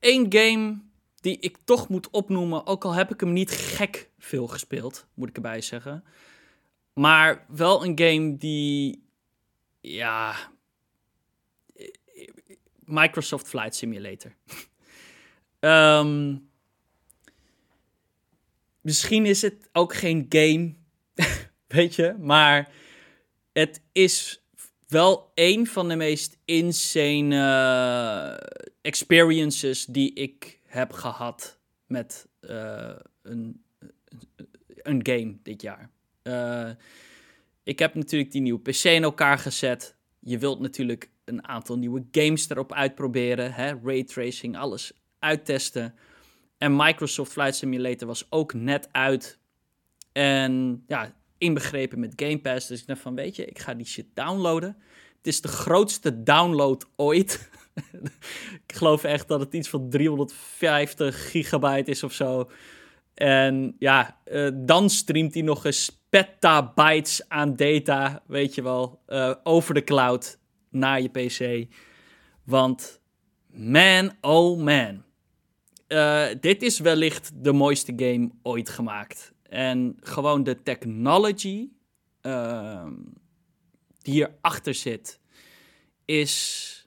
Eén 0.00 0.26
game 0.32 0.80
die 1.20 1.38
ik 1.38 1.56
toch 1.64 1.88
moet 1.88 2.10
opnoemen, 2.10 2.66
ook 2.66 2.84
al 2.84 2.94
heb 2.94 3.12
ik 3.12 3.20
hem 3.20 3.32
niet 3.32 3.50
gek 3.50 4.10
veel 4.18 4.46
gespeeld, 4.46 5.06
moet 5.14 5.28
ik 5.28 5.36
erbij 5.36 5.60
zeggen. 5.60 6.04
Maar 6.92 7.44
wel 7.48 7.84
een 7.84 7.98
game 7.98 8.36
die, 8.36 9.04
ja, 9.80 10.36
Microsoft 12.84 13.48
Flight 13.48 13.74
Simulator. 13.74 14.34
Ehm, 15.60 16.36
misschien 18.80 19.26
is 19.26 19.42
het 19.42 19.68
ook 19.72 19.94
geen 19.94 20.26
game, 20.28 20.74
weet 21.66 21.94
je, 21.94 22.16
maar 22.18 22.72
het 23.52 23.82
is 23.92 24.42
wel 24.88 25.30
een 25.34 25.66
van 25.66 25.88
de 25.88 25.96
meest 25.96 26.38
insane 26.44 27.36
eh, 27.36 28.62
experiences 28.80 29.84
die 29.84 30.12
ik 30.12 30.59
heb 30.70 30.92
gehad 30.92 31.58
met 31.86 32.28
eh, 32.40 32.96
een, 33.22 33.62
een 34.66 35.00
game 35.06 35.36
dit 35.42 35.62
jaar. 35.62 35.90
Eh, 36.22 36.70
ik 37.62 37.78
heb 37.78 37.94
natuurlijk 37.94 38.32
die 38.32 38.40
nieuwe 38.40 38.60
PC 38.60 38.84
in 38.84 39.02
elkaar 39.02 39.38
gezet. 39.38 39.96
Je 40.18 40.38
wilt 40.38 40.60
natuurlijk 40.60 41.10
een 41.24 41.46
aantal 41.46 41.78
nieuwe 41.78 42.04
games 42.10 42.48
erop 42.48 42.72
uitproberen. 42.72 43.52
Hè? 43.52 43.72
Raytracing, 43.84 44.56
alles 44.56 44.92
uittesten. 45.18 45.94
En 46.58 46.76
Microsoft 46.76 47.32
Flight 47.32 47.54
Simulator 47.54 48.06
was 48.06 48.26
ook 48.30 48.54
net 48.54 48.88
uit. 48.92 49.38
En 50.12 50.84
ja, 50.86 51.14
inbegrepen 51.38 52.00
met 52.00 52.12
Game 52.16 52.40
Pass. 52.40 52.66
Dus 52.66 52.80
ik 52.80 52.86
dacht 52.86 53.00
van, 53.00 53.14
weet 53.14 53.36
je, 53.36 53.44
ik 53.44 53.58
ga 53.58 53.74
die 53.74 53.86
shit 53.86 54.06
downloaden. 54.14 54.76
Het 55.16 55.26
is 55.26 55.40
de 55.40 55.48
grootste 55.48 56.22
download 56.22 56.86
ooit. 56.96 57.48
ik 58.66 58.74
geloof 58.74 59.04
echt 59.04 59.28
dat 59.28 59.40
het 59.40 59.54
iets 59.54 59.68
van 59.68 59.90
350 59.90 61.30
gigabyte 61.30 61.90
is 61.90 62.02
of 62.02 62.12
zo. 62.12 62.50
En 63.14 63.76
ja, 63.78 64.20
eh, 64.24 64.48
dan 64.54 64.90
streamt 64.90 65.34
hij 65.34 65.42
nog 65.42 65.64
eens 65.64 66.02
petabytes 66.08 67.28
aan 67.28 67.56
data, 67.56 68.22
weet 68.26 68.54
je 68.54 68.62
wel, 68.62 69.02
eh, 69.06 69.34
over 69.42 69.74
de 69.74 69.84
cloud 69.84 70.38
naar 70.70 71.00
je 71.02 71.08
PC. 71.08 71.72
Want 72.44 73.00
man, 73.46 74.12
oh 74.20 74.62
man. 74.62 75.02
Eh, 75.86 76.26
dit 76.40 76.62
is 76.62 76.78
wellicht 76.78 77.30
de 77.34 77.52
mooiste 77.52 77.92
game 77.96 78.30
ooit 78.42 78.68
gemaakt. 78.68 79.32
En 79.42 79.96
gewoon 80.00 80.42
de 80.42 80.62
technology 80.62 81.68
ehm, 82.20 82.92
die 83.98 84.14
hierachter 84.14 84.74
zit, 84.74 85.20
is. 86.04 86.79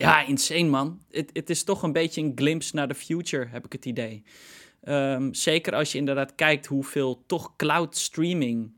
Ja, 0.00 0.22
insane 0.22 0.68
man. 0.68 1.00
Het, 1.10 1.50
is 1.50 1.64
toch 1.64 1.82
een 1.82 1.92
beetje 1.92 2.20
een 2.20 2.32
glimpse 2.34 2.76
naar 2.76 2.88
de 2.88 2.94
future, 2.94 3.46
heb 3.46 3.64
ik 3.64 3.72
het 3.72 3.84
idee. 3.84 4.22
Ehm, 4.82 5.32
zeker 5.32 5.74
als 5.74 5.92
je 5.92 5.98
inderdaad 5.98 6.34
kijkt 6.34 6.66
hoeveel 6.66 7.22
toch 7.26 7.56
cloud 7.56 7.96
streaming 7.96 8.72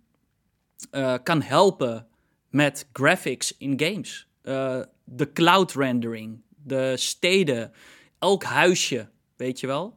eh, 0.91 1.15
kan 1.23 1.43
helpen 1.43 2.07
met 2.51 2.89
graphics 2.93 3.57
in 3.57 3.81
games. 3.81 4.29
Eh, 4.43 4.81
de 5.05 5.33
cloud 5.33 5.73
rendering, 5.73 6.43
de 6.49 6.97
steden, 6.97 7.73
elk 8.19 8.43
huisje, 8.43 9.09
weet 9.37 9.61
je 9.61 9.67
wel. 9.67 9.95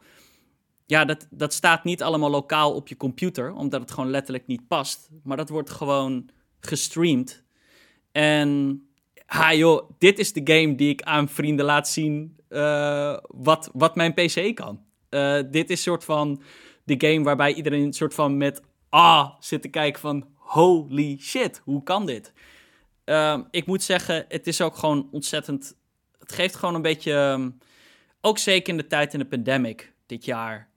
Ja, 0.85 1.05
dat, 1.05 1.27
dat 1.29 1.53
staat 1.53 1.83
niet 1.83 2.03
allemaal 2.03 2.29
lokaal 2.29 2.73
op 2.73 2.87
je 2.87 2.97
computer, 2.97 3.53
omdat 3.53 3.81
het 3.81 3.91
gewoon 3.91 4.09
letterlijk 4.09 4.47
niet 4.47 4.67
past. 4.67 5.09
Maar 5.23 5.37
dat 5.37 5.49
wordt 5.49 5.69
gewoon 5.69 6.29
gestreamd. 6.59 7.43
En 8.11 8.81
ha 9.25 9.53
joh, 9.53 9.89
dit 9.97 10.19
is 10.19 10.33
de 10.33 10.41
game 10.43 10.75
die 10.75 10.89
ik 10.89 11.01
aan 11.01 11.29
vrienden 11.29 11.65
laat 11.65 11.89
zien 11.89 12.37
eh, 12.47 13.17
wat, 13.27 13.69
wat 13.73 13.95
mijn 13.95 14.13
PC 14.13 14.55
kan. 14.55 14.83
Eh, 15.09 15.39
dit 15.51 15.69
is 15.69 15.81
soort 15.81 16.03
van 16.03 16.41
de 16.83 16.95
game 16.97 17.23
waarbij 17.23 17.53
iedereen 17.53 17.93
soort 17.93 18.13
van 18.13 18.37
met 18.37 18.61
ah 18.89 19.29
zit 19.39 19.61
te 19.61 19.67
kijken 19.67 20.01
van 20.01 20.27
holy 20.35 21.17
shit, 21.19 21.61
hoe 21.63 21.83
kan 21.83 22.05
dit? 22.05 22.33
Ehm, 23.03 23.41
ik 23.51 23.65
moet 23.65 23.83
zeggen, 23.83 24.25
het 24.27 24.47
is 24.47 24.61
ook 24.61 24.75
gewoon 24.75 25.07
ontzettend. 25.11 25.77
Het 26.19 26.31
geeft 26.31 26.55
gewoon 26.55 26.75
een 26.75 26.81
beetje. 26.81 27.13
ehm, 27.13 27.49
ook 28.21 28.37
zeker 28.37 28.69
in 28.69 28.77
de 28.77 28.87
tijd 28.87 29.13
in 29.13 29.19
de 29.19 29.25
pandemic 29.25 29.93
dit 30.05 30.25
jaar. 30.25 30.69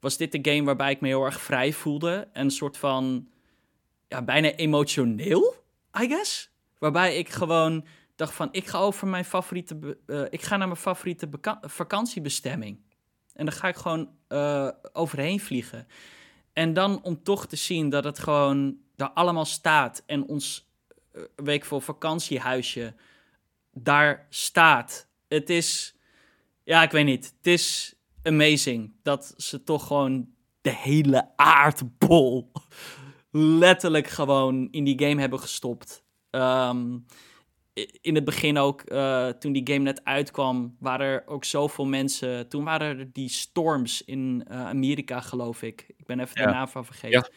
Was 0.00 0.16
dit 0.16 0.32
de 0.32 0.52
game 0.52 0.64
waarbij 0.64 0.90
ik 0.90 1.00
me 1.00 1.08
heel 1.08 1.24
erg 1.24 1.40
vrij 1.40 1.72
voelde. 1.72 2.28
En 2.32 2.44
een 2.44 2.50
soort 2.50 2.76
van. 2.76 3.28
Ja, 4.08 4.22
bijna 4.22 4.54
emotioneel, 4.54 5.54
I 6.00 6.08
guess. 6.08 6.53
Waarbij 6.84 7.16
ik 7.16 7.28
gewoon 7.28 7.84
dacht 8.14 8.34
van. 8.34 8.48
Ik 8.50 8.66
ga 8.66 8.78
over 8.78 9.08
mijn 9.08 9.24
favoriete. 9.24 9.98
eh, 10.06 10.22
ik 10.30 10.42
ga 10.42 10.56
naar 10.56 10.66
mijn 10.66 10.80
favoriete 10.80 11.28
vakantiebestemming. 11.60 12.78
En 13.32 13.44
dan 13.44 13.54
ga 13.54 13.68
ik 13.68 13.76
gewoon 13.76 14.10
eh, 14.28 14.68
overheen 14.92 15.40
vliegen. 15.40 15.86
En 16.52 16.72
dan 16.72 17.02
om 17.02 17.22
toch 17.22 17.46
te 17.46 17.56
zien 17.56 17.88
dat 17.88 18.04
het 18.04 18.18
gewoon 18.18 18.76
daar 18.96 19.10
allemaal 19.10 19.44
staat. 19.44 20.02
En 20.06 20.26
ons 20.26 20.70
eh, 21.12 21.22
week 21.36 21.64
voor 21.64 21.82
vakantiehuisje 21.82 22.94
daar 23.72 24.26
staat. 24.30 25.08
Het 25.28 25.50
is, 25.50 25.96
ja, 26.64 26.82
ik 26.82 26.90
weet 26.90 27.04
niet. 27.04 27.34
Het 27.36 27.46
is 27.46 27.94
amazing 28.22 28.92
dat 29.02 29.34
ze 29.36 29.62
toch 29.62 29.86
gewoon 29.86 30.28
de 30.60 30.74
hele 30.74 31.30
aardbol 31.36 32.52
letterlijk 33.30 34.08
gewoon 34.08 34.68
in 34.70 34.84
die 34.84 34.98
game 34.98 35.20
hebben 35.20 35.40
gestopt. 35.40 36.03
Ehm, 36.34 36.98
in 38.00 38.14
het 38.14 38.24
begin 38.24 38.58
ook, 38.58 38.80
eh, 38.80 39.28
toen 39.28 39.52
die 39.52 39.66
game 39.66 39.78
net 39.84 40.04
uitkwam, 40.04 40.76
waren 40.80 41.06
er 41.06 41.22
ook 41.26 41.44
zoveel 41.44 41.84
mensen. 41.86 42.48
Toen 42.48 42.64
waren 42.64 42.98
er 42.98 43.12
die 43.12 43.28
storms 43.28 44.04
in 44.04 44.44
eh, 44.48 44.66
Amerika, 44.66 45.20
geloof 45.20 45.62
ik. 45.62 45.84
Ik 45.96 46.06
ben 46.06 46.20
even 46.20 46.40
Ja. 46.40 46.46
de 46.46 46.52
naam 46.52 46.68
van 46.68 46.84
vergeten. 46.84 47.10
Ja. 47.18 47.28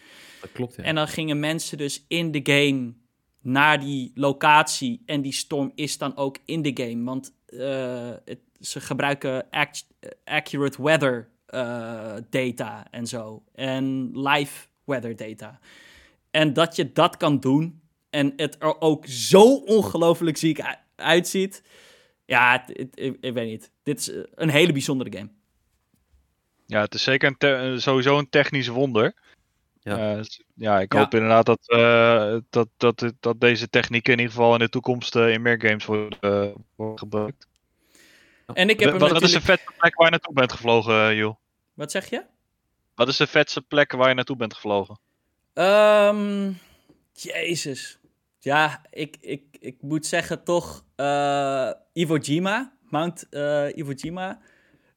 Dat 0.42 0.52
klopt, 0.52 0.76
ja. 0.76 0.84
En 0.84 0.96
dan 0.96 1.08
gingen 1.08 1.40
mensen 1.40 1.78
dus 1.78 2.06
in 2.08 2.32
de 2.32 2.40
game 2.44 2.94
naar 3.42 3.80
die 3.80 4.12
locatie. 4.16 5.02
En 5.06 5.22
die 5.22 5.34
storm 5.34 5.72
is 5.76 5.98
dan 5.98 6.16
ook 6.18 6.38
in 6.46 6.62
de 6.62 6.72
game. 6.84 7.04
Want 7.04 7.34
eh, 7.46 8.10
het, 8.26 8.40
ze 8.60 8.80
gebruiken 8.82 9.50
act- 9.50 9.88
accurate 10.24 10.82
weather 10.84 11.30
data 12.30 12.88
en 12.92 13.08
zo. 13.08 13.44
En 13.54 14.10
live 14.20 14.68
weather 14.84 15.16
data. 15.16 15.60
En 16.32 16.54
dat 16.54 16.76
je 16.76 16.92
dat 16.92 17.18
kan 17.18 17.40
doen. 17.40 17.82
En 18.10 18.34
het 18.36 18.56
er 18.60 18.82
ook 18.82 19.06
zo 19.08 19.56
ongelooflijk 19.56 20.38
ziek 20.38 20.60
uitziet. 20.96 21.64
Ja, 22.26 22.52
het- 22.66 22.78
het- 22.78 23.00
ik, 23.00 23.18
ik 23.22 23.34
weet 23.34 23.48
niet. 23.50 23.72
Dit 23.84 24.00
is 24.00 24.12
eh, 24.12 24.22
een 24.36 24.50
hele 24.50 24.72
bijzondere 24.72 25.18
game. 25.18 25.30
Ja, 26.66 26.82
het 26.82 26.94
is 26.94 27.04
zeker 27.04 27.28
een 27.28 27.38
te- 27.38 27.54
eh, 27.54 27.78
sowieso 27.78 28.18
een 28.18 28.30
technisch 28.30 28.68
wonder. 28.68 29.14
Ja. 29.80 30.16
Eh, 30.18 30.24
ja, 30.56 30.80
ik 30.80 30.94
Ja. 30.94 31.00
hoop 31.00 31.14
inderdaad 31.14 31.46
dat, 31.46 31.60
eh, 31.70 32.38
dat, 32.50 32.68
dat, 32.78 33.14
dat 33.20 33.40
deze 33.40 33.70
technieken 33.70 34.14
in 34.14 34.20
ieder 34.20 34.34
geval 34.34 34.54
in 34.54 34.60
de 34.60 34.70
toekomst 34.70 35.16
in 35.16 35.42
meer 35.42 35.62
games 35.62 35.86
worden, 35.86 36.54
worden 36.76 37.00
gebruikt. 37.00 37.48
En 38.54 38.70
ik 38.70 38.80
heb 38.80 39.00
Wat, 39.00 39.22
is 39.22 39.32
de 39.32 39.42
vetste 39.42 39.72
plek 39.78 39.96
waar 39.96 40.06
je 40.06 40.12
naartoe 40.12 40.34
bent 40.34 40.52
gevlogen, 40.52 41.16
Joel? 41.16 41.40
Wat 41.74 41.92
zeg 41.92 42.10
je? 42.10 42.24
Wat 42.96 43.08
is 43.08 43.18
de 43.18 43.28
vetste 43.28 43.62
plek 43.62 43.92
waar 43.92 44.08
je 44.10 44.14
naartoe 44.16 44.36
bent 44.36 44.54
gevlogen? 44.54 45.00
Ehm, 45.54 46.52
Jezus. 47.22 48.00
Ja, 48.40 48.82
ik, 48.90 49.18
ik, 49.20 49.58
ik 49.60 49.82
moet 49.82 50.06
zeggen 50.06 50.44
toch 50.44 50.86
eh 50.96 51.72
Iwo 51.94 52.18
Jima. 52.18 52.78
Mount 52.90 53.30
eh, 53.30 53.76
Iwo 53.76 53.92
Jima 53.92 54.40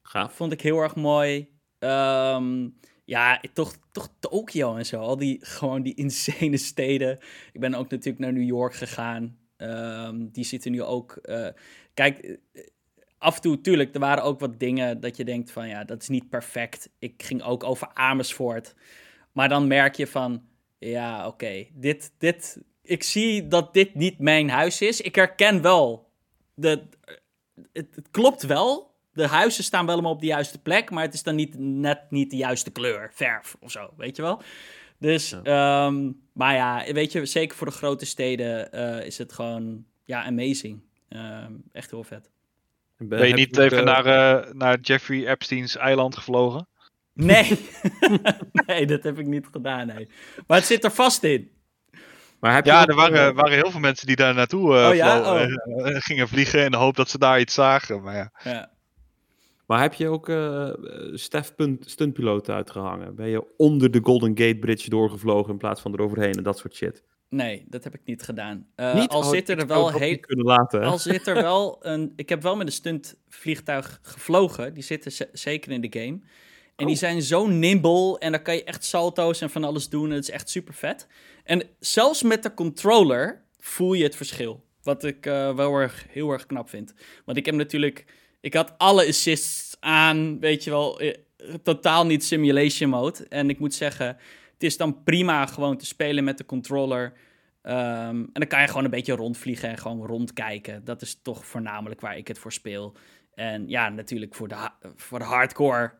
Gaaf. 0.01 0.33
vond 0.33 0.51
ik 0.51 0.61
heel 0.61 0.79
erg 0.79 0.95
mooi. 0.95 1.49
Ehm, 1.79 2.69
ja, 3.05 3.41
toch, 3.53 3.75
toch 3.91 4.09
Tokio 4.19 4.75
en 4.75 4.85
zo. 4.85 4.99
Al 4.99 5.17
die, 5.17 5.45
gewoon 5.55 5.81
die 5.81 5.95
insane 5.95 6.57
steden. 6.57 7.19
Ik 7.53 7.59
ben 7.59 7.73
ook 7.73 7.89
natuurlijk 7.89 8.19
naar 8.23 8.33
New 8.33 8.47
York 8.47 8.73
gegaan. 8.73 9.37
Ehm, 9.57 10.27
die 10.31 10.43
zitten 10.43 10.71
nu 10.71 10.83
ook... 10.83 11.15
eh, 11.15 11.47
kijk, 11.93 12.39
af 13.17 13.35
en 13.35 13.41
toe, 13.41 13.61
tuurlijk, 13.61 13.93
er 13.93 13.99
waren 13.99 14.23
ook 14.23 14.39
wat 14.39 14.59
dingen 14.59 14.99
dat 14.99 15.17
je 15.17 15.25
denkt 15.25 15.51
van... 15.51 15.67
Ja, 15.67 15.83
dat 15.83 16.01
is 16.01 16.09
niet 16.09 16.29
perfect. 16.29 16.89
Ik 16.99 17.23
ging 17.23 17.43
ook 17.43 17.63
over 17.63 17.89
Amersfoort. 17.93 18.75
Maar 19.31 19.49
dan 19.49 19.67
merk 19.67 19.95
je 19.95 20.07
van... 20.07 20.49
Ja, 20.89 21.27
oké, 21.27 21.65
dit, 21.73 22.11
dit... 22.17 22.61
Ik 22.83 23.03
zie 23.03 23.47
dat 23.47 23.73
dit 23.73 23.95
niet 23.95 24.19
mijn 24.19 24.49
huis 24.49 24.81
is. 24.81 25.01
Ik 25.01 25.15
herken 25.15 25.61
wel... 25.61 26.09
De, 26.53 26.83
het, 27.73 27.95
het 27.95 28.07
klopt 28.11 28.43
wel. 28.43 28.95
De 29.13 29.27
huizen 29.27 29.63
staan 29.63 29.85
wel 29.85 29.93
allemaal 29.93 30.11
op 30.11 30.19
de 30.19 30.25
juiste 30.25 30.61
plek, 30.61 30.89
maar 30.89 31.03
het 31.03 31.13
is 31.13 31.23
dan 31.23 31.35
niet, 31.35 31.55
net 31.57 31.99
niet 32.09 32.29
de 32.29 32.35
juiste 32.35 32.71
kleur, 32.71 33.11
verf 33.13 33.55
of 33.59 33.71
zo, 33.71 33.93
weet 33.97 34.15
je 34.15 34.21
wel? 34.21 34.41
Dus, 34.97 35.31
ehm, 35.43 36.11
maar 36.33 36.55
ja, 36.55 36.93
weet 36.93 37.11
je, 37.11 37.25
zeker 37.25 37.57
voor 37.57 37.67
de 37.67 37.73
grote 37.73 38.05
steden 38.05 38.71
eh, 38.71 39.05
is 39.05 39.17
het 39.17 39.33
gewoon, 39.33 39.85
ja, 40.05 40.23
amazing. 40.23 40.81
Ehm, 41.09 41.51
echt 41.71 41.91
heel 41.91 42.03
vet. 42.03 42.29
Ben 42.97 43.27
je 43.27 43.33
niet 43.33 43.57
even 43.57 43.85
naar, 43.85 44.05
eh, 44.05 44.53
naar 44.53 44.79
Jeffrey 44.79 45.27
Epstein's 45.27 45.77
eiland 45.77 46.17
gevlogen? 46.17 46.67
Nee, 47.13 47.59
nee, 48.67 48.85
dat 48.85 49.03
heb 49.03 49.19
ik 49.19 49.25
niet 49.27 49.47
gedaan, 49.51 49.87
nee. 49.87 50.09
Maar 50.47 50.57
het 50.57 50.65
zit 50.67 50.83
er 50.83 50.91
vast 50.91 51.23
in. 51.23 51.51
Maar 52.39 52.53
heb 52.53 52.65
je 52.65 52.71
Ja, 52.71 52.85
er 52.85 52.95
waren, 52.95 53.35
waren 53.35 53.53
heel 53.53 53.71
veel 53.71 53.79
mensen 53.79 54.07
die 54.07 54.15
daar 54.15 54.33
naartoe 54.33 54.77
eh, 54.77 54.87
Oh 54.89 54.95
ja? 54.95 55.21
vlogen, 55.23 55.61
eh, 55.85 55.95
eh, 55.95 56.01
gingen 56.01 56.27
vliegen 56.27 56.63
in 56.65 56.71
de 56.71 56.77
hoop 56.77 56.95
dat 56.95 57.09
ze 57.09 57.17
daar 57.17 57.39
iets 57.39 57.53
zagen. 57.53 58.01
Maar 58.01 58.15
ja. 58.15 58.31
Ja. 58.43 58.71
Maar 59.67 59.81
heb 59.81 59.93
je 59.93 60.07
ook 60.07 60.29
eh 60.29 60.69
Stef 61.13 61.53
stuntpiloten 61.79 62.53
uitgehangen? 62.55 63.15
Ben 63.15 63.27
je 63.27 63.45
onder 63.57 63.91
de 63.91 63.99
Golden 64.03 64.37
Gate 64.37 64.57
Bridge 64.59 64.89
doorgevlogen 64.89 65.51
in 65.51 65.57
plaats 65.57 65.81
van 65.81 65.93
eroverheen 65.93 66.33
en 66.35 66.43
dat 66.43 66.57
soort 66.57 66.75
shit? 66.75 67.03
Nee, 67.29 67.65
dat 67.69 67.83
heb 67.83 67.93
ik 67.93 68.01
niet 68.05 68.21
gedaan. 68.23 68.67
Eh, 68.75 68.93
niet? 68.95 69.09
Al 69.09 69.19
Oh, 69.21 69.29
zitten 69.29 69.55
ik 69.55 69.61
er 69.61 69.67
wel 69.67 69.91
heel... 69.91 70.19
kunnen 70.19 70.45
laten. 70.45 70.81
hè? 70.81 70.85
Al 70.87 70.97
zit 70.97 71.27
er 71.27 71.35
wel 71.35 71.77
een. 71.85 72.13
Ik 72.15 72.29
heb 72.29 72.41
wel 72.41 72.55
met 72.55 72.67
een 72.67 72.73
stuntvliegtuig 72.73 73.99
gevlogen. 74.01 74.73
Die 74.73 74.83
zitten 74.83 75.11
ze- 75.11 75.29
zeker 75.31 75.71
in 75.71 75.81
de 75.81 75.99
game. 75.99 76.19
En 76.75 76.87
die 76.87 76.95
zijn 76.95 77.21
zo 77.21 77.47
nimble. 77.47 78.19
En 78.19 78.31
dan 78.31 78.41
kan 78.41 78.55
je 78.55 78.63
echt 78.63 78.85
salto's 78.85 79.41
en 79.41 79.49
van 79.49 79.63
alles 79.63 79.89
doen. 79.89 80.09
En 80.09 80.15
het 80.15 80.23
is 80.23 80.29
echt 80.29 80.49
super 80.49 80.73
vet. 80.73 81.07
En 81.43 81.63
zelfs 81.79 82.23
met 82.23 82.43
de 82.43 82.53
controller 82.53 83.45
voel 83.59 83.93
je 83.93 84.03
het 84.03 84.15
verschil. 84.15 84.65
Wat 84.83 85.03
ik 85.03 85.25
eh, 85.25 85.55
wel 85.55 85.73
erg, 85.75 86.05
heel 86.09 86.31
erg 86.31 86.45
knap 86.45 86.69
vind. 86.69 86.93
Want 87.25 87.37
ik 87.37 87.45
heb 87.45 87.55
natuurlijk. 87.55 88.05
Ik 88.41 88.53
had 88.53 88.73
alle 88.77 89.07
assists 89.07 89.77
aan. 89.79 90.39
Weet 90.39 90.63
je 90.63 90.69
wel. 90.69 90.99
eh, 90.99 91.13
totaal 91.63 92.05
niet 92.05 92.23
simulation 92.23 92.89
mode. 92.89 93.25
En 93.29 93.49
ik 93.49 93.59
moet 93.59 93.73
zeggen. 93.73 94.07
Het 94.53 94.63
is 94.63 94.77
dan 94.77 95.03
prima 95.03 95.45
gewoon 95.45 95.77
te 95.77 95.85
spelen 95.85 96.23
met 96.23 96.37
de 96.37 96.45
controller. 96.45 97.13
Ehm, 97.61 98.15
en 98.15 98.29
dan 98.33 98.47
kan 98.47 98.61
je 98.61 98.67
gewoon 98.67 98.83
een 98.83 98.89
beetje 98.89 99.15
rondvliegen 99.15 99.69
en 99.69 99.77
gewoon 99.77 100.05
rondkijken. 100.05 100.83
Dat 100.83 101.01
is 101.01 101.19
toch 101.21 101.45
voornamelijk 101.45 102.01
waar 102.01 102.17
ik 102.17 102.27
het 102.27 102.39
voor 102.39 102.51
speel. 102.53 102.95
En 103.33 103.69
ja, 103.69 103.89
natuurlijk 103.89 104.35
voor 104.35 104.47
de, 104.47 104.69
voor 104.95 105.19
de 105.19 105.25
hardcore 105.25 105.93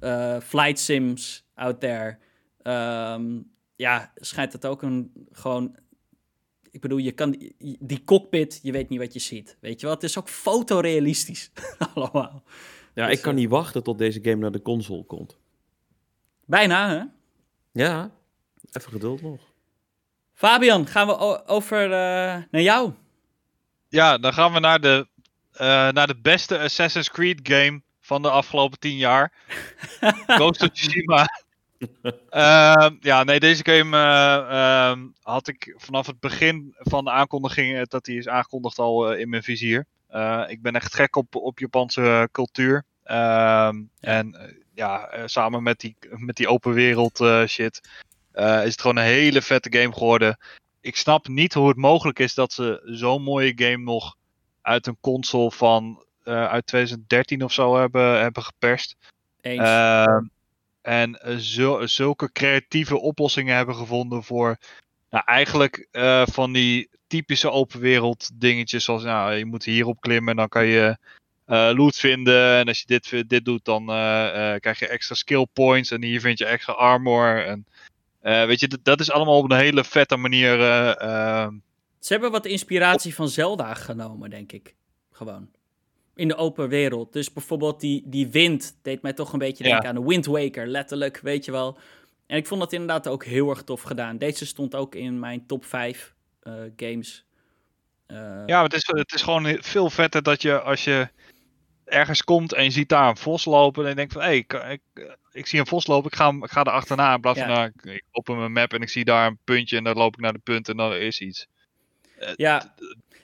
eh, 0.00 0.40
flight 0.40 0.78
sims 0.78 1.44
out 1.54 1.80
there. 1.80 2.18
ehm, 2.62 3.40
ja, 3.76 4.12
schijnt 4.14 4.52
het 4.52 4.66
ook 4.66 4.82
een 4.82 5.12
gewoon. 5.32 5.76
Ik 6.70 6.80
bedoel, 6.80 6.98
je 6.98 7.12
kan 7.12 7.30
die, 7.30 7.76
die 7.80 8.04
cockpit, 8.04 8.60
je 8.62 8.72
weet 8.72 8.88
niet 8.88 8.98
wat 8.98 9.12
je 9.12 9.18
ziet. 9.18 9.56
Weet 9.60 9.80
je 9.80 9.86
wel, 9.86 9.94
het 9.94 10.04
is 10.04 10.18
ook 10.18 10.28
fotorealistisch. 10.28 11.50
Allemaal. 11.94 12.42
ja, 12.94 13.06
dus, 13.06 13.16
ik 13.16 13.22
kan 13.22 13.32
eh, 13.32 13.38
niet 13.38 13.50
wachten 13.50 13.82
tot 13.82 13.98
deze 13.98 14.20
game 14.22 14.36
naar 14.36 14.52
de 14.52 14.62
console 14.62 15.04
komt. 15.04 15.38
Bijna, 16.44 16.88
hè? 16.88 17.02
Ja, 17.72 18.10
even 18.72 18.92
geduld 18.92 19.22
nog. 19.22 19.40
Fabian, 20.32 20.86
gaan 20.86 21.06
we 21.06 21.46
over 21.46 21.84
eh, 21.84 22.42
naar 22.50 22.62
jou? 22.62 22.92
ja, 23.88 24.18
dan 24.18 24.32
gaan 24.32 24.52
we 24.52 24.60
naar 24.60 24.80
de, 24.80 25.08
eh, 25.52 25.66
naar 25.88 26.06
de 26.06 26.20
beste 26.20 26.58
Assassin's 26.58 27.10
Creed 27.10 27.40
game 27.42 27.82
van 28.08 28.22
de 28.22 28.30
afgelopen 28.30 28.78
10 28.78 28.96
jaar. 28.96 29.32
Ghost 30.26 30.62
of 30.62 30.68
Tsushima. 30.68 31.26
Ehm, 32.30 32.96
ja, 33.00 33.24
nee, 33.24 33.40
deze 33.40 33.64
game 33.64 33.96
eh, 33.96 34.90
ehm, 34.90 35.06
had 35.22 35.48
ik 35.48 35.74
vanaf 35.76 36.06
het 36.06 36.20
begin 36.20 36.74
van 36.78 37.04
de 37.04 37.10
aankondiging, 37.10 37.76
eh, 37.76 37.82
dat 37.84 38.04
die 38.04 38.18
is 38.18 38.28
aangekondigd 38.28 38.78
al 38.78 39.10
eh, 39.10 39.20
in 39.20 39.28
mijn 39.28 39.42
vizier. 39.42 39.86
Ik 40.46 40.62
ben 40.62 40.74
echt 40.74 40.94
gek 40.94 41.16
op, 41.16 41.34
op 41.34 41.58
Japanse 41.58 42.28
cultuur. 42.32 42.84
Ehm, 43.04 43.82
En 44.00 44.56
ja, 44.74 45.10
samen 45.24 45.62
met 45.62 45.80
die, 45.80 45.96
met 46.10 46.36
die 46.36 46.48
open 46.48 46.72
wereld 46.72 47.24
shit, 47.46 47.80
is 48.34 48.72
het 48.72 48.80
gewoon 48.80 48.96
een 48.96 49.02
hele 49.02 49.42
vette 49.42 49.78
game 49.78 49.92
geworden. 49.92 50.38
Ik 50.80 50.96
snap 50.96 51.28
niet 51.28 51.54
hoe 51.54 51.68
het 51.68 51.76
mogelijk 51.76 52.18
is 52.18 52.34
dat 52.34 52.52
ze 52.52 52.80
zo'n 52.84 53.22
mooie 53.22 53.52
game 53.56 53.84
nog 53.84 54.16
uit 54.62 54.86
een 54.86 54.98
console 55.00 55.50
van 55.50 56.06
uit 56.28 56.66
2013 56.66 57.42
of 57.42 57.52
zo 57.52 57.76
hebben, 57.76 58.20
hebben 58.20 58.42
geperst. 58.42 58.96
Eens. 59.40 59.60
Ehm, 59.60 60.24
en 60.82 61.14
eh, 61.20 61.34
zul- 61.36 61.88
zulke 61.88 62.32
creatieve 62.32 62.98
oplossingen 63.00 63.56
hebben 63.56 63.74
gevonden 63.74 64.22
voor 64.24 64.56
nou, 65.10 65.24
eigenlijk 65.26 65.88
eh, 65.90 66.22
van 66.26 66.52
die 66.52 66.88
typische 67.06 67.50
open 67.50 67.80
wereld 67.80 68.30
dingetjes. 68.34 68.84
Zoals 68.84 69.02
nou, 69.02 69.32
je 69.32 69.44
moet 69.44 69.64
hierop 69.64 70.00
klimmen 70.00 70.30
en 70.30 70.36
dan 70.36 70.48
kan 70.48 70.66
je 70.66 70.96
eh, 71.44 71.70
loot 71.74 71.96
vinden. 71.96 72.56
En 72.58 72.66
als 72.68 72.78
je 72.78 72.86
dit, 72.86 73.28
dit 73.28 73.44
doet, 73.44 73.64
dan 73.64 73.88
eh, 73.90 74.54
eh, 74.54 74.60
krijg 74.60 74.78
je 74.78 74.88
extra 74.88 75.14
skill 75.14 75.46
points. 75.52 75.90
En 75.90 76.02
hier 76.02 76.20
vind 76.20 76.38
je 76.38 76.44
extra 76.46 76.72
armor. 76.72 77.44
En, 77.44 77.66
eh, 78.20 78.44
weet 78.44 78.60
je, 78.60 78.78
dat, 78.82 79.00
is 79.00 79.10
allemaal 79.10 79.38
op 79.38 79.50
een 79.50 79.56
hele 79.58 79.84
vette 79.84 80.16
manier. 80.16 80.60
eh, 80.60 81.00
ehm, 81.00 81.54
Ze 82.00 82.12
hebben 82.12 82.30
wat 82.30 82.46
inspiratie 82.46 83.14
van 83.14 83.28
Zelda 83.28 83.74
genomen, 83.74 84.30
denk 84.30 84.52
ik. 84.52 84.74
Gewoon. 85.12 85.48
In 86.18 86.28
de 86.28 86.36
open 86.36 86.68
wereld. 86.68 87.12
Dus 87.12 87.32
bijvoorbeeld 87.32 87.80
die, 87.80 88.02
die 88.06 88.28
wind 88.28 88.78
deed 88.82 89.02
mij 89.02 89.12
toch 89.12 89.32
een 89.32 89.38
beetje 89.38 89.64
Ja. 89.64 89.70
denken 89.70 89.88
aan 89.88 89.94
de 89.94 90.08
Wind 90.08 90.26
Waker, 90.26 90.66
letterlijk, 90.66 91.20
weet 91.22 91.44
je 91.44 91.50
wel. 91.50 91.78
En 92.26 92.36
ik 92.36 92.46
vond 92.46 92.60
dat 92.60 92.72
inderdaad 92.72 93.08
ook 93.08 93.24
heel 93.24 93.50
erg 93.50 93.62
tof 93.62 93.82
gedaan. 93.82 94.18
Deze 94.18 94.46
stond 94.46 94.74
ook 94.74 94.94
in 94.94 95.18
mijn 95.18 95.46
top 95.46 95.64
5 95.64 96.14
eh, 96.42 96.52
games. 96.76 97.24
Eh, 98.06 98.42
Ja, 98.46 98.62
het 98.62 98.72
is, 98.72 98.86
het 98.86 99.12
is 99.12 99.22
gewoon 99.22 99.56
veel 99.60 99.90
vetter 99.90 100.22
dat 100.22 100.42
je 100.42 100.60
als 100.60 100.84
je 100.84 101.08
ergens 101.84 102.24
komt 102.24 102.52
en 102.52 102.64
je 102.64 102.70
ziet 102.70 102.88
daar 102.88 103.08
een 103.08 103.16
vos 103.16 103.44
lopen. 103.44 103.82
En 103.82 103.88
je 103.88 103.94
denkt 103.96 104.12
van, 104.12 104.22
hé, 104.22 104.30
ik, 104.32 104.52
ik, 104.52 105.16
ik 105.32 105.46
zie 105.46 105.60
een 105.60 105.66
vos 105.66 105.86
lopen, 105.86 106.10
ik 106.10 106.16
ga, 106.16 106.28
ik 106.28 106.50
ga 106.50 106.60
er 106.64 106.70
achterna. 106.72 107.14
In 107.14 107.20
plaats 107.20 107.38
van, 107.38 107.48
nou, 107.48 107.70
ik, 107.74 107.84
ik 107.84 108.04
open 108.10 108.38
mijn 108.38 108.52
map 108.52 108.72
en 108.72 108.82
ik 108.82 108.88
zie 108.88 109.04
daar 109.04 109.26
een 109.26 109.38
puntje 109.44 109.76
en 109.76 109.84
dan 109.84 109.96
loop 109.96 110.14
ik 110.14 110.20
naar 110.20 110.32
de 110.32 110.38
punt 110.38 110.68
en 110.68 110.76
dan 110.76 110.94
is 110.94 111.20
iets. 111.20 111.46
ja, 112.36 112.74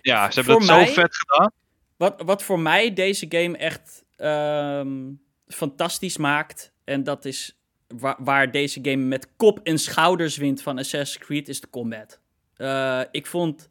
Ja, 0.02 0.30
ze 0.30 0.40
hebben 0.40 0.66
dat 0.66 0.86
zo 0.86 0.92
vet 0.92 1.16
gedaan. 1.16 1.50
Wat, 1.96 2.22
wat 2.24 2.42
voor 2.42 2.60
mij 2.60 2.92
deze 2.92 3.26
game 3.28 3.56
echt 3.56 4.04
ehm, 4.16 5.12
fantastisch 5.46 6.16
maakt, 6.16 6.72
en 6.84 7.04
dat 7.04 7.24
is 7.24 7.58
wa- 7.88 8.16
waar 8.20 8.50
deze 8.50 8.78
game 8.82 9.04
met 9.04 9.28
kop 9.36 9.60
en 9.62 9.78
schouders 9.78 10.36
wint 10.36 10.62
van 10.62 10.78
Assassin's 10.78 11.26
Creed, 11.26 11.48
is 11.48 11.60
de 11.60 11.70
combat. 11.70 12.20
Eh, 12.56 13.00
ik 13.10 13.26
vond 13.26 13.68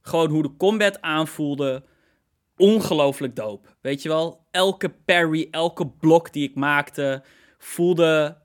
gewoon 0.00 0.30
hoe 0.30 0.42
de 0.42 0.56
combat 0.56 1.00
aanvoelde 1.00 1.84
ongelooflijk 2.56 3.36
dope. 3.36 3.68
Weet 3.80 4.02
je 4.02 4.08
wel, 4.08 4.46
elke 4.50 4.88
parry, 5.04 5.48
elke 5.50 5.86
blok 5.88 6.32
die 6.32 6.48
ik 6.48 6.54
maakte, 6.54 7.22
voelde, 7.58 8.38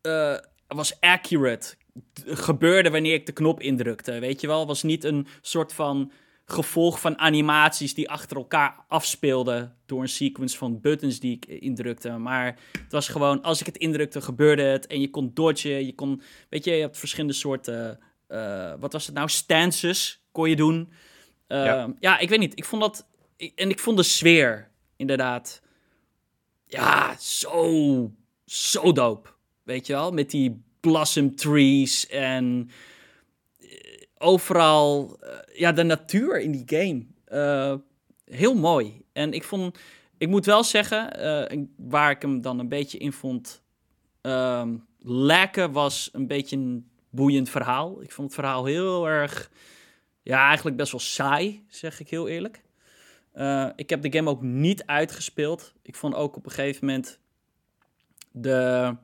eh, 0.00 0.36
was 0.68 1.00
accurate. 1.00 1.74
Gebeurde 2.24 2.90
wanneer 2.90 3.14
ik 3.14 3.26
de 3.26 3.32
knop 3.32 3.60
indrukte. 3.60 4.18
Weet 4.18 4.40
je 4.40 4.46
wel, 4.46 4.66
was 4.66 4.82
niet 4.82 5.04
een 5.04 5.26
soort 5.40 5.72
van 5.72 6.12
gevolg 6.44 7.00
van 7.00 7.18
animaties 7.18 7.94
die 7.94 8.10
achter 8.10 8.36
elkaar 8.36 8.84
afspeelden 8.88 9.76
door 9.86 10.00
een 10.00 10.08
sequence 10.08 10.56
van 10.56 10.80
buttons 10.80 11.20
die 11.20 11.32
ik 11.32 11.46
indrukte. 11.46 12.10
Maar 12.10 12.58
het 12.72 12.92
was 12.92 13.08
gewoon, 13.08 13.42
als 13.42 13.60
ik 13.60 13.66
het 13.66 13.76
indrukte, 13.76 14.20
gebeurde 14.20 14.62
het. 14.62 14.86
En 14.86 15.00
je 15.00 15.10
kon 15.10 15.30
dodgen, 15.34 15.86
je 15.86 15.94
kon, 15.94 16.22
weet 16.48 16.64
je, 16.64 16.70
je 16.70 16.80
hebt 16.80 16.98
verschillende 16.98 17.34
soorten, 17.34 17.98
eh, 18.26 18.72
wat 18.78 18.92
was 18.92 19.06
het 19.06 19.14
nou, 19.14 19.28
stances 19.28 20.22
kon 20.32 20.48
je 20.48 20.56
doen. 20.56 20.92
Eh, 21.46 21.64
Ja. 21.64 21.94
ja. 22.00 22.18
ik 22.18 22.28
weet 22.28 22.38
niet, 22.38 22.58
ik 22.58 22.64
vond 22.64 22.82
dat, 22.82 23.06
en 23.54 23.70
ik 23.70 23.78
vond 23.78 23.96
de 23.96 24.02
sfeer, 24.02 24.70
inderdaad, 24.96 25.62
ja, 26.66 27.16
zo, 27.18 28.12
zo 28.44 28.92
dope. 28.92 29.28
Weet 29.62 29.86
je 29.86 29.92
wel, 29.92 30.12
met 30.12 30.30
die 30.30 30.62
blossom 30.80 31.34
trees 31.36 32.06
en 32.06 32.68
eh, 32.68 32.74
overal, 34.24 35.16
eh, 35.20 35.58
ja, 35.58 35.72
de 35.72 35.82
natuur 35.82 36.40
in 36.40 36.50
die 36.50 36.64
game. 36.66 37.06
Eh, 37.24 37.74
heel 38.24 38.54
mooi. 38.54 39.02
En 39.12 39.32
ik 39.32 39.44
vond, 39.44 39.78
ik 40.18 40.28
moet 40.28 40.46
wel 40.46 40.64
zeggen, 40.64 41.18
eh, 41.48 41.58
waar 41.76 42.10
ik 42.10 42.22
hem 42.22 42.40
dan 42.40 42.58
een 42.58 42.68
beetje 42.68 42.98
in 42.98 43.12
vond 43.12 43.62
ehm 44.20 44.76
lekken, 45.06 45.72
was 45.72 46.08
een 46.12 46.26
beetje 46.26 46.56
een 46.56 46.88
boeiend 47.10 47.50
verhaal. 47.50 48.02
Ik 48.02 48.12
vond 48.12 48.26
het 48.26 48.40
verhaal 48.40 48.64
heel 48.64 49.08
erg, 49.08 49.50
ja, 50.22 50.46
eigenlijk 50.46 50.76
best 50.76 50.92
wel 50.92 51.00
saai, 51.00 51.64
zeg 51.68 52.00
ik 52.00 52.08
heel 52.08 52.28
eerlijk. 52.28 52.62
Ik 53.76 53.90
heb 53.90 54.02
de 54.02 54.12
game 54.12 54.30
ook 54.30 54.42
niet 54.42 54.86
uitgespeeld. 54.86 55.74
Ik 55.82 55.96
vond 55.96 56.14
ook 56.14 56.36
op 56.36 56.44
een 56.44 56.52
gegeven 56.52 56.86
moment 56.86 57.18
de, 58.30 58.96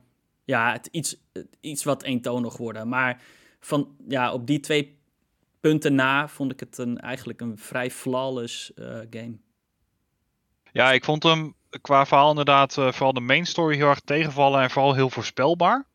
ja, 0.43 0.71
het 0.71 0.87
iets, 0.91 1.17
het 1.33 1.57
iets 1.59 1.83
wat 1.83 2.03
eentonig 2.03 2.57
worden. 2.57 2.87
Maar 2.87 3.21
van, 3.59 3.95
ja, 4.07 4.33
op 4.33 4.47
die 4.47 4.59
twee 4.59 5.00
punten 5.61 5.95
na 5.95 6.27
vond 6.27 6.51
ik 6.51 6.59
het 6.59 6.77
een, 6.77 6.99
eigenlijk 6.99 7.41
een 7.41 7.57
vrij 7.57 7.91
flawless 7.91 8.73
eh, 8.73 8.99
game. 9.09 9.37
Ja, 10.71 10.91
ik 10.91 11.03
vond 11.03 11.23
hem 11.23 11.55
qua 11.81 12.05
verhaal 12.05 12.29
inderdaad 12.29 12.77
eh, 12.77 12.91
vooral 12.91 13.13
de 13.13 13.19
main 13.19 13.45
story 13.45 13.75
heel 13.75 13.89
erg 13.89 13.99
tegenvallen 13.99 14.61
en 14.61 14.69
vooral 14.69 14.93
heel 14.93 15.09
voorspelbaar. 15.09 15.85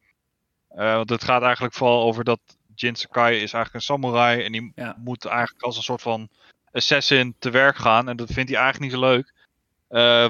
Eh, 0.68 0.94
want 0.94 1.10
het 1.10 1.24
gaat 1.24 1.42
eigenlijk 1.42 1.74
vooral 1.74 2.02
over 2.02 2.24
dat 2.24 2.40
Jin 2.74 2.96
Sakai 2.96 3.34
is 3.34 3.52
eigenlijk 3.52 3.74
een 3.74 3.80
samurai 3.80 4.42
en 4.42 4.52
die 4.52 4.72
Ja. 4.74 4.96
moet 4.98 5.24
eigenlijk 5.24 5.62
als 5.62 5.76
een 5.76 5.82
soort 5.82 6.02
van 6.02 6.28
assassin 6.72 7.34
te 7.38 7.50
werk 7.50 7.76
gaan. 7.76 8.08
En 8.08 8.16
dat 8.16 8.30
vindt 8.32 8.50
hij 8.50 8.58
eigenlijk 8.60 8.92
niet 8.92 9.02
zo 9.02 9.08
leuk. 9.08 9.34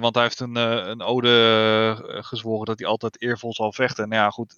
Want 0.01 0.14
hij 0.14 0.24
heeft 0.24 0.41
een, 0.41 0.55
een 0.91 1.03
ode 1.03 2.18
gezworen 2.22 2.66
dat 2.66 2.78
hij 2.78 2.89
altijd 2.89 3.22
eervol 3.22 3.55
zal 3.55 3.72
vechten. 3.72 4.09
Nou 4.09 4.22
ja, 4.22 4.30
goed. 4.30 4.55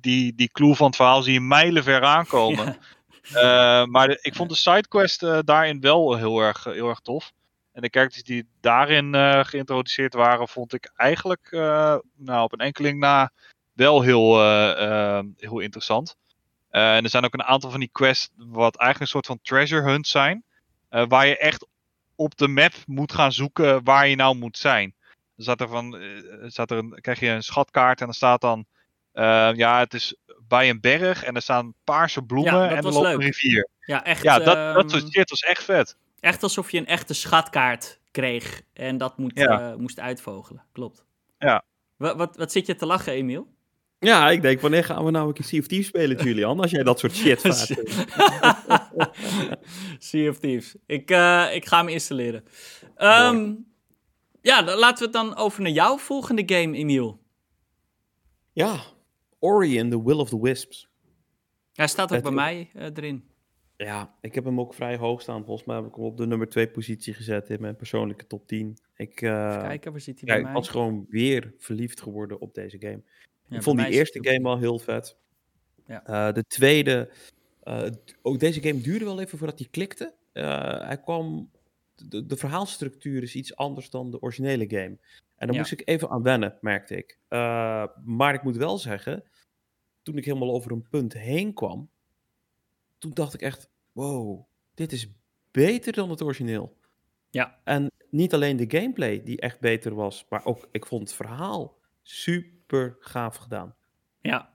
Die, 0.00 0.34
die, 0.34 0.48
clue 0.52 0.74
van 0.74 0.86
het 0.86 0.96
verhaal 0.96 1.22
zie 1.22 1.32
je 1.32 1.40
mijlenver 1.40 2.02
aankomen. 2.16 2.66
Ja. 2.66 2.78
Eh, 3.32 3.84
maar 3.84 4.18
ik 4.20 4.34
vond 4.34 4.50
de 4.50 4.56
sidequest 4.56 5.22
eh, 5.22 5.38
daarin 5.44 5.80
wel 5.80 6.16
heel 6.16 6.40
erg, 6.40 6.64
heel 6.64 6.88
erg 6.88 7.00
tof. 7.00 7.32
En 7.72 7.82
de 7.82 7.88
characters 7.90 8.22
die 8.22 8.48
daarin 8.60 9.14
eh, 9.14 9.44
geïntroduceerd 9.44 10.14
waren, 10.14 10.48
vond 10.48 10.72
ik 10.72 10.90
eigenlijk 10.96 11.46
eh, 11.50 11.96
nou, 12.16 12.42
op 12.42 12.52
een 12.52 12.58
enkeling 12.58 12.98
na 12.98 13.30
wel 13.72 14.02
heel, 14.02 14.40
eh, 14.40 15.16
eh, 15.18 15.24
heel 15.36 15.58
interessant. 15.58 16.16
Eh, 16.70 16.96
en 16.96 17.04
er 17.04 17.10
zijn 17.10 17.24
ook 17.24 17.34
een 17.34 17.42
aantal 17.44 17.70
van 17.70 17.80
die 17.80 17.88
quests 17.92 18.30
wat 18.36 18.76
eigenlijk 18.76 19.00
een 19.00 19.06
soort 19.20 19.26
van 19.26 19.38
treasure 19.42 19.90
hunt 19.90 20.06
zijn. 20.08 20.44
eh, 20.88 21.04
waar 21.08 21.26
je 21.26 21.38
echt 21.38 21.66
op 22.14 22.36
de 22.36 22.48
map 22.48 22.72
moet 22.86 23.12
gaan 23.12 23.32
zoeken 23.32 23.84
waar 23.84 24.08
je 24.08 24.16
nou 24.16 24.36
moet 24.36 24.58
zijn. 24.58 24.94
Dan 25.36 25.56
er 25.56 25.68
van, 25.68 25.96
eh, 25.98 26.08
staat 26.46 26.70
er 26.70 27.00
krijg 27.00 27.20
je 27.20 27.28
een 27.28 27.42
schatkaart 27.42 27.98
en 28.00 28.06
dan 28.06 28.14
staat 28.14 28.40
dan... 28.40 28.66
eh, 29.18 29.50
ja, 29.56 29.78
het 29.78 29.94
is 29.94 30.16
bij 30.48 30.68
een 30.70 30.80
berg 30.80 31.24
en 31.24 31.34
er 31.34 31.42
staan 31.42 31.74
paarse 31.84 32.22
bloemen 32.22 32.52
Ja, 32.54 32.60
dat 32.60 32.70
en 32.70 32.76
er 32.76 32.82
was 32.82 32.94
loopt 32.94 33.06
leuk. 33.06 33.14
een 33.16 33.20
rivier. 33.22 33.68
Ja, 33.80 34.04
echt, 34.04 34.22
Ja, 34.22 34.38
dat, 34.38 34.44
dat 34.44 34.76
ehm, 34.76 34.88
soort 34.88 35.12
shit 35.12 35.30
was 35.30 35.40
echt 35.40 35.64
vet. 35.64 35.96
echt 36.20 36.42
alsof 36.42 36.70
je 36.70 36.78
een 36.78 36.86
echte 36.86 37.14
schatkaart 37.14 38.00
kreeg 38.10 38.62
en 38.72 38.98
dat 38.98 39.18
moet, 39.18 39.32
Ja. 39.34 39.70
eh, 39.70 39.76
moest 39.76 40.00
uitvogelen. 40.00 40.62
Klopt. 40.72 41.04
Ja. 41.38 41.64
Wat, 41.96 42.16
wat, 42.16 42.36
wat 42.36 42.52
zit 42.52 42.66
je 42.66 42.74
te 42.74 42.86
lachen, 42.86 43.12
Emiel? 43.12 43.56
Ja, 44.00 44.30
ik 44.30 44.42
denk, 44.42 44.60
wanneer 44.60 44.84
gaan 44.84 45.04
we 45.04 45.10
nou 45.10 45.28
een 45.28 45.34
keer 45.34 45.44
Sea 45.44 45.60
of 45.60 45.66
Thieves 45.66 45.86
spelen, 45.88 46.24
Julian? 46.24 46.60
Als 46.60 46.70
jij 46.70 46.82
dat 46.82 46.98
soort 46.98 47.14
shit 47.14 47.40
vaart. 47.46 47.74
sea 49.98 50.30
of 50.30 50.38
Thieves. 50.38 50.74
Ik, 50.86 51.10
eh, 51.10 51.46
ik 51.54 51.66
ga 51.66 51.78
hem 51.78 51.88
installeren. 51.88 52.44
Ehm, 52.96 53.52
ja, 54.42 54.62
dan 54.62 54.78
laten 54.78 54.98
we 54.98 55.04
het 55.04 55.12
dan 55.12 55.36
over 55.36 55.62
naar 55.62 55.70
jouw 55.72 55.98
volgende 55.98 56.42
game, 56.46 56.76
Emiel. 56.76 57.20
Ja, 58.52 58.80
Ori 59.38 59.80
and 59.80 59.90
the 59.90 60.02
Will 60.04 60.18
of 60.18 60.28
the 60.28 60.40
Wisps. 60.40 60.88
Hij 61.72 61.86
staat 61.86 62.08
ook 62.08 62.14
Het- 62.14 62.22
bij 62.24 62.32
mij 62.32 62.70
eh, 62.74 62.84
erin. 62.84 63.24
Ja, 63.76 64.14
ik 64.20 64.34
heb 64.34 64.44
hem 64.44 64.60
ook 64.60 64.74
vrij 64.74 64.96
hoog 64.96 65.20
staan. 65.22 65.44
Volgens 65.44 65.66
mij 65.66 65.76
heb 65.76 65.86
ik 65.86 65.94
hem 65.94 66.04
op 66.04 66.16
de 66.16 66.26
nummer 66.26 66.48
2 66.48 66.68
positie 66.68 67.14
gezet 67.14 67.50
in 67.50 67.60
mijn 67.60 67.76
persoonlijke 67.76 68.26
top 68.26 68.46
10. 68.46 68.78
Ik, 68.96 69.20
eh, 69.22 69.46
Even 69.48 69.60
kijken, 69.60 69.92
waar 69.92 70.00
zit 70.00 70.16
hij 70.20 70.28
bij 70.28 70.38
ik 70.38 70.44
mij? 70.44 70.52
was 70.52 70.68
gewoon 70.68 71.06
weer 71.08 71.54
verliefd 71.58 72.00
geworden 72.00 72.40
op 72.40 72.54
deze 72.54 72.78
game. 72.78 73.02
Ja, 73.48 73.56
ik 73.56 73.62
vond 73.62 73.78
die 73.78 73.88
eerste 73.88 74.18
game 74.28 74.48
al 74.48 74.58
heel 74.58 74.78
vet. 74.78 75.16
Ja. 75.86 76.04
Eh, 76.06 76.34
de 76.34 76.44
tweede, 76.46 77.10
ook 78.22 78.38
deze 78.38 78.60
game 78.62 78.80
duurde 78.80 79.04
wel 79.04 79.20
even 79.20 79.38
voordat 79.38 79.58
hij 79.58 79.68
klikte. 79.70 80.14
Hij 80.32 81.00
kwam, 81.02 81.50
de, 81.94 82.26
de 82.26 82.36
verhaalstructuur 82.36 83.22
is 83.22 83.34
iets 83.34 83.56
anders 83.56 83.90
dan 83.90 84.10
de 84.10 84.20
originele 84.20 84.64
game. 84.68 84.98
En 85.38 85.46
daar 85.46 85.52
Ja. 85.56 85.60
moest 85.60 85.72
ik 85.72 85.82
even 85.84 86.08
aan 86.10 86.22
wennen, 86.22 86.58
merkte 86.60 86.96
ik. 86.96 87.18
Eh, 87.28 87.84
maar 88.04 88.34
ik 88.34 88.42
moet 88.42 88.56
wel 88.56 88.78
zeggen, 88.78 89.24
toen 90.02 90.16
ik 90.16 90.24
helemaal 90.24 90.52
over 90.54 90.72
een 90.72 90.88
punt 90.90 91.12
heen 91.12 91.54
kwam, 91.54 91.90
toen 92.98 93.10
dacht 93.14 93.34
ik 93.34 93.42
echt, 93.42 93.68
wow, 93.92 94.44
dit 94.74 94.92
is 94.92 95.08
beter 95.50 95.92
dan 95.92 96.10
het 96.10 96.22
origineel. 96.22 96.76
Ja. 97.30 97.58
En 97.64 97.90
niet 98.10 98.34
alleen 98.34 98.56
de 98.56 98.78
gameplay 98.78 99.22
die 99.22 99.40
echt 99.40 99.60
beter 99.60 99.94
was, 99.94 100.26
maar 100.28 100.44
ook, 100.44 100.68
ik 100.72 100.86
vond 100.86 101.02
het 101.02 101.12
verhaal 101.12 101.78
super 102.02 102.96
gaaf 103.00 103.36
gedaan. 103.36 103.74
Ja. 104.20 104.52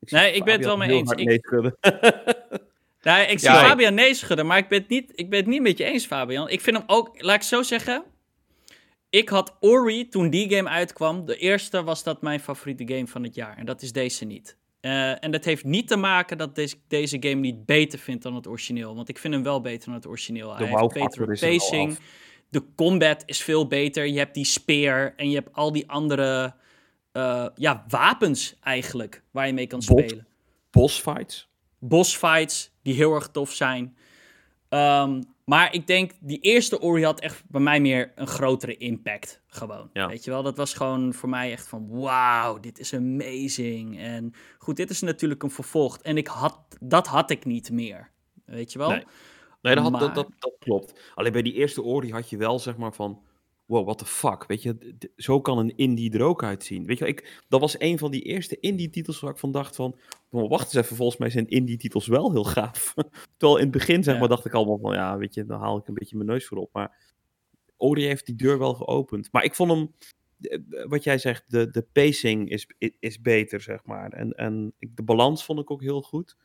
Ik 0.00 0.10
Nee, 0.10 0.32
ik 0.32 0.44
ben 0.44 0.54
het 0.54 0.64
wel 0.64 0.76
mee 0.76 0.90
eens. 0.90 1.10
Ik- 1.10 1.24
nee 1.26 1.38
schudden. 1.42 1.76
Nee, 3.02 3.26
ik 3.26 3.38
zie 3.38 3.48
Ja, 3.50 3.64
Fabian 3.66 3.94
nee 3.94 4.14
schudden, 4.14 4.46
maar 4.46 4.58
ik 4.58 4.68
ben, 4.68 4.80
het 4.80 4.88
niet, 4.88 5.12
ik 5.14 5.30
ben 5.30 5.38
het 5.38 5.48
niet 5.48 5.62
met 5.62 5.78
je 5.78 5.84
eens, 5.84 6.06
Fabian. 6.06 6.48
Ik 6.48 6.60
vind 6.60 6.76
hem 6.76 6.86
ook, 6.88 7.22
laat 7.22 7.34
ik 7.34 7.42
zo 7.42 7.62
zeggen. 7.62 8.04
Ik 9.14 9.28
had 9.28 9.56
Ori, 9.60 10.08
toen 10.08 10.30
die 10.30 10.54
game 10.54 10.68
uitkwam, 10.68 11.24
de 11.24 11.36
eerste 11.36 11.82
was 11.82 12.02
dat 12.02 12.22
mijn 12.22 12.40
favoriete 12.40 12.94
game 12.94 13.06
van 13.06 13.22
het 13.22 13.34
jaar. 13.34 13.56
En 13.56 13.66
dat 13.66 13.82
is 13.82 13.92
deze 13.92 14.24
niet. 14.24 14.56
Eh, 14.80 15.24
en 15.24 15.30
dat 15.30 15.44
heeft 15.44 15.64
niet 15.64 15.88
te 15.88 15.96
maken 15.96 16.38
dat 16.38 16.54
deze, 16.54 16.76
deze 16.88 17.16
game 17.20 17.34
niet 17.40 17.66
beter 17.66 17.98
vindt 17.98 18.22
dan 18.22 18.34
het 18.34 18.46
origineel. 18.46 18.94
Want 18.94 19.08
ik 19.08 19.18
vind 19.18 19.34
hem 19.34 19.42
wel 19.42 19.60
beter 19.60 19.84
dan 19.84 19.94
het 19.94 20.06
origineel. 20.06 20.56
Hij 20.56 20.66
heeft 20.66 20.92
betere 20.92 21.26
er 21.26 21.38
pacing. 21.38 21.98
De 22.48 22.62
combat 22.76 23.22
is 23.26 23.42
veel 23.42 23.66
beter. 23.66 24.06
Je 24.06 24.18
hebt 24.18 24.34
die 24.34 24.44
speer 24.44 25.14
en 25.16 25.28
je 25.28 25.34
hebt 25.34 25.52
al 25.52 25.72
die 25.72 25.90
andere 25.90 26.54
eh, 27.12 27.46
ja, 27.54 27.84
wapens 27.88 28.56
eigenlijk 28.60 29.22
waar 29.30 29.46
je 29.46 29.52
mee 29.52 29.66
kan 29.66 29.82
Bot. 29.86 29.98
spelen 30.00 30.26
Bossfights. 30.70 31.48
bossfights 31.78 32.70
die 32.82 32.94
heel 32.94 33.14
erg 33.14 33.28
tof 33.28 33.52
zijn. 33.52 33.96
Ehm, 34.68 35.20
Maar 35.44 35.74
ik 35.74 35.86
denk, 35.86 36.12
die 36.20 36.38
eerste 36.40 36.80
Ori 36.80 37.04
had 37.04 37.20
echt 37.20 37.42
bij 37.48 37.60
mij 37.60 37.80
meer 37.80 38.12
een 38.14 38.26
grotere 38.26 38.76
impact. 38.76 39.42
Gewoon. 39.46 39.90
Ja. 39.92 40.08
Weet 40.08 40.24
je 40.24 40.30
wel, 40.30 40.42
dat 40.42 40.56
was 40.56 40.74
gewoon 40.74 41.14
voor 41.14 41.28
mij 41.28 41.52
echt 41.52 41.68
van: 41.68 41.88
wauw, 41.88 42.60
dit 42.60 42.78
is 42.78 42.94
amazing. 42.94 43.98
En 43.98 44.34
goed, 44.58 44.76
dit 44.76 44.90
is 44.90 45.00
natuurlijk 45.00 45.42
een 45.42 45.50
vervolg. 45.50 45.98
En 45.98 46.16
ik 46.16 46.26
had, 46.26 46.58
dat 46.80 47.06
had 47.06 47.30
ik 47.30 47.44
niet 47.44 47.70
meer. 47.70 48.10
Weet 48.44 48.72
je 48.72 48.78
wel? 48.78 48.90
Nee. 48.90 49.04
Nee, 49.62 49.74
dat, 49.74 49.82
had, 49.82 49.92
Maar- 49.92 50.00
dat, 50.00 50.14
dat, 50.14 50.28
dat 50.38 50.54
klopt. 50.58 51.12
Alleen 51.14 51.32
bij 51.32 51.42
die 51.42 51.52
eerste 51.52 51.82
Ori 51.82 52.12
had 52.12 52.30
je 52.30 52.36
wel 52.36 52.58
zeg 52.58 52.76
maar 52.76 52.92
van... 52.92 53.22
Wow, 53.66 53.84
what 53.84 53.98
the 53.98 54.04
fuck, 54.06 54.46
weet 54.46 54.62
je, 54.62 54.94
zo 55.16 55.40
kan 55.40 55.58
een 55.58 55.76
indie 55.76 56.12
er 56.12 56.22
ook 56.22 56.42
uitzien. 56.42 56.86
Weet 56.86 56.98
je, 56.98 57.06
ik, 57.06 57.42
dat 57.48 57.60
was 57.60 57.80
een 57.80 57.98
van 57.98 58.10
die 58.10 58.22
eerste 58.22 58.60
indie-titels 58.60 59.20
waar 59.20 59.30
ik 59.30 59.38
van 59.38 59.52
dacht 59.52 59.76
van... 59.76 59.96
"Oh, 60.30 60.48
wacht 60.50 60.64
eens 60.64 60.84
even, 60.84 60.96
volgens 60.96 61.18
mij 61.18 61.30
zijn 61.30 61.48
indie-titels 61.48 62.06
wel 62.06 62.32
heel 62.32 62.44
gaaf. 62.44 62.94
Terwijl 63.36 63.58
in 63.58 63.64
het 63.64 63.72
begin, 63.72 64.02
zeg 64.02 64.14
Ja. 64.14 64.20
maar, 64.20 64.28
dacht 64.28 64.44
ik 64.44 64.52
allemaal 64.52 64.78
van... 64.78 64.94
Ja, 64.94 65.16
weet 65.18 65.34
je, 65.34 65.44
dan 65.46 65.60
haal 65.60 65.76
ik 65.78 65.88
een 65.88 65.94
beetje 65.94 66.16
mijn 66.16 66.28
neus 66.28 66.46
voorop. 66.46 66.72
Maar 66.72 66.96
Ori 67.76 68.04
heeft 68.06 68.26
die 68.26 68.34
deur 68.36 68.58
wel 68.58 68.74
geopend. 68.74 69.28
Maar 69.32 69.44
ik 69.44 69.54
vond 69.54 69.70
hem, 69.70 69.94
wat 70.88 71.04
jij 71.04 71.18
zegt, 71.18 71.44
de, 71.50 71.70
de 71.70 71.82
pacing 71.92 72.50
is, 72.50 72.66
is 72.98 73.20
beter, 73.20 73.60
zeg 73.60 73.84
maar. 73.84 74.12
En, 74.12 74.32
en 74.32 74.74
de 74.78 75.02
balans 75.02 75.44
vond 75.44 75.58
ik 75.58 75.70
ook 75.70 75.82
heel 75.82 76.02
goed. 76.02 76.36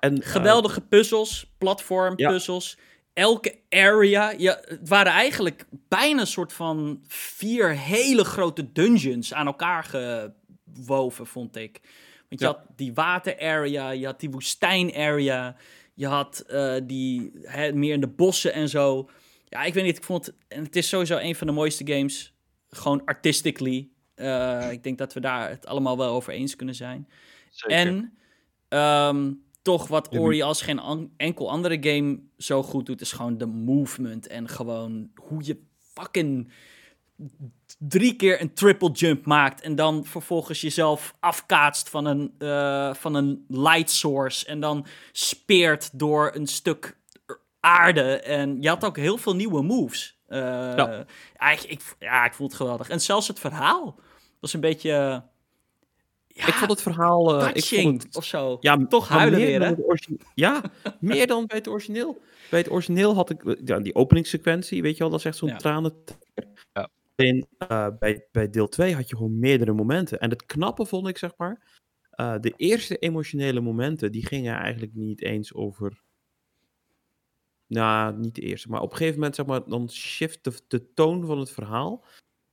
En, 0.00 0.20
eh, 0.22 0.28
Geweldige 0.28 0.80
puzzels, 0.80 1.54
platformpuzzels. 1.58 2.78
Elke 3.16 3.58
area. 3.70 4.30
Ja, 4.30 4.60
het 4.64 4.88
waren 4.88 5.12
eigenlijk 5.12 5.66
bijna 5.88 6.20
een 6.20 6.26
soort 6.26 6.52
van 6.52 7.00
vier 7.06 7.68
hele 7.78 8.24
grote 8.24 8.72
dungeons 8.72 9.34
aan 9.34 9.46
elkaar 9.46 9.84
gewoven, 10.74 11.26
vond 11.26 11.56
ik. 11.56 11.80
Want 12.28 12.40
je 12.40 12.46
Ja. 12.46 12.52
had 12.52 12.60
die 12.76 12.94
water-area, 12.94 13.90
je 13.90 14.06
had 14.06 14.20
die 14.20 14.30
woestijn-area, 14.30 15.56
je 15.94 16.06
had 16.06 16.40
eh, 16.40 16.74
die 16.82 17.30
hè, 17.42 17.72
meer 17.72 17.92
in 17.92 18.00
de 18.00 18.08
bossen 18.08 18.52
en 18.52 18.68
zo. 18.68 19.08
Ja, 19.48 19.62
ik 19.62 19.74
weet 19.74 19.84
niet, 19.84 19.96
ik 19.96 20.04
vond 20.04 20.26
het... 20.26 20.34
En 20.48 20.64
het 20.64 20.76
is 20.76 20.88
sowieso 20.88 21.16
een 21.18 21.36
van 21.36 21.46
de 21.46 21.52
mooiste 21.52 21.86
games. 21.92 22.34
Gewoon 22.70 23.04
artistically. 23.04 23.88
Eh, 24.14 24.68
ik 24.70 24.82
denk 24.82 24.98
dat 24.98 25.12
we 25.12 25.20
daar 25.20 25.48
het 25.50 25.66
allemaal 25.66 25.96
wel 25.96 26.12
over 26.12 26.32
eens 26.32 26.56
kunnen 26.56 26.74
zijn. 26.74 27.08
Zeker. 27.50 27.76
En 27.76 28.18
ehm, 28.68 29.32
toch 29.66 29.88
wat 29.88 30.08
Ori 30.18 30.42
als 30.42 30.62
geen 30.62 30.78
an- 30.78 31.10
enkel 31.16 31.50
andere 31.50 31.78
game 31.80 32.18
zo 32.38 32.62
goed 32.62 32.86
doet, 32.86 33.00
is 33.00 33.12
gewoon 33.12 33.38
de 33.38 33.46
movement. 33.46 34.26
En 34.26 34.48
gewoon 34.48 35.10
hoe 35.14 35.40
je 35.44 35.60
fucking 35.94 36.52
drie 37.78 38.16
keer 38.16 38.40
een 38.40 38.54
triple 38.54 38.90
jump 38.90 39.26
maakt. 39.26 39.60
En 39.60 39.74
dan 39.74 40.04
vervolgens 40.04 40.60
jezelf 40.60 41.14
afkaatst 41.20 41.88
van 41.90 42.04
een, 42.04 42.34
eh, 42.38 42.94
van 42.94 43.14
een 43.14 43.44
light 43.48 43.90
source. 43.90 44.46
En 44.46 44.60
dan 44.60 44.86
speert 45.12 45.98
door 45.98 46.30
een 46.34 46.46
stuk 46.46 46.98
aarde. 47.60 48.16
En 48.20 48.62
je 48.62 48.68
had 48.68 48.84
ook 48.84 48.96
heel 48.96 49.16
veel 49.18 49.34
nieuwe 49.34 49.62
moves. 49.62 50.18
Eh, 50.26 50.38
Ja. 50.40 51.06
ik, 51.52 51.62
ik, 51.62 51.96
ja, 51.98 52.24
ik 52.24 52.34
vond 52.34 52.50
het 52.50 52.60
geweldig. 52.60 52.88
En 52.88 53.00
zelfs 53.00 53.28
het 53.28 53.38
verhaal 53.40 53.98
was 54.40 54.52
een 54.52 54.60
beetje... 54.60 55.22
ja, 56.36 56.46
ik 56.46 56.54
vond 56.54 56.70
het 56.70 56.82
verhaal... 56.82 57.40
eh, 57.40 57.50
ik 57.54 57.64
vond 57.64 58.02
het, 58.02 58.16
of 58.16 58.24
zo. 58.24 58.56
Ja, 58.60 58.86
Toch 58.86 59.08
huilen 59.08 59.40
meer 59.40 59.58
weer, 59.58 60.18
Ja, 60.34 60.62
meer 61.00 61.26
dan 61.26 61.46
bij 61.46 61.56
het 61.56 61.68
origineel. 61.68 62.20
Bij 62.50 62.58
het 62.58 62.70
origineel 62.70 63.14
had 63.14 63.30
ik 63.30 63.44
eh, 63.44 63.54
ja, 63.64 63.80
die 63.80 63.94
openingssequentie, 63.94 64.82
weet 64.82 64.92
je 64.96 64.98
wel, 65.02 65.10
dat 65.10 65.18
is 65.18 65.24
echt 65.24 65.36
zo'n 65.36 65.48
Ja. 65.48 65.56
tranen. 65.56 65.94
Ja. 66.72 66.88
En 67.14 67.46
eh, 67.58 67.88
bij, 67.98 68.26
bij 68.32 68.50
deel 68.50 68.68
2 68.68 68.94
had 68.94 69.08
je 69.08 69.16
gewoon 69.16 69.38
meerdere 69.38 69.72
momenten. 69.72 70.20
En 70.20 70.30
het 70.30 70.46
knappe 70.46 70.86
vond 70.86 71.08
ik, 71.08 71.18
zeg 71.18 71.32
maar, 71.36 71.80
eh, 72.10 72.34
de 72.40 72.52
eerste 72.56 72.96
emotionele 72.98 73.60
momenten, 73.60 74.12
die 74.12 74.26
gingen 74.26 74.54
eigenlijk 74.54 74.94
niet 74.94 75.22
eens 75.22 75.54
over... 75.54 76.04
Nou, 77.66 78.16
niet 78.18 78.34
de 78.34 78.40
eerste, 78.40 78.68
maar 78.68 78.80
op 78.80 78.90
een 78.90 78.96
gegeven 78.96 79.18
moment, 79.18 79.34
zeg 79.36 79.46
maar, 79.46 79.68
dan 79.68 79.90
shift 79.90 80.44
de, 80.44 80.52
de 80.68 80.92
toon 80.94 81.26
van 81.26 81.38
het 81.38 81.50
verhaal. 81.50 82.04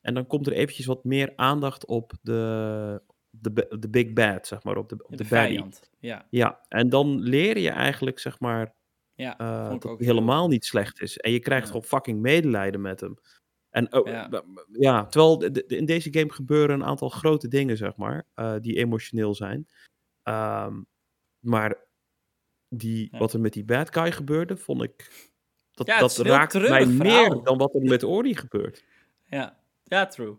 En 0.01 0.13
dan 0.13 0.27
komt 0.27 0.47
er 0.47 0.53
eventjes 0.53 0.85
wat 0.85 1.03
meer 1.03 1.33
aandacht 1.35 1.85
op 1.85 2.13
de, 2.21 3.01
de, 3.39 3.75
de 3.79 3.89
big 3.89 4.13
bad, 4.13 4.47
zeg 4.47 4.63
maar, 4.63 4.77
op 4.77 4.89
de, 4.89 5.03
op 5.07 5.17
De, 5.17 5.25
vijand. 5.25 5.89
Ja, 5.99 6.27
Ja, 6.29 6.61
en 6.69 6.89
dan 6.89 7.19
leer 7.19 7.57
je 7.57 7.69
eigenlijk, 7.69 8.19
zeg 8.19 8.39
maar, 8.39 8.73
ja 9.13 9.31
ik 9.73 9.81
dat 9.81 9.97
hij 9.97 10.07
helemaal 10.07 10.47
niet 10.47 10.65
slecht 10.65 11.01
is. 11.01 11.17
En 11.17 11.31
je 11.31 11.39
krijgt 11.39 11.63
Ja. 11.65 11.67
gewoon 11.71 11.83
fucking 11.87 12.19
medelijden 12.21 12.81
met 12.81 12.99
hem. 12.99 13.17
En 13.69 13.93
oh, 13.93 14.07
Ja. 14.71 15.05
terwijl 15.05 15.37
de- 15.37 15.51
de- 15.51 15.65
in 15.65 15.85
deze 15.85 16.13
game 16.13 16.31
gebeuren 16.31 16.75
een 16.75 16.85
aantal 16.85 17.09
grote 17.09 17.47
dingen, 17.47 17.77
zeg 17.77 17.95
maar, 17.95 18.25
eh, 18.33 18.55
die 18.61 18.77
emotioneel 18.77 19.35
zijn. 19.35 19.67
Ehm, 20.23 20.81
maar 21.39 21.85
die, 22.67 23.07
Ja. 23.11 23.17
wat 23.17 23.33
er 23.33 23.39
met 23.39 23.53
die 23.53 23.63
bad 23.65 23.93
guy 23.93 24.11
gebeurde, 24.11 24.57
vond 24.57 24.83
ik. 24.83 25.11
Dat, 25.71 25.87
Ja, 25.87 25.99
dat 25.99 26.17
raakt 26.17 26.53
mij 26.69 26.85
meer 26.85 27.43
dan 27.43 27.57
wat 27.57 27.73
er 27.73 27.81
met 27.81 28.03
Ori 28.03 28.35
gebeurt. 28.35 28.83
Ja, 29.25 29.59
ja 29.83 30.05
true. 30.05 30.37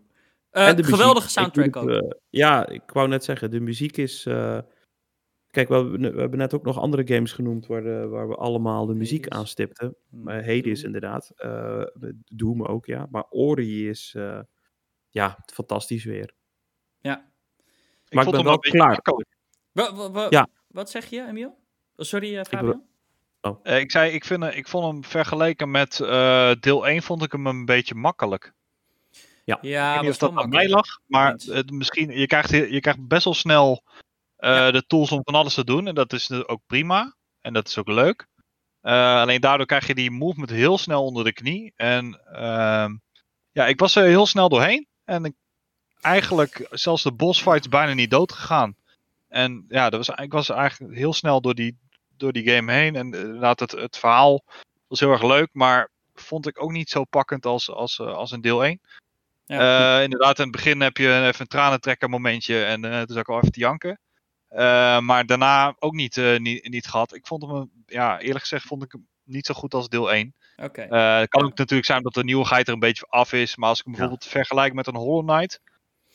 Eh, 0.55 0.67
En 0.67 0.75
de 0.75 0.81
muziek. 0.81 0.95
geweldige 0.95 1.29
soundtrack 1.29 1.75
ook. 1.75 1.89
eh, 1.89 2.09
ja, 2.29 2.67
ik 2.67 2.81
wou 2.91 3.07
net 3.07 3.23
zeggen, 3.23 3.51
de 3.51 3.59
muziek 3.59 3.97
is. 3.97 4.25
eh, 4.25 4.59
kijk, 5.47 5.67
we 5.67 5.73
hebben, 5.75 6.13
we 6.13 6.19
hebben 6.19 6.39
net 6.39 6.53
ook 6.53 6.63
nog 6.63 6.79
andere 6.79 7.07
games 7.13 7.31
genoemd 7.31 7.65
waar, 7.67 7.83
de, 7.83 8.07
waar 8.07 8.27
we 8.27 8.35
allemaal 8.35 8.85
de 8.85 8.93
muziek 8.93 9.23
Hades. 9.23 9.39
aanstipten. 9.39 9.95
Hm, 10.09 10.23
Maar 10.23 10.45
Hades 10.45 10.63
Doom. 10.81 10.85
inderdaad. 10.85 11.31
eh 11.35 11.83
Doom 12.25 12.63
ook, 12.65 12.85
ja. 12.85 13.07
Maar 13.11 13.25
Ori 13.29 13.89
is. 13.89 14.13
eh, 14.17 14.39
ja, 15.09 15.43
fantastisch 15.53 16.03
weer. 16.03 16.33
Ja. 16.99 17.13
ik 17.17 17.23
maar 18.13 18.23
ik 18.25 18.29
vond 18.31 18.31
ben 18.31 18.35
hem 18.35 18.43
wel 18.43 18.53
een 18.53 18.59
beetje 18.59 18.77
klaar. 18.77 19.93
Wa- 19.95 20.11
wa- 20.11 20.27
Ja. 20.29 20.47
Wat 20.67 20.89
zeg 20.89 21.05
je, 21.05 21.25
Emiel? 21.27 21.49
Oh, 21.95 22.05
sorry, 22.05 22.45
Fabian? 22.45 22.83
Eh, 23.63 23.79
ik 23.79 23.91
zei, 23.91 24.11
ik, 24.11 24.25
vind, 24.25 24.43
ik 24.43 24.67
vond 24.67 24.85
hem 24.85 25.03
vergeleken 25.03 25.71
met 25.71 25.99
eh, 25.99 26.51
deel 26.59 26.87
1 26.87 27.01
vond 27.01 27.23
ik 27.23 27.31
hem 27.31 27.47
een 27.47 27.65
beetje 27.65 27.95
makkelijk. 27.95 28.53
Ja, 29.45 29.55
ik 29.55 29.93
weet 29.93 30.01
niet 30.01 30.09
of 30.09 30.17
dat 30.17 30.35
aan 30.35 30.49
mij 30.49 30.69
lag, 30.69 30.85
maar 31.05 31.31
het, 31.31 31.71
misschien, 31.71 32.09
je, 32.09 32.27
krijgt, 32.27 32.49
je 32.49 32.79
krijgt 32.79 33.07
best 33.07 33.23
wel 33.23 33.33
snel 33.33 33.83
eh, 34.35 34.71
de 34.71 34.85
tools 34.87 35.11
om 35.11 35.21
van 35.23 35.35
alles 35.35 35.53
te 35.53 35.63
doen. 35.63 35.87
En 35.87 35.95
dat 35.95 36.13
is 36.13 36.27
dus 36.27 36.47
ook 36.47 36.61
prima. 36.67 37.15
En 37.41 37.53
dat 37.53 37.67
is 37.67 37.77
ook 37.77 37.87
leuk. 37.87 38.27
Eh, 38.81 39.21
alleen 39.21 39.41
daardoor 39.41 39.65
krijg 39.65 39.87
je 39.87 39.95
die 39.95 40.11
movement 40.11 40.49
heel 40.49 40.77
snel 40.77 41.05
onder 41.05 41.23
de 41.23 41.33
knie. 41.33 41.73
En 41.75 42.21
ehm, 42.31 42.95
ja, 43.51 43.67
ik 43.67 43.79
was 43.79 43.95
er 43.95 44.03
heel 44.03 44.25
snel 44.25 44.49
doorheen. 44.49 44.87
En 45.03 45.25
ik, 45.25 45.33
eigenlijk 46.01 46.67
zelfs 46.71 47.03
de 47.03 47.13
boss 47.13 47.41
fights 47.41 47.67
bijna 47.67 47.93
niet 47.93 48.11
dood 48.11 48.31
gegaan. 48.31 48.75
En 49.27 49.65
ja, 49.67 49.89
dat 49.89 50.05
was, 50.05 50.17
ik 50.17 50.31
was 50.31 50.49
eigenlijk 50.49 50.95
heel 50.95 51.13
snel 51.13 51.41
door 51.41 51.55
die, 51.55 51.77
door 52.17 52.31
die 52.31 52.49
game 52.49 52.71
heen. 52.71 52.95
En 52.95 53.13
eh, 53.13 53.19
inderdaad, 53.19 53.59
het, 53.59 53.71
het 53.71 53.97
verhaal 53.97 54.43
was 54.87 54.99
heel 54.99 55.11
erg 55.11 55.23
leuk. 55.23 55.49
Maar 55.51 55.89
vond 56.13 56.47
ik 56.47 56.61
ook 56.61 56.71
niet 56.71 56.89
zo 56.89 57.03
pakkend 57.03 57.45
als, 57.45 57.69
als, 57.69 57.99
eh, 57.99 58.13
als 58.13 58.31
in 58.31 58.41
deel 58.41 58.65
1. 58.65 58.79
Ja. 59.45 59.97
Eh, 59.97 60.03
inderdaad, 60.03 60.37
in 60.37 60.43
het 60.43 60.51
begin 60.51 60.81
heb 60.81 60.97
je 60.97 61.07
even 61.21 61.41
een 61.41 61.47
tranentrekker 61.47 62.09
momentje 62.09 62.63
en 62.63 62.85
eh 62.85 62.97
toen 62.97 63.07
zat 63.07 63.17
ik 63.17 63.29
al 63.29 63.37
even 63.37 63.51
te 63.51 63.59
janken. 63.59 63.99
Eh, 64.47 64.99
maar 64.99 65.25
daarna 65.25 65.75
ook 65.79 65.93
niet, 65.93 66.15
niet, 66.37 66.69
niet 66.69 66.87
gehad. 66.87 67.15
Ik 67.15 67.27
vond 67.27 67.41
hem, 67.47 67.71
ja, 67.85 68.19
eerlijk 68.19 68.39
gezegd, 68.39 68.65
vond 68.65 68.83
ik 68.83 68.91
hem 68.91 69.07
niet 69.23 69.45
zo 69.45 69.53
goed 69.53 69.73
als 69.73 69.89
deel 69.89 70.13
1. 70.13 70.33
Oké. 70.57 70.81
Eh, 70.81 71.17
het 71.19 71.29
kan 71.29 71.41
Ja. 71.41 71.47
ook 71.47 71.57
natuurlijk 71.57 71.85
zijn 71.87 72.03
dat 72.03 72.13
de 72.13 72.23
nieuwigheid 72.23 72.67
er 72.67 72.73
een 72.73 72.79
beetje 72.79 73.05
af 73.09 73.33
is. 73.33 73.55
Maar 73.55 73.69
als 73.69 73.77
ik 73.79 73.83
hem 73.85 73.93
bijvoorbeeld 73.93 74.25
vergelijk 74.31 74.73
met 74.73 74.87
een 74.87 74.95
Hollow 74.95 75.27
Knight, 75.27 75.61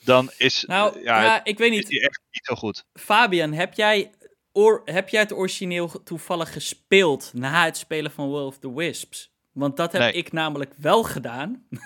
dan 0.04 0.30
is, 0.36 0.64
nou, 0.66 1.00
ja, 1.02 1.44
ik 1.44 1.58
weet 1.58 1.70
is 1.70 1.76
niet. 1.76 1.86
die 1.88 2.00
echt 2.02 2.20
niet 2.30 2.44
zo 2.44 2.54
goed. 2.54 2.84
Fabian, 2.94 3.52
heb 3.52 3.74
jij, 3.74 4.10
or, 4.52 4.82
heb 4.84 5.08
jij 5.08 5.20
het 5.20 5.32
origineel 5.32 6.02
toevallig 6.02 6.52
gespeeld 6.52 7.30
na 7.34 7.64
het 7.64 7.76
spelen 7.76 8.10
van 8.10 8.30
Will 8.30 8.42
of 8.44 8.58
the 8.58 8.74
Wisps? 8.74 9.30
Want 9.52 9.76
dat 9.76 9.92
heb 9.92 10.00
Nee. 10.00 10.12
ik 10.12 10.32
namelijk 10.32 10.72
wel 10.76 11.02
gedaan. 11.02 11.66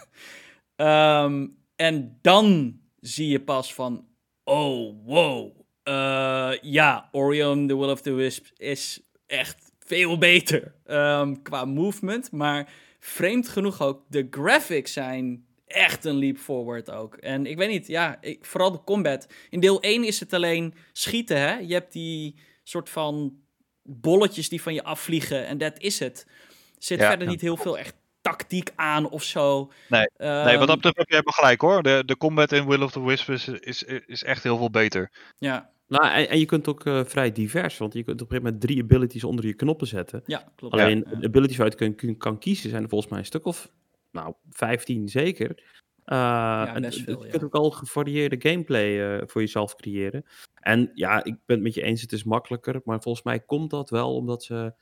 Ehm, 0.76 1.46
en 1.76 2.18
dan 2.22 2.78
zie 3.00 3.28
je 3.28 3.40
pas 3.40 3.74
van, 3.74 4.06
oh, 4.44 5.04
wow. 5.04 5.60
Eh, 5.82 6.52
ja, 6.60 7.08
Orion 7.12 7.66
the 7.66 7.78
Will 7.78 7.90
of 7.90 8.00
the 8.00 8.12
Wisps 8.12 8.52
is 8.56 9.00
echt 9.26 9.72
veel 9.78 10.18
beter 10.18 10.74
ehm, 10.84 11.34
qua 11.42 11.64
movement. 11.64 12.32
Maar 12.32 12.72
vreemd 12.98 13.48
genoeg 13.48 13.82
ook, 13.82 14.04
de 14.08 14.26
graphics 14.30 14.92
zijn 14.92 15.46
echt 15.66 16.04
een 16.04 16.16
leap 16.16 16.36
forward 16.36 16.90
ook. 16.90 17.16
En 17.16 17.46
ik 17.46 17.56
weet 17.56 17.68
niet, 17.68 17.86
ja, 17.86 18.18
ik, 18.20 18.44
vooral 18.44 18.72
de 18.72 18.84
combat. 18.84 19.26
In 19.50 19.60
deel 19.60 19.80
1 19.80 20.04
is 20.04 20.20
het 20.20 20.32
alleen 20.32 20.74
schieten, 20.92 21.38
hè. 21.38 21.58
Je 21.58 21.72
hebt 21.72 21.92
die 21.92 22.38
soort 22.62 22.90
van 22.90 23.38
bolletjes 23.82 24.48
die 24.48 24.62
van 24.62 24.74
je 24.74 24.84
afvliegen 24.84 25.46
en 25.46 25.58
dat 25.58 25.78
is 25.78 25.98
het. 25.98 26.24
Er 26.28 26.34
zit 26.78 26.98
Ja, 26.98 27.08
verder 27.08 27.26
ja. 27.26 27.32
niet 27.32 27.40
heel 27.40 27.56
veel 27.56 27.78
echt 27.78 27.94
tactiek 28.24 28.70
aan 28.76 29.08
of 29.08 29.22
zo. 29.22 29.70
Nee, 29.88 30.08
Ehm, 30.16 30.44
nee, 30.44 30.58
wat 30.58 30.66
dat 30.66 30.76
betreft 30.76 30.96
heb 30.96 31.08
je 31.08 31.14
helemaal 31.14 31.32
gelijk 31.32 31.60
hoor. 31.60 31.82
De, 31.82 32.02
de 32.06 32.16
combat 32.16 32.52
in 32.52 32.66
Will 32.66 32.82
of 32.82 32.92
the 32.92 33.04
Wisps 33.04 33.28
is, 33.28 33.48
is, 33.48 33.82
is 34.06 34.24
echt 34.24 34.42
heel 34.42 34.56
veel 34.56 34.70
beter. 34.70 35.10
Ja, 35.38 35.70
Nou, 35.86 36.04
en, 36.12 36.28
en 36.28 36.38
je 36.38 36.44
kunt 36.46 36.68
ook 36.68 36.84
eh, 36.86 37.04
vrij 37.04 37.32
divers, 37.32 37.78
want 37.78 37.92
je 37.92 38.02
kunt 38.02 38.20
op 38.22 38.30
een 38.30 38.36
gegeven 38.36 38.52
moment 38.52 38.60
drie 38.70 38.82
abilities 38.82 39.24
onder 39.24 39.46
je 39.46 39.54
knoppen 39.54 39.86
zetten. 39.86 40.22
ja, 40.26 40.52
klopt. 40.56 40.74
Alleen 40.74 41.04
Ja. 41.10 41.18
de 41.18 41.26
abilities 41.26 41.56
waar 41.56 41.74
je 41.78 41.92
kan, 41.94 42.16
kan 42.16 42.38
kiezen 42.38 42.70
zijn 42.70 42.82
er 42.82 42.88
volgens 42.88 43.10
mij 43.10 43.20
een 43.20 43.26
stuk 43.26 43.44
of, 43.44 43.70
nou, 44.10 44.34
15 44.50 45.08
zeker. 45.08 45.62
Uh, 46.06 46.74
en 46.74 46.82
best 46.82 46.98
d- 46.98 47.02
veel, 47.04 47.18
je 47.18 47.24
ja. 47.24 47.30
kunt 47.30 47.44
ook 47.44 47.54
al 47.54 47.70
gevarieerde 47.70 48.36
gameplay 48.50 49.16
eh, 49.18 49.22
voor 49.26 49.40
jezelf 49.40 49.74
creëren. 49.76 50.24
En 50.54 50.90
ja, 50.94 51.18
ik 51.24 51.34
ben 51.46 51.56
het 51.56 51.62
met 51.62 51.74
je 51.74 51.82
eens, 51.82 52.00
het 52.00 52.12
is 52.12 52.24
makkelijker. 52.24 52.80
Maar 52.84 53.02
volgens 53.02 53.24
mij 53.24 53.40
komt 53.40 53.70
dat 53.70 53.90
wel 53.90 54.14
omdat 54.14 54.42
ze 54.44 54.74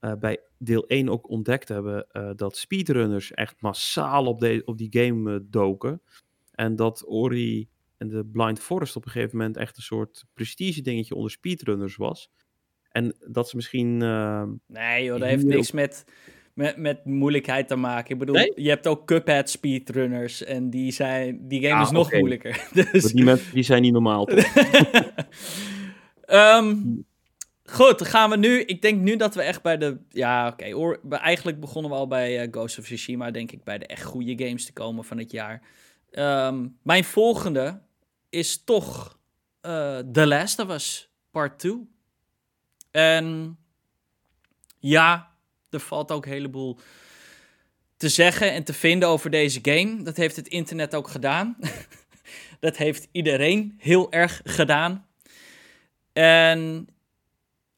eh, 0.00 0.12
bij 0.14 0.38
deel 0.58 0.86
1 0.86 1.08
ook 1.08 1.28
ontdekt 1.28 1.68
hebben 1.68 2.06
eh, 2.10 2.30
dat 2.36 2.56
speedrunners 2.56 3.32
echt 3.32 3.60
massaal 3.60 4.26
op, 4.26 4.40
de, 4.40 4.62
op 4.64 4.78
die 4.78 4.88
game 4.90 5.34
eh, 5.34 5.40
doken. 5.42 6.02
En 6.52 6.76
dat 6.76 7.04
Ori 7.06 7.68
en 7.96 8.08
de 8.08 8.24
Blind 8.24 8.60
Forest 8.60 8.96
op 8.96 9.04
een 9.04 9.10
gegeven 9.10 9.36
moment 9.36 9.56
echt 9.56 9.76
een 9.76 9.82
soort 9.82 10.24
prestige 10.34 10.82
dingetje 10.82 11.14
onder 11.14 11.30
speedrunners 11.30 11.96
was. 11.96 12.30
En 12.88 13.16
dat 13.28 13.48
ze 13.48 13.56
misschien... 13.56 13.96
Nee 14.66 15.04
joh, 15.04 15.18
dat 15.18 15.28
heeft 15.28 15.44
niks 15.44 15.70
met, 15.70 16.04
met, 16.54 16.76
met 16.76 17.04
moeilijkheid 17.04 17.68
te 17.68 17.76
maken. 17.76 18.12
Ik 18.12 18.18
bedoel, 18.18 18.34
Nee? 18.34 18.52
je 18.54 18.68
hebt 18.68 18.86
ook 18.86 19.06
Cuphead 19.06 19.50
speedrunners 19.50 20.44
en 20.44 20.70
die, 20.70 20.92
zijn, 20.92 21.48
die 21.48 21.60
game 21.60 21.74
Ah, 21.74 21.82
is 21.82 21.90
nog 21.90 22.12
moeilijker. 22.12 22.68
Dus... 22.92 23.12
die 23.12 23.24
mensen 23.24 23.54
die 23.54 23.62
zijn 23.62 23.82
niet 23.82 23.92
normaal, 23.92 24.24
toch? 24.24 24.44
Ehm, 26.30 26.76
goed, 27.70 27.98
dan 27.98 28.08
gaan 28.08 28.30
we 28.30 28.36
nu. 28.36 28.60
Ik 28.60 28.82
denk 28.82 29.00
nu 29.00 29.16
dat 29.16 29.34
we 29.34 29.42
echt 29.42 29.62
bij 29.62 29.78
de. 29.78 29.98
Ja, 30.08 30.48
oké. 30.48 30.96
eigenlijk 31.16 31.60
begonnen 31.60 31.90
we 31.90 31.96
al 31.96 32.06
bij 32.06 32.40
eh, 32.40 32.48
Ghost 32.50 32.78
of 32.78 32.84
Tsushima. 32.84 33.30
Denk 33.30 33.52
ik 33.52 33.64
bij 33.64 33.78
de 33.78 33.86
echt 33.86 34.02
goede 34.02 34.44
games 34.44 34.64
te 34.64 34.72
komen 34.72 35.04
van 35.04 35.18
het 35.18 35.30
jaar. 35.30 35.62
Ehm, 36.10 36.66
mijn 36.82 37.04
volgende 37.04 37.80
is 38.28 38.64
toch 38.64 39.18
eh 39.60 39.98
The 40.12 40.26
Last 40.26 40.58
of 40.58 40.70
Us 40.70 41.10
Part 41.30 41.58
2. 41.58 41.88
En 42.90 43.58
ja, 44.78 45.30
er 45.70 45.80
valt 45.80 46.12
ook 46.12 46.24
een 46.24 46.32
heleboel 46.32 46.78
te 47.96 48.08
zeggen 48.08 48.52
en 48.52 48.64
te 48.64 48.72
vinden 48.72 49.08
over 49.08 49.30
deze 49.30 49.58
game. 49.62 50.02
Dat 50.02 50.16
heeft 50.16 50.36
het 50.36 50.48
internet 50.48 50.94
ook 50.94 51.08
gedaan. 51.08 51.56
dat 52.60 52.76
heeft 52.76 53.08
iedereen 53.12 53.74
heel 53.78 54.12
erg 54.12 54.40
gedaan. 54.44 55.06
En 56.12 56.88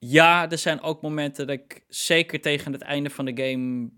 ja, 0.04 0.50
er 0.50 0.58
zijn 0.58 0.80
ook 0.80 1.02
momenten 1.02 1.46
dat 1.46 1.58
ik 1.58 1.84
zeker 1.88 2.40
tegen 2.40 2.72
het 2.72 2.82
einde 2.82 3.10
van 3.10 3.24
de 3.24 3.42
game 3.44 3.90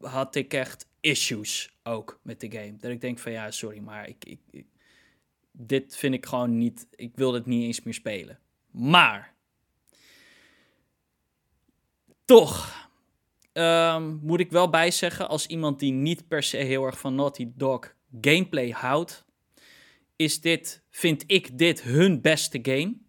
had 0.00 0.34
ik 0.34 0.54
echt 0.54 0.88
issues 1.00 1.74
ook 1.82 2.20
met 2.22 2.40
de 2.40 2.50
game. 2.50 2.76
Dat 2.76 2.90
ik 2.90 3.00
denk 3.00 3.18
van 3.18 3.32
ja, 3.32 3.50
sorry, 3.50 3.78
maar 3.78 4.08
ik, 4.08 4.24
ik, 4.24 4.64
dit 5.52 5.96
vind 5.96 6.14
ik 6.14 6.26
gewoon 6.26 6.58
niet, 6.58 6.86
ik 6.90 7.12
wil 7.14 7.30
dit 7.30 7.46
niet 7.46 7.64
eens 7.64 7.82
meer 7.82 7.94
spelen. 7.94 8.38
Maar 8.70 9.34
toch 12.24 12.88
ehm, 13.52 14.16
moet 14.22 14.40
ik 14.40 14.50
wel 14.50 14.70
bijzeggen 14.70 15.28
als 15.28 15.46
iemand 15.46 15.78
die 15.78 15.92
niet 15.92 16.28
per 16.28 16.42
se 16.42 16.56
heel 16.56 16.84
erg 16.84 16.98
van 16.98 17.14
Naughty 17.14 17.48
Dog 17.54 17.94
gameplay 18.20 18.70
houdt, 18.70 19.24
is 20.16 20.40
dit, 20.40 20.82
vind 20.90 21.24
ik 21.26 21.58
dit 21.58 21.82
hun 21.82 22.20
beste 22.20 22.58
game. 22.62 23.08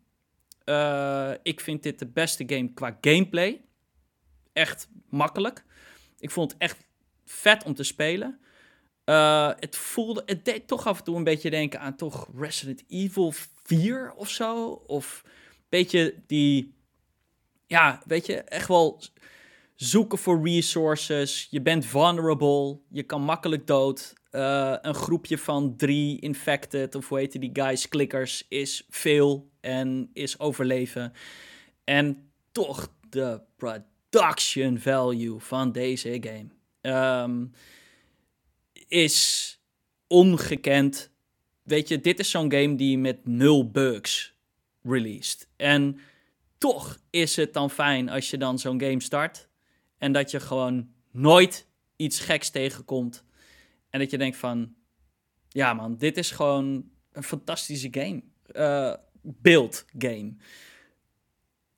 Eh, 0.64 1.32
ik 1.43 1.59
vind 1.59 1.84
dit 1.84 1.99
de 1.99 2.07
beste 2.07 2.43
game 2.47 2.74
qua 2.74 2.97
gameplay. 3.01 3.62
Echt 4.53 4.89
makkelijk. 5.09 5.66
Ik 6.20 6.32
vond 6.32 6.51
het 6.51 6.62
echt 6.62 6.88
vet 7.26 7.64
om 7.64 7.74
te 7.74 7.84
spelen. 7.84 8.39
Eh, 9.03 9.51
het 9.59 9.76
voelde, 9.76 10.24
het 10.26 10.45
deed 10.45 10.68
toch 10.68 10.88
af 10.88 10.97
en 10.97 11.03
toe 11.03 11.16
een 11.16 11.24
beetje 11.24 11.49
denken 11.49 11.80
aan 11.80 11.95
toch 11.95 12.30
Resident 12.36 12.84
Evil 12.88 13.34
4 13.64 14.14
of 14.14 14.30
zo. 14.30 14.70
Of 14.70 15.22
een 15.26 15.66
beetje 15.70 16.16
die, 16.28 16.74
ja, 17.68 18.01
weet 18.05 18.26
je, 18.26 18.41
echt 18.41 18.68
wel 18.68 19.01
zoeken 19.76 20.18
voor 20.18 20.43
resources. 20.43 21.47
Je 21.49 21.62
bent 21.62 21.86
vulnerable. 21.86 22.80
Je 22.89 23.03
kan 23.03 23.22
makkelijk 23.22 23.68
dood. 23.68 24.14
Eh, 24.32 24.76
een 24.82 24.94
groepje 24.94 25.38
van 25.38 25.76
drie 25.76 26.20
infected, 26.20 26.96
of 26.96 27.10
hoe 27.10 27.18
heet 27.18 27.40
die 27.40 27.50
guys, 27.54 27.90
klikkers, 27.90 28.46
is 28.48 28.86
veel 28.90 29.50
en 29.60 30.10
is 30.14 30.40
overleven. 30.40 31.14
En 31.84 32.32
toch 32.52 32.94
de 33.10 33.42
production 33.56 34.80
value 34.80 35.40
van 35.40 35.72
deze 35.72 36.18
game 36.22 36.48
ehm, 36.82 37.46
is 38.88 39.60
ongekend. 40.08 41.12
Weet 41.64 41.88
je, 41.88 42.00
dit 42.00 42.20
is 42.20 42.30
zo'n 42.30 42.52
game 42.52 42.76
die 42.76 42.98
met 42.98 43.28
nul 43.28 43.72
bugs 43.72 44.36
released. 44.84 45.48
En 45.56 46.00
toch 46.58 47.00
is 47.10 47.36
het 47.36 47.54
dan 47.54 47.70
fijn 47.70 48.10
als 48.10 48.30
je 48.30 48.38
dan 48.38 48.60
zo'n 48.60 48.82
game 48.82 49.02
start 49.02 49.48
en 49.98 50.12
dat 50.12 50.32
je 50.32 50.40
gewoon 50.40 50.90
nooit 51.12 51.68
iets 51.96 52.20
geks 52.20 52.50
tegenkomt. 52.50 53.24
En 53.92 54.00
dat 54.00 54.12
je 54.12 54.18
denkt 54.18 54.38
van, 54.38 54.74
ja 55.48 55.74
man, 55.74 55.98
dit 55.98 56.18
is 56.18 56.32
gewoon 56.32 56.89
een 57.12 57.24
fantastische 57.24 57.88
game. 57.92 58.22
Eh 58.46 58.94
beeld 59.22 59.86
game. 59.98 60.34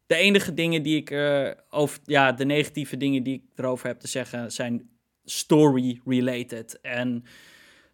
De 0.05 0.15
enige 0.15 0.53
dingen 0.53 0.83
die 0.83 0.97
ik 0.97 1.11
eh, 1.11 1.51
over, 1.69 1.99
ja, 2.05 2.31
de 2.31 2.45
negatieve 2.45 2.97
dingen 2.97 3.23
die 3.23 3.33
ik 3.33 3.59
erover 3.59 3.87
heb 3.87 3.99
te 3.99 4.07
zeggen 4.07 4.51
zijn 4.51 4.89
story 5.23 6.01
related. 6.05 6.81
En 6.81 7.23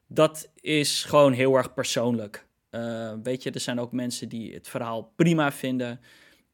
dat 0.07 0.51
is 0.55 1.03
gewoon 1.03 1.33
heel 1.33 1.55
erg 1.55 1.73
persoonlijk. 1.73 2.47
Eh, 2.69 3.13
weet 3.23 3.43
je, 3.43 3.51
er 3.51 3.59
zijn 3.59 3.79
ook 3.79 3.91
mensen 3.91 4.29
die 4.29 4.53
het 4.53 4.67
verhaal 4.67 5.13
prima 5.15 5.51
vinden. 5.51 5.99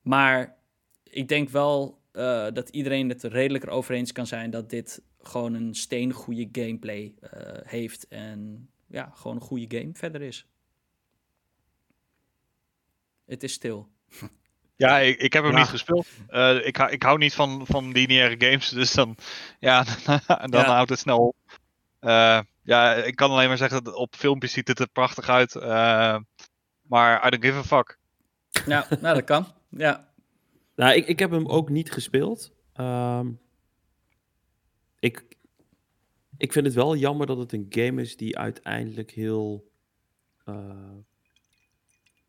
Maar 0.01 0.57
ik 1.03 1.27
denk 1.27 1.49
wel 1.49 2.03
dat 2.53 2.69
iedereen 2.69 3.09
het 3.09 3.23
er 3.23 3.31
redelijk 3.31 3.71
over 3.71 3.95
eens 3.95 4.11
kan 4.11 4.27
zijn 4.27 4.49
dat 4.49 4.69
dit 4.69 5.01
gewoon 5.27 5.53
een 5.53 5.75
steengoede 5.75 6.49
gameplay 6.51 7.13
eh, 7.21 7.41
heeft. 7.63 8.07
En 8.07 8.69
ja, 8.87 9.11
gewoon 9.15 9.35
een 9.35 9.41
goede 9.41 9.77
game 9.77 9.93
verder 9.93 10.21
is. 10.21 10.47
Het 13.25 13.43
is 13.43 13.53
stil. 13.53 13.87
Ja, 14.77 14.97
ik, 14.99 15.17
ik 15.19 15.33
heb 15.33 15.43
hem 15.43 15.51
Ja. 15.53 15.57
niet 15.59 15.67
gespeeld. 15.67 16.07
Eh, 16.27 16.65
ik, 16.67 16.75
hou- 16.75 16.91
ik 16.91 17.03
hou 17.03 17.17
niet 17.17 17.33
van, 17.33 17.65
van 17.67 17.91
lineaire 17.91 18.45
games, 18.47 18.69
dus 18.69 18.91
dan, 18.93 19.15
ja, 19.59 19.83
dan 20.45 20.61
Ja. 20.61 20.65
houdt 20.65 20.89
het 20.89 20.99
snel 20.99 21.27
op. 21.27 21.35
Eh, 21.99 22.39
ja, 22.63 22.93
ik 22.93 23.15
kan 23.15 23.29
alleen 23.31 23.47
maar 23.47 23.57
zeggen 23.57 23.83
dat 23.83 23.93
op 23.93 24.15
filmpjes 24.15 24.51
ziet 24.51 24.67
het 24.67 24.79
er 24.79 24.87
prachtig 24.87 25.29
uit. 25.29 25.55
eh, 25.55 26.17
maar 26.81 27.27
I 27.27 27.29
don't 27.29 27.45
give 27.45 27.57
a 27.57 27.63
fuck. 27.63 27.97
Ja, 28.65 28.87
nou 29.01 29.15
dat 29.15 29.23
kan. 29.23 29.47
Ja. 29.69 30.13
Nou, 30.75 30.93
ik, 30.95 31.07
ik 31.07 31.19
heb 31.19 31.31
hem 31.31 31.47
ook 31.47 31.69
niet 31.69 31.91
gespeeld. 31.91 32.51
Ehm, 32.73 33.31
ik, 35.05 35.37
ik 36.37 36.51
vind 36.51 36.65
het 36.65 36.75
wel 36.75 36.95
jammer 36.95 37.27
dat 37.27 37.37
het 37.37 37.51
een 37.53 37.65
game 37.69 38.01
is 38.01 38.17
die 38.17 38.37
uiteindelijk 38.37 39.11
heel... 39.11 39.71
eh, 40.45 40.91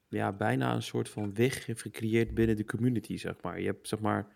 ja, 0.09 0.33
bijna 0.33 0.75
een 0.75 0.83
soort 0.83 1.09
van 1.09 1.35
weg 1.35 1.67
heeft 1.67 1.83
gecreëerd 1.83 2.35
binnen 2.35 2.57
de 2.57 2.65
community, 2.65 3.17
zeg 3.17 3.35
maar. 3.43 3.61
Je 3.61 3.67
hebt, 3.67 3.89
zeg 3.89 3.99
maar, 4.01 4.35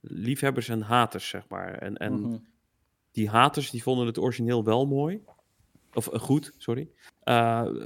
liefhebbers 0.00 0.68
en 0.68 0.80
haters, 0.80 1.28
zeg 1.28 1.48
maar. 1.48 1.74
En, 1.74 1.96
en 1.96 2.20
Mhm. 2.20 2.38
die 3.10 3.28
haters, 3.28 3.70
die 3.70 3.82
vonden 3.82 4.06
het 4.06 4.18
origineel 4.18 4.64
wel 4.64 4.86
mooi. 4.86 5.22
Of 5.92 6.08
eh, 6.08 6.20
goed, 6.20 6.54
sorry. 6.58 6.90
Eh, 7.22 7.34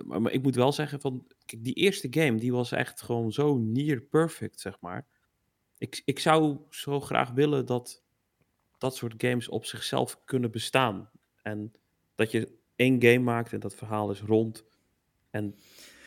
maar, 0.04 0.22
maar 0.22 0.32
ik 0.32 0.42
moet 0.42 0.54
wel 0.54 0.72
zeggen, 0.72 1.00
van, 1.00 1.26
kijk, 1.44 1.64
die 1.64 1.74
eerste 1.74 2.06
game, 2.10 2.38
die 2.38 2.52
was 2.52 2.72
echt 2.72 3.02
gewoon 3.02 3.32
zo 3.32 3.58
near 3.58 4.00
perfect, 4.00 4.60
zeg 4.60 4.80
maar. 4.80 5.06
Ik, 5.78 6.02
ik 6.04 6.18
zou 6.18 6.58
zo 6.70 7.00
graag 7.00 7.30
willen 7.30 7.66
dat 7.66 8.02
dat 8.78 8.96
soort 8.96 9.14
games 9.18 9.48
op 9.48 9.64
zichzelf 9.64 10.18
kunnen 10.24 10.50
bestaan. 10.50 11.10
En 11.42 11.72
dat 12.14 12.30
je 12.30 12.48
één 12.76 13.02
game 13.02 13.18
maakt 13.18 13.52
en 13.52 13.60
dat 13.60 13.74
verhaal 13.74 14.10
is 14.10 14.20
rond. 14.20 14.64
En 15.30 15.54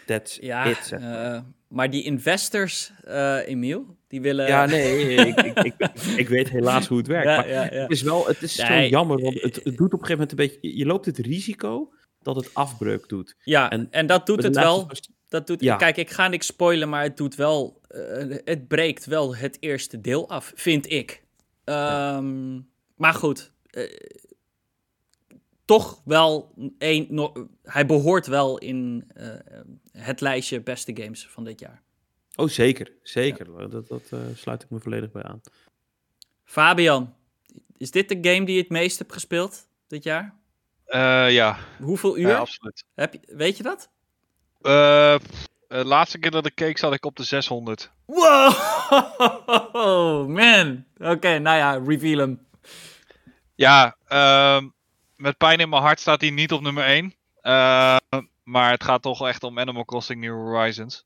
that's 0.06 0.38
Ja, 0.42 0.66
it, 0.66 0.86
zeg 0.86 1.00
maar. 1.00 1.34
eh, 1.36 1.42
maar 1.68 1.90
die 1.90 2.04
investors, 2.04 2.92
eh 3.04 3.38
Emiel, 3.48 3.98
die 4.08 4.22
willen... 4.22 4.48
Ja, 4.48 4.66
nee, 4.66 5.16
ik, 5.28 5.40
ik, 5.42 5.58
ik, 5.64 5.92
ik 6.16 6.30
weet 6.30 6.50
helaas 6.50 6.88
hoe 6.88 6.98
het 6.98 7.08
werkt. 7.08 7.28
Ja, 7.28 7.36
maar 7.38 7.50
ja, 7.50 7.64
het 7.64 7.92
is 7.92 8.02
wel, 8.02 8.26
het 8.28 8.42
is 8.42 8.58
Nee, 8.58 8.84
zo 8.84 8.90
jammer, 8.90 9.22
want 9.22 9.42
het, 9.42 9.56
het 9.56 9.78
doet 9.78 9.94
op 9.94 10.00
een 10.00 10.06
gegeven 10.06 10.12
moment 10.28 10.32
een 10.32 10.36
beetje, 10.62 10.78
je 10.78 10.86
loopt 10.86 11.06
het 11.06 11.18
risico 11.18 11.94
dat 12.22 12.36
het 12.36 12.54
afbreuk 12.54 13.10
doet. 13.10 13.36
Ja, 13.44 13.70
en, 13.70 13.88
En 13.92 14.08
dat 14.08 14.26
doet 14.26 14.44
het 14.44 14.56
wel. 14.56 14.88
Dat 15.28 15.48
doet, 15.48 15.62
Ja. 15.62 15.76
Kijk, 15.76 15.98
ik 15.98 16.10
ga 16.10 16.28
niks 16.28 16.46
spoilen, 16.46 16.90
maar 16.90 17.04
het 17.04 17.18
doet 17.18 17.36
wel. 17.36 17.82
eh, 17.88 18.38
het 18.46 18.68
breekt 18.68 19.06
wel 19.06 19.36
het 19.36 19.58
eerste 19.60 20.02
deel 20.02 20.30
af, 20.30 20.52
vind 20.56 20.92
ik. 20.92 21.24
Ehm, 21.64 22.60
Maar 22.96 23.14
goed. 23.14 23.52
eh, 23.70 23.98
toch 25.66 26.02
wel 26.06 26.54
een. 26.78 27.08
no- 27.10 27.48
hij 27.64 27.86
behoort 27.86 28.28
wel 28.28 28.58
in 28.58 29.12
eh, 29.14 29.30
het 29.92 30.22
lijstje 30.22 30.62
beste 30.62 30.96
games 31.02 31.28
van 31.28 31.44
dit 31.44 31.60
jaar. 31.60 31.82
Oh, 32.36 32.48
zeker, 32.48 32.92
zeker. 33.04 33.70
Dat, 33.70 33.88
dat 33.88 34.02
eh, 34.12 34.20
sluit 34.36 34.64
ik 34.64 34.70
me 34.70 34.80
volledig 34.80 35.12
bij 35.12 35.24
aan. 35.24 35.42
Fabian, 36.44 37.14
is 37.78 37.92
dit 37.92 38.10
de 38.10 38.18
game 38.32 38.46
die 38.46 38.56
je 38.56 38.62
het 38.62 38.70
meest 38.70 38.98
hebt 39.00 39.14
gespeeld 39.14 39.68
dit 39.88 40.04
jaar? 40.04 40.40
Eh, 40.86 41.32
ja, 41.32 41.58
Hoeveel 41.80 42.18
uur? 42.18 42.28
ja, 42.28 42.38
absoluut. 42.38 42.86
Heb 42.94 43.14
je, 43.14 43.20
weet 43.36 43.58
je 43.58 43.64
dat? 43.64 43.90
Eh, 45.72 45.78
de 45.78 45.86
laatste 45.86 46.20
keer 46.20 46.32
dat 46.32 46.46
ik 46.46 46.56
keek 46.56 46.78
zat 46.78 46.94
ik 46.94 47.06
op 47.06 47.16
de 47.16 47.24
600. 47.24 47.92
Wow, 48.06 50.28
man. 50.38 50.86
Oké, 50.98 51.40
nou 51.40 51.58
ja, 51.58 51.82
reveal 51.86 52.20
hem. 52.20 52.46
Ja, 53.56 53.96
ehm, 54.08 54.68
met 55.16 55.38
pijn 55.38 55.60
in 55.60 55.70
mijn 55.70 55.82
hart 55.82 56.00
staat 56.00 56.22
hij 56.22 56.30
niet 56.30 56.52
op 56.52 56.62
nummer 56.62 56.84
1. 56.84 57.14
maar 58.44 58.72
het 58.72 58.84
gaat 58.84 59.02
toch 59.02 59.28
echt 59.28 59.44
om 59.44 59.60
Animal 59.60 59.86
Crossing 59.86 60.22
New 60.22 60.34
Horizons. 60.34 61.06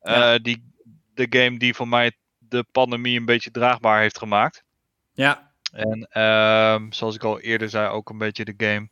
Eh, 0.00 0.14
Ja. 0.14 0.38
die, 0.38 0.72
de 1.14 1.26
game 1.30 1.58
die 1.58 1.74
voor 1.74 1.88
mij 1.88 2.12
de 2.38 2.64
pandemie 2.72 3.18
een 3.18 3.24
beetje 3.24 3.50
draagbaar 3.50 4.00
heeft 4.00 4.18
gemaakt. 4.18 4.64
Ja, 5.12 5.50
En 5.72 6.08
ehm, 6.10 6.92
zoals 6.92 7.14
ik 7.14 7.24
al 7.24 7.40
eerder 7.40 7.68
zei, 7.68 7.88
ook 7.88 8.10
een 8.10 8.18
beetje 8.18 8.44
de 8.44 8.54
game. 8.56 8.88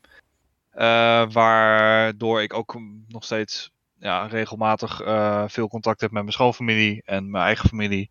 eh, 0.70 1.32
waardoor 1.32 2.42
ik 2.42 2.54
ook 2.54 2.76
nog 3.08 3.24
steeds 3.24 3.70
ja, 3.98 4.26
regelmatig 4.26 5.00
eh, 5.00 5.44
veel 5.46 5.68
contact 5.68 6.00
heb 6.00 6.10
met 6.10 6.22
mijn 6.22 6.34
schoonfamilie 6.34 7.02
en 7.04 7.30
mijn 7.30 7.44
eigen 7.44 7.68
familie. 7.68 8.10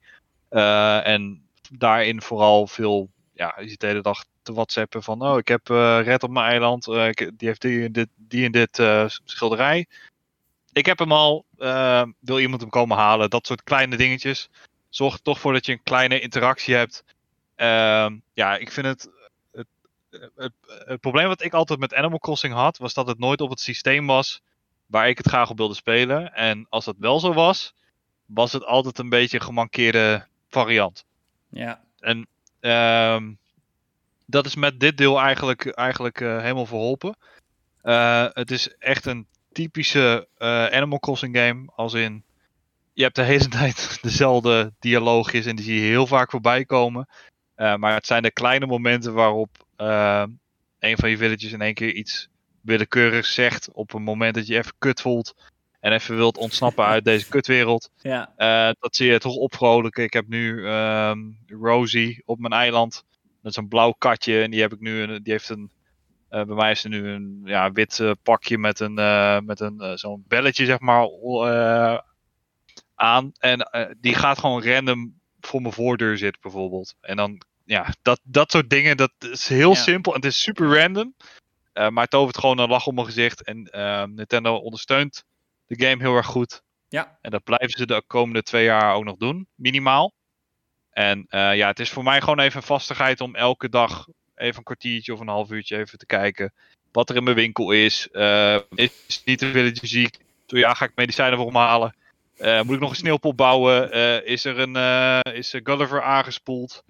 Eh, 0.49 1.07
en 1.07 1.47
daarin 1.71 2.21
vooral 2.21 2.67
veel, 2.67 3.09
ja, 3.33 3.55
je 3.59 3.69
zit 3.69 3.79
de 3.79 3.87
hele 3.87 4.01
dag 4.01 4.25
te 4.41 4.53
whatsappen 4.53 5.03
van, 5.03 5.21
oh, 5.21 5.37
ik 5.37 5.47
heb 5.47 5.69
eh, 5.69 5.99
red 6.03 6.23
op 6.23 6.29
mijn 6.29 6.45
eiland, 6.49 6.85
die 7.15 7.47
heeft 7.47 7.61
die 7.61 7.91
dit, 7.91 8.07
die 8.15 8.45
en 8.45 8.51
dit 8.51 8.83
schilderij. 9.25 9.85
Ik 10.73 10.85
heb 10.85 10.99
hem 10.99 11.11
al, 11.11 11.45
wil 12.19 12.39
iemand 12.39 12.61
hem 12.61 12.69
komen 12.69 12.97
halen? 12.97 13.29
Dat 13.29 13.47
soort 13.47 13.63
kleine 13.63 13.97
dingetjes. 13.97 14.49
Zorg 14.89 15.13
er 15.13 15.21
toch 15.21 15.39
voor 15.39 15.53
dat 15.53 15.65
je 15.65 15.71
een 15.71 15.83
kleine 15.83 16.19
interactie 16.19 16.75
hebt. 16.75 17.03
Ehm, 17.55 18.17
ja, 18.33 18.57
ik 18.57 18.71
vind 18.71 18.85
het, 18.85 19.09
het. 19.51 19.67
het 20.85 20.99
probleem 20.99 21.27
wat 21.27 21.43
ik 21.43 21.53
altijd 21.53 21.79
met 21.79 21.93
Animal 21.93 22.19
Crossing 22.19 22.53
had, 22.53 22.77
was 22.77 22.93
dat 22.93 23.07
het 23.07 23.19
nooit 23.19 23.41
op 23.41 23.49
het 23.49 23.59
systeem 23.59 24.07
was 24.07 24.41
waar 24.85 25.09
ik 25.09 25.17
het 25.17 25.27
graag 25.27 25.49
op 25.49 25.57
wilde 25.57 25.73
spelen. 25.73 26.33
En 26.33 26.65
als 26.69 26.85
dat 26.85 26.95
wel 26.99 27.19
zo 27.19 27.33
was, 27.33 27.73
was 28.25 28.53
het 28.53 28.65
altijd 28.65 28.97
een 28.97 29.09
beetje 29.09 29.37
een 29.37 29.45
gemankeerde 29.45 30.27
variant. 30.49 31.05
ja, 31.49 31.83
En 31.99 32.27
ehm, 32.59 33.33
dat 34.25 34.45
is 34.45 34.55
met 34.55 34.79
dit 34.79 34.97
deel 34.97 35.19
eigenlijk, 35.19 35.65
eigenlijk 35.65 36.21
eh, 36.21 36.39
helemaal 36.39 36.65
verholpen. 36.65 37.15
Eh, 37.81 38.25
het 38.29 38.51
is 38.51 38.77
echt 38.77 39.05
een 39.05 39.27
typische 39.51 40.27
eh, 40.37 40.65
Animal 40.65 40.99
Crossing 40.99 41.37
game. 41.37 41.71
Als 41.75 41.93
in, 41.93 42.23
je 42.93 43.03
hebt 43.03 43.15
de 43.15 43.23
hele 43.23 43.47
tijd 43.59 43.97
dezelfde 44.01 44.73
dialoogjes 44.79 45.45
en 45.45 45.55
die 45.55 45.65
zie 45.65 45.81
je 45.81 45.87
heel 45.87 46.07
vaak 46.07 46.29
voorbij 46.29 46.65
komen. 46.65 47.07
Maar 47.55 47.93
het 47.93 48.05
zijn 48.05 48.23
de 48.23 48.31
kleine 48.31 48.65
momenten 48.65 49.13
waarop 49.13 49.65
eh, 49.75 50.23
een 50.79 50.97
van 50.97 51.09
je 51.09 51.17
villages 51.17 51.51
in 51.51 51.61
één 51.61 51.73
keer 51.73 51.93
iets 51.93 52.29
willekeurigs 52.65 53.33
zegt. 53.33 53.69
Op 53.71 53.93
een 53.93 54.03
moment 54.03 54.35
dat 54.35 54.47
je 54.47 54.57
even 54.57 54.73
kut 54.77 55.01
voelt. 55.01 55.35
En 55.79 55.91
even 55.91 56.15
wilt 56.15 56.37
ontsnappen 56.37 56.85
uit 56.85 57.05
deze 57.11 57.27
kutwereld. 57.29 57.89
ja, 58.01 58.33
Eh, 58.35 58.69
dat 58.79 58.95
zie 58.95 59.11
je 59.11 59.19
toch 59.19 59.35
opvrolijken. 59.35 60.03
Ik 60.03 60.13
heb 60.13 60.27
nu 60.27 60.67
ehm, 60.67 61.19
Rosie 61.47 62.21
op 62.25 62.39
mijn 62.39 62.53
eiland. 62.53 63.03
Dat 63.41 63.51
is 63.51 63.57
een 63.57 63.67
blauw 63.67 63.91
katje. 63.91 64.41
En 64.41 64.51
die 64.51 64.61
heb 64.61 64.73
ik 64.73 64.79
nu. 64.79 65.01
een- 65.01 65.23
Die 65.23 65.31
heeft 65.33 65.49
een. 65.49 65.71
eh, 66.29 66.43
bij 66.43 66.55
mij 66.55 66.71
is 66.71 66.83
er 66.83 66.89
nu 66.89 67.07
een 67.09 67.41
ja, 67.45 67.71
wit 67.71 67.99
eh, 67.99 68.11
pakje 68.23 68.57
met 68.57 68.79
een, 68.79 68.93
met 69.45 69.59
een 69.59 69.97
zo'n 69.97 70.23
belletje, 70.27 70.65
zeg 70.65 70.79
maar, 70.79 71.07
aan. 72.95 73.31
En 73.39 73.69
die 73.99 74.15
gaat 74.15 74.39
gewoon 74.39 74.63
random 74.63 75.19
voor 75.41 75.61
mijn 75.61 75.73
voordeur 75.73 76.17
zitten, 76.17 76.41
bijvoorbeeld. 76.41 76.95
En 77.01 77.15
dan, 77.15 77.41
ja, 77.63 77.93
dat, 78.01 78.19
dat 78.23 78.51
soort 78.51 78.69
dingen, 78.69 78.97
dat 78.97 79.11
is 79.19 79.47
heel 79.47 79.69
Ja. 79.73 79.75
simpel. 79.75 80.13
En 80.13 80.19
het 80.21 80.29
is 80.29 80.41
super 80.41 80.79
random. 80.81 81.15
Eh, 81.75 81.89
maar 81.89 82.01
het 82.03 82.11
tovert 82.11 82.37
gewoon 82.37 82.57
een 82.57 82.69
lach 82.69 82.87
op 82.87 82.93
mijn 82.93 83.05
gezicht. 83.05 83.43
En 83.43 83.65
ehm, 83.65 84.13
Nintendo 84.13 84.55
ondersteunt 84.55 85.23
de 85.65 85.85
game 85.85 86.03
heel 86.03 86.15
erg 86.15 86.25
goed. 86.25 86.61
ja, 86.87 87.17
En 87.21 87.31
dat 87.31 87.43
blijven 87.43 87.69
ze 87.69 87.85
de 87.85 88.03
komende 88.07 88.43
twee 88.43 88.63
jaar 88.63 88.95
ook 88.95 89.03
nog 89.03 89.17
doen, 89.17 89.47
minimaal. 89.55 90.13
En 90.89 91.25
eh, 91.29 91.55
ja, 91.55 91.67
het 91.67 91.79
is 91.79 91.89
voor 91.89 92.03
mij 92.03 92.21
gewoon 92.21 92.39
even 92.39 92.57
een 92.57 92.67
vastigheid 92.67 93.21
om 93.21 93.35
elke 93.35 93.69
dag 93.69 94.07
even 94.35 94.57
een 94.57 94.63
kwartiertje 94.63 95.13
of 95.13 95.19
een 95.19 95.27
half 95.27 95.51
uurtje 95.51 95.77
even 95.77 95.97
te 95.97 96.05
kijken 96.05 96.53
wat 96.91 97.09
er 97.09 97.15
in 97.15 97.23
mijn 97.23 97.35
winkel 97.35 97.71
is. 97.71 98.09
Eh, 98.11 98.59
is 98.69 99.21
niet 99.25 99.39
te 99.39 99.51
veel 99.51 99.71
ziek? 99.81 100.17
Zo 100.45 100.57
ja, 100.57 100.73
ga 100.73 100.85
ik 100.85 100.91
medicijnen 100.95 101.37
voor 101.37 101.51
me 101.51 101.57
halen? 101.57 101.95
Moet 102.37 102.75
ik 102.75 102.79
nog 102.79 102.89
een 102.89 102.95
sneeuwpop 102.95 103.37
bouwen? 103.37 103.91
Is 104.25 104.45
er 104.45 104.59
een 104.59 104.75
is 105.33 105.53
er 105.53 105.59
Gulliver 105.63 106.01
aangespoeld? 106.01 106.83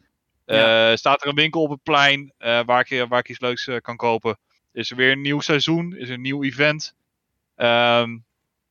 Ja. 0.45 0.95
Staat 0.95 1.21
er 1.21 1.27
een 1.27 1.35
winkel 1.35 1.61
op 1.61 1.69
het 1.69 1.83
plein 1.83 2.33
waar, 2.37 2.85
ik, 2.89 3.05
waar 3.09 3.19
ik 3.19 3.29
iets 3.29 3.39
leuks 3.39 3.69
kan 3.81 3.95
kopen? 3.95 4.37
Is 4.75 4.91
er 4.91 4.97
weer 4.97 5.11
een 5.11 5.21
nieuw 5.21 5.39
seizoen? 5.39 5.95
Is 5.97 6.07
er 6.07 6.13
een 6.13 6.21
nieuw 6.21 6.43
event? 6.43 6.95
Ehm, 7.55 8.17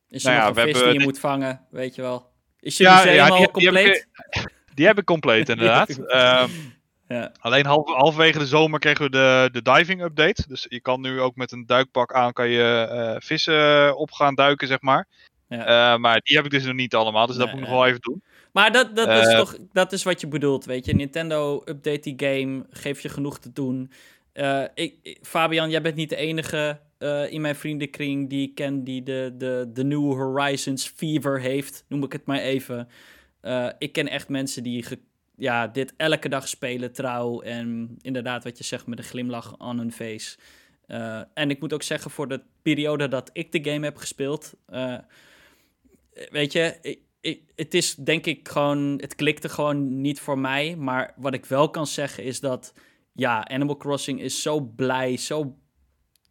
is 0.09 0.25
er 0.25 0.31
Nou 0.33 0.43
ja, 0.45 0.53
we 0.53 0.61
een 0.61 0.73
vis 0.73 0.83
die 0.83 0.93
je 0.93 0.99
moet 0.99 1.19
vangen, 1.19 1.61
weet 1.71 1.95
je 1.95 2.01
wel. 2.01 2.31
Is 2.59 2.77
je 2.77 2.83
Ja, 2.83 2.97
al 2.97 3.03
die- 3.03 3.11
die 3.11 3.21
heb 3.21 3.41
ik- 3.47 3.51
compleet? 3.51 4.07
Die 4.73 4.85
heb 4.85 4.97
ik 4.97 5.05
compleet, 5.05 5.49
inderdaad. 5.55 5.89
Ehm, 5.89 6.49
ja, 7.07 7.31
alleen 7.39 7.65
half, 7.65 7.87
halverwege 7.87 8.39
de 8.39 8.45
zomer 8.47 8.79
kregen 8.79 9.03
we 9.03 9.09
de, 9.09 9.49
de 9.51 9.61
diving 9.61 10.01
update. 10.01 10.43
Dus 10.47 10.65
je 10.69 10.81
kan 10.81 11.01
nu 11.01 11.21
ook 11.21 11.35
met 11.35 11.51
een 11.51 11.65
duikpak 11.65 12.13
aan 12.13 12.33
kan 12.33 12.49
je 12.49 12.87
eh, 12.91 13.15
vissen 13.19 13.97
op 13.97 14.11
gaan 14.11 14.35
duiken, 14.35 14.67
zeg 14.67 14.81
maar. 14.81 15.07
ja. 15.49 15.65
Eh, 15.93 15.99
maar 15.99 16.19
die 16.23 16.35
heb 16.35 16.45
ik 16.45 16.51
dus 16.51 16.63
nog 16.65 16.75
niet 16.75 16.95
allemaal, 16.95 17.27
dus 17.27 17.35
dat 17.35 17.45
moet 17.51 17.55
ik 17.59 17.61
ja. 17.63 17.69
nog 17.69 17.79
wel 17.79 17.87
even 17.87 18.01
doen. 18.01 18.23
Maar 18.51 18.71
dat, 18.71 18.95
dat 18.95 19.07
is 19.09 19.27
Eh, 19.27 19.37
toch 19.37 19.57
dat 19.73 19.91
is 19.91 20.03
wat 20.03 20.21
je 20.21 20.27
bedoelt, 20.27 20.65
weet 20.65 20.85
je. 20.85 20.95
Nintendo 20.95 21.61
update 21.65 21.99
die 21.99 22.13
game, 22.17 22.65
geeft 22.69 23.01
je 23.01 23.09
genoeg 23.09 23.39
te 23.39 23.51
doen. 23.53 23.91
Eh, 24.35 24.63
ik, 24.73 25.17
Fabian, 25.21 25.69
jij 25.69 25.81
bent 25.81 25.95
niet 25.95 26.09
de 26.09 26.15
enige 26.15 26.79
eh, 26.97 27.31
in 27.31 27.41
mijn 27.41 27.55
vriendenkring 27.55 28.29
die 28.29 28.47
ik 28.47 28.55
ken 28.55 28.83
die 28.83 29.03
de, 29.03 29.33
de, 29.37 29.69
de 29.73 29.83
New 29.83 30.13
Horizons 30.13 30.87
fever 30.87 31.39
heeft, 31.39 31.85
noem 31.87 32.03
ik 32.03 32.11
het 32.11 32.25
maar 32.25 32.39
even. 32.39 32.87
Eh, 33.41 33.69
ik 33.77 33.91
ken 33.91 34.07
echt 34.07 34.29
mensen 34.29 34.63
die 34.63 34.85
ja, 35.35 35.67
dit 35.67 35.93
elke 35.97 36.29
dag 36.29 36.47
spelen, 36.47 36.91
trouw. 36.91 37.41
En 37.41 37.97
inderdaad, 38.01 38.43
wat 38.43 38.57
je 38.57 38.63
zegt, 38.63 38.87
met 38.87 38.97
een 38.97 39.03
glimlach 39.03 39.55
aan 39.57 39.77
hun 39.77 39.91
face. 39.91 40.37
En 41.33 41.49
ik 41.49 41.59
moet 41.59 41.73
ook 41.73 41.83
zeggen, 41.83 42.11
voor 42.11 42.27
de 42.27 42.41
periode 42.61 43.07
dat 43.07 43.29
ik 43.33 43.51
de 43.51 43.71
game 43.71 43.85
heb 43.85 43.97
gespeeld, 43.97 44.53
weet 46.29 46.51
je, 46.51 46.97
het 47.55 47.73
is 47.73 47.95
denk 47.95 48.25
ik 48.25 48.49
gewoon, 48.49 48.97
het 49.01 49.15
klikte 49.15 49.49
gewoon 49.49 50.01
niet 50.01 50.19
voor 50.19 50.39
mij. 50.39 50.75
Maar 50.75 51.13
wat 51.17 51.33
ik 51.33 51.45
wel 51.45 51.69
kan 51.69 51.87
zeggen 51.87 52.23
is 52.23 52.39
dat, 52.39 52.73
ja, 53.15 53.47
Animal 53.47 53.77
Crossing 53.77 54.21
is 54.21 54.41
zo 54.41 54.59
blij, 54.59 55.17
zo... 55.17 55.57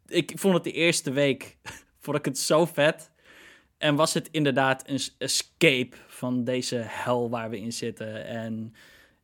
Ik 0.05 0.31
vond 0.35 0.53
het 0.53 0.63
de 0.63 0.71
eerste 0.71 1.11
week, 1.11 1.57
vond 2.03 2.17
ik 2.17 2.25
het 2.25 2.37
zo 2.37 2.65
vet. 2.65 3.11
En 3.77 3.95
was 3.95 4.13
het 4.13 4.29
inderdaad 4.31 4.89
een 4.89 4.99
escape 5.17 5.97
van 6.07 6.43
deze 6.43 6.75
hel 6.75 7.29
waar 7.29 7.49
we 7.49 7.59
in 7.59 7.73
zitten. 7.73 8.25
En 8.25 8.73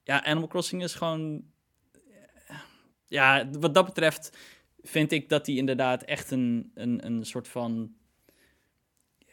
ja, 0.03 0.24
Animal 0.24 0.47
Crossing 0.47 0.84
is 0.84 0.93
gewoon... 0.93 1.43
Ja, 3.07 3.49
wat 3.59 3.74
dat 3.74 3.86
betreft 3.86 4.38
vind 4.82 5.12
ik 5.12 5.30
dat 5.30 5.45
hij 5.45 5.55
inderdaad 5.55 6.03
echt 6.03 6.32
een, 6.32 6.72
een, 6.74 7.05
een 7.05 7.26
soort 7.26 7.47
van 7.47 7.95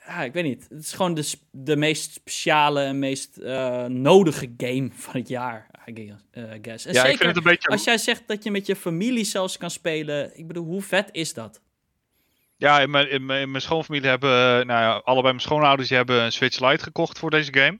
ja, 0.08 0.22
ik 0.22 0.32
weet 0.32 0.44
niet. 0.44 0.66
Het 0.68 0.84
is 0.84 0.92
gewoon 0.92 1.14
de, 1.14 1.32
de 1.50 1.76
meest 1.76 2.12
speciale 2.12 2.82
en 2.82 2.98
meest 2.98 3.36
eh, 3.36 3.84
nodige 3.84 4.54
game 4.56 4.90
van 4.92 5.16
het 5.20 5.28
jaar, 5.28 5.70
I 5.86 5.92
guess. 5.94 6.24
eh, 6.30 6.42
guess. 6.62 6.86
En 6.86 6.92
ja, 6.92 7.00
zeker 7.00 7.10
ik 7.10 7.16
vind 7.18 7.28
het 7.28 7.36
een 7.36 7.50
beetje... 7.50 7.68
als 7.68 7.84
jij 7.84 7.98
zegt 7.98 8.22
dat 8.26 8.44
je 8.44 8.50
met 8.50 8.66
je 8.66 8.76
familie 8.76 9.24
zelfs 9.24 9.56
kan 9.56 9.70
spelen. 9.70 10.38
Ik 10.38 10.46
bedoel, 10.46 10.64
hoe 10.64 10.82
vet 10.82 11.08
is 11.12 11.34
dat? 11.34 11.60
Ja, 12.56 12.80
in 12.80 12.90
mijn, 12.90 13.10
in 13.10 13.26
mijn, 13.26 13.40
in 13.40 13.50
mijn 13.50 13.62
schoonfamilie 13.62 14.08
hebben, 14.08 14.30
eh, 14.30 14.66
nou 14.66 14.66
ja, 14.66 15.00
allebei 15.04 15.32
mijn 15.32 15.40
schoonouders 15.40 15.88
die 15.88 15.96
hebben 15.96 16.22
een 16.22 16.32
Switch 16.32 16.60
Lite 16.60 16.82
gekocht 16.82 17.18
voor 17.18 17.30
deze 17.30 17.54
game. 17.54 17.78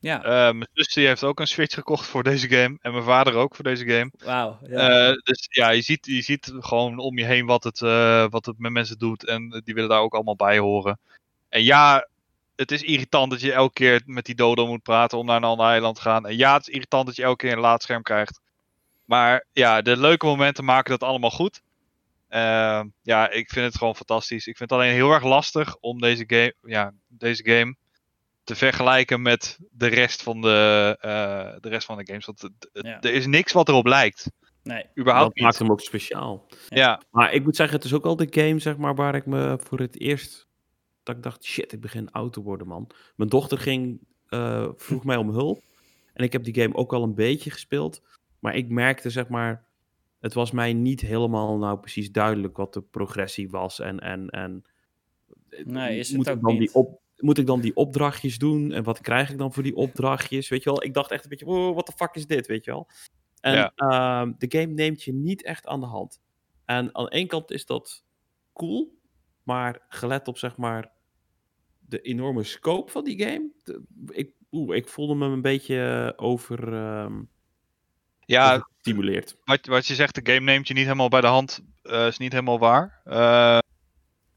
Ja, 0.00 0.18
mijn 0.52 0.68
zus 0.72 0.94
die 0.94 1.06
heeft 1.06 1.24
ook 1.24 1.40
een 1.40 1.46
Switch 1.46 1.74
gekocht 1.74 2.06
voor 2.06 2.22
deze 2.22 2.48
game. 2.48 2.78
En 2.80 2.92
mijn 2.92 3.04
vader 3.04 3.34
ook 3.34 3.54
voor 3.54 3.64
deze 3.64 3.86
game. 3.86 4.10
wauw. 4.24 4.58
Ja. 4.68 5.12
Dus 5.12 5.46
ja, 5.50 5.70
je 5.70 5.82
ziet, 5.82 6.06
je 6.06 6.22
ziet 6.22 6.52
gewoon 6.58 6.98
om 6.98 7.18
je 7.18 7.24
heen 7.24 7.46
wat 7.46 7.64
het, 7.64 7.80
wat 8.30 8.46
het 8.46 8.58
met 8.58 8.72
mensen 8.72 8.98
doet. 8.98 9.26
En 9.26 9.60
die 9.64 9.74
willen 9.74 9.88
daar 9.88 10.00
ook 10.00 10.14
allemaal 10.14 10.36
bij 10.36 10.58
horen. 10.58 10.98
En 11.52 11.62
ja, 11.62 12.08
het 12.56 12.70
is 12.72 12.82
irritant 12.82 13.30
dat 13.30 13.40
je 13.40 13.52
elke 13.52 13.72
keer 13.72 14.02
met 14.06 14.24
die 14.24 14.34
dodo 14.34 14.66
moet 14.66 14.82
praten 14.82 15.18
om 15.18 15.26
naar 15.26 15.36
een 15.36 15.44
ander 15.44 15.66
eiland 15.66 15.96
te 15.96 16.02
gaan. 16.02 16.26
En 16.26 16.36
ja, 16.36 16.52
het 16.52 16.68
is 16.68 16.74
irritant 16.74 17.06
dat 17.06 17.16
je 17.16 17.22
elke 17.22 17.36
keer 17.46 17.52
een 17.52 17.60
laadscherm 17.62 18.02
krijgt. 18.02 18.40
Maar 19.04 19.46
ja, 19.52 19.82
de 19.82 19.96
leuke 19.96 20.26
momenten 20.26 20.64
maken 20.64 20.90
dat 20.90 21.02
allemaal 21.08 21.30
goed. 21.30 21.62
Eh, 22.28 22.80
ja, 23.02 23.30
ik 23.30 23.50
vind 23.50 23.66
het 23.66 23.76
gewoon 23.76 23.96
fantastisch. 23.96 24.46
Ik 24.46 24.56
vind 24.56 24.70
het 24.70 24.78
alleen 24.78 24.92
heel 24.92 25.10
erg 25.12 25.24
lastig 25.24 25.76
om 25.76 26.00
deze 26.00 26.24
game, 26.26 26.54
ja, 26.62 26.92
deze 27.08 27.44
game 27.44 27.76
te 28.44 28.54
vergelijken 28.54 29.22
met 29.22 29.58
de 29.70 29.86
rest 29.86 30.22
van 30.22 30.40
de, 30.40 30.96
eh, 31.00 31.10
de, 31.60 31.68
rest 31.68 31.86
van 31.86 31.96
de 31.98 32.06
games. 32.06 32.26
Want 32.26 32.40
het- 32.42 32.70
het- 32.72 32.86
Ja. 32.86 33.00
er 33.00 33.12
is 33.14 33.26
niks 33.26 33.52
wat 33.52 33.68
erop 33.68 33.86
lijkt. 33.86 34.30
nee. 34.62 34.84
Überhaupt 34.98 35.26
dat 35.26 35.34
niet. 35.34 35.44
maakt 35.44 35.58
hem 35.58 35.70
ook 35.70 35.80
speciaal. 35.80 36.46
Ja, 36.68 37.00
Maar 37.10 37.32
ik 37.32 37.44
moet 37.44 37.56
zeggen, 37.56 37.76
het 37.76 37.84
is 37.84 37.92
ook 37.92 38.04
al 38.04 38.16
de 38.16 38.26
game 38.30 38.58
zeg 38.58 38.76
maar, 38.76 38.94
waar 38.94 39.14
ik 39.14 39.26
me 39.26 39.58
voor 39.62 39.78
het 39.78 40.00
eerst... 40.00 40.50
Dat 41.02 41.16
ik 41.16 41.22
dacht, 41.22 41.44
shit, 41.44 41.72
ik 41.72 41.80
begin 41.80 42.10
oud 42.10 42.32
te 42.32 42.42
worden, 42.42 42.66
man. 42.66 42.90
Mijn 43.16 43.30
dochter 43.30 43.58
ging, 43.58 44.00
eh, 44.28 44.68
vroeg 44.76 45.04
mij 45.04 45.16
om 45.16 45.30
hulp. 45.30 45.62
En 46.12 46.24
ik 46.24 46.32
heb 46.32 46.44
die 46.44 46.54
game 46.54 46.74
ook 46.74 46.92
al 46.92 47.02
een 47.02 47.14
beetje 47.14 47.50
gespeeld. 47.50 48.02
Maar 48.38 48.56
ik 48.56 48.68
merkte, 48.68 49.10
zeg 49.10 49.28
maar... 49.28 49.70
Het 50.20 50.34
was 50.34 50.50
mij 50.50 50.72
niet 50.72 51.00
helemaal 51.00 51.58
nou 51.58 51.78
precies 51.78 52.12
duidelijk 52.12 52.56
wat 52.56 52.72
de 52.74 52.82
progressie 52.82 53.50
was. 53.50 53.80
En, 53.80 53.98
en, 54.00 54.28
en 54.30 54.64
Nee, 55.64 55.98
is 55.98 56.08
het 56.08 56.16
moet, 56.16 56.28
ook 56.28 56.36
ik 56.36 56.42
dan 56.42 56.50
niet. 56.52 56.60
Die 56.60 56.74
op, 56.74 57.00
moet 57.16 57.38
ik 57.38 57.46
dan 57.46 57.60
die 57.60 57.76
opdrachtjes 57.76 58.38
doen? 58.38 58.72
En 58.72 58.82
wat 58.82 59.00
krijg 59.00 59.30
ik 59.30 59.38
dan 59.38 59.52
voor 59.52 59.62
die 59.62 59.76
opdrachtjes? 59.76 60.48
Weet 60.48 60.62
je 60.62 60.70
wel, 60.70 60.82
ik 60.82 60.94
dacht 60.94 61.10
echt 61.10 61.22
een 61.22 61.28
beetje, 61.28 61.44
wow, 61.44 61.72
what 61.72 61.86
the 61.86 61.92
fuck 61.92 62.14
is 62.14 62.26
dit, 62.26 62.46
weet 62.46 62.64
je 62.64 62.70
wel? 62.70 62.88
En 63.40 63.54
Ja. 63.54 63.72
ehm, 63.76 64.32
de 64.38 64.58
game 64.58 64.72
neemt 64.72 65.02
je 65.02 65.12
niet 65.12 65.42
echt 65.44 65.66
aan 65.66 65.80
de 65.80 65.86
hand. 65.86 66.20
En 66.64 66.94
aan 66.94 67.04
de 67.04 67.10
ene 67.10 67.26
kant 67.26 67.50
is 67.50 67.66
dat 67.66 68.04
cool, 68.52 68.98
maar 69.42 69.80
gelet 69.88 70.28
op 70.28 70.38
zeg 70.38 70.56
maar 70.56 70.90
de 71.78 72.00
enorme 72.00 72.42
scope 72.42 72.90
van 72.90 73.04
die 73.04 73.22
game, 73.22 73.50
de- 73.64 73.82
ik, 74.10 74.30
oeh, 74.50 74.76
ik 74.76 74.88
voelde 74.88 75.14
me 75.14 75.26
een 75.26 75.42
beetje 75.42 76.12
over, 76.16 76.72
ehm 76.74 77.22
ja 78.24 78.68
stimuleert. 78.80 79.36
wat, 79.44 79.66
wat 79.66 79.86
je 79.86 79.94
zegt, 79.94 80.14
de 80.24 80.32
game 80.32 80.44
neemt 80.44 80.68
je 80.68 80.74
niet 80.74 80.84
helemaal 80.84 81.08
bij 81.08 81.20
de 81.20 81.26
hand, 81.26 81.60
eh, 81.82 82.06
is 82.06 82.18
niet 82.18 82.32
helemaal 82.32 82.58
waar. 82.58 83.00
Eh, 83.04 83.58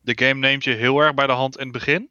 de 0.01 0.25
game 0.25 0.39
neemt 0.39 0.63
je 0.63 0.71
heel 0.71 0.99
erg 0.99 1.13
bij 1.13 1.27
de 1.27 1.33
hand 1.33 1.57
in 1.57 1.63
het 1.63 1.71
begin. 1.71 2.09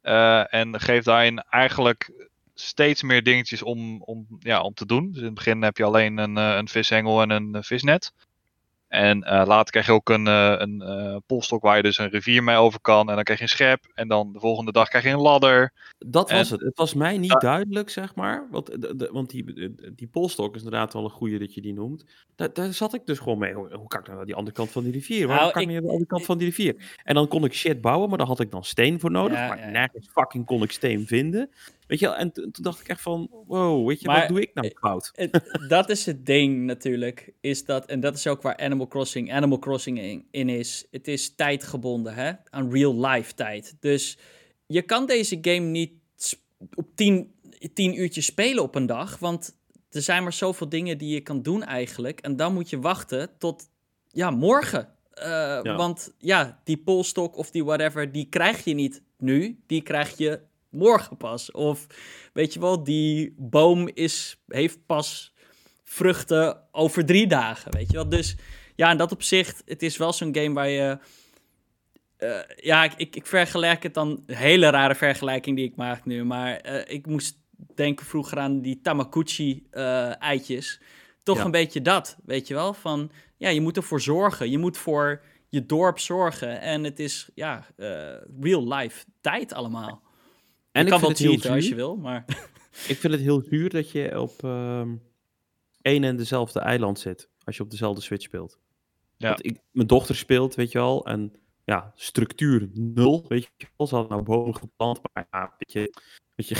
Eh, 0.00 0.54
en 0.54 0.80
geeft 0.80 1.04
daarin 1.04 1.38
eigenlijk 1.38 2.28
steeds 2.54 3.02
meer 3.02 3.22
dingetjes 3.22 3.62
om, 3.62 4.02
om, 4.02 4.26
ja, 4.38 4.60
om 4.60 4.74
te 4.74 4.86
doen. 4.86 5.08
Dus 5.10 5.18
in 5.18 5.24
het 5.24 5.34
begin 5.34 5.62
heb 5.62 5.76
je 5.76 5.84
alleen 5.84 6.18
een, 6.18 6.36
eh, 6.36 6.56
een 6.56 6.68
vishengel 6.68 7.22
en 7.22 7.30
een 7.30 7.54
eh, 7.54 7.62
visnet. 7.62 8.12
En 8.94 9.22
eh, 9.22 9.46
later 9.46 9.70
krijg 9.70 9.86
je 9.86 9.92
ook 9.92 10.08
een, 10.08 10.26
eh, 10.26 10.54
een 10.58 10.80
eh, 10.82 11.16
polstok 11.26 11.62
waar 11.62 11.76
je 11.76 11.82
dus 11.82 11.98
een 11.98 12.08
rivier 12.08 12.42
mee 12.42 12.56
over 12.56 12.80
kan. 12.80 13.08
En 13.08 13.14
dan 13.14 13.24
krijg 13.24 13.38
je 13.38 13.44
een 13.44 13.50
schep. 13.50 13.84
En 13.94 14.08
dan 14.08 14.32
de 14.32 14.40
volgende 14.40 14.72
dag 14.72 14.88
krijg 14.88 15.04
je 15.04 15.10
een 15.10 15.20
ladder. 15.20 15.72
Dat 15.98 16.30
was 16.30 16.50
En- 16.50 16.56
het. 16.56 16.64
Het 16.64 16.76
was 16.76 16.94
mij 16.94 17.18
niet 17.18 17.40
duidelijk, 17.40 17.90
zeg 17.90 18.14
maar. 18.14 18.46
Want, 18.50 18.66
de, 18.80 18.96
de- 18.96 19.08
want 19.12 19.30
die, 19.30 19.74
die 19.94 20.06
polstok 20.08 20.54
is 20.54 20.62
inderdaad 20.62 20.92
wel 20.92 21.04
een 21.04 21.10
goede 21.10 21.38
dat 21.38 21.54
je 21.54 21.60
die 21.60 21.72
noemt. 21.74 22.04
Daar, 22.36 22.52
daar 22.52 22.72
zat 22.72 22.94
ik 22.94 23.06
dus 23.06 23.18
gewoon 23.18 23.38
mee. 23.38 23.52
Hoe, 23.54 23.74
hoe 23.74 23.86
kan 23.88 24.00
ik 24.00 24.04
nou 24.06 24.16
naar 24.16 24.26
die 24.26 24.34
andere 24.34 24.56
kant 24.56 24.70
van 24.70 24.82
die 24.82 24.92
rivier? 24.92 25.26
Waarom 25.26 25.36
Nou, 25.36 25.52
kan 25.52 25.62
ik 25.62 25.68
ik- 25.68 25.74
niet 25.74 25.82
naar 25.82 25.86
de 25.90 25.92
andere 25.92 26.10
kant 26.10 26.24
van 26.24 26.38
die 26.38 26.46
rivier? 26.48 26.96
En 27.04 27.14
dan 27.14 27.28
kon 27.28 27.44
ik 27.44 27.52
shit 27.54 27.80
bouwen, 27.80 28.08
maar 28.08 28.18
daar 28.18 28.26
had 28.26 28.40
ik 28.40 28.50
dan 28.50 28.64
steen 28.64 29.00
voor 29.00 29.10
nodig. 29.10 29.38
Ja, 29.38 29.48
maar 29.48 29.58
ja, 29.58 29.64
ja. 29.64 29.70
nergens 29.70 30.08
fucking 30.12 30.46
kon 30.46 30.62
ik 30.62 30.70
steen 30.72 31.06
vinden. 31.06 31.50
Weet 31.86 31.98
je 31.98 32.06
wel? 32.06 32.16
En 32.16 32.32
toen 32.32 32.52
dacht 32.52 32.80
ik 32.80 32.88
echt 32.88 33.00
van, 33.00 33.30
wow, 33.46 33.88
weet 33.88 34.00
je, 34.00 34.06
Maar- 34.06 34.18
wat 34.20 34.28
doe 34.28 34.40
ik 34.40 34.54
nou 34.54 34.70
fout? 34.80 35.10
Het- 35.14 35.58
dat 35.68 35.88
is 35.90 36.06
het 36.06 36.26
ding 36.26 36.64
natuurlijk. 36.64 37.32
Is 37.40 37.64
dat, 37.64 37.86
en 37.86 38.00
dat 38.00 38.14
is 38.16 38.26
ook 38.26 38.42
waar 38.42 38.56
Animal 38.56 38.88
Crossing 38.88 39.32
Animal 39.32 39.58
Crossing 39.58 40.00
in, 40.00 40.26
in 40.30 40.48
is. 40.48 40.86
Het 40.90 41.08
is 41.08 41.34
tijdgebonden, 41.34 42.14
hè? 42.14 42.32
Aan 42.50 42.70
real 42.72 43.06
life 43.06 43.34
tijd. 43.34 43.76
Dus 43.80 44.18
je 44.66 44.82
kan 44.82 45.06
deze 45.06 45.38
game 45.42 45.58
niet 45.66 45.92
op 46.74 46.88
10, 46.94 47.34
10 47.74 48.00
uurtjes 48.00 48.24
spelen 48.26 48.62
op 48.62 48.74
een 48.74 48.86
dag. 48.86 49.18
Want 49.18 49.56
er 49.90 50.02
zijn 50.02 50.22
maar 50.22 50.32
zoveel 50.32 50.68
dingen 50.68 50.98
die 50.98 51.14
je 51.14 51.20
kan 51.20 51.42
doen 51.42 51.62
eigenlijk. 51.62 52.20
En 52.20 52.36
dan 52.36 52.54
moet 52.54 52.70
je 52.70 52.78
wachten 52.80 53.30
tot 53.38 53.68
ja, 54.08 54.30
morgen. 54.30 54.88
Eh, 55.10 55.76
Want 55.76 56.14
ja, 56.18 56.60
die 56.64 56.76
polstok 56.78 57.36
of 57.36 57.50
die 57.50 57.64
whatever, 57.64 58.12
die 58.12 58.28
krijg 58.28 58.64
je 58.64 58.74
niet 58.74 59.02
nu. 59.18 59.62
Die 59.66 59.82
krijg 59.82 60.16
je 60.16 60.40
morgen 60.74 61.16
pas. 61.16 61.50
Of 61.50 61.86
weet 62.32 62.52
je 62.52 62.60
wel, 62.60 62.84
die 62.84 63.34
boom 63.38 63.88
is, 63.94 64.42
heeft 64.48 64.86
pas 64.86 65.32
vruchten 65.84 66.58
over 66.72 67.04
drie 67.06 67.26
dagen. 67.26 67.72
Weet 67.72 67.86
je 67.90 67.96
wel. 67.96 68.08
Dus 68.08 68.36
ja, 68.76 68.90
in 68.90 68.96
dat 68.96 69.12
opzicht, 69.12 69.62
het 69.66 69.82
is 69.82 69.96
wel 69.96 70.12
zo'n 70.12 70.34
game 70.36 70.54
waar 70.54 70.68
je. 70.68 70.98
eh, 72.16 72.38
ja, 72.56 72.84
ik, 72.96 73.14
ik, 73.14 73.26
vergelijk 73.26 73.82
het 73.82 73.94
dan. 73.94 74.22
Een 74.26 74.34
hele 74.36 74.70
rare 74.70 74.94
vergelijking 74.94 75.56
die 75.56 75.64
ik 75.66 75.76
maak 75.76 76.04
nu. 76.04 76.24
Maar 76.24 76.56
eh, 76.56 76.94
ik 76.94 77.06
moest 77.06 77.38
denken 77.74 78.06
vroeger 78.06 78.38
aan 78.38 78.60
die 78.60 78.80
Tamaguchi-eitjes. 78.82 80.80
Toch 81.22 81.38
Ja. 81.38 81.44
een 81.44 81.50
beetje 81.50 81.82
dat, 81.82 82.16
weet 82.24 82.48
je 82.48 82.54
wel? 82.54 82.74
Van 82.74 83.10
ja, 83.36 83.48
je 83.48 83.60
moet 83.60 83.76
ervoor 83.76 84.00
zorgen. 84.00 84.50
Je 84.50 84.58
moet 84.58 84.76
voor 84.78 85.22
je 85.48 85.66
dorp 85.66 85.98
zorgen. 85.98 86.60
En 86.60 86.84
het 86.84 86.98
is 86.98 87.30
ja, 87.34 87.66
eh, 87.76 88.14
real 88.40 88.68
life 88.74 89.04
tijd 89.20 89.52
allemaal. 89.52 90.02
En 90.74 90.84
je 90.84 90.90
kan 90.90 91.00
wel 91.00 91.08
vind 91.08 91.18
het 91.18 91.18
heel 91.18 91.30
cheaten 91.38 91.50
als 91.50 91.68
je 91.68 91.74
wil, 91.74 91.96
maar 91.96 92.24
Ik 92.88 92.96
vind 92.96 93.12
het 93.12 93.22
heel 93.22 93.40
zuur 93.40 93.68
dat 93.70 93.90
je 93.90 94.20
op 94.20 94.44
ehm 94.44 94.94
één 95.82 96.04
en 96.04 96.16
dezelfde 96.16 96.60
eiland 96.60 96.98
zit. 96.98 97.28
Als 97.44 97.56
je 97.56 97.62
op 97.62 97.70
dezelfde 97.70 98.00
Switch 98.02 98.22
speelt. 98.24 98.58
Ja. 99.16 99.28
Want 99.28 99.44
ik, 99.46 99.58
mijn 99.70 99.86
dochter 99.86 100.16
speelt, 100.16 100.54
weet 100.54 100.72
je 100.72 100.78
wel. 100.78 101.06
En 101.06 101.32
ja, 101.64 101.92
structuur 101.94 102.68
nul, 102.72 103.24
weet 103.28 103.48
je 103.56 103.66
wel. 103.76 103.86
Ze 103.86 103.94
had 103.94 104.08
nou 104.08 104.22
bomen 104.22 104.54
geplant, 104.56 105.00
maar 105.12 105.26
ja, 105.30 105.54
weet 105.58 105.72
je... 105.72 105.94
Weet 106.34 106.48
je, 106.48 106.54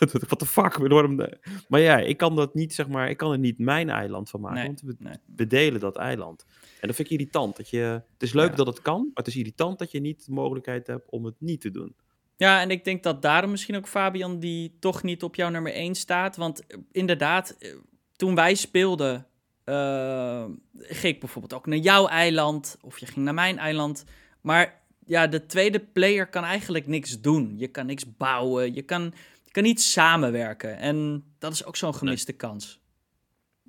what 0.26 0.38
the 0.38 0.46
fuck, 0.46 0.74
waarom 0.76 1.16
de- 1.16 1.38
Maar 1.68 1.80
ja, 1.80 1.98
ik 1.98 2.16
kan 2.16 2.36
dat 2.36 2.54
niet, 2.54 2.74
zeg 2.74 2.88
maar, 2.88 3.10
ik 3.10 3.16
kan 3.16 3.32
er 3.32 3.38
niet 3.38 3.58
mijn 3.58 3.90
eiland 3.90 4.30
van 4.30 4.40
maken, 4.40 4.56
Nee, 4.58 4.66
want 4.66 4.80
we, 4.80 4.94
nee. 4.98 5.14
we 5.36 5.46
delen 5.46 5.80
dat 5.80 5.96
eiland. 5.96 6.46
En 6.80 6.86
dat 6.86 6.96
vind 6.96 7.10
ik 7.10 7.18
irritant. 7.18 7.56
Dat 7.56 7.70
je, 7.70 7.78
het 8.12 8.22
is 8.22 8.32
leuk 8.32 8.50
Ja. 8.50 8.56
dat 8.56 8.66
het 8.66 8.82
kan, 8.82 9.00
maar 9.00 9.10
het 9.14 9.26
is 9.26 9.36
irritant 9.36 9.78
dat 9.78 9.90
je 9.90 10.00
niet 10.00 10.26
de 10.26 10.32
mogelijkheid 10.32 10.86
hebt 10.86 11.10
om 11.10 11.24
het 11.24 11.34
niet 11.38 11.60
te 11.60 11.70
doen. 11.70 11.94
Ja, 12.40 12.60
en 12.60 12.70
ik 12.70 12.84
denk 12.84 13.02
dat 13.02 13.22
daarom 13.22 13.50
misschien 13.50 13.76
ook 13.76 13.88
Fabian 13.88 14.38
die 14.38 14.76
toch 14.78 15.02
niet 15.02 15.22
op 15.22 15.34
jouw 15.34 15.48
nummer 15.48 15.72
1 15.72 15.94
staat. 15.94 16.36
Want 16.36 16.66
eh, 16.66 16.78
inderdaad, 16.92 17.56
eh, 17.58 17.74
toen 18.16 18.34
wij 18.34 18.54
speelden, 18.54 19.26
eh, 19.64 20.44
ging 20.74 21.14
ik 21.14 21.20
bijvoorbeeld 21.20 21.54
ook 21.54 21.66
naar 21.66 21.78
jouw 21.78 22.06
eiland. 22.06 22.76
Of 22.80 22.98
je 22.98 23.06
ging 23.06 23.24
naar 23.24 23.34
mijn 23.34 23.58
eiland. 23.58 24.04
Maar 24.40 24.80
ja, 25.06 25.26
de 25.26 25.46
tweede 25.46 25.80
player 25.80 26.26
kan 26.26 26.44
eigenlijk 26.44 26.86
niks 26.86 27.20
doen. 27.20 27.54
Je 27.58 27.68
kan 27.68 27.86
niks 27.86 28.16
bouwen. 28.16 28.74
Je 28.74 28.82
kan, 28.82 29.02
je 29.44 29.50
kan 29.50 29.62
niet 29.62 29.82
samenwerken. 29.82 30.78
En 30.78 31.24
dat 31.38 31.52
is 31.52 31.64
ook 31.64 31.76
zo'n 31.76 31.94
gemiste 31.94 32.32
kans. 32.32 32.79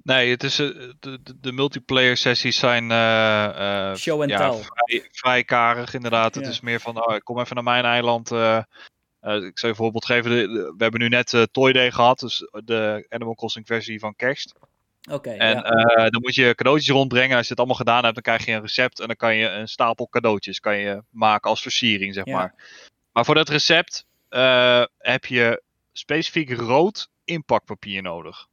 Nee, 0.04 0.30
het 0.32 0.44
is, 0.44 0.60
eh, 0.60 0.68
de, 1.00 1.20
de, 1.24 1.40
de 1.40 1.52
multiplayer 1.52 2.18
sessies 2.18 2.60
zijn 2.60 2.92
eh, 2.92 3.90
eh, 3.90 3.96
Show 3.96 4.22
and 4.22 4.30
ja, 4.30 4.50
tell. 4.50 4.62
vrij, 4.62 5.08
vrij 5.12 5.44
karig 5.44 5.94
inderdaad. 5.94 6.36
Het 6.36 6.48
is 6.48 6.62
meer 6.62 6.80
van, 6.80 7.06
oh, 7.08 7.16
ik 7.16 7.24
kom 7.24 7.40
even 7.40 7.56
naar 7.56 7.64
mijn 7.64 7.86
eiland. 7.86 8.32
ik 8.32 8.36
zou 8.36 8.64
je 9.54 9.68
een 9.68 9.76
voorbeeld 9.76 10.06
geven. 10.06 10.32
de- 10.32 10.48
de- 10.48 10.74
we 10.78 10.84
hebben 10.84 11.00
nu 11.02 11.08
net 11.08 11.48
Toy 11.52 11.72
Day 11.74 11.92
gehad, 11.92 12.20
dus 12.20 12.48
de 12.52 13.06
Animal 13.10 13.36
Crossing 13.36 13.68
versie 13.68 14.00
van 14.00 14.16
kerst. 14.16 14.54
Oké, 15.12 15.30
En 15.30 15.56
ja. 15.58 16.10
dan 16.10 16.22
moet 16.22 16.36
je 16.36 16.56
cadeautjes 16.56 16.90
rondbrengen. 16.96 17.36
Als 17.36 17.44
je 17.46 17.50
het 17.50 17.58
allemaal 17.58 17.78
gedaan 17.78 18.02
hebt, 18.04 18.14
dan 18.14 18.24
krijg 18.24 18.46
je 18.46 18.52
een 18.52 18.62
recept. 18.62 19.00
En 19.00 19.08
dan 19.08 19.16
kan 19.16 19.36
je 19.36 19.48
een 19.48 19.68
stapel 19.68 20.08
cadeautjes 20.10 20.60
kan 20.60 20.78
je 20.78 21.04
maken 21.10 21.50
als 21.50 21.62
versiering, 21.62 22.14
zeg 22.14 22.26
maar. 22.26 22.54
Maar 23.12 23.26
voor 23.26 23.36
dat 23.36 23.50
recept 23.50 24.06
heb 24.98 25.26
je 25.26 25.62
specifiek 25.94 26.52
rood 26.52 27.10
inpakpapier 27.24 28.02
nodig. 28.02 28.48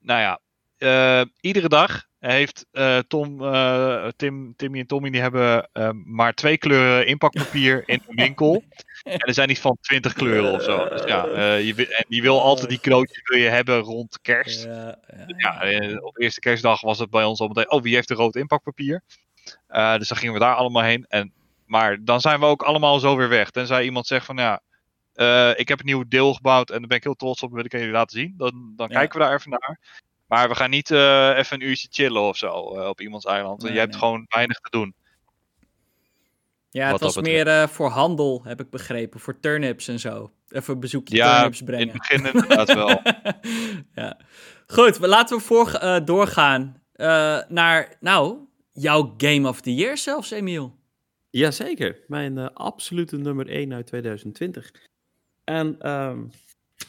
Nou 0.00 0.20
ja, 0.20 0.40
eh, 0.80 1.26
iedere 1.40 1.68
dag 1.68 2.08
heeft 2.18 2.66
eh, 2.70 2.98
Tom, 2.98 3.44
eh, 3.44 4.08
Tim, 4.16 4.54
Timmy 4.56 4.78
en 4.78 4.86
Tommy 4.86 5.10
die 5.10 5.20
hebben 5.20 5.68
maar 6.04 6.34
twee 6.34 6.58
kleuren 6.58 7.06
inpakpapier 7.06 7.82
in 7.86 8.02
de 8.06 8.14
winkel. 8.14 8.62
En 9.02 9.18
er 9.18 9.34
zijn 9.34 9.48
niet 9.48 9.60
van 9.60 9.76
twintig 9.80 10.12
kleuren 10.12 10.52
of 10.52 10.62
zo. 10.62 10.88
Dus 10.88 11.02
ja, 11.04 11.24
je, 11.54 11.86
en 11.88 12.04
je 12.08 12.22
wil 12.22 12.42
altijd 12.42 12.68
die 12.68 12.80
cadeautjes 12.80 13.28
wil 13.28 13.38
je 13.38 13.48
hebben 13.48 13.78
rond 13.78 14.20
kerst. 14.20 14.64
Ja, 14.64 14.98
ja. 15.36 15.64
Ja, 15.64 15.98
op 15.98 16.18
eerste 16.18 16.40
kerstdag 16.40 16.80
was 16.80 16.98
het 16.98 17.10
bij 17.10 17.24
ons 17.24 17.40
al 17.40 17.48
meteen, 17.48 17.70
oh 17.70 17.82
wie 17.82 17.94
heeft 17.94 18.10
er 18.10 18.16
rood 18.16 18.36
inpakpapier? 18.36 19.02
Dus 19.68 20.08
dan 20.08 20.16
gingen 20.16 20.34
we 20.34 20.40
daar 20.40 20.54
allemaal 20.54 20.82
heen. 20.82 21.04
En, 21.08 21.32
maar 21.66 22.04
dan 22.04 22.20
zijn 22.20 22.40
we 22.40 22.46
ook 22.46 22.62
allemaal 22.62 22.98
zo 22.98 23.16
weer 23.16 23.28
weg. 23.28 23.50
Tenzij 23.50 23.84
iemand 23.84 24.06
zegt 24.06 24.26
van 24.26 24.36
ja, 24.36 24.60
eh, 25.20 25.50
ik 25.56 25.68
heb 25.68 25.78
een 25.80 25.86
nieuw 25.86 26.04
deel 26.08 26.34
gebouwd 26.34 26.70
en 26.70 26.78
daar 26.78 26.88
ben 26.88 26.96
ik 26.96 27.02
heel 27.04 27.14
trots 27.14 27.42
op 27.42 27.48
en 27.48 27.54
wil 27.56 27.64
ik 27.64 27.72
aan 27.74 27.80
jullie 27.80 27.94
laten 27.94 28.18
zien. 28.18 28.34
Dan, 28.36 28.72
dan 28.76 28.88
Ja. 28.88 28.98
kijken 28.98 29.18
we 29.18 29.24
daar 29.24 29.34
even 29.34 29.50
naar. 29.50 29.78
Maar 30.26 30.48
we 30.48 30.54
gaan 30.54 30.70
niet 30.70 30.90
eh, 30.90 31.36
even 31.38 31.60
een 31.60 31.68
uurtje 31.68 31.88
chillen 31.90 32.22
of 32.22 32.36
zo 32.36 32.74
eh, 32.76 32.88
op 32.88 33.00
iemands 33.00 33.24
eiland. 33.26 33.48
Want 33.50 33.62
Nee, 33.62 33.72
je 33.72 33.78
hebt 33.78 33.96
gewoon 33.96 34.26
weinig 34.28 34.58
te 34.60 34.70
doen. 34.70 34.94
Ja, 36.70 36.90
het 36.92 37.00
was 37.00 37.14
dat 37.14 37.24
meer 37.24 37.46
eh, 37.46 37.66
voor 37.68 37.88
handel, 37.88 38.40
heb 38.44 38.60
ik 38.60 38.70
begrepen. 38.70 39.20
Voor 39.20 39.40
turnips 39.40 39.88
en 39.88 39.98
zo. 39.98 40.32
Even 40.48 40.74
een 40.74 40.80
bezoekje 40.80 41.16
Ja, 41.16 41.34
turnips 41.36 41.58
in 41.60 41.66
brengen. 41.66 41.88
het 41.88 41.96
begin 41.98 42.26
inderdaad 42.26 42.72
wel. 42.84 43.00
ja. 43.94 44.18
Goed, 44.66 44.98
laten 44.98 45.36
we 45.36 45.42
voor, 45.42 45.74
eh, 45.74 45.96
doorgaan 46.04 46.82
eh, 46.92 47.38
naar, 47.48 47.96
nou, 48.00 48.38
jouw 48.72 49.14
Game 49.16 49.48
of 49.48 49.60
the 49.60 49.74
Year 49.74 49.96
zelfs, 49.98 50.30
Emiel. 50.30 50.78
Jazeker, 51.30 51.98
mijn 52.06 52.52
absolute 52.54 53.16
nummer 53.16 53.48
1 53.48 53.72
uit 53.74 53.86
2020. 53.86 54.70
En 55.50 55.76
ehm, 55.80 56.24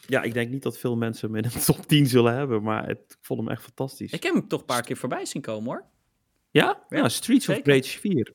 ja, 0.08 0.22
ik 0.22 0.34
denk 0.34 0.52
niet 0.52 0.64
dat 0.64 0.78
veel 0.78 0.96
mensen 0.96 1.28
hem 1.28 1.36
in 1.44 1.50
de 1.50 1.60
top 1.66 1.86
10 1.88 2.06
zullen 2.08 2.34
hebben, 2.36 2.64
maar 2.64 2.88
het, 2.88 3.00
ik 3.08 3.18
vond 3.22 3.40
hem 3.40 3.50
echt 3.50 3.64
fantastisch. 3.64 4.12
Ik 4.12 4.24
heb 4.24 4.34
hem 4.34 4.48
toch 4.48 4.60
een 4.60 4.66
paar 4.66 4.82
keer 4.84 4.98
voorbij 4.98 5.26
zien 5.26 5.42
komen, 5.42 5.72
hoor. 5.72 5.86
Ja? 6.52 6.86
Ja, 6.90 6.98
Ja, 6.98 7.10
Streets 7.10 7.46
zeker. 7.46 7.62
of 7.62 7.68
Rage 7.68 8.00
4. 8.00 8.34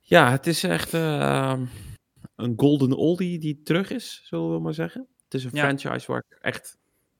Ja, 0.00 0.30
het 0.30 0.46
is 0.46 0.62
echt 0.64 0.94
ehm, 0.94 1.66
een 2.36 2.52
golden 2.56 2.92
oldie 2.96 3.38
die 3.38 3.62
terug 3.62 3.90
is, 3.90 4.20
zullen 4.24 4.52
we 4.52 4.60
maar 4.60 4.74
zeggen. 4.74 5.06
Het 5.24 5.34
is 5.34 5.44
een 5.44 5.50
Ja. 5.54 5.62
franchise 5.62 6.12
waar 6.12 6.24
ik 6.28 6.38
echt 6.40 6.78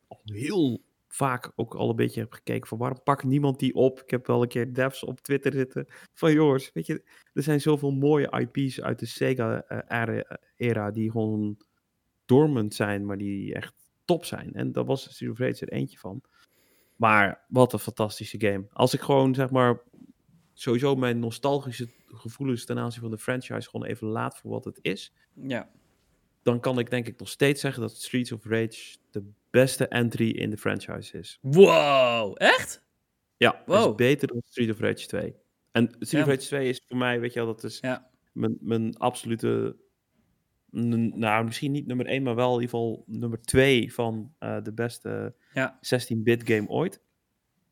al 0.09 0.21
heel 0.25 0.83
vaak 1.13 1.53
ook 1.57 1.75
al 1.75 1.91
een 1.91 1.97
beetje 1.97 2.21
heb 2.21 2.33
gekeken 2.33 2.69
van 2.69 2.79
waarom 2.79 3.03
pakt 3.03 3.25
niemand 3.25 3.59
die 3.59 3.75
op? 3.75 4.01
Ik 4.01 4.11
heb 4.11 4.27
wel 4.27 4.43
een 4.43 4.49
keer 4.49 4.73
devs 4.75 5.05
op 5.05 5.21
Twitter 5.21 5.53
zitten 5.53 5.87
van 6.15 6.33
jongens, 6.33 6.71
weet 6.73 6.87
je, 6.87 7.03
er 7.33 7.43
zijn 7.43 7.61
zoveel 7.61 7.91
mooie 7.91 8.49
IP's 8.53 8.81
uit 8.81 8.99
de 8.99 9.07
Sega-era 9.07 10.91
die 10.91 11.11
gewoon 11.11 11.57
dormant 12.25 12.75
zijn, 12.75 13.07
maar 13.07 13.17
die 13.19 13.55
echt 13.55 13.75
top 14.05 14.25
zijn. 14.25 14.53
En 14.53 14.73
daar 14.73 14.85
was 14.85 15.03
Streets 15.03 15.33
of 15.33 15.39
Rage 15.39 15.67
er 15.67 15.73
eentje 15.73 15.99
van. 15.99 16.23
Maar 16.97 17.45
wat 17.49 17.73
een 17.73 17.79
fantastische 17.79 18.41
game. 18.41 18.67
Als 18.73 18.95
ik 18.95 19.01
gewoon, 19.01 19.35
zeg 19.35 19.51
maar, 19.51 19.83
sowieso 20.53 20.95
mijn 20.97 21.19
nostalgische 21.19 21.89
gevoelens 22.07 22.65
ten 22.65 22.79
aanzien 22.79 23.01
van 23.03 23.11
de 23.11 23.19
franchise 23.19 23.69
gewoon 23.71 23.87
even 23.87 24.07
laat 24.07 24.39
voor 24.39 24.51
wat 24.51 24.65
het 24.65 24.79
is, 24.83 25.13
Ja. 25.35 25.71
dan 26.43 26.61
kan 26.61 26.79
ik 26.79 26.91
denk 26.91 27.07
ik 27.07 27.19
nog 27.19 27.29
steeds 27.29 27.61
zeggen 27.61 27.81
dat 27.83 27.97
Streets 27.97 28.33
of 28.33 28.45
Rage 28.45 28.97
de 29.11 29.31
beste 29.51 29.89
entry 29.89 30.31
in 30.31 30.51
de 30.51 30.57
franchise 30.57 31.19
is. 31.19 31.39
Wow, 31.41 32.35
echt? 32.39 32.83
Ja, 33.37 33.63
Wow. 33.67 33.89
is 33.91 33.95
beter 33.95 34.29
dan 34.29 34.41
Street 34.45 34.71
of 34.71 34.81
Rage 34.81 35.07
2. 35.07 35.35
En 35.73 35.87
Street 35.89 36.11
Ja. 36.11 36.21
of 36.21 36.27
Rage 36.27 36.47
2 36.47 36.69
is 36.69 36.81
voor 36.89 36.97
mij, 36.97 37.21
weet 37.21 37.33
je 37.33 37.39
wel, 37.45 37.55
dat 37.55 37.65
is 37.65 37.79
Ja. 37.81 38.11
mijn, 38.33 38.57
mijn 38.61 38.97
absolute, 38.97 39.77
nou 40.71 41.45
misschien 41.45 41.73
niet 41.73 41.87
nummer 41.87 42.07
1, 42.07 42.23
maar 42.23 42.35
wel 42.35 42.55
in 42.55 42.61
ieder 42.61 42.69
geval 42.79 43.05
nummer 43.07 43.41
2 43.41 43.93
van 43.95 44.35
eh, 44.39 44.63
de 44.63 44.73
beste 44.73 45.35
Ja. 45.55 45.79
16-bit 45.81 46.49
game 46.49 46.69
ooit. 46.69 47.01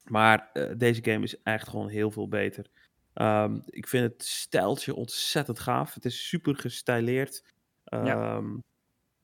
Maar 0.05 0.51
eh, 0.53 0.71
deze 0.77 1.05
game 1.05 1.25
is 1.25 1.43
echt 1.43 1.69
gewoon 1.69 1.89
heel 1.89 2.11
veel 2.11 2.29
beter. 2.29 2.67
Ehm, 3.15 3.59
ik 3.67 3.87
vind 3.89 4.13
het 4.13 4.25
stijltje 4.25 4.95
ontzettend 4.95 5.59
gaaf. 5.59 5.95
Het 5.95 6.05
is 6.05 6.29
super 6.29 6.57
gestileerd. 6.57 7.45
Ja. 7.85 8.43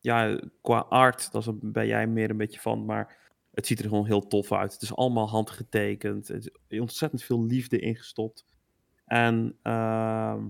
Ja, 0.05 0.41
qua 0.63 0.79
art, 0.79 1.33
daar 1.33 1.45
ben 1.61 1.87
jij 1.87 2.07
meer 2.07 2.31
een 2.31 2.37
beetje 2.37 2.61
van. 2.61 2.85
Maar 2.85 3.33
het 3.51 3.67
ziet 3.67 3.79
er 3.79 3.89
gewoon 3.89 4.07
heel 4.07 4.27
tof 4.27 4.53
uit. 4.53 4.73
Het 4.73 4.83
is 4.83 4.95
allemaal 4.95 5.29
handgetekend. 5.29 6.29
Er 6.29 6.37
is 6.69 6.81
ontzettend 6.81 7.23
veel 7.23 7.45
liefde 7.45 7.79
ingestopt. 7.79 8.45
En 9.05 9.59
ehm, 9.63 10.49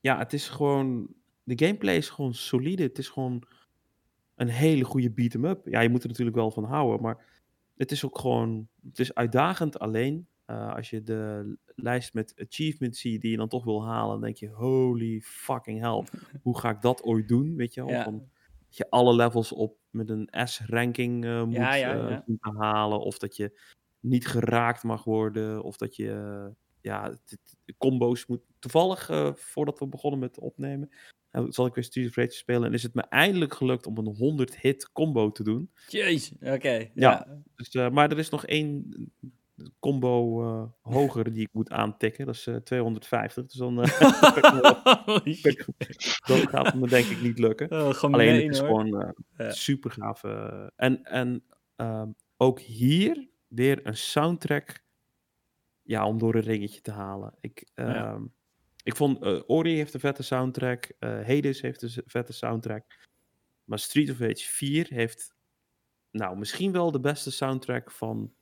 ja, 0.00 0.18
het 0.18 0.32
is 0.32 0.48
gewoon. 0.48 1.08
De 1.42 1.64
gameplay 1.66 1.96
is 1.96 2.08
gewoon 2.10 2.34
solide. 2.34 2.82
Het 2.82 2.98
is 2.98 3.08
gewoon 3.08 3.42
een 4.34 4.48
hele 4.48 4.84
goede 4.84 5.10
beat-em-up. 5.10 5.66
Ja, 5.68 5.80
je 5.80 5.88
moet 5.88 6.02
er 6.02 6.08
natuurlijk 6.08 6.36
wel 6.36 6.50
van 6.50 6.64
houden. 6.64 7.02
Maar 7.02 7.24
het 7.76 7.90
is 7.92 8.04
ook 8.04 8.18
gewoon. 8.18 8.68
Het 8.88 8.98
is 8.98 9.14
uitdagend 9.14 9.78
alleen. 9.78 10.26
eh, 10.44 10.74
als 10.74 10.90
je 10.90 11.02
de 11.02 11.56
lijst 11.76 12.14
met 12.14 12.34
achievements 12.36 13.00
ziet 13.00 13.20
die 13.20 13.30
je 13.30 13.36
dan 13.36 13.48
toch 13.48 13.64
wil 13.64 13.84
halen, 13.84 14.10
dan 14.10 14.20
denk 14.20 14.36
je: 14.36 14.48
holy 14.48 15.20
fucking 15.20 15.80
hell. 15.80 16.04
Hoe 16.42 16.58
ga 16.58 16.70
ik 16.70 16.80
dat 16.80 17.02
ooit 17.02 17.28
doen? 17.28 17.56
Weet 17.56 17.74
je? 17.74 17.84
Ja. 17.84 18.04
Van, 18.04 18.28
dat 18.66 18.76
je 18.76 18.90
alle 18.90 19.14
levels 19.14 19.52
op 19.52 19.78
met 19.90 20.10
een 20.10 20.28
S-ranking 20.44 21.24
eh, 21.24 21.44
moet 21.44 21.54
Ja, 21.54 21.74
ja, 21.74 22.24
eh, 22.26 22.56
halen. 22.58 23.00
Of 23.00 23.18
dat 23.18 23.36
je 23.36 23.60
niet 24.00 24.26
geraakt 24.26 24.82
mag 24.82 25.04
worden. 25.04 25.62
Of 25.62 25.76
dat 25.76 25.96
je 25.96 26.50
ja, 26.80 27.16
combo's 27.78 28.26
moet. 28.26 28.40
Toevallig, 28.58 29.08
eh, 29.10 29.34
voordat 29.34 29.78
we 29.78 29.86
begonnen 29.86 30.20
met 30.20 30.38
opnemen, 30.38 30.90
zal 31.48 31.66
ik 31.66 31.74
weer 31.74 32.06
of 32.06 32.16
Rage 32.16 32.30
spelen. 32.30 32.64
En 32.68 32.74
is 32.74 32.82
het 32.82 32.94
me 32.94 33.02
eindelijk 33.02 33.54
gelukt 33.54 33.86
om 33.86 33.98
een 33.98 34.16
100 34.16 34.60
hit 34.60 34.92
combo 34.92 35.30
te 35.30 35.42
doen. 35.42 35.70
Jeez, 35.88 36.32
oké. 36.40 36.74
Ja. 36.74 36.90
ja. 36.94 37.42
Dus, 37.54 37.90
maar 37.90 38.10
er 38.10 38.18
is 38.18 38.30
nog 38.30 38.46
één 38.46 38.92
combo 39.78 40.42
eh, 40.42 40.92
hoger 40.92 41.32
die 41.32 41.42
ik 41.42 41.48
moet 41.52 41.70
aantikken. 41.70 42.26
Dat 42.26 42.34
is 42.34 42.46
eh, 42.46 42.56
250. 42.56 43.44
Dus 43.46 43.54
dan 43.54 43.82
eh, 43.82 44.00
dat 46.26 46.48
gaat 46.48 46.74
me 46.74 46.88
denk 46.88 47.06
ik 47.06 47.20
niet 47.20 47.38
lukken. 47.38 47.70
Oh, 47.70 47.90
gemeen, 47.94 48.20
Alleen 48.20 48.42
het 48.42 48.52
is 48.54 48.58
hoor. 48.58 48.66
gewoon 48.68 49.00
eh, 49.02 49.08
Ja. 49.36 49.50
super 49.50 49.90
gaaf. 49.90 50.24
eh. 50.24 50.66
en 50.76 51.04
en 51.04 51.44
ehm, 51.76 52.08
ook 52.36 52.60
hier 52.60 53.28
weer 53.48 53.86
een 53.86 53.96
soundtrack 53.96 54.84
ja, 55.82 56.06
om 56.06 56.18
door 56.18 56.34
een 56.34 56.40
ringetje 56.40 56.80
te 56.80 56.90
halen. 56.90 57.34
Ik, 57.40 57.68
Ja. 57.74 57.94
ehm, 58.12 58.24
ik 58.82 58.96
vond 58.96 59.22
eh, 59.22 59.40
Ori 59.46 59.74
heeft 59.76 59.94
een 59.94 60.00
vette 60.00 60.22
soundtrack. 60.22 60.92
eh 60.98 61.10
Hades 61.26 61.60
heeft 61.60 61.82
een 61.82 62.02
vette 62.06 62.32
soundtrack. 62.32 62.84
Maar 63.64 63.78
Street 63.78 64.10
of 64.10 64.18
Rage 64.18 64.46
4 64.48 64.86
heeft 64.88 65.34
nou 66.10 66.38
misschien 66.38 66.72
wel 66.72 66.90
de 66.92 67.00
beste 67.00 67.30
soundtrack 67.30 67.90
van 67.90 68.22
de 68.26 68.32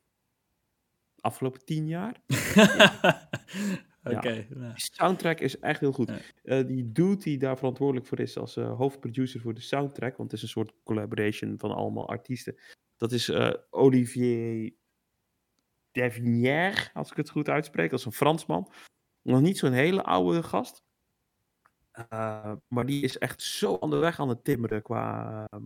afgelopen 1.25 1.65
tien 1.65 1.87
jaar. 1.87 2.21
Oké. 4.05 4.47
nou. 4.49 4.73
Die 4.75 4.91
soundtrack 4.93 5.41
is 5.41 5.59
echt 5.59 5.81
heel 5.81 5.93
goed. 5.93 6.09
Ja. 6.09 6.19
Eh, 6.43 6.67
die 6.67 6.93
dude 6.93 7.17
die 7.17 7.39
daar 7.39 7.57
verantwoordelijk 7.57 8.07
voor 8.07 8.21
is 8.21 8.39
als 8.39 8.57
eh, 8.57 8.77
hoofdproducer 8.77 9.41
voor 9.41 9.55
de 9.55 9.61
soundtrack, 9.61 10.17
want 10.17 10.31
het 10.31 10.41
is 10.41 10.43
een 10.43 10.53
soort 10.53 10.73
collaboration 10.83 11.59
van 11.59 11.71
allemaal 11.71 12.09
artiesten. 12.09 12.59
Dat 12.97 13.13
is 13.13 13.29
eh, 13.29 13.53
Olivier 13.71 14.73
Devinière, 15.93 16.91
als 16.93 17.11
ik 17.11 17.17
het 17.17 17.31
goed 17.31 17.49
uitspreek. 17.49 17.91
Dat 17.91 17.99
is 17.99 18.05
een 18.05 18.13
Fransman. 18.13 18.73
Nog 19.23 19.41
niet 19.41 19.59
zo'n 19.59 19.73
hele 19.73 20.03
oude 20.03 20.43
gast. 20.43 20.83
Maar 22.69 22.87
die 22.87 23.03
is 23.03 23.19
echt 23.19 23.43
zo 23.43 23.77
aan 23.81 23.91
de 23.91 23.97
weg 23.97 24.21
aan 24.21 24.29
het 24.29 24.45
timmeren 24.45 24.83
qua, 24.83 25.47
ehm, 25.51 25.65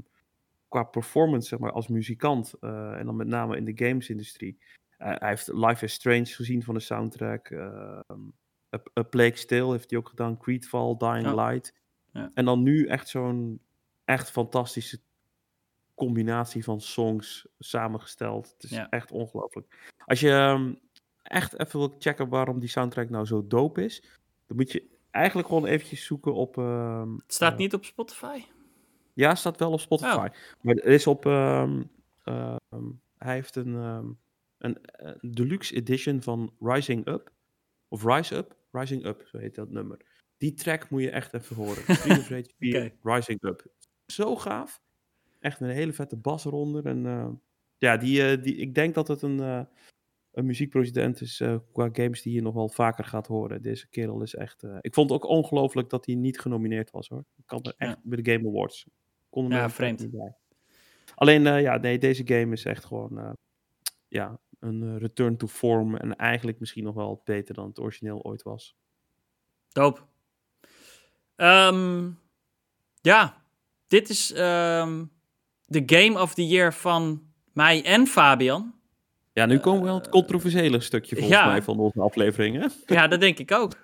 qua 0.68 0.82
performance, 0.82 1.48
zeg 1.48 1.58
maar, 1.58 1.72
als 1.72 1.88
muzikant. 1.88 2.54
en 2.60 3.04
dan 3.04 3.16
met 3.16 3.26
name 3.26 3.56
in 3.56 3.64
de 3.64 3.86
gamesindustrie. 3.86 4.58
Hij 4.98 5.28
heeft 5.28 5.48
Life 5.52 5.84
is 5.84 5.92
Strange 5.92 6.26
gezien 6.26 6.62
van 6.62 6.74
de 6.74 6.80
soundtrack. 6.80 7.50
ehm, 7.50 8.20
A, 8.76 8.80
A 8.98 9.02
Plague 9.02 9.44
Tale 9.44 9.70
heeft 9.72 9.90
hij 9.90 9.98
ook 9.98 10.08
gedaan. 10.08 10.38
Creedfall, 10.38 10.96
Dying 10.96 11.26
Ja. 11.26 11.34
Light. 11.48 11.74
Ja. 12.12 12.30
En 12.34 12.44
dan 12.44 12.62
nu 12.62 12.86
echt 12.86 13.08
zo'n 13.08 13.60
echt 14.04 14.30
fantastische 14.30 15.00
combinatie 15.94 16.64
van 16.64 16.80
songs 16.80 17.46
samengesteld. 17.58 18.50
Het 18.52 18.62
is 18.62 18.70
Ja. 18.70 18.88
echt 18.88 19.10
ongelooflijk. 19.12 19.92
Als 20.04 20.20
je 20.20 20.30
ehm, 20.30 20.74
echt 21.22 21.58
even 21.60 21.78
wil 21.78 21.96
checken 21.98 22.28
waarom 22.28 22.58
die 22.60 22.68
soundtrack 22.68 23.10
nou 23.10 23.26
zo 23.26 23.46
dope 23.46 23.84
is, 23.84 24.02
dan 24.46 24.56
moet 24.56 24.72
je 24.72 24.88
eigenlijk 25.10 25.48
gewoon 25.48 25.66
eventjes 25.66 26.04
zoeken 26.04 26.34
op... 26.34 26.58
ehm, 26.58 27.12
Het 27.14 27.32
staat 27.34 27.52
eh, 27.52 27.58
niet 27.58 27.74
op 27.74 27.84
Spotify. 27.84 28.42
ja, 29.12 29.34
staat 29.34 29.58
wel 29.58 29.72
op 29.72 29.80
Spotify. 29.80 30.28
Maar 30.60 30.74
er 30.74 30.84
is 30.84 31.06
op. 31.06 31.24
hij 31.24 33.34
heeft 33.34 33.56
een, 33.56 34.18
een, 34.58 34.80
eh, 34.84 35.12
deluxe 35.20 35.74
edition 35.74 36.22
van 36.22 36.54
Rising 36.60 37.06
Up. 37.06 37.32
Of 37.88 38.04
Rise 38.04 38.34
Up. 38.36 38.56
Rising 38.70 39.04
Up, 39.04 39.22
zo 39.26 39.38
heet 39.38 39.54
dat 39.54 39.70
nummer. 39.70 39.98
Die 40.36 40.54
track 40.54 40.90
moet 40.90 41.02
je 41.02 41.10
echt 41.10 41.34
even 41.34 41.56
horen. 41.56 41.82
Street 41.96 42.18
of 42.18 42.28
Rage 42.28 42.50
4, 42.58 42.84
Oké. 42.84 43.14
Rising 43.14 43.42
Up. 43.42 43.66
Zo 44.06 44.36
gaaf. 44.36 44.80
Echt 45.40 45.60
een 45.60 45.68
hele 45.68 45.92
vette 45.92 46.16
bas 46.16 46.44
eronder. 46.44 46.86
En 46.86 47.06
eh, 47.06 47.28
ja, 47.78 47.96
die, 47.96 48.30
eh, 48.30 48.42
die, 48.42 48.56
ik 48.56 48.74
denk 48.74 48.94
dat 48.94 49.08
het 49.08 49.22
een, 49.22 49.38
een 49.38 50.46
muziekproducent 50.46 51.20
is 51.20 51.42
qua 51.72 51.88
games 51.92 52.22
die 52.22 52.32
je 52.32 52.42
nog 52.42 52.54
wel 52.54 52.68
vaker 52.68 53.04
gaat 53.04 53.26
horen. 53.26 53.62
Deze 53.62 53.88
kerel 53.88 54.22
is 54.22 54.34
echt... 54.34 54.62
ik 54.80 54.94
vond 54.94 55.10
het 55.10 55.22
ook 55.22 55.30
ongelooflijk 55.30 55.90
dat 55.90 56.06
hij 56.06 56.14
niet 56.14 56.40
genomineerd 56.40 56.90
was 56.90 57.08
hoor. 57.08 57.24
Ik 57.36 57.46
kan 57.46 57.62
er 57.62 57.74
echt 57.76 57.90
Ja. 57.90 58.00
bij 58.02 58.22
de 58.22 58.32
Game 58.32 58.48
Awards. 58.48 58.86
Kon 59.30 59.48
Ja, 59.48 59.56
er 59.56 59.64
echt 59.64 59.74
vreemd. 59.74 60.08
Alleen, 61.14 61.42
ja, 61.42 61.76
nee, 61.76 61.98
deze 61.98 62.26
game 62.26 62.52
is 62.52 62.64
echt 62.64 62.84
gewoon... 62.84 63.36
ja, 64.08 64.40
een 64.60 64.82
eh, 64.82 65.00
return 65.00 65.36
to 65.36 65.46
form. 65.46 65.96
En 65.96 66.16
eigenlijk 66.16 66.60
misschien 66.60 66.84
nog 66.84 66.94
wel 66.94 67.22
beter 67.24 67.54
dan 67.54 67.66
het 67.68 67.80
origineel 67.80 68.22
ooit 68.22 68.42
was. 68.42 68.76
Doop. 69.72 70.06
Ehm, 71.36 72.10
ja, 73.00 73.42
dit 73.86 74.08
is 74.08 74.32
ehm, 74.32 75.04
de 75.66 75.82
Game 75.86 76.20
of 76.20 76.34
the 76.34 76.46
Year 76.46 76.74
van 76.74 77.22
mij 77.52 77.84
en 77.84 78.06
Fabian. 78.06 78.74
Ja, 79.32 79.46
nu 79.46 79.58
komen 79.58 79.82
we 79.82 79.88
aan 79.88 79.94
het 79.94 80.08
controversiële 80.08 80.80
stukje 80.80 81.16
volgens 81.16 81.38
ja. 81.38 81.46
mij 81.46 81.62
van 81.62 81.78
onze 81.78 82.00
afleveringen. 82.00 82.72
Ja, 82.86 83.06
dat 83.08 83.20
denk 83.20 83.38
ik 83.38 83.52
ook. 83.52 83.72
Ik 83.72 83.78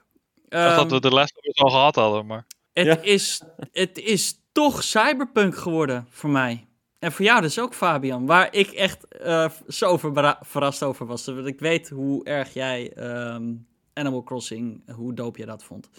Ehm, 0.49 0.77
dat 0.77 0.91
we 0.91 1.01
de 1.01 1.15
les 1.15 1.33
al 1.55 1.71
gehad 1.71 1.95
hadden, 1.95 2.27
maar... 2.27 2.47
het, 2.73 2.87
Ja. 2.87 3.01
is, 3.01 3.43
het 3.73 3.99
is 3.99 4.41
toch 4.53 4.83
cyberpunk 4.83 5.57
geworden 5.57 6.07
voor 6.11 6.31
mij. 6.31 6.67
En 7.05 7.12
voor 7.12 7.24
jou 7.24 7.40
dus 7.40 7.59
ook, 7.59 7.74
Fabian. 7.74 8.26
Waar 8.26 8.55
ik 8.55 8.70
echt 8.70 9.09
eh, 9.09 9.51
zo 9.68 9.97
verrast 10.40 10.82
over 10.82 11.06
was. 11.06 11.26
Want 11.26 11.47
ik 11.47 11.59
weet 11.59 11.89
hoe 11.89 12.24
erg 12.24 12.52
jij 12.52 12.93
ehm, 12.93 13.55
Animal 13.93 14.22
Crossing, 14.22 14.93
hoe 14.94 15.14
doop 15.14 15.36
je 15.36 15.47
dat 15.47 15.64
vond. 15.64 15.90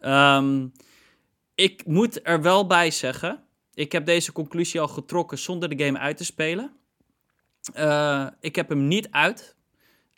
Ehm, 0.00 0.66
ik 1.54 1.86
moet 1.86 2.20
er 2.26 2.42
wel 2.42 2.66
bij 2.66 2.90
zeggen, 2.90 3.44
ik 3.74 3.92
heb 3.92 4.06
deze 4.06 4.32
conclusie 4.32 4.80
al 4.80 4.88
getrokken 4.88 5.38
zonder 5.38 5.76
de 5.76 5.84
game 5.84 5.98
uit 5.98 6.16
te 6.16 6.24
spelen. 6.24 6.72
Eh, 7.72 8.26
ik 8.40 8.56
heb 8.56 8.68
hem 8.68 8.88
niet 8.88 9.10
uit. 9.10 9.56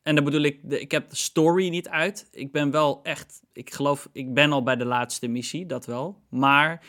En 0.02 0.14
dan 0.14 0.24
bedoel 0.24 0.42
ik, 0.42 0.62
ik 0.68 0.90
heb 0.90 1.10
de 1.10 1.16
story 1.16 1.68
niet 1.68 1.88
uit. 1.88 2.28
Ik 2.30 2.52
ben 2.52 2.70
wel 2.70 3.00
echt, 3.02 3.42
ik 3.52 3.74
geloof, 3.74 4.08
ik 4.12 4.34
ben 4.34 4.52
al 4.52 4.62
bij 4.62 4.76
de 4.76 4.84
laatste 4.84 5.28
missie, 5.28 5.66
dat 5.66 5.86
wel. 5.86 6.22
Maar 6.28 6.82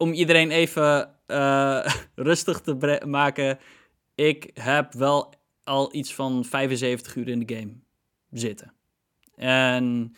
om 0.00 0.12
iedereen 0.12 0.50
even 0.50 1.14
eh, 1.26 1.86
rustig 2.14 2.60
te 2.60 3.02
maken, 3.06 3.58
ik 4.14 4.50
heb 4.54 4.92
wel 4.92 5.34
al 5.64 5.94
iets 5.94 6.14
van 6.14 6.44
75 6.44 7.16
uur 7.16 7.28
in 7.28 7.44
de 7.44 7.54
game 7.54 7.72
zitten. 8.30 8.72
En 9.36 10.14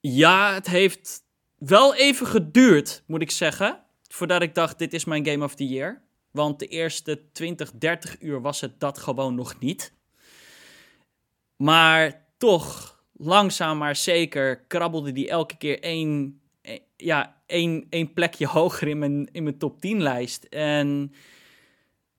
ja, 0.00 0.54
het 0.54 0.66
heeft 0.66 1.22
wel 1.56 1.94
even 1.94 2.26
geduurd, 2.26 3.02
moet 3.06 3.22
ik 3.22 3.30
zeggen, 3.30 3.82
voordat 4.08 4.42
ik 4.42 4.54
dacht, 4.54 4.78
dit 4.78 4.92
is 4.92 5.04
mijn 5.04 5.26
Game 5.26 5.44
of 5.44 5.54
the 5.54 5.68
Year. 5.68 6.02
Want 6.30 6.58
de 6.58 6.66
eerste 6.66 7.32
20, 7.32 7.72
30 7.72 8.20
uur 8.20 8.40
was 8.40 8.60
het 8.60 8.80
dat 8.80 8.98
gewoon 8.98 9.34
nog 9.34 9.58
niet. 9.58 9.92
Maar 11.56 12.26
toch, 12.36 13.00
langzaam 13.12 13.78
maar 13.78 13.96
zeker, 13.96 14.64
krabbelde 14.66 15.12
die 15.12 15.28
elke 15.28 15.56
keer 15.56 15.82
één, 15.82 16.40
eh, 16.60 16.78
ja, 16.96 17.35
één, 17.46 17.86
één 17.90 18.12
plekje 18.12 18.46
hoger 18.56 18.88
in 18.88 18.98
mijn, 18.98 19.28
in 19.32 19.42
mijn 19.42 19.58
top 19.58 19.80
10 19.80 20.02
lijst. 20.02 20.44
En 20.44 21.12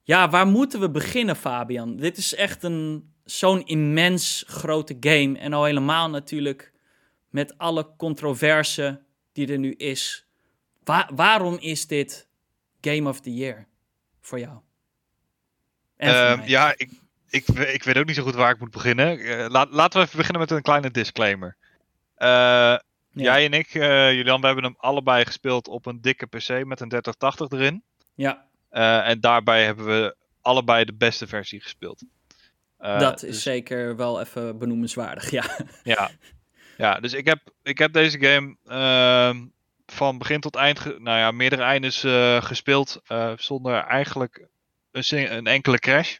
ja, 0.03 0.29
waar 0.29 0.47
moeten 0.47 0.79
we 0.79 0.89
beginnen, 0.89 1.35
Fabian? 1.35 1.95
Dit 1.97 2.17
is 2.17 2.35
echt 2.35 2.63
een, 2.63 3.11
zo'n 3.23 3.65
immens 3.65 4.43
grote 4.47 4.97
game. 4.99 5.37
En 5.37 5.53
al 5.53 5.63
helemaal 5.65 6.09
natuurlijk 6.09 6.73
met 7.29 7.57
alle 7.57 7.95
controverse 7.97 9.01
die 9.31 9.51
er 9.51 9.59
nu 9.59 9.73
is. 9.73 10.25
Wa- 10.83 11.09
waarom 11.15 11.57
is 11.59 11.87
dit 11.87 12.27
Game 12.81 13.09
of 13.09 13.19
the 13.21 13.33
Year 13.33 13.67
voor 14.21 14.39
jou? 14.39 14.53
Voor 15.97 16.37
mij. 16.37 16.47
ja, 16.47 16.73
ik, 16.77 16.89
ik, 17.29 17.47
ik 17.47 17.83
weet 17.83 17.97
ook 17.97 18.05
niet 18.05 18.15
zo 18.15 18.23
goed 18.23 18.35
waar 18.35 18.51
ik 18.53 18.59
moet 18.59 18.71
beginnen. 18.71 19.19
Eh, 19.19 19.45
laat, 19.49 19.71
laten 19.71 19.99
we 19.99 20.05
even 20.05 20.17
beginnen 20.17 20.41
met 20.41 20.51
een 20.51 20.61
kleine 20.61 20.91
disclaimer. 20.91 21.57
Eh, 22.15 22.77
Ja. 23.17 23.23
Jij 23.23 23.45
en 23.45 23.53
ik, 23.53 23.67
eh, 23.73 24.13
Julian, 24.13 24.39
we 24.39 24.45
hebben 24.45 24.63
hem 24.65 24.75
allebei 24.77 25.25
gespeeld 25.25 25.67
op 25.67 25.85
een 25.85 26.01
dikke 26.01 26.25
PC 26.25 26.49
met 26.65 26.79
een 26.79 26.89
3080 26.89 27.49
erin. 27.49 27.83
Ja, 28.15 28.45
Eh, 28.69 29.07
en 29.07 29.19
daarbij 29.19 29.65
hebben 29.65 29.85
we 29.85 30.15
allebei 30.41 30.85
de 30.85 30.93
beste 30.93 31.27
versie 31.27 31.61
gespeeld. 31.61 32.03
Uh, 32.79 32.99
dat 32.99 33.23
is 33.23 33.29
dus- 33.29 33.43
zeker 33.43 33.95
wel 33.95 34.19
even 34.21 34.57
benoemenswaardig, 34.57 35.29
ja. 35.31 35.43
Ja, 35.83 36.09
ja 36.77 36.99
dus 36.99 37.13
ik 37.13 37.25
heb, 37.25 37.39
ik 37.63 37.77
heb 37.77 37.93
deze 37.93 38.19
game 38.19 38.55
ehm, 38.65 39.45
van 39.85 40.17
begin 40.17 40.39
tot 40.39 40.55
eind, 40.55 40.83
nou 40.85 41.17
ja, 41.17 41.31
meerdere 41.31 41.61
eindes 41.61 42.03
eh, 42.03 42.41
gespeeld. 42.41 43.01
eh, 43.07 43.31
zonder 43.35 43.73
eigenlijk 43.83 44.47
een, 44.91 45.35
een 45.37 45.47
enkele 45.47 45.79
crash. 45.79 46.17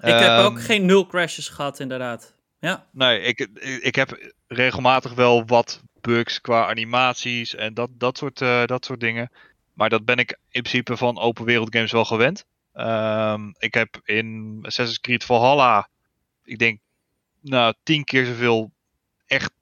Ik 0.00 0.14
heb 0.18 0.38
ook 0.38 0.56
Ehm, 0.56 0.64
geen 0.64 0.86
nul 0.86 1.06
crashes 1.06 1.48
gehad, 1.48 1.80
inderdaad. 1.80 2.34
Ja, 2.60 2.86
Nee, 2.92 3.20
ik, 3.20 3.40
ik, 3.82 3.94
heb 3.94 4.32
regelmatig 4.46 5.14
wel 5.14 5.46
wat 5.46 5.82
bugs 6.00 6.40
qua 6.40 6.68
animaties 6.68 7.54
en 7.54 7.74
dat, 7.74 7.90
dat, 7.92 8.18
soort, 8.18 8.40
eh, 8.40 8.64
dat 8.64 8.84
soort 8.84 9.00
dingen. 9.00 9.30
Maar 9.72 9.88
dat 9.88 10.04
ben 10.04 10.16
ik 10.16 10.30
in 10.30 10.62
principe 10.62 10.96
van 10.96 11.18
open 11.18 11.44
wereld 11.44 11.74
games 11.74 11.92
wel 11.92 12.04
gewend. 12.04 12.44
Ehm, 12.72 13.48
ik 13.58 13.74
heb 13.74 14.00
in 14.04 14.58
Assassin's 14.62 15.00
Creed 15.00 15.24
Valhalla, 15.24 15.88
ik 16.44 16.58
denk, 16.58 16.80
nou, 17.40 17.74
tien 17.82 18.04
keer 18.04 18.24
zoveel 18.24 18.70
echt 19.26 19.52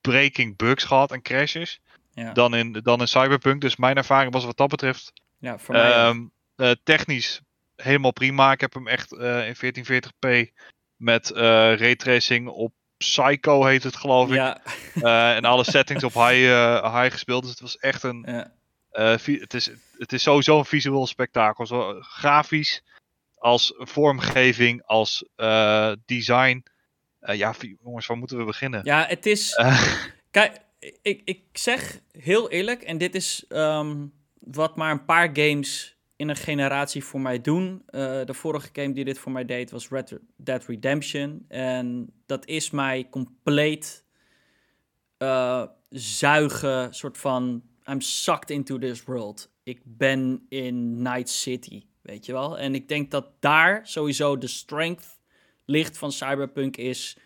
breaking 0.00 0.56
bugs 0.56 0.84
gehad 0.84 1.12
en 1.12 1.22
crashes 1.22 1.80
ja. 2.10 2.32
dan 2.32 2.54
in, 2.54 2.72
dan 2.72 3.00
in 3.00 3.08
Cyberpunk. 3.08 3.60
Dus 3.60 3.76
mijn 3.76 3.96
ervaring 3.96 4.32
was 4.32 4.44
wat 4.44 4.56
dat 4.56 4.68
betreft 4.68 5.12
ja 5.38 5.58
voor 5.58 5.74
mij. 5.74 5.92
Ehm, 5.92 6.24
eh, 6.56 6.70
technisch 6.82 7.40
helemaal 7.76 8.12
prima. 8.12 8.52
Ik 8.52 8.60
heb 8.60 8.74
hem 8.74 8.88
echt 8.88 9.12
eh, 9.12 9.48
in 9.48 9.54
1440p 9.54 10.52
met 10.96 11.30
eh 11.30 11.42
raytracing 11.76 12.48
op 12.48 12.72
Psycho 12.96 13.64
heet 13.64 13.82
het 13.82 13.96
geloof 13.96 14.28
ik. 14.28 14.34
ja, 14.34 14.60
Eh, 14.94 15.36
en 15.36 15.44
alle 15.44 15.64
settings 15.74 16.04
op 16.04 16.12
high, 16.12 16.50
eh, 16.50 17.00
high 17.00 17.12
gespeeld. 17.12 17.42
Dus 17.42 17.50
het 17.50 17.60
was 17.60 17.76
echt 17.76 18.02
een... 18.02 18.24
ja. 18.26 18.52
het, 19.22 19.54
is, 19.54 19.70
het 19.98 20.12
is 20.12 20.22
sowieso 20.22 20.58
een 20.58 20.64
visueel 20.64 21.06
spektakel. 21.06 21.66
Zo, 21.66 22.00
grafisch, 22.00 22.82
als 23.34 23.72
vormgeving, 23.76 24.82
als 24.82 25.24
design. 26.04 26.64
Ja, 27.20 27.54
jongens, 27.82 28.06
waar 28.06 28.16
moeten 28.16 28.38
we 28.38 28.44
beginnen? 28.44 28.80
ja, 28.84 29.06
het 29.06 29.26
is... 29.26 29.54
Kijk, 30.30 30.60
ik, 31.02 31.22
ik 31.24 31.42
zeg 31.52 32.00
heel 32.10 32.50
eerlijk, 32.50 32.82
en 32.82 32.98
dit 32.98 33.14
is 33.14 33.44
ehm, 33.48 34.06
wat 34.38 34.76
maar 34.76 34.90
een 34.90 35.04
paar 35.04 35.30
games 35.32 35.95
in 36.16 36.28
een 36.28 36.36
generatie 36.36 37.04
voor 37.04 37.20
mij 37.20 37.40
doen. 37.40 37.82
Eh, 37.86 38.00
de 38.24 38.34
vorige 38.34 38.68
game 38.72 38.92
die 38.92 39.04
dit 39.04 39.18
voor 39.18 39.32
mij 39.32 39.44
deed 39.44 39.70
was 39.70 39.88
Red 39.88 40.18
Dead 40.36 40.64
Redemption. 40.64 41.44
En 41.48 42.12
dat 42.26 42.46
is 42.46 42.70
mij 42.70 43.06
compleet 43.10 44.04
eh, 45.18 45.64
zuigen, 45.90 46.94
soort 46.94 47.18
van... 47.18 47.62
I'm 47.90 48.00
sucked 48.00 48.50
into 48.50 48.78
this 48.78 49.04
world. 49.04 49.50
Ik 49.62 49.80
ben 49.84 50.46
in 50.48 51.02
Night 51.02 51.28
City, 51.28 51.82
weet 52.02 52.26
je 52.26 52.32
wel? 52.32 52.58
En 52.58 52.74
ik 52.74 52.88
denk 52.88 53.10
dat 53.10 53.26
daar 53.40 53.86
sowieso 53.86 54.38
de 54.38 54.46
strength 54.46 55.18
ligt 55.64 55.98
van 55.98 56.12
Cyberpunk 56.12 56.76
is 56.76 57.16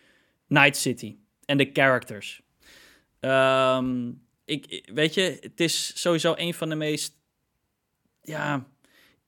Night 0.47 0.77
City. 0.77 1.17
En 1.45 1.57
de 1.57 1.69
characters. 1.73 2.41
Ehm, 3.19 4.11
ik- 4.45 4.89
weet 4.93 5.13
je, 5.13 5.37
het 5.41 5.59
is 5.59 6.01
sowieso 6.01 6.33
een 6.37 6.53
van 6.53 6.69
de 6.69 6.75
meest 6.75 7.17
ja, 8.21 8.67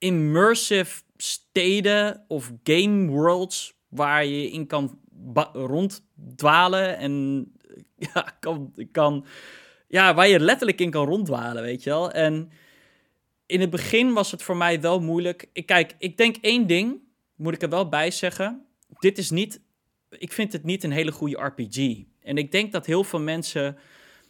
immersive 0.04 1.02
steden 1.18 2.26
of 2.28 2.52
game 2.64 3.08
worlds 3.08 3.74
waar 3.88 4.26
je 4.26 4.52
in 4.52 4.68
kan 4.68 5.00
ronddwalen 5.54 6.98
en 6.98 7.46
ja, 8.14 8.36
kan, 8.40 8.74
kan, 8.92 9.26
ja, 9.88 10.14
waar 10.14 10.28
je 10.28 10.40
letterlijk 10.40 10.80
in 10.80 10.92
kan 10.92 11.06
ronddwalen, 11.06 11.64
weet 11.64 11.84
je 11.84 11.90
wel. 11.90 12.12
En 12.12 12.52
in 13.46 13.62
het 13.62 13.70
begin 13.70 14.14
was 14.14 14.32
het 14.32 14.44
voor 14.44 14.58
mij 14.58 14.82
wel 14.82 15.00
moeilijk. 15.02 15.50
Ik, 15.54 15.66
kijk, 15.66 15.96
ik 15.98 16.18
denk 16.18 16.36
één 16.42 16.68
ding, 16.68 17.02
moet 17.36 17.54
ik 17.54 17.62
er 17.62 17.70
wel 17.70 17.90
bij 17.90 18.12
zeggen. 18.12 18.66
Dit 19.00 19.18
is 19.18 19.30
niet, 19.30 19.62
ik 20.10 20.34
vind 20.34 20.54
het 20.54 20.64
niet 20.64 20.84
een 20.84 20.92
hele 20.92 21.12
goede 21.12 21.44
RPG. 21.44 22.04
En 22.20 22.38
ik 22.38 22.52
denk 22.52 22.72
dat 22.72 22.86
heel 22.86 23.04
veel 23.04 23.20
mensen 23.20 23.78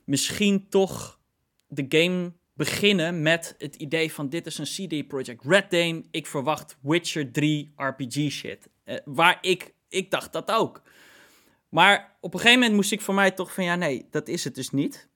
misschien 0.05 0.69
toch 0.69 1.19
de 1.67 1.85
game 1.89 2.33
beginnen 2.53 3.21
met 3.21 3.55
het 3.57 3.75
idee 3.75 4.13
van 4.13 4.29
dit 4.29 4.45
is 4.45 4.57
een 4.57 4.87
CD 4.87 5.07
Projekt 5.07 5.43
Red 5.45 5.65
Game. 5.69 6.03
Ik 6.11 6.27
verwacht 6.27 6.77
Witcher 6.81 7.31
3 7.31 7.73
RPG 7.75 8.31
shit. 8.31 8.69
Eh, 8.83 8.97
waar 9.05 9.37
ik, 9.41 9.73
ik 9.89 10.11
dacht 10.11 10.33
dat 10.33 10.51
ook. 10.51 10.81
Maar 11.69 12.17
op 12.21 12.33
een 12.33 12.39
gegeven 12.39 12.59
moment 12.59 12.75
moest 12.75 12.91
ik 12.91 13.01
voor 13.01 13.13
mij 13.13 13.31
toch 13.31 13.53
van 13.53 13.63
ja 13.63 13.75
nee, 13.75 14.07
dat 14.09 14.27
is 14.27 14.43
het 14.43 14.55
dus 14.55 14.69
niet. 14.69 15.09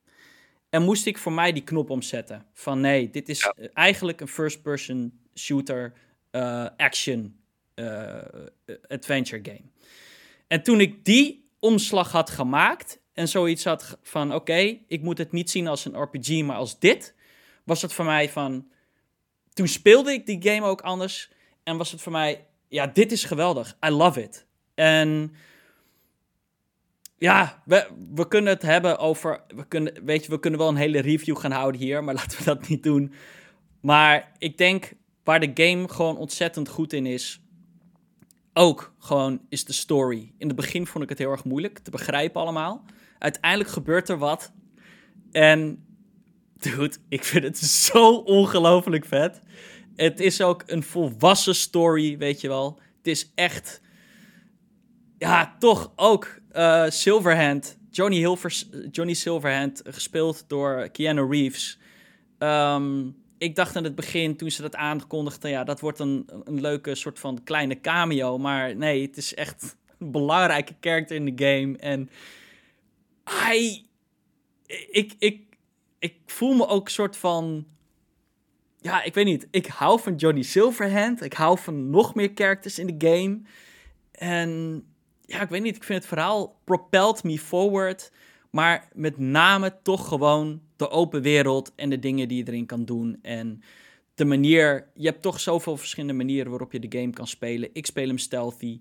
En 0.70 0.84
moest 0.84 1.06
ik 1.06 1.18
voor 1.18 1.32
mij 1.32 1.52
die 1.54 1.64
knop 1.64 1.90
omzetten. 1.90 2.46
Van 2.54 2.80
nee, 2.80 3.10
dit 3.10 3.30
is 3.30 3.42
eh, 3.42 3.68
eigenlijk 3.74 4.22
een 4.22 4.28
first-person 4.28 5.20
shooter 5.36 5.94
eh, 6.32 6.68
action 6.78 7.40
adventure 8.88 9.44
game. 9.44 9.72
En 10.48 10.64
toen 10.64 10.82
ik 10.82 11.06
die 11.06 11.50
omslag 11.60 12.12
had 12.12 12.30
gemaakt 12.30 13.02
en 13.14 13.28
zoiets 13.28 13.64
had 13.64 14.00
van 14.02 14.34
oké, 14.34 14.80
ik 14.88 15.02
moet 15.02 15.18
het 15.18 15.32
niet 15.32 15.50
zien 15.50 15.68
als 15.68 15.86
een 15.86 16.02
RPG, 16.02 16.42
maar 16.42 16.56
als 16.56 16.80
dit, 16.80 17.16
was 17.68 17.82
het 17.82 17.94
voor 17.94 18.06
mij 18.06 18.30
van. 18.30 18.68
Toen 19.54 19.68
speelde 19.68 20.12
ik 20.12 20.26
die 20.26 20.52
game 20.52 20.68
ook 20.68 20.82
anders 20.82 21.32
en 21.64 21.78
was 21.78 21.92
het 21.92 22.02
voor 22.02 22.12
mij, 22.12 22.46
ja, 22.68 22.88
dit 22.88 23.12
is 23.12 23.24
geweldig. 23.24 23.78
I 23.86 23.90
love 23.90 24.22
it. 24.22 24.46
En 24.76 25.36
ja, 27.18 27.62
we, 27.66 27.88
we 28.14 28.28
kunnen 28.28 28.54
het 28.54 28.62
hebben 28.62 28.98
over. 28.98 29.44
We 29.48 29.68
kunnen, 29.68 30.06
weet 30.06 30.26
je, 30.26 30.32
we 30.32 30.40
kunnen 30.40 30.60
wel 30.60 30.70
een 30.70 30.76
hele 30.76 31.00
review 31.00 31.38
gaan 31.38 31.52
houden 31.52 31.82
hier, 31.82 32.04
maar 32.04 32.14
laten 32.22 32.38
we 32.38 32.44
dat 32.44 32.68
niet 32.68 32.84
doen. 32.84 33.14
Maar 33.82 34.32
ik 34.38 34.58
denk 34.58 34.94
waar 35.24 35.40
de 35.40 35.64
game 35.64 35.88
gewoon 35.88 36.18
ontzettend 36.18 36.70
goed 36.70 36.94
in 36.94 37.06
is. 37.06 37.42
Ook 38.54 38.96
gewoon 39.00 39.42
is 39.50 39.66
de 39.66 39.74
story. 39.74 40.34
In 40.38 40.48
het 40.48 40.56
begin 40.56 40.88
vond 40.88 41.04
ik 41.04 41.10
het 41.10 41.18
heel 41.18 41.32
erg 41.32 41.44
moeilijk 41.44 41.80
te 41.80 41.92
begrijpen 41.92 42.42
allemaal. 42.42 42.86
Uiteindelijk 43.20 43.70
gebeurt 43.70 44.10
er 44.10 44.18
wat. 44.18 44.52
En 45.32 45.87
dude, 46.60 46.96
ik 47.10 47.24
vind 47.24 47.44
het 47.44 47.58
zo 47.58 48.16
ongelooflijk 48.16 49.06
vet. 49.06 49.42
Het 49.96 50.20
is 50.20 50.42
ook 50.42 50.64
een 50.66 50.84
volwassen 50.84 51.56
story, 51.56 52.18
weet 52.18 52.42
je 52.42 52.48
wel. 52.48 52.80
Het 52.98 53.08
is 53.08 53.32
echt 53.36 53.82
ja, 55.18 55.56
toch 55.60 55.92
ook 55.96 56.40
eh, 56.52 56.86
Silverhand. 56.88 57.78
Johnny, 57.92 58.38
Johnny 58.92 59.14
Silverhand, 59.14 59.82
gespeeld 59.86 60.44
door 60.48 60.90
Keanu 60.90 61.28
Reeves. 61.30 61.80
Ehm, 62.38 63.10
ik 63.38 63.56
dacht 63.56 63.76
aan 63.76 63.84
het 63.84 63.96
begin, 63.96 64.36
toen 64.36 64.52
ze 64.52 64.62
dat 64.62 64.76
aankondigden, 64.76 65.50
ja, 65.50 65.64
dat 65.64 65.80
wordt 65.80 66.00
een, 66.00 66.30
een 66.44 66.62
leuke 66.62 66.96
soort 66.96 67.20
van 67.20 67.44
kleine 67.44 67.82
cameo. 67.82 68.38
Maar 68.38 68.76
nee, 68.76 69.02
het 69.02 69.18
is 69.18 69.34
echt 69.34 69.78
een 70.00 70.12
belangrijke 70.12 70.76
character 70.80 71.16
in 71.16 71.36
de 71.36 71.46
game. 71.46 71.78
En 71.78 72.10
hij... 73.24 73.82
Ik, 74.92 75.14
ik, 75.20 75.47
ik 76.00 76.16
voel 76.26 76.54
me 76.54 76.68
ook 76.68 76.86
een 76.86 76.92
soort 76.92 77.18
van... 77.18 77.66
Ja, 78.82 79.04
ik 79.04 79.14
weet 79.14 79.26
niet. 79.26 79.48
Ik 79.52 79.66
hou 79.66 80.00
van 80.00 80.16
Johnny 80.16 80.42
Silverhand. 80.42 81.24
Ik 81.24 81.34
hou 81.34 81.58
van 81.60 81.90
nog 81.90 82.16
meer 82.16 82.32
characters 82.36 82.80
in 82.80 82.98
de 82.98 83.08
game. 83.08 83.42
En 84.12 84.84
ja, 85.22 85.42
ik 85.42 85.50
weet 85.50 85.62
niet. 85.62 85.76
Ik 85.76 85.84
vind 85.84 86.00
het 86.00 86.08
verhaal 86.08 86.60
propelled 86.64 87.24
me 87.24 87.40
forward. 87.40 88.12
Maar 88.52 88.90
met 88.94 89.18
name 89.18 89.78
toch 89.84 90.08
gewoon 90.08 90.62
de 90.76 90.90
open 90.90 91.22
wereld 91.22 91.72
en 91.76 91.90
de 91.90 92.00
dingen 92.00 92.28
die 92.28 92.38
je 92.38 92.48
erin 92.52 92.66
kan 92.66 92.86
doen. 92.86 93.20
En 93.22 93.62
de 94.16 94.26
manier. 94.26 94.88
Je 94.94 95.08
hebt 95.08 95.22
toch 95.22 95.40
zoveel 95.40 95.78
verschillende 95.78 96.14
manieren 96.14 96.50
waarop 96.50 96.72
je 96.72 96.80
de 96.80 97.00
game 97.00 97.14
kan 97.14 97.28
spelen. 97.28 97.70
Ik 97.74 97.86
speel 97.86 98.08
hem 98.08 98.18
stealthy. 98.18 98.80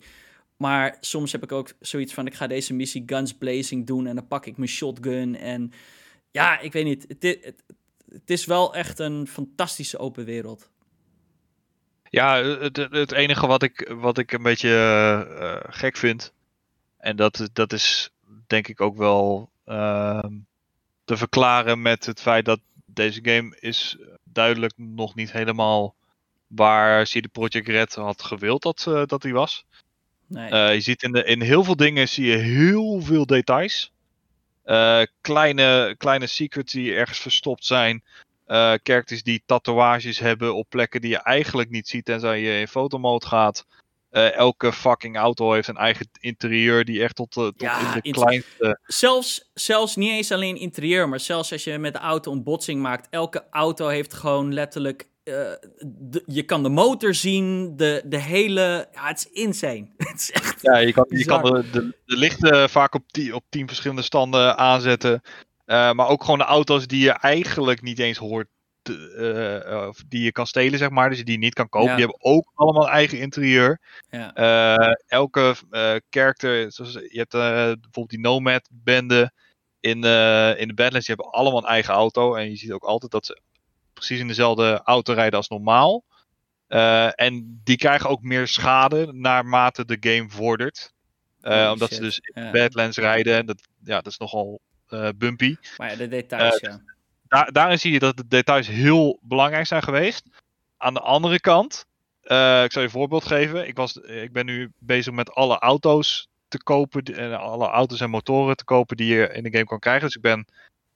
Maar 0.56 0.96
soms 1.00 1.32
heb 1.32 1.42
ik 1.42 1.52
ook 1.52 1.72
zoiets 1.80 2.14
van: 2.14 2.26
ik 2.26 2.34
ga 2.34 2.46
deze 2.46 2.74
missie 2.74 3.02
guns 3.06 3.34
blazing 3.34 3.86
doen. 3.86 4.06
En 4.06 4.14
dan 4.14 4.26
pak 4.26 4.46
ik 4.46 4.56
mijn 4.56 4.68
shotgun. 4.68 5.36
En 5.36 5.72
ja, 6.42 6.58
ik 6.58 6.72
weet 6.72 6.84
niet. 6.84 7.04
Het, 7.08 7.22
het, 7.22 7.62
het 8.08 8.30
is 8.30 8.44
wel 8.44 8.74
echt 8.74 8.98
een 8.98 9.26
fantastische 9.26 9.98
open 9.98 10.24
wereld. 10.24 10.70
Ja, 12.10 12.42
het, 12.42 12.76
het- 12.76 13.12
enige 13.12 13.46
wat 13.46 13.62
ik, 13.62 13.92
wat 13.98 14.18
ik 14.18 14.32
een 14.32 14.42
beetje 14.42 14.68
eh, 14.68 15.52
eh, 15.52 15.60
gek 15.68 15.96
vind. 15.96 16.32
En 16.98 17.16
dat, 17.16 17.48
dat 17.52 17.72
is 17.72 18.10
denk 18.46 18.68
ik 18.68 18.80
ook 18.80 18.96
wel 18.96 19.50
ehm, 19.64 20.32
te 21.04 21.16
verklaren 21.16 21.82
met 21.82 22.06
het 22.06 22.20
feit 22.20 22.44
dat 22.44 22.60
deze 22.84 23.20
game 23.22 23.56
is 23.60 23.96
duidelijk 24.24 24.72
nog 24.76 25.14
niet 25.14 25.32
helemaal 25.32 25.94
waar 26.46 27.04
CD 27.04 27.32
Projekt 27.32 27.68
Red 27.68 27.94
had 27.94 28.22
gewild 28.22 28.62
dat, 28.62 28.84
eh, 28.88 29.02
dat 29.06 29.22
hij 29.22 29.32
was. 29.32 29.64
Nee. 30.26 30.74
Je 30.74 30.80
ziet 30.80 31.02
in, 31.02 31.12
de, 31.12 31.24
in 31.24 31.40
heel 31.40 31.64
veel 31.64 31.76
dingen 31.76 32.08
zie 32.08 32.26
je 32.26 32.36
heel 32.36 33.00
veel 33.00 33.26
details. 33.26 33.92
Eh, 34.66 35.02
kleine, 35.20 35.94
kleine 35.98 36.26
secrets 36.26 36.72
die 36.72 36.94
ergens 36.94 37.18
verstopt 37.18 37.64
zijn. 37.64 38.02
Characters 38.82 39.22
die 39.22 39.42
tatoeages 39.46 40.18
hebben 40.18 40.54
op 40.54 40.66
plekken 40.68 41.00
die 41.00 41.10
je 41.10 41.22
eigenlijk 41.22 41.70
niet 41.70 41.88
ziet 41.88 42.04
tenzij 42.04 42.40
je 42.40 42.60
in 42.60 42.68
fotomode 42.68 43.26
gaat. 43.26 43.64
Eh, 44.10 44.32
elke 44.34 44.72
fucking 44.72 45.16
auto 45.16 45.52
heeft 45.52 45.68
een 45.68 45.76
eigen 45.76 46.08
interieur 46.20 46.84
die 46.84 47.02
echt 47.02 47.14
tot, 47.14 47.32
tot 47.32 47.54
Ja, 47.56 47.94
in 47.94 48.00
de 48.02 48.10
kleinste... 48.10 48.78
Zelfs, 48.82 49.50
zelfs 49.54 49.96
niet 49.96 50.10
eens 50.10 50.32
alleen 50.32 50.56
interieur, 50.56 51.08
maar 51.08 51.20
zelfs 51.20 51.52
als 51.52 51.64
je 51.64 51.78
met 51.78 51.92
de 51.92 51.98
auto 51.98 52.32
een 52.32 52.42
botsing 52.42 52.80
maakt. 52.80 53.06
Elke 53.10 53.44
auto 53.50 53.88
heeft 53.88 54.14
gewoon 54.14 54.54
letterlijk 54.54 55.08
eh, 55.26 55.52
de- 55.86 56.22
je 56.26 56.42
kan 56.42 56.62
de 56.62 56.68
motor 56.68 57.14
zien, 57.14 57.76
de, 57.76 58.02
de 58.04 58.20
hele... 58.20 58.88
Ja, 58.92 59.06
het 59.06 59.18
is 59.18 59.42
insane. 59.42 59.88
het 59.96 60.20
is 60.20 60.30
echt... 60.30 60.62
Ja, 60.62 60.76
je 60.76 60.92
kan, 60.92 61.06
je 61.08 61.16
Bizar. 61.16 61.42
kan 61.42 61.54
de, 61.54 61.70
de, 61.70 61.96
de 62.04 62.16
lichten 62.16 62.70
vaak 62.70 62.94
op, 62.94 63.12
die, 63.12 63.34
op 63.34 63.44
tien 63.48 63.66
verschillende 63.66 64.02
standen 64.02 64.56
aanzetten. 64.58 65.20
Eh, 65.64 65.92
maar 65.92 66.08
ook 66.08 66.24
gewoon 66.24 66.38
de 66.38 66.44
auto's 66.44 66.86
die 66.86 67.00
je 67.02 67.10
eigenlijk 67.10 67.82
niet 67.82 67.98
eens 67.98 68.18
hoort. 68.18 68.48
of 69.88 70.02
die 70.08 70.22
je 70.22 70.32
kan 70.32 70.46
stelen, 70.46 70.78
zeg 70.78 70.90
maar. 70.90 71.10
Dus 71.10 71.24
die 71.24 71.32
je 71.32 71.38
niet 71.38 71.54
kan 71.54 71.68
kopen. 71.68 71.88
Ja. 71.88 71.96
Die 71.96 72.04
hebben 72.04 72.24
ook 72.24 72.52
allemaal 72.54 72.82
een 72.82 72.92
eigen 72.92 73.18
interieur. 73.18 73.80
Ja. 74.10 74.32
Elke 75.06 75.54
character, 76.10 76.72
zoals, 76.72 76.92
je 76.92 77.18
hebt 77.18 77.30
bijvoorbeeld 77.30 78.10
die 78.10 78.20
Nomad-bende 78.20 79.32
in, 79.80 79.94
in 80.56 80.68
de 80.68 80.74
Badlands, 80.74 81.06
die 81.06 81.14
hebben 81.14 81.30
allemaal 81.30 81.62
een 81.62 81.68
eigen 81.68 81.94
auto. 81.94 82.34
En 82.34 82.50
je 82.50 82.56
ziet 82.56 82.72
ook 82.72 82.84
altijd 82.84 83.12
dat 83.12 83.26
ze 83.26 83.40
precies 83.96 84.20
in 84.20 84.28
dezelfde 84.28 84.80
auto 84.84 85.12
rijden 85.12 85.38
als 85.38 85.48
normaal. 85.48 86.04
Eh, 86.66 87.20
en 87.20 87.60
die 87.64 87.76
krijgen 87.76 88.10
ook 88.10 88.22
meer 88.22 88.48
schade 88.48 89.12
naarmate 89.12 89.84
de 89.84 89.96
game 90.00 90.30
vordert. 90.30 90.94
Eh, 91.40 91.70
omdat 91.72 91.88
shit. 91.88 91.96
ze 91.96 92.02
dus 92.02 92.18
in 92.18 92.42
Ja. 92.42 92.50
Badlands 92.50 92.96
rijden. 92.96 93.36
En 93.36 93.46
dat, 93.46 93.60
ja, 93.84 93.96
dat 93.96 94.12
is 94.12 94.18
nogal 94.18 94.60
eh, 94.88 95.08
bumpy. 95.16 95.56
Maar 95.76 95.90
ja, 95.90 95.96
de 95.96 96.08
details, 96.08 96.60
ja. 96.60 96.80
Daar, 97.28 97.52
daarin 97.52 97.78
zie 97.78 97.92
je 97.92 97.98
dat 97.98 98.16
de 98.16 98.26
details 98.28 98.66
heel 98.66 99.18
belangrijk 99.22 99.66
zijn 99.66 99.82
geweest. 99.82 100.24
Aan 100.76 100.94
de 100.94 101.00
andere 101.00 101.40
kant, 101.40 101.86
ik 102.22 102.28
zal 102.28 102.68
je 102.68 102.80
een 102.80 102.90
voorbeeld 102.90 103.24
geven. 103.24 103.68
Ik, 103.68 103.76
was, 103.76 103.96
ik 103.96 104.32
ben 104.32 104.46
nu 104.46 104.72
bezig 104.78 105.12
met 105.12 105.30
alle 105.30 105.58
auto's 105.58 106.28
te 106.48 106.62
kopen. 106.62 107.02
En 107.02 107.38
alle 107.38 107.66
auto's 107.66 108.00
en 108.00 108.10
motoren 108.10 108.56
te 108.56 108.64
kopen 108.64 108.96
die 108.96 109.14
je 109.14 109.32
in 109.32 109.42
de 109.42 109.50
game 109.50 109.64
kan 109.64 109.78
krijgen. 109.78 110.06
Dus 110.06 110.16
ik 110.16 110.22
ben 110.22 110.46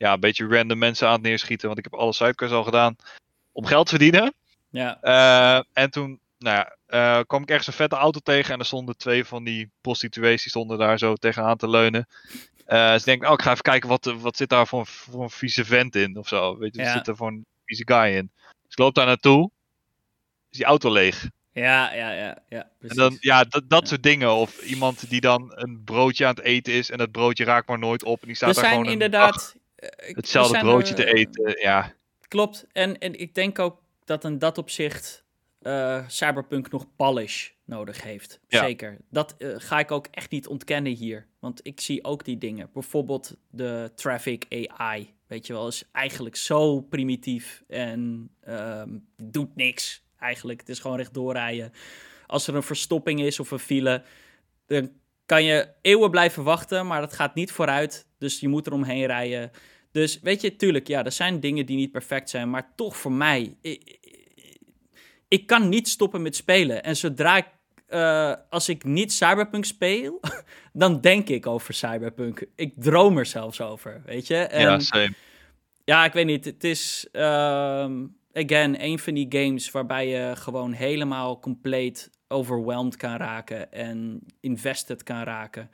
ja, 0.01 0.13
een 0.13 0.21
beetje 0.21 0.47
random 0.47 0.79
mensen 0.79 1.07
aan 1.07 1.13
het 1.13 1.23
neerschieten. 1.23 1.67
Want 1.67 1.79
ik 1.79 1.85
heb 1.91 1.95
alle 2.01 2.13
sidequests 2.13 2.55
al 2.55 2.65
gedaan. 2.65 2.97
Om 3.53 3.65
geld 3.67 3.85
te 3.87 3.91
verdienen. 3.97 4.35
Ja, 4.71 4.99
Eh, 5.01 5.63
en 5.73 5.91
toen 5.91 6.21
nou 6.39 6.57
ja, 6.57 6.77
eh, 6.87 7.25
kwam 7.27 7.43
ik 7.43 7.49
ergens 7.49 7.67
een 7.67 7.73
vette 7.73 7.97
auto 7.97 8.21
tegen. 8.23 8.53
En 8.53 8.59
er 8.59 8.65
stonden 8.67 8.97
twee 8.97 9.25
van 9.25 9.45
die 9.45 9.71
prostituees. 9.81 10.43
Die 10.43 10.51
stonden 10.51 10.79
daar 10.79 10.99
zo 10.99 11.15
tegenaan 11.15 11.57
te 11.57 11.69
leunen. 11.69 12.07
Eh, 12.67 12.89
dus 12.91 12.99
ik 12.99 13.05
denk, 13.05 13.25
oh, 13.25 13.33
ik 13.33 13.43
ga 13.43 13.51
even 13.51 13.63
kijken 13.63 13.89
wat, 13.89 14.05
wat 14.05 14.37
zit 14.37 14.49
daar 14.49 14.67
voor, 14.67 14.81
een- 14.81 14.87
voor 14.87 15.23
een 15.23 15.31
vieze 15.31 15.65
vent 15.65 15.97
in 15.97 16.17
of 16.17 16.29
zo. 16.29 16.59
Weet 16.59 16.75
je, 16.75 16.79
wat 16.83 16.91
Ja. 16.91 16.97
zit 16.97 17.09
er 17.09 17.17
voor 17.17 17.29
een 17.29 17.45
vieze 17.65 17.83
guy 17.87 18.17
in? 18.17 18.31
Dus 18.37 18.73
ik 18.73 18.79
loop 18.79 18.95
daar 18.95 19.07
naartoe. 19.07 19.51
Is 20.51 20.57
die 20.57 20.67
auto 20.67 20.93
leeg. 20.93 21.29
ja, 21.53 21.93
ja, 21.95 22.11
ja. 22.13 22.39
ja 22.49 22.63
En 22.63 22.71
precies. 22.79 22.97
dan, 22.97 23.17
ja, 23.21 23.45
dat, 23.45 23.63
dat 23.69 23.81
Ja. 23.83 23.87
soort 23.89 24.03
dingen. 24.03 24.33
Of 24.35 24.63
iemand 24.63 25.11
die 25.11 25.21
dan 25.21 25.53
een 25.55 25.83
broodje 25.85 26.27
aan 26.27 26.35
het 26.35 26.45
eten 26.45 26.73
is. 26.73 26.91
En 26.91 26.99
dat 26.99 27.11
broodje 27.11 27.45
raakt 27.45 27.69
maar 27.69 27.79
nooit 27.79 28.05
op. 28.05 28.21
En 28.21 28.27
die 28.27 28.37
staat 28.37 28.49
er 28.49 28.55
daar 28.55 28.65
zijn 28.65 28.77
gewoon 28.77 28.93
inderdaad... 28.93 29.55
eh, 29.81 30.15
hetzelfde 30.15 30.59
broodje 30.59 30.95
er, 30.95 31.01
te 31.01 31.05
eh, 31.05 31.21
eten. 31.21 31.61
Ja, 31.61 31.95
Klopt. 32.29 32.67
En, 32.73 32.99
en 32.99 33.19
ik 33.19 33.35
denk 33.35 33.59
ook 33.59 33.83
dat 34.05 34.25
in 34.25 34.39
dat 34.39 34.59
opzicht 34.59 35.25
eh, 35.61 36.09
Cyberpunk 36.09 36.71
nog 36.71 36.87
polish 36.97 37.49
nodig 37.65 38.03
heeft. 38.03 38.41
Ja. 38.49 38.61
Zeker. 38.65 38.99
Dat 39.11 39.35
ga 39.39 39.79
ik 39.79 39.91
ook 39.91 40.07
echt 40.11 40.31
niet 40.31 40.47
ontkennen 40.47 40.93
hier. 40.93 41.27
Want 41.39 41.61
ik 41.63 41.81
zie 41.81 42.05
ook 42.05 42.25
die 42.25 42.39
dingen. 42.39 42.71
Bijvoorbeeld 42.73 43.37
de 43.51 43.93
traffic 43.95 44.47
AI. 44.49 45.15
Weet 45.27 45.47
je 45.47 45.53
wel, 45.53 45.67
is 45.67 45.85
eigenlijk 45.93 46.37
zo 46.37 46.81
primitief 46.81 47.63
en 47.69 48.31
ehm, 48.41 48.99
doet 49.17 49.57
niks 49.57 50.05
eigenlijk. 50.19 50.61
Het 50.61 50.69
is 50.69 50.79
gewoon 50.79 50.97
recht 50.97 51.15
doorrijden. 51.15 51.73
Als 52.27 52.47
er 52.47 52.55
een 52.55 52.63
verstopping 52.63 53.21
is 53.21 53.41
of 53.41 53.51
een 53.51 53.59
file, 53.59 54.03
dan 54.67 54.91
kan 55.27 55.45
je 55.45 55.69
eeuwen 55.81 56.11
blijven 56.11 56.43
wachten, 56.43 56.87
maar 56.87 57.01
dat 57.01 57.13
gaat 57.13 57.35
niet 57.35 57.53
vooruit. 57.53 58.07
Dus 58.21 58.41
je 58.41 58.49
moet 58.49 58.67
er 58.67 58.73
omheen 58.73 59.07
rijden. 59.07 59.51
Dus 59.93 60.21
weet 60.21 60.41
je, 60.41 60.57
tuurlijk, 60.57 60.87
ja, 60.87 61.05
er 61.05 61.13
zijn 61.13 61.41
dingen 61.41 61.67
die 61.67 61.77
niet 61.77 61.93
perfect 61.93 62.31
zijn, 62.31 62.51
maar 62.51 62.73
toch 62.77 62.97
voor 62.97 63.13
mij, 63.13 63.57
ik, 63.61 63.99
ik 65.29 65.47
kan 65.47 65.69
niet 65.69 65.89
stoppen 65.89 66.23
met 66.23 66.37
spelen. 66.37 66.83
En 66.83 66.97
zodra 66.97 67.37
ik, 67.37 67.47
eh, 67.87 68.35
als 68.51 68.69
ik 68.69 68.85
niet 68.85 69.13
Cyberpunk 69.13 69.65
speel, 69.65 70.21
dan 70.73 71.01
denk 71.01 71.29
ik 71.29 71.47
over 71.47 71.75
Cyberpunk. 71.75 72.45
Ik 72.55 72.73
droom 72.77 73.19
er 73.19 73.27
zelfs 73.27 73.61
over, 73.61 74.03
weet 74.07 74.27
je. 74.27 74.37
En, 74.37 74.61
ja, 74.61 74.79
same. 74.79 75.15
ja, 75.85 76.05
ik 76.05 76.13
weet 76.13 76.27
niet. 76.27 76.45
Het 76.45 76.65
is, 76.65 77.09
ehm, 77.13 78.07
again, 78.33 78.85
een 78.85 78.99
van 78.99 79.15
die 79.15 79.27
games 79.29 79.71
waarbij 79.71 80.09
je 80.09 80.37
gewoon 80.37 80.73
helemaal 80.73 81.41
compleet 81.41 82.11
overwhelmed 82.29 82.97
kan 82.97 83.17
raken 83.17 83.73
en 83.73 84.23
invested 84.41 85.03
kan 85.03 85.23
raken. 85.23 85.71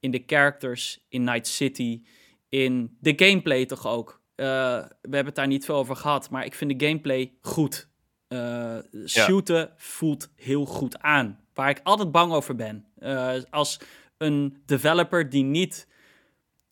In 0.00 0.10
de 0.10 0.22
characters, 0.26 1.06
in 1.08 1.24
Night 1.24 1.46
City, 1.46 2.02
in 2.48 2.96
de 3.00 3.12
gameplay 3.16 3.66
toch 3.66 3.86
ook. 3.86 4.22
Eh, 4.34 4.46
we 4.84 4.88
hebben 5.00 5.24
het 5.24 5.34
daar 5.34 5.46
niet 5.46 5.64
veel 5.64 5.76
over 5.76 5.96
gehad, 5.96 6.30
maar 6.30 6.44
ik 6.44 6.54
vind 6.54 6.78
de 6.78 6.86
gameplay 6.86 7.32
goed. 7.40 7.88
Eh, 8.28 8.78
shooten 9.06 9.72
voelt 9.76 10.30
heel 10.36 10.64
goed 10.64 10.98
aan. 10.98 11.40
Waar 11.54 11.70
ik 11.70 11.80
altijd 11.82 12.12
bang 12.12 12.32
over 12.32 12.56
ben. 12.56 12.86
Eh, 12.98 13.34
als 13.50 13.80
een 14.16 14.62
developer 14.66 15.28
die 15.30 15.42
niet 15.44 15.88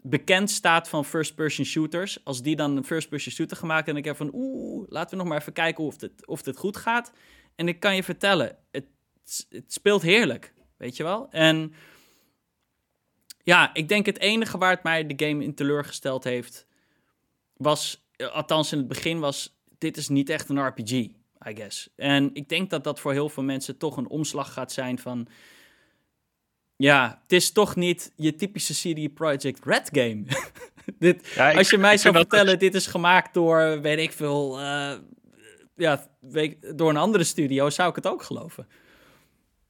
bekend 0.07 0.51
staat 0.51 0.89
van 0.89 1.05
first-person 1.05 1.65
shooters. 1.65 2.25
Als 2.25 2.43
die 2.43 2.57
dan 2.57 2.77
een 2.77 2.85
first-person 2.85 3.33
shooter 3.33 3.57
gemaakt 3.57 3.89
en 3.89 3.97
ik 3.97 4.05
heb 4.05 4.17
van 4.17 4.31
oeh, 4.33 4.87
laten 4.89 5.11
we 5.11 5.17
nog 5.17 5.27
maar 5.27 5.41
even 5.41 5.53
kijken 5.53 5.85
of 5.85 5.97
dit, 5.97 6.27
of 6.27 6.43
dit 6.43 6.57
goed 6.57 6.77
gaat. 6.77 7.13
En 7.55 7.69
ik 7.69 7.81
kan 7.81 7.95
je 7.95 8.03
vertellen, 8.03 8.57
het, 8.71 8.87
het 9.49 9.73
speelt 9.73 10.03
heerlijk, 10.03 10.55
weet 10.77 10.97
je 10.97 11.03
wel. 11.03 11.31
En 11.31 11.73
ja, 13.45 13.75
ik 13.75 13.89
denk 13.89 14.07
het 14.07 14.19
enige 14.19 14.59
waar 14.59 14.71
het 14.71 14.83
mij 14.83 15.07
de 15.07 15.27
game 15.27 15.45
in 15.45 15.55
teleurgesteld 15.55 16.25
heeft, 16.25 16.67
was, 17.57 18.07
eh, 18.17 18.33
althans 18.33 18.73
in 18.73 18.79
het 18.79 18.89
begin 18.89 19.19
was, 19.19 19.59
dit 19.79 19.97
is 19.97 20.09
niet 20.09 20.29
echt 20.29 20.49
een 20.49 20.67
RPG, 20.67 20.91
I 20.93 21.11
guess. 21.55 21.89
En 21.97 22.31
ik 22.33 22.49
denk 22.49 22.71
dat 22.71 22.85
dat 22.85 23.01
voor 23.01 23.13
heel 23.13 23.29
veel 23.29 23.43
mensen 23.43 23.79
toch 23.79 23.97
een 23.97 24.09
omslag 24.09 24.53
gaat 24.53 24.73
zijn 24.73 24.99
van, 24.99 25.27
ja, 26.77 27.19
het 27.23 27.33
is 27.33 27.53
toch 27.53 27.77
niet 27.77 28.13
je 28.17 28.35
typische 28.35 28.75
CD 28.95 29.15
Projekt 29.15 29.65
Red 29.65 29.89
game. 29.93 30.25
dit, 30.99 31.33
Ja, 31.35 31.53
als 31.55 31.71
je 31.71 31.79
mij 31.79 31.97
zou 31.97 32.15
dat- 32.15 32.27
vertellen, 32.29 32.59
dit 32.59 32.75
is 32.75 32.87
gemaakt 32.87 33.35
door, 33.35 33.81
weet 33.81 33.99
ik 33.99 34.13
veel, 34.13 34.61
eh, 34.61 34.95
ja, 35.77 36.07
weet, 36.21 36.79
door 36.79 36.91
een 36.91 36.97
andere 36.97 37.25
studio, 37.25 37.71
zou 37.71 37.89
ik 37.89 37.95
het 37.97 38.07
ook 38.07 38.23
geloven. 38.23 38.69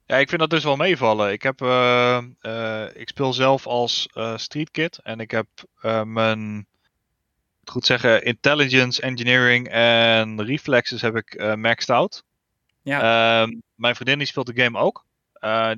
Ja, 0.06 0.16
ik 0.16 0.28
vind 0.28 0.40
dat 0.40 0.51
dus 0.51 0.64
wel 0.64 0.76
meevallen. 0.76 1.32
Ik, 1.32 1.43
heb, 1.43 1.60
eh, 1.60 2.16
eh, 2.40 2.86
ik 2.94 3.09
speel 3.09 3.32
zelf 3.32 3.66
als 3.66 4.09
eh 4.12 4.36
Street 4.36 4.70
Kid 4.70 4.98
en 5.02 5.20
ik 5.20 5.31
heb 5.31 5.47
mijn, 6.05 6.55
moet 7.59 7.70
goed 7.70 7.86
zeggen, 7.86 8.24
intelligence, 8.24 9.02
engineering 9.02 9.68
en 9.68 10.44
reflexes 10.44 11.02
heb 11.02 11.16
ik 11.16 11.56
maxed 11.56 11.90
out. 11.90 12.24
Ja. 12.82 13.43
Ehm, 13.43 13.52
mijn 13.74 13.94
vriendin 13.94 14.18
die 14.18 14.26
speelt 14.26 14.47
de 14.47 14.62
game 14.62 14.78
ook. 14.78 15.05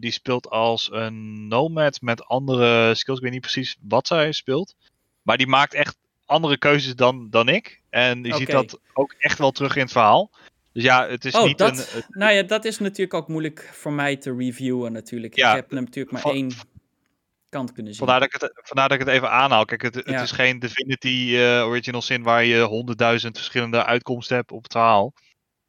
Die 0.00 0.10
speelt 0.10 0.50
als 0.50 0.88
een 0.92 1.48
nomad 1.48 2.00
met 2.00 2.24
andere 2.24 2.94
skills. 2.94 3.18
Ik 3.18 3.24
weet 3.24 3.32
niet 3.32 3.40
precies 3.40 3.76
wat 3.80 4.06
zij 4.06 4.32
speelt. 4.32 4.74
Maar 5.22 5.36
die 5.36 5.46
maakt 5.46 5.74
echt 5.74 5.96
andere 6.26 6.58
keuzes 6.58 6.94
dan, 6.94 7.30
dan 7.30 7.48
ik. 7.48 7.82
En 7.90 8.24
je 8.24 8.34
ziet 8.34 8.50
dat 8.50 8.80
ook 8.92 9.14
echt 9.18 9.38
wel 9.38 9.50
terug 9.50 9.74
in 9.76 9.82
het 9.82 9.92
verhaal. 9.92 10.30
Dus 10.76 10.84
ja, 10.84 11.08
het 11.08 11.24
is 11.24 11.34
Oh, 11.34 11.44
niet 11.44 11.58
dat, 11.58 11.70
een... 11.70 11.76
het- 11.76 12.06
nou 12.08 12.32
ja, 12.32 12.42
dat 12.42 12.64
is 12.64 12.78
natuurlijk 12.78 13.14
ook 13.14 13.28
moeilijk 13.28 13.70
voor 13.72 13.92
mij 13.92 14.16
te 14.16 14.34
reviewen 14.36 14.92
natuurlijk. 14.92 15.36
Ja, 15.36 15.50
ik 15.50 15.56
heb 15.56 15.70
natuurlijk 15.70 16.10
maar 16.12 16.20
van- 16.22 16.30
één 16.32 16.50
kant 17.48 17.72
kunnen 17.72 17.94
zien. 17.94 18.06
Vandaar 18.06 18.20
dat, 18.20 18.34
ik 18.34 18.40
het, 18.40 18.60
vandaar 18.62 18.88
dat 18.88 19.00
ik 19.00 19.06
het 19.06 19.14
even 19.14 19.30
aanhaal. 19.30 19.64
Kijk, 19.64 19.82
het, 19.82 19.94
het 19.94 20.08
Ja. 20.08 20.22
is 20.22 20.30
geen 20.30 20.58
Divinity 20.58 21.36
eh, 21.36 21.66
Original 21.66 22.02
Sin 22.02 22.22
waar 22.22 22.44
je 22.44 22.60
honderdduizend 22.62 23.36
verschillende 23.36 23.84
uitkomsten 23.84 24.36
hebt 24.36 24.52
op 24.52 24.62
het 24.62 24.72
verhaal. 24.72 25.12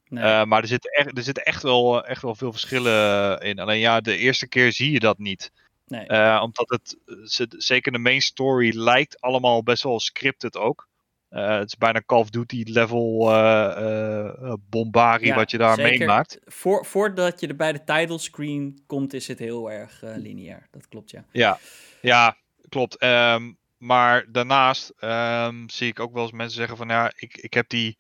Nee. 0.09 0.23
Eh, 0.23 0.43
maar 0.43 0.61
er 0.61 0.67
zitten, 0.67 0.91
echt, 0.91 1.17
er 1.17 1.23
zitten 1.23 1.43
echt, 1.45 1.63
wel, 1.63 2.05
echt 2.05 2.21
wel 2.21 2.35
veel 2.35 2.51
verschillen 2.51 3.39
in. 3.39 3.59
Alleen 3.59 3.79
ja, 3.79 4.01
de 4.01 4.17
eerste 4.17 4.47
keer 4.47 4.71
zie 4.71 4.91
je 4.91 4.99
dat 4.99 5.17
niet. 5.17 5.51
nee. 5.88 6.05
Eh, 6.07 6.41
omdat 6.43 6.69
het, 6.69 6.97
ze- 7.31 7.47
zeker 7.57 7.91
de 7.91 7.97
main 7.99 8.21
story 8.21 8.77
lijkt 8.77 9.21
allemaal 9.21 9.63
best 9.63 9.84
wel 9.84 9.99
scripted 9.99 10.57
ook. 10.57 10.88
Eh, 11.29 11.57
het 11.57 11.67
is 11.67 11.77
bijna 11.77 12.01
Call 12.05 12.19
of 12.19 12.29
Duty 12.29 12.63
level 12.65 13.33
eh 13.33 14.27
eh, 14.27 14.53
bombari 14.69 15.25
Ja, 15.25 15.35
wat 15.35 15.51
je 15.51 15.57
daar 15.57 15.75
zeker. 15.75 15.97
meemaakt. 15.97 16.39
Voor, 16.45 16.85
voordat 16.85 17.39
je 17.39 17.47
er 17.47 17.55
bij 17.55 17.71
de 17.71 17.83
title 17.83 18.17
screen 18.17 18.83
komt, 18.85 19.13
is 19.13 19.27
het 19.27 19.39
heel 19.39 19.71
erg 19.71 20.03
eh, 20.03 20.15
lineair. 20.15 20.67
Dat 20.71 20.87
klopt, 20.87 21.11
ja. 21.11 21.25
Ja, 21.31 21.59
ja 22.01 22.37
klopt. 22.69 22.97
Ehm, 22.97 23.53
maar 23.77 24.31
daarnaast 24.31 24.89
ehm, 24.97 25.67
zie 25.67 25.87
ik 25.87 25.99
ook 25.99 26.13
wel 26.13 26.23
eens 26.23 26.31
mensen 26.31 26.57
zeggen 26.57 26.77
van 26.77 26.87
ja, 26.87 27.11
ik, 27.15 27.37
ik 27.37 27.53
heb 27.53 27.69
die 27.69 27.97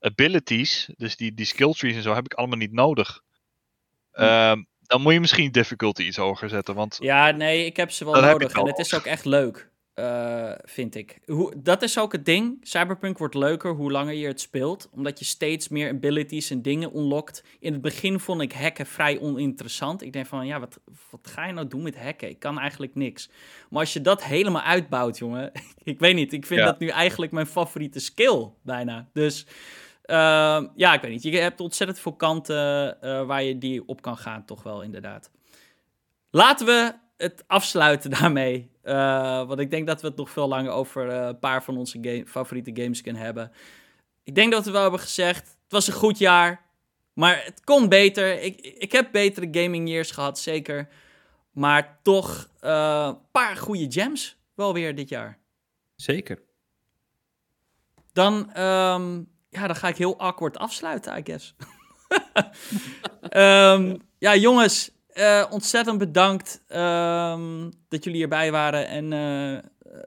abilities, 0.00 0.90
dus 0.96 1.16
die, 1.16 1.34
die 1.34 1.46
skill 1.46 1.72
trees 1.72 1.96
en 1.96 2.02
zo, 2.02 2.14
heb 2.14 2.24
ik 2.24 2.34
allemaal 2.34 2.58
niet 2.58 2.72
nodig. 2.72 3.22
Hm. 4.12 4.22
Ehm, 4.22 4.62
dan 4.80 5.02
moet 5.02 5.12
je 5.12 5.20
misschien 5.20 5.52
difficulty 5.52 6.02
iets 6.02 6.16
hoger 6.16 6.48
zetten. 6.48 6.74
Want 6.74 6.96
Ja, 7.00 7.30
nee, 7.30 7.66
ik 7.66 7.76
heb 7.76 7.90
ze 7.90 8.04
wel 8.04 8.20
nodig. 8.20 8.52
En 8.52 8.66
het 8.66 8.78
is 8.78 8.94
ook 8.94 9.04
echt 9.04 9.24
leuk, 9.24 9.70
eh, 9.98 10.52
vind 10.64 10.94
ik. 10.94 11.18
Hoe, 11.26 11.54
dat 11.62 11.82
is 11.82 11.98
ook 11.98 12.12
het 12.12 12.24
ding. 12.24 12.58
Cyberpunk 12.62 13.18
wordt 13.18 13.34
leuker 13.34 13.70
hoe 13.70 13.90
langer 13.90 14.14
je 14.14 14.26
het 14.26 14.40
speelt. 14.40 14.88
Omdat 14.92 15.18
je 15.18 15.24
steeds 15.24 15.68
meer 15.68 15.90
abilities 15.90 16.50
en 16.50 16.62
dingen 16.62 16.96
unlockt. 16.96 17.44
In 17.60 17.72
het 17.72 17.82
begin 17.82 18.20
vond 18.20 18.40
ik 18.40 18.52
hacken 18.52 18.86
vrij 18.86 19.20
oninteressant. 19.20 20.02
Ik 20.02 20.12
denk 20.12 20.26
van, 20.26 20.46
ja, 20.46 20.60
wat, 20.60 20.80
wat 21.10 21.26
ga 21.26 21.46
je 21.46 21.52
nou 21.52 21.68
doen 21.68 21.82
met 21.82 21.98
hacken? 21.98 22.28
Ik 22.28 22.38
kan 22.38 22.58
eigenlijk 22.58 22.94
niks. 22.94 23.30
Maar 23.70 23.80
als 23.80 23.92
je 23.92 24.00
dat 24.00 24.24
helemaal 24.24 24.62
uitbouwt, 24.62 25.18
jongen. 25.18 25.52
ik 25.82 25.98
weet 25.98 26.14
niet, 26.14 26.32
ik 26.32 26.46
vind 26.46 26.60
Ja. 26.60 26.66
dat 26.66 26.78
nu 26.78 26.88
eigenlijk 26.88 27.32
mijn 27.32 27.46
favoriete 27.46 28.00
skill, 28.00 28.48
bijna. 28.62 29.08
Dus... 29.12 29.46
Ehm, 30.02 30.66
ja, 30.76 30.94
ik 30.94 31.00
weet 31.00 31.10
niet. 31.10 31.22
Je 31.22 31.36
hebt 31.38 31.60
ontzettend 31.60 32.00
veel 32.00 32.14
kanten 32.16 33.00
eh, 33.00 33.26
waar 33.26 33.42
je 33.42 33.58
die 33.58 33.82
op 33.86 34.02
kan 34.02 34.16
gaan, 34.16 34.44
toch 34.44 34.62
wel, 34.62 34.82
inderdaad. 34.82 35.30
Laten 36.30 36.66
we 36.66 36.92
het 37.18 37.44
afsluiten 37.46 38.10
daarmee. 38.20 38.70
Uh, 38.84 39.46
want 39.46 39.60
ik 39.60 39.70
denk 39.70 39.86
dat 39.86 40.00
we 40.00 40.06
het 40.06 40.16
nog 40.16 40.30
veel 40.30 40.48
langer 40.48 40.70
over 40.70 41.06
uh, 41.08 41.26
een 41.26 41.38
paar 41.38 41.64
van 41.64 41.76
onze 41.76 41.98
game, 42.00 42.26
favoriete 42.26 42.82
games 42.82 43.00
kunnen 43.00 43.22
hebben. 43.22 43.52
Ik 44.24 44.34
denk 44.34 44.52
dat 44.52 44.64
we 44.64 44.70
wel 44.70 44.82
hebben 44.82 45.00
gezegd: 45.00 45.46
het 45.46 45.72
was 45.72 45.86
een 45.86 45.92
goed 45.92 46.18
jaar. 46.18 46.66
Maar 47.12 47.44
het 47.44 47.64
kon 47.64 47.88
beter. 47.88 48.42
Ik, 48.42 48.60
ik 48.60 48.92
heb 48.92 49.12
betere 49.12 49.48
gaming 49.50 49.88
years 49.88 50.10
gehad, 50.10 50.38
zeker. 50.38 50.88
Maar 51.50 51.98
toch 52.02 52.48
een 52.60 52.70
uh, 52.70 53.12
paar 53.32 53.56
goede 53.56 53.86
gems 53.88 54.36
wel 54.54 54.72
weer 54.72 54.94
dit 54.94 55.08
jaar. 55.08 55.38
Zeker. 55.96 56.42
Dan, 58.12 58.34
um, 58.34 59.28
ja, 59.48 59.66
dan 59.66 59.76
ga 59.76 59.88
ik 59.88 59.96
heel 59.96 60.18
awkward 60.18 60.56
afsluiten, 60.56 61.18
I 61.18 61.22
guess. 61.24 61.54
um, 63.30 63.96
ja, 64.26 64.36
jongens, 64.36 64.90
uh, 65.18 65.44
ontzettend 65.50 65.98
bedankt 65.98 66.62
um, 66.68 67.72
dat 67.88 68.04
jullie 68.04 68.22
erbij 68.22 68.50
waren. 68.50 68.88
En 68.88 69.12
uh, 69.12 69.58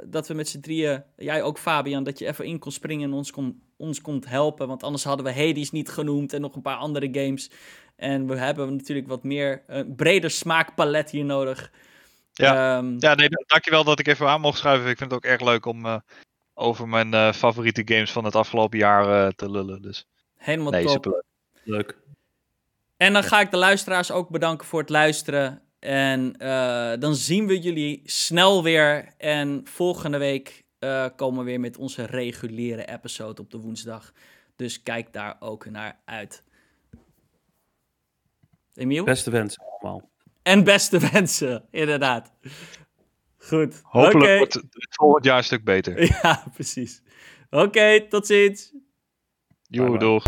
dat 0.04 0.28
we 0.28 0.34
met 0.34 0.50
z'n 0.50 0.60
drieën, 0.60 1.04
jij 1.18 1.44
ook 1.44 1.58
Fabian, 1.58 2.04
dat 2.04 2.20
je 2.20 2.28
even 2.28 2.46
in 2.46 2.60
kon 2.60 2.72
springen 2.72 3.10
en 3.10 3.16
ons 3.16 3.32
kon, 3.32 3.62
ons 3.78 4.02
kon 4.02 4.24
helpen. 4.28 4.68
Want 4.68 4.84
anders 4.84 5.04
hadden 5.04 5.26
we 5.26 5.34
Hades 5.34 5.72
niet 5.72 5.90
genoemd 5.90 6.34
en 6.34 6.42
nog 6.42 6.56
een 6.56 6.62
paar 6.62 6.76
andere 6.76 7.10
games. 7.12 7.52
En 7.96 8.28
we 8.28 8.38
hebben 8.38 8.76
natuurlijk 8.76 9.08
wat 9.08 9.24
meer, 9.24 9.64
een 9.68 9.96
breder 9.96 10.32
smaakpalet 10.32 11.12
hier 11.12 11.26
nodig. 11.26 11.72
Ja, 12.34 12.78
um, 12.78 12.96
ja 13.00 13.16
nee, 13.16 13.30
dankjewel 13.48 13.84
dat 13.84 14.00
ik 14.00 14.08
even 14.08 14.28
aan 14.28 14.42
mocht 14.42 14.58
schuiven. 14.58 14.90
Ik 14.90 14.98
vind 14.98 15.12
het 15.12 15.26
ook 15.26 15.32
erg 15.32 15.42
leuk 15.42 15.66
om 15.66 15.86
uh, 15.86 15.98
over 16.54 16.88
mijn 16.88 17.14
uh, 17.14 17.34
favoriete 17.34 17.82
games 17.86 18.12
van 18.12 18.26
het 18.26 18.36
afgelopen 18.36 18.78
jaar 18.78 19.26
uh, 19.26 19.28
te 19.28 19.52
lullen. 19.52 19.82
Dus. 19.82 20.08
Helemaal 20.38 20.72
nee, 20.72 20.84
top. 20.84 20.92
Superleuk. 20.92 21.24
Leuk. 21.64 21.98
En 23.02 23.14
dan 23.14 23.24
ga 23.24 23.40
ik 23.40 23.52
de 23.52 23.58
luisteraars 23.58 24.12
ook 24.12 24.30
bedanken 24.30 24.68
voor 24.68 24.80
het 24.80 24.90
luisteren. 24.90 25.62
En 25.80 26.36
uh, 26.40 26.94
dan 27.00 27.16
zien 27.16 27.48
we 27.48 27.60
jullie 27.60 28.02
snel 28.06 28.64
weer. 28.64 29.14
En 29.18 29.62
volgende 29.64 30.18
week 30.18 30.64
uh, 30.80 31.06
komen 31.16 31.40
we 31.40 31.46
weer 31.46 31.60
met 31.60 31.78
onze 31.78 32.06
reguliere 32.06 32.86
episode 32.86 33.42
op 33.42 33.52
de 33.52 33.58
woensdag. 33.58 34.12
Dus 34.56 34.84
kijk 34.84 35.14
daar 35.14 35.36
ook 35.40 35.70
naar 35.70 36.00
uit. 36.06 36.44
Emiel? 38.74 39.04
Beste 39.04 39.32
wensen 39.32 39.64
allemaal. 39.64 40.10
En 40.44 40.64
beste 40.64 41.00
wensen, 41.12 41.66
inderdaad. 41.72 42.32
Goed. 43.38 43.80
Hopelijk 43.84 44.24
okay. 44.24 44.38
wordt 44.38 44.54
het 44.54 44.88
volgend 44.90 45.26
jaar 45.26 45.38
een 45.38 45.44
stuk 45.44 45.64
beter. 45.64 46.00
Ja, 46.22 46.44
precies. 46.54 47.02
Oké, 47.50 47.64
okay, 47.64 48.00
tot 48.00 48.26
ziens. 48.26 48.74
Joe, 49.62 49.98
doeg. 49.98 50.24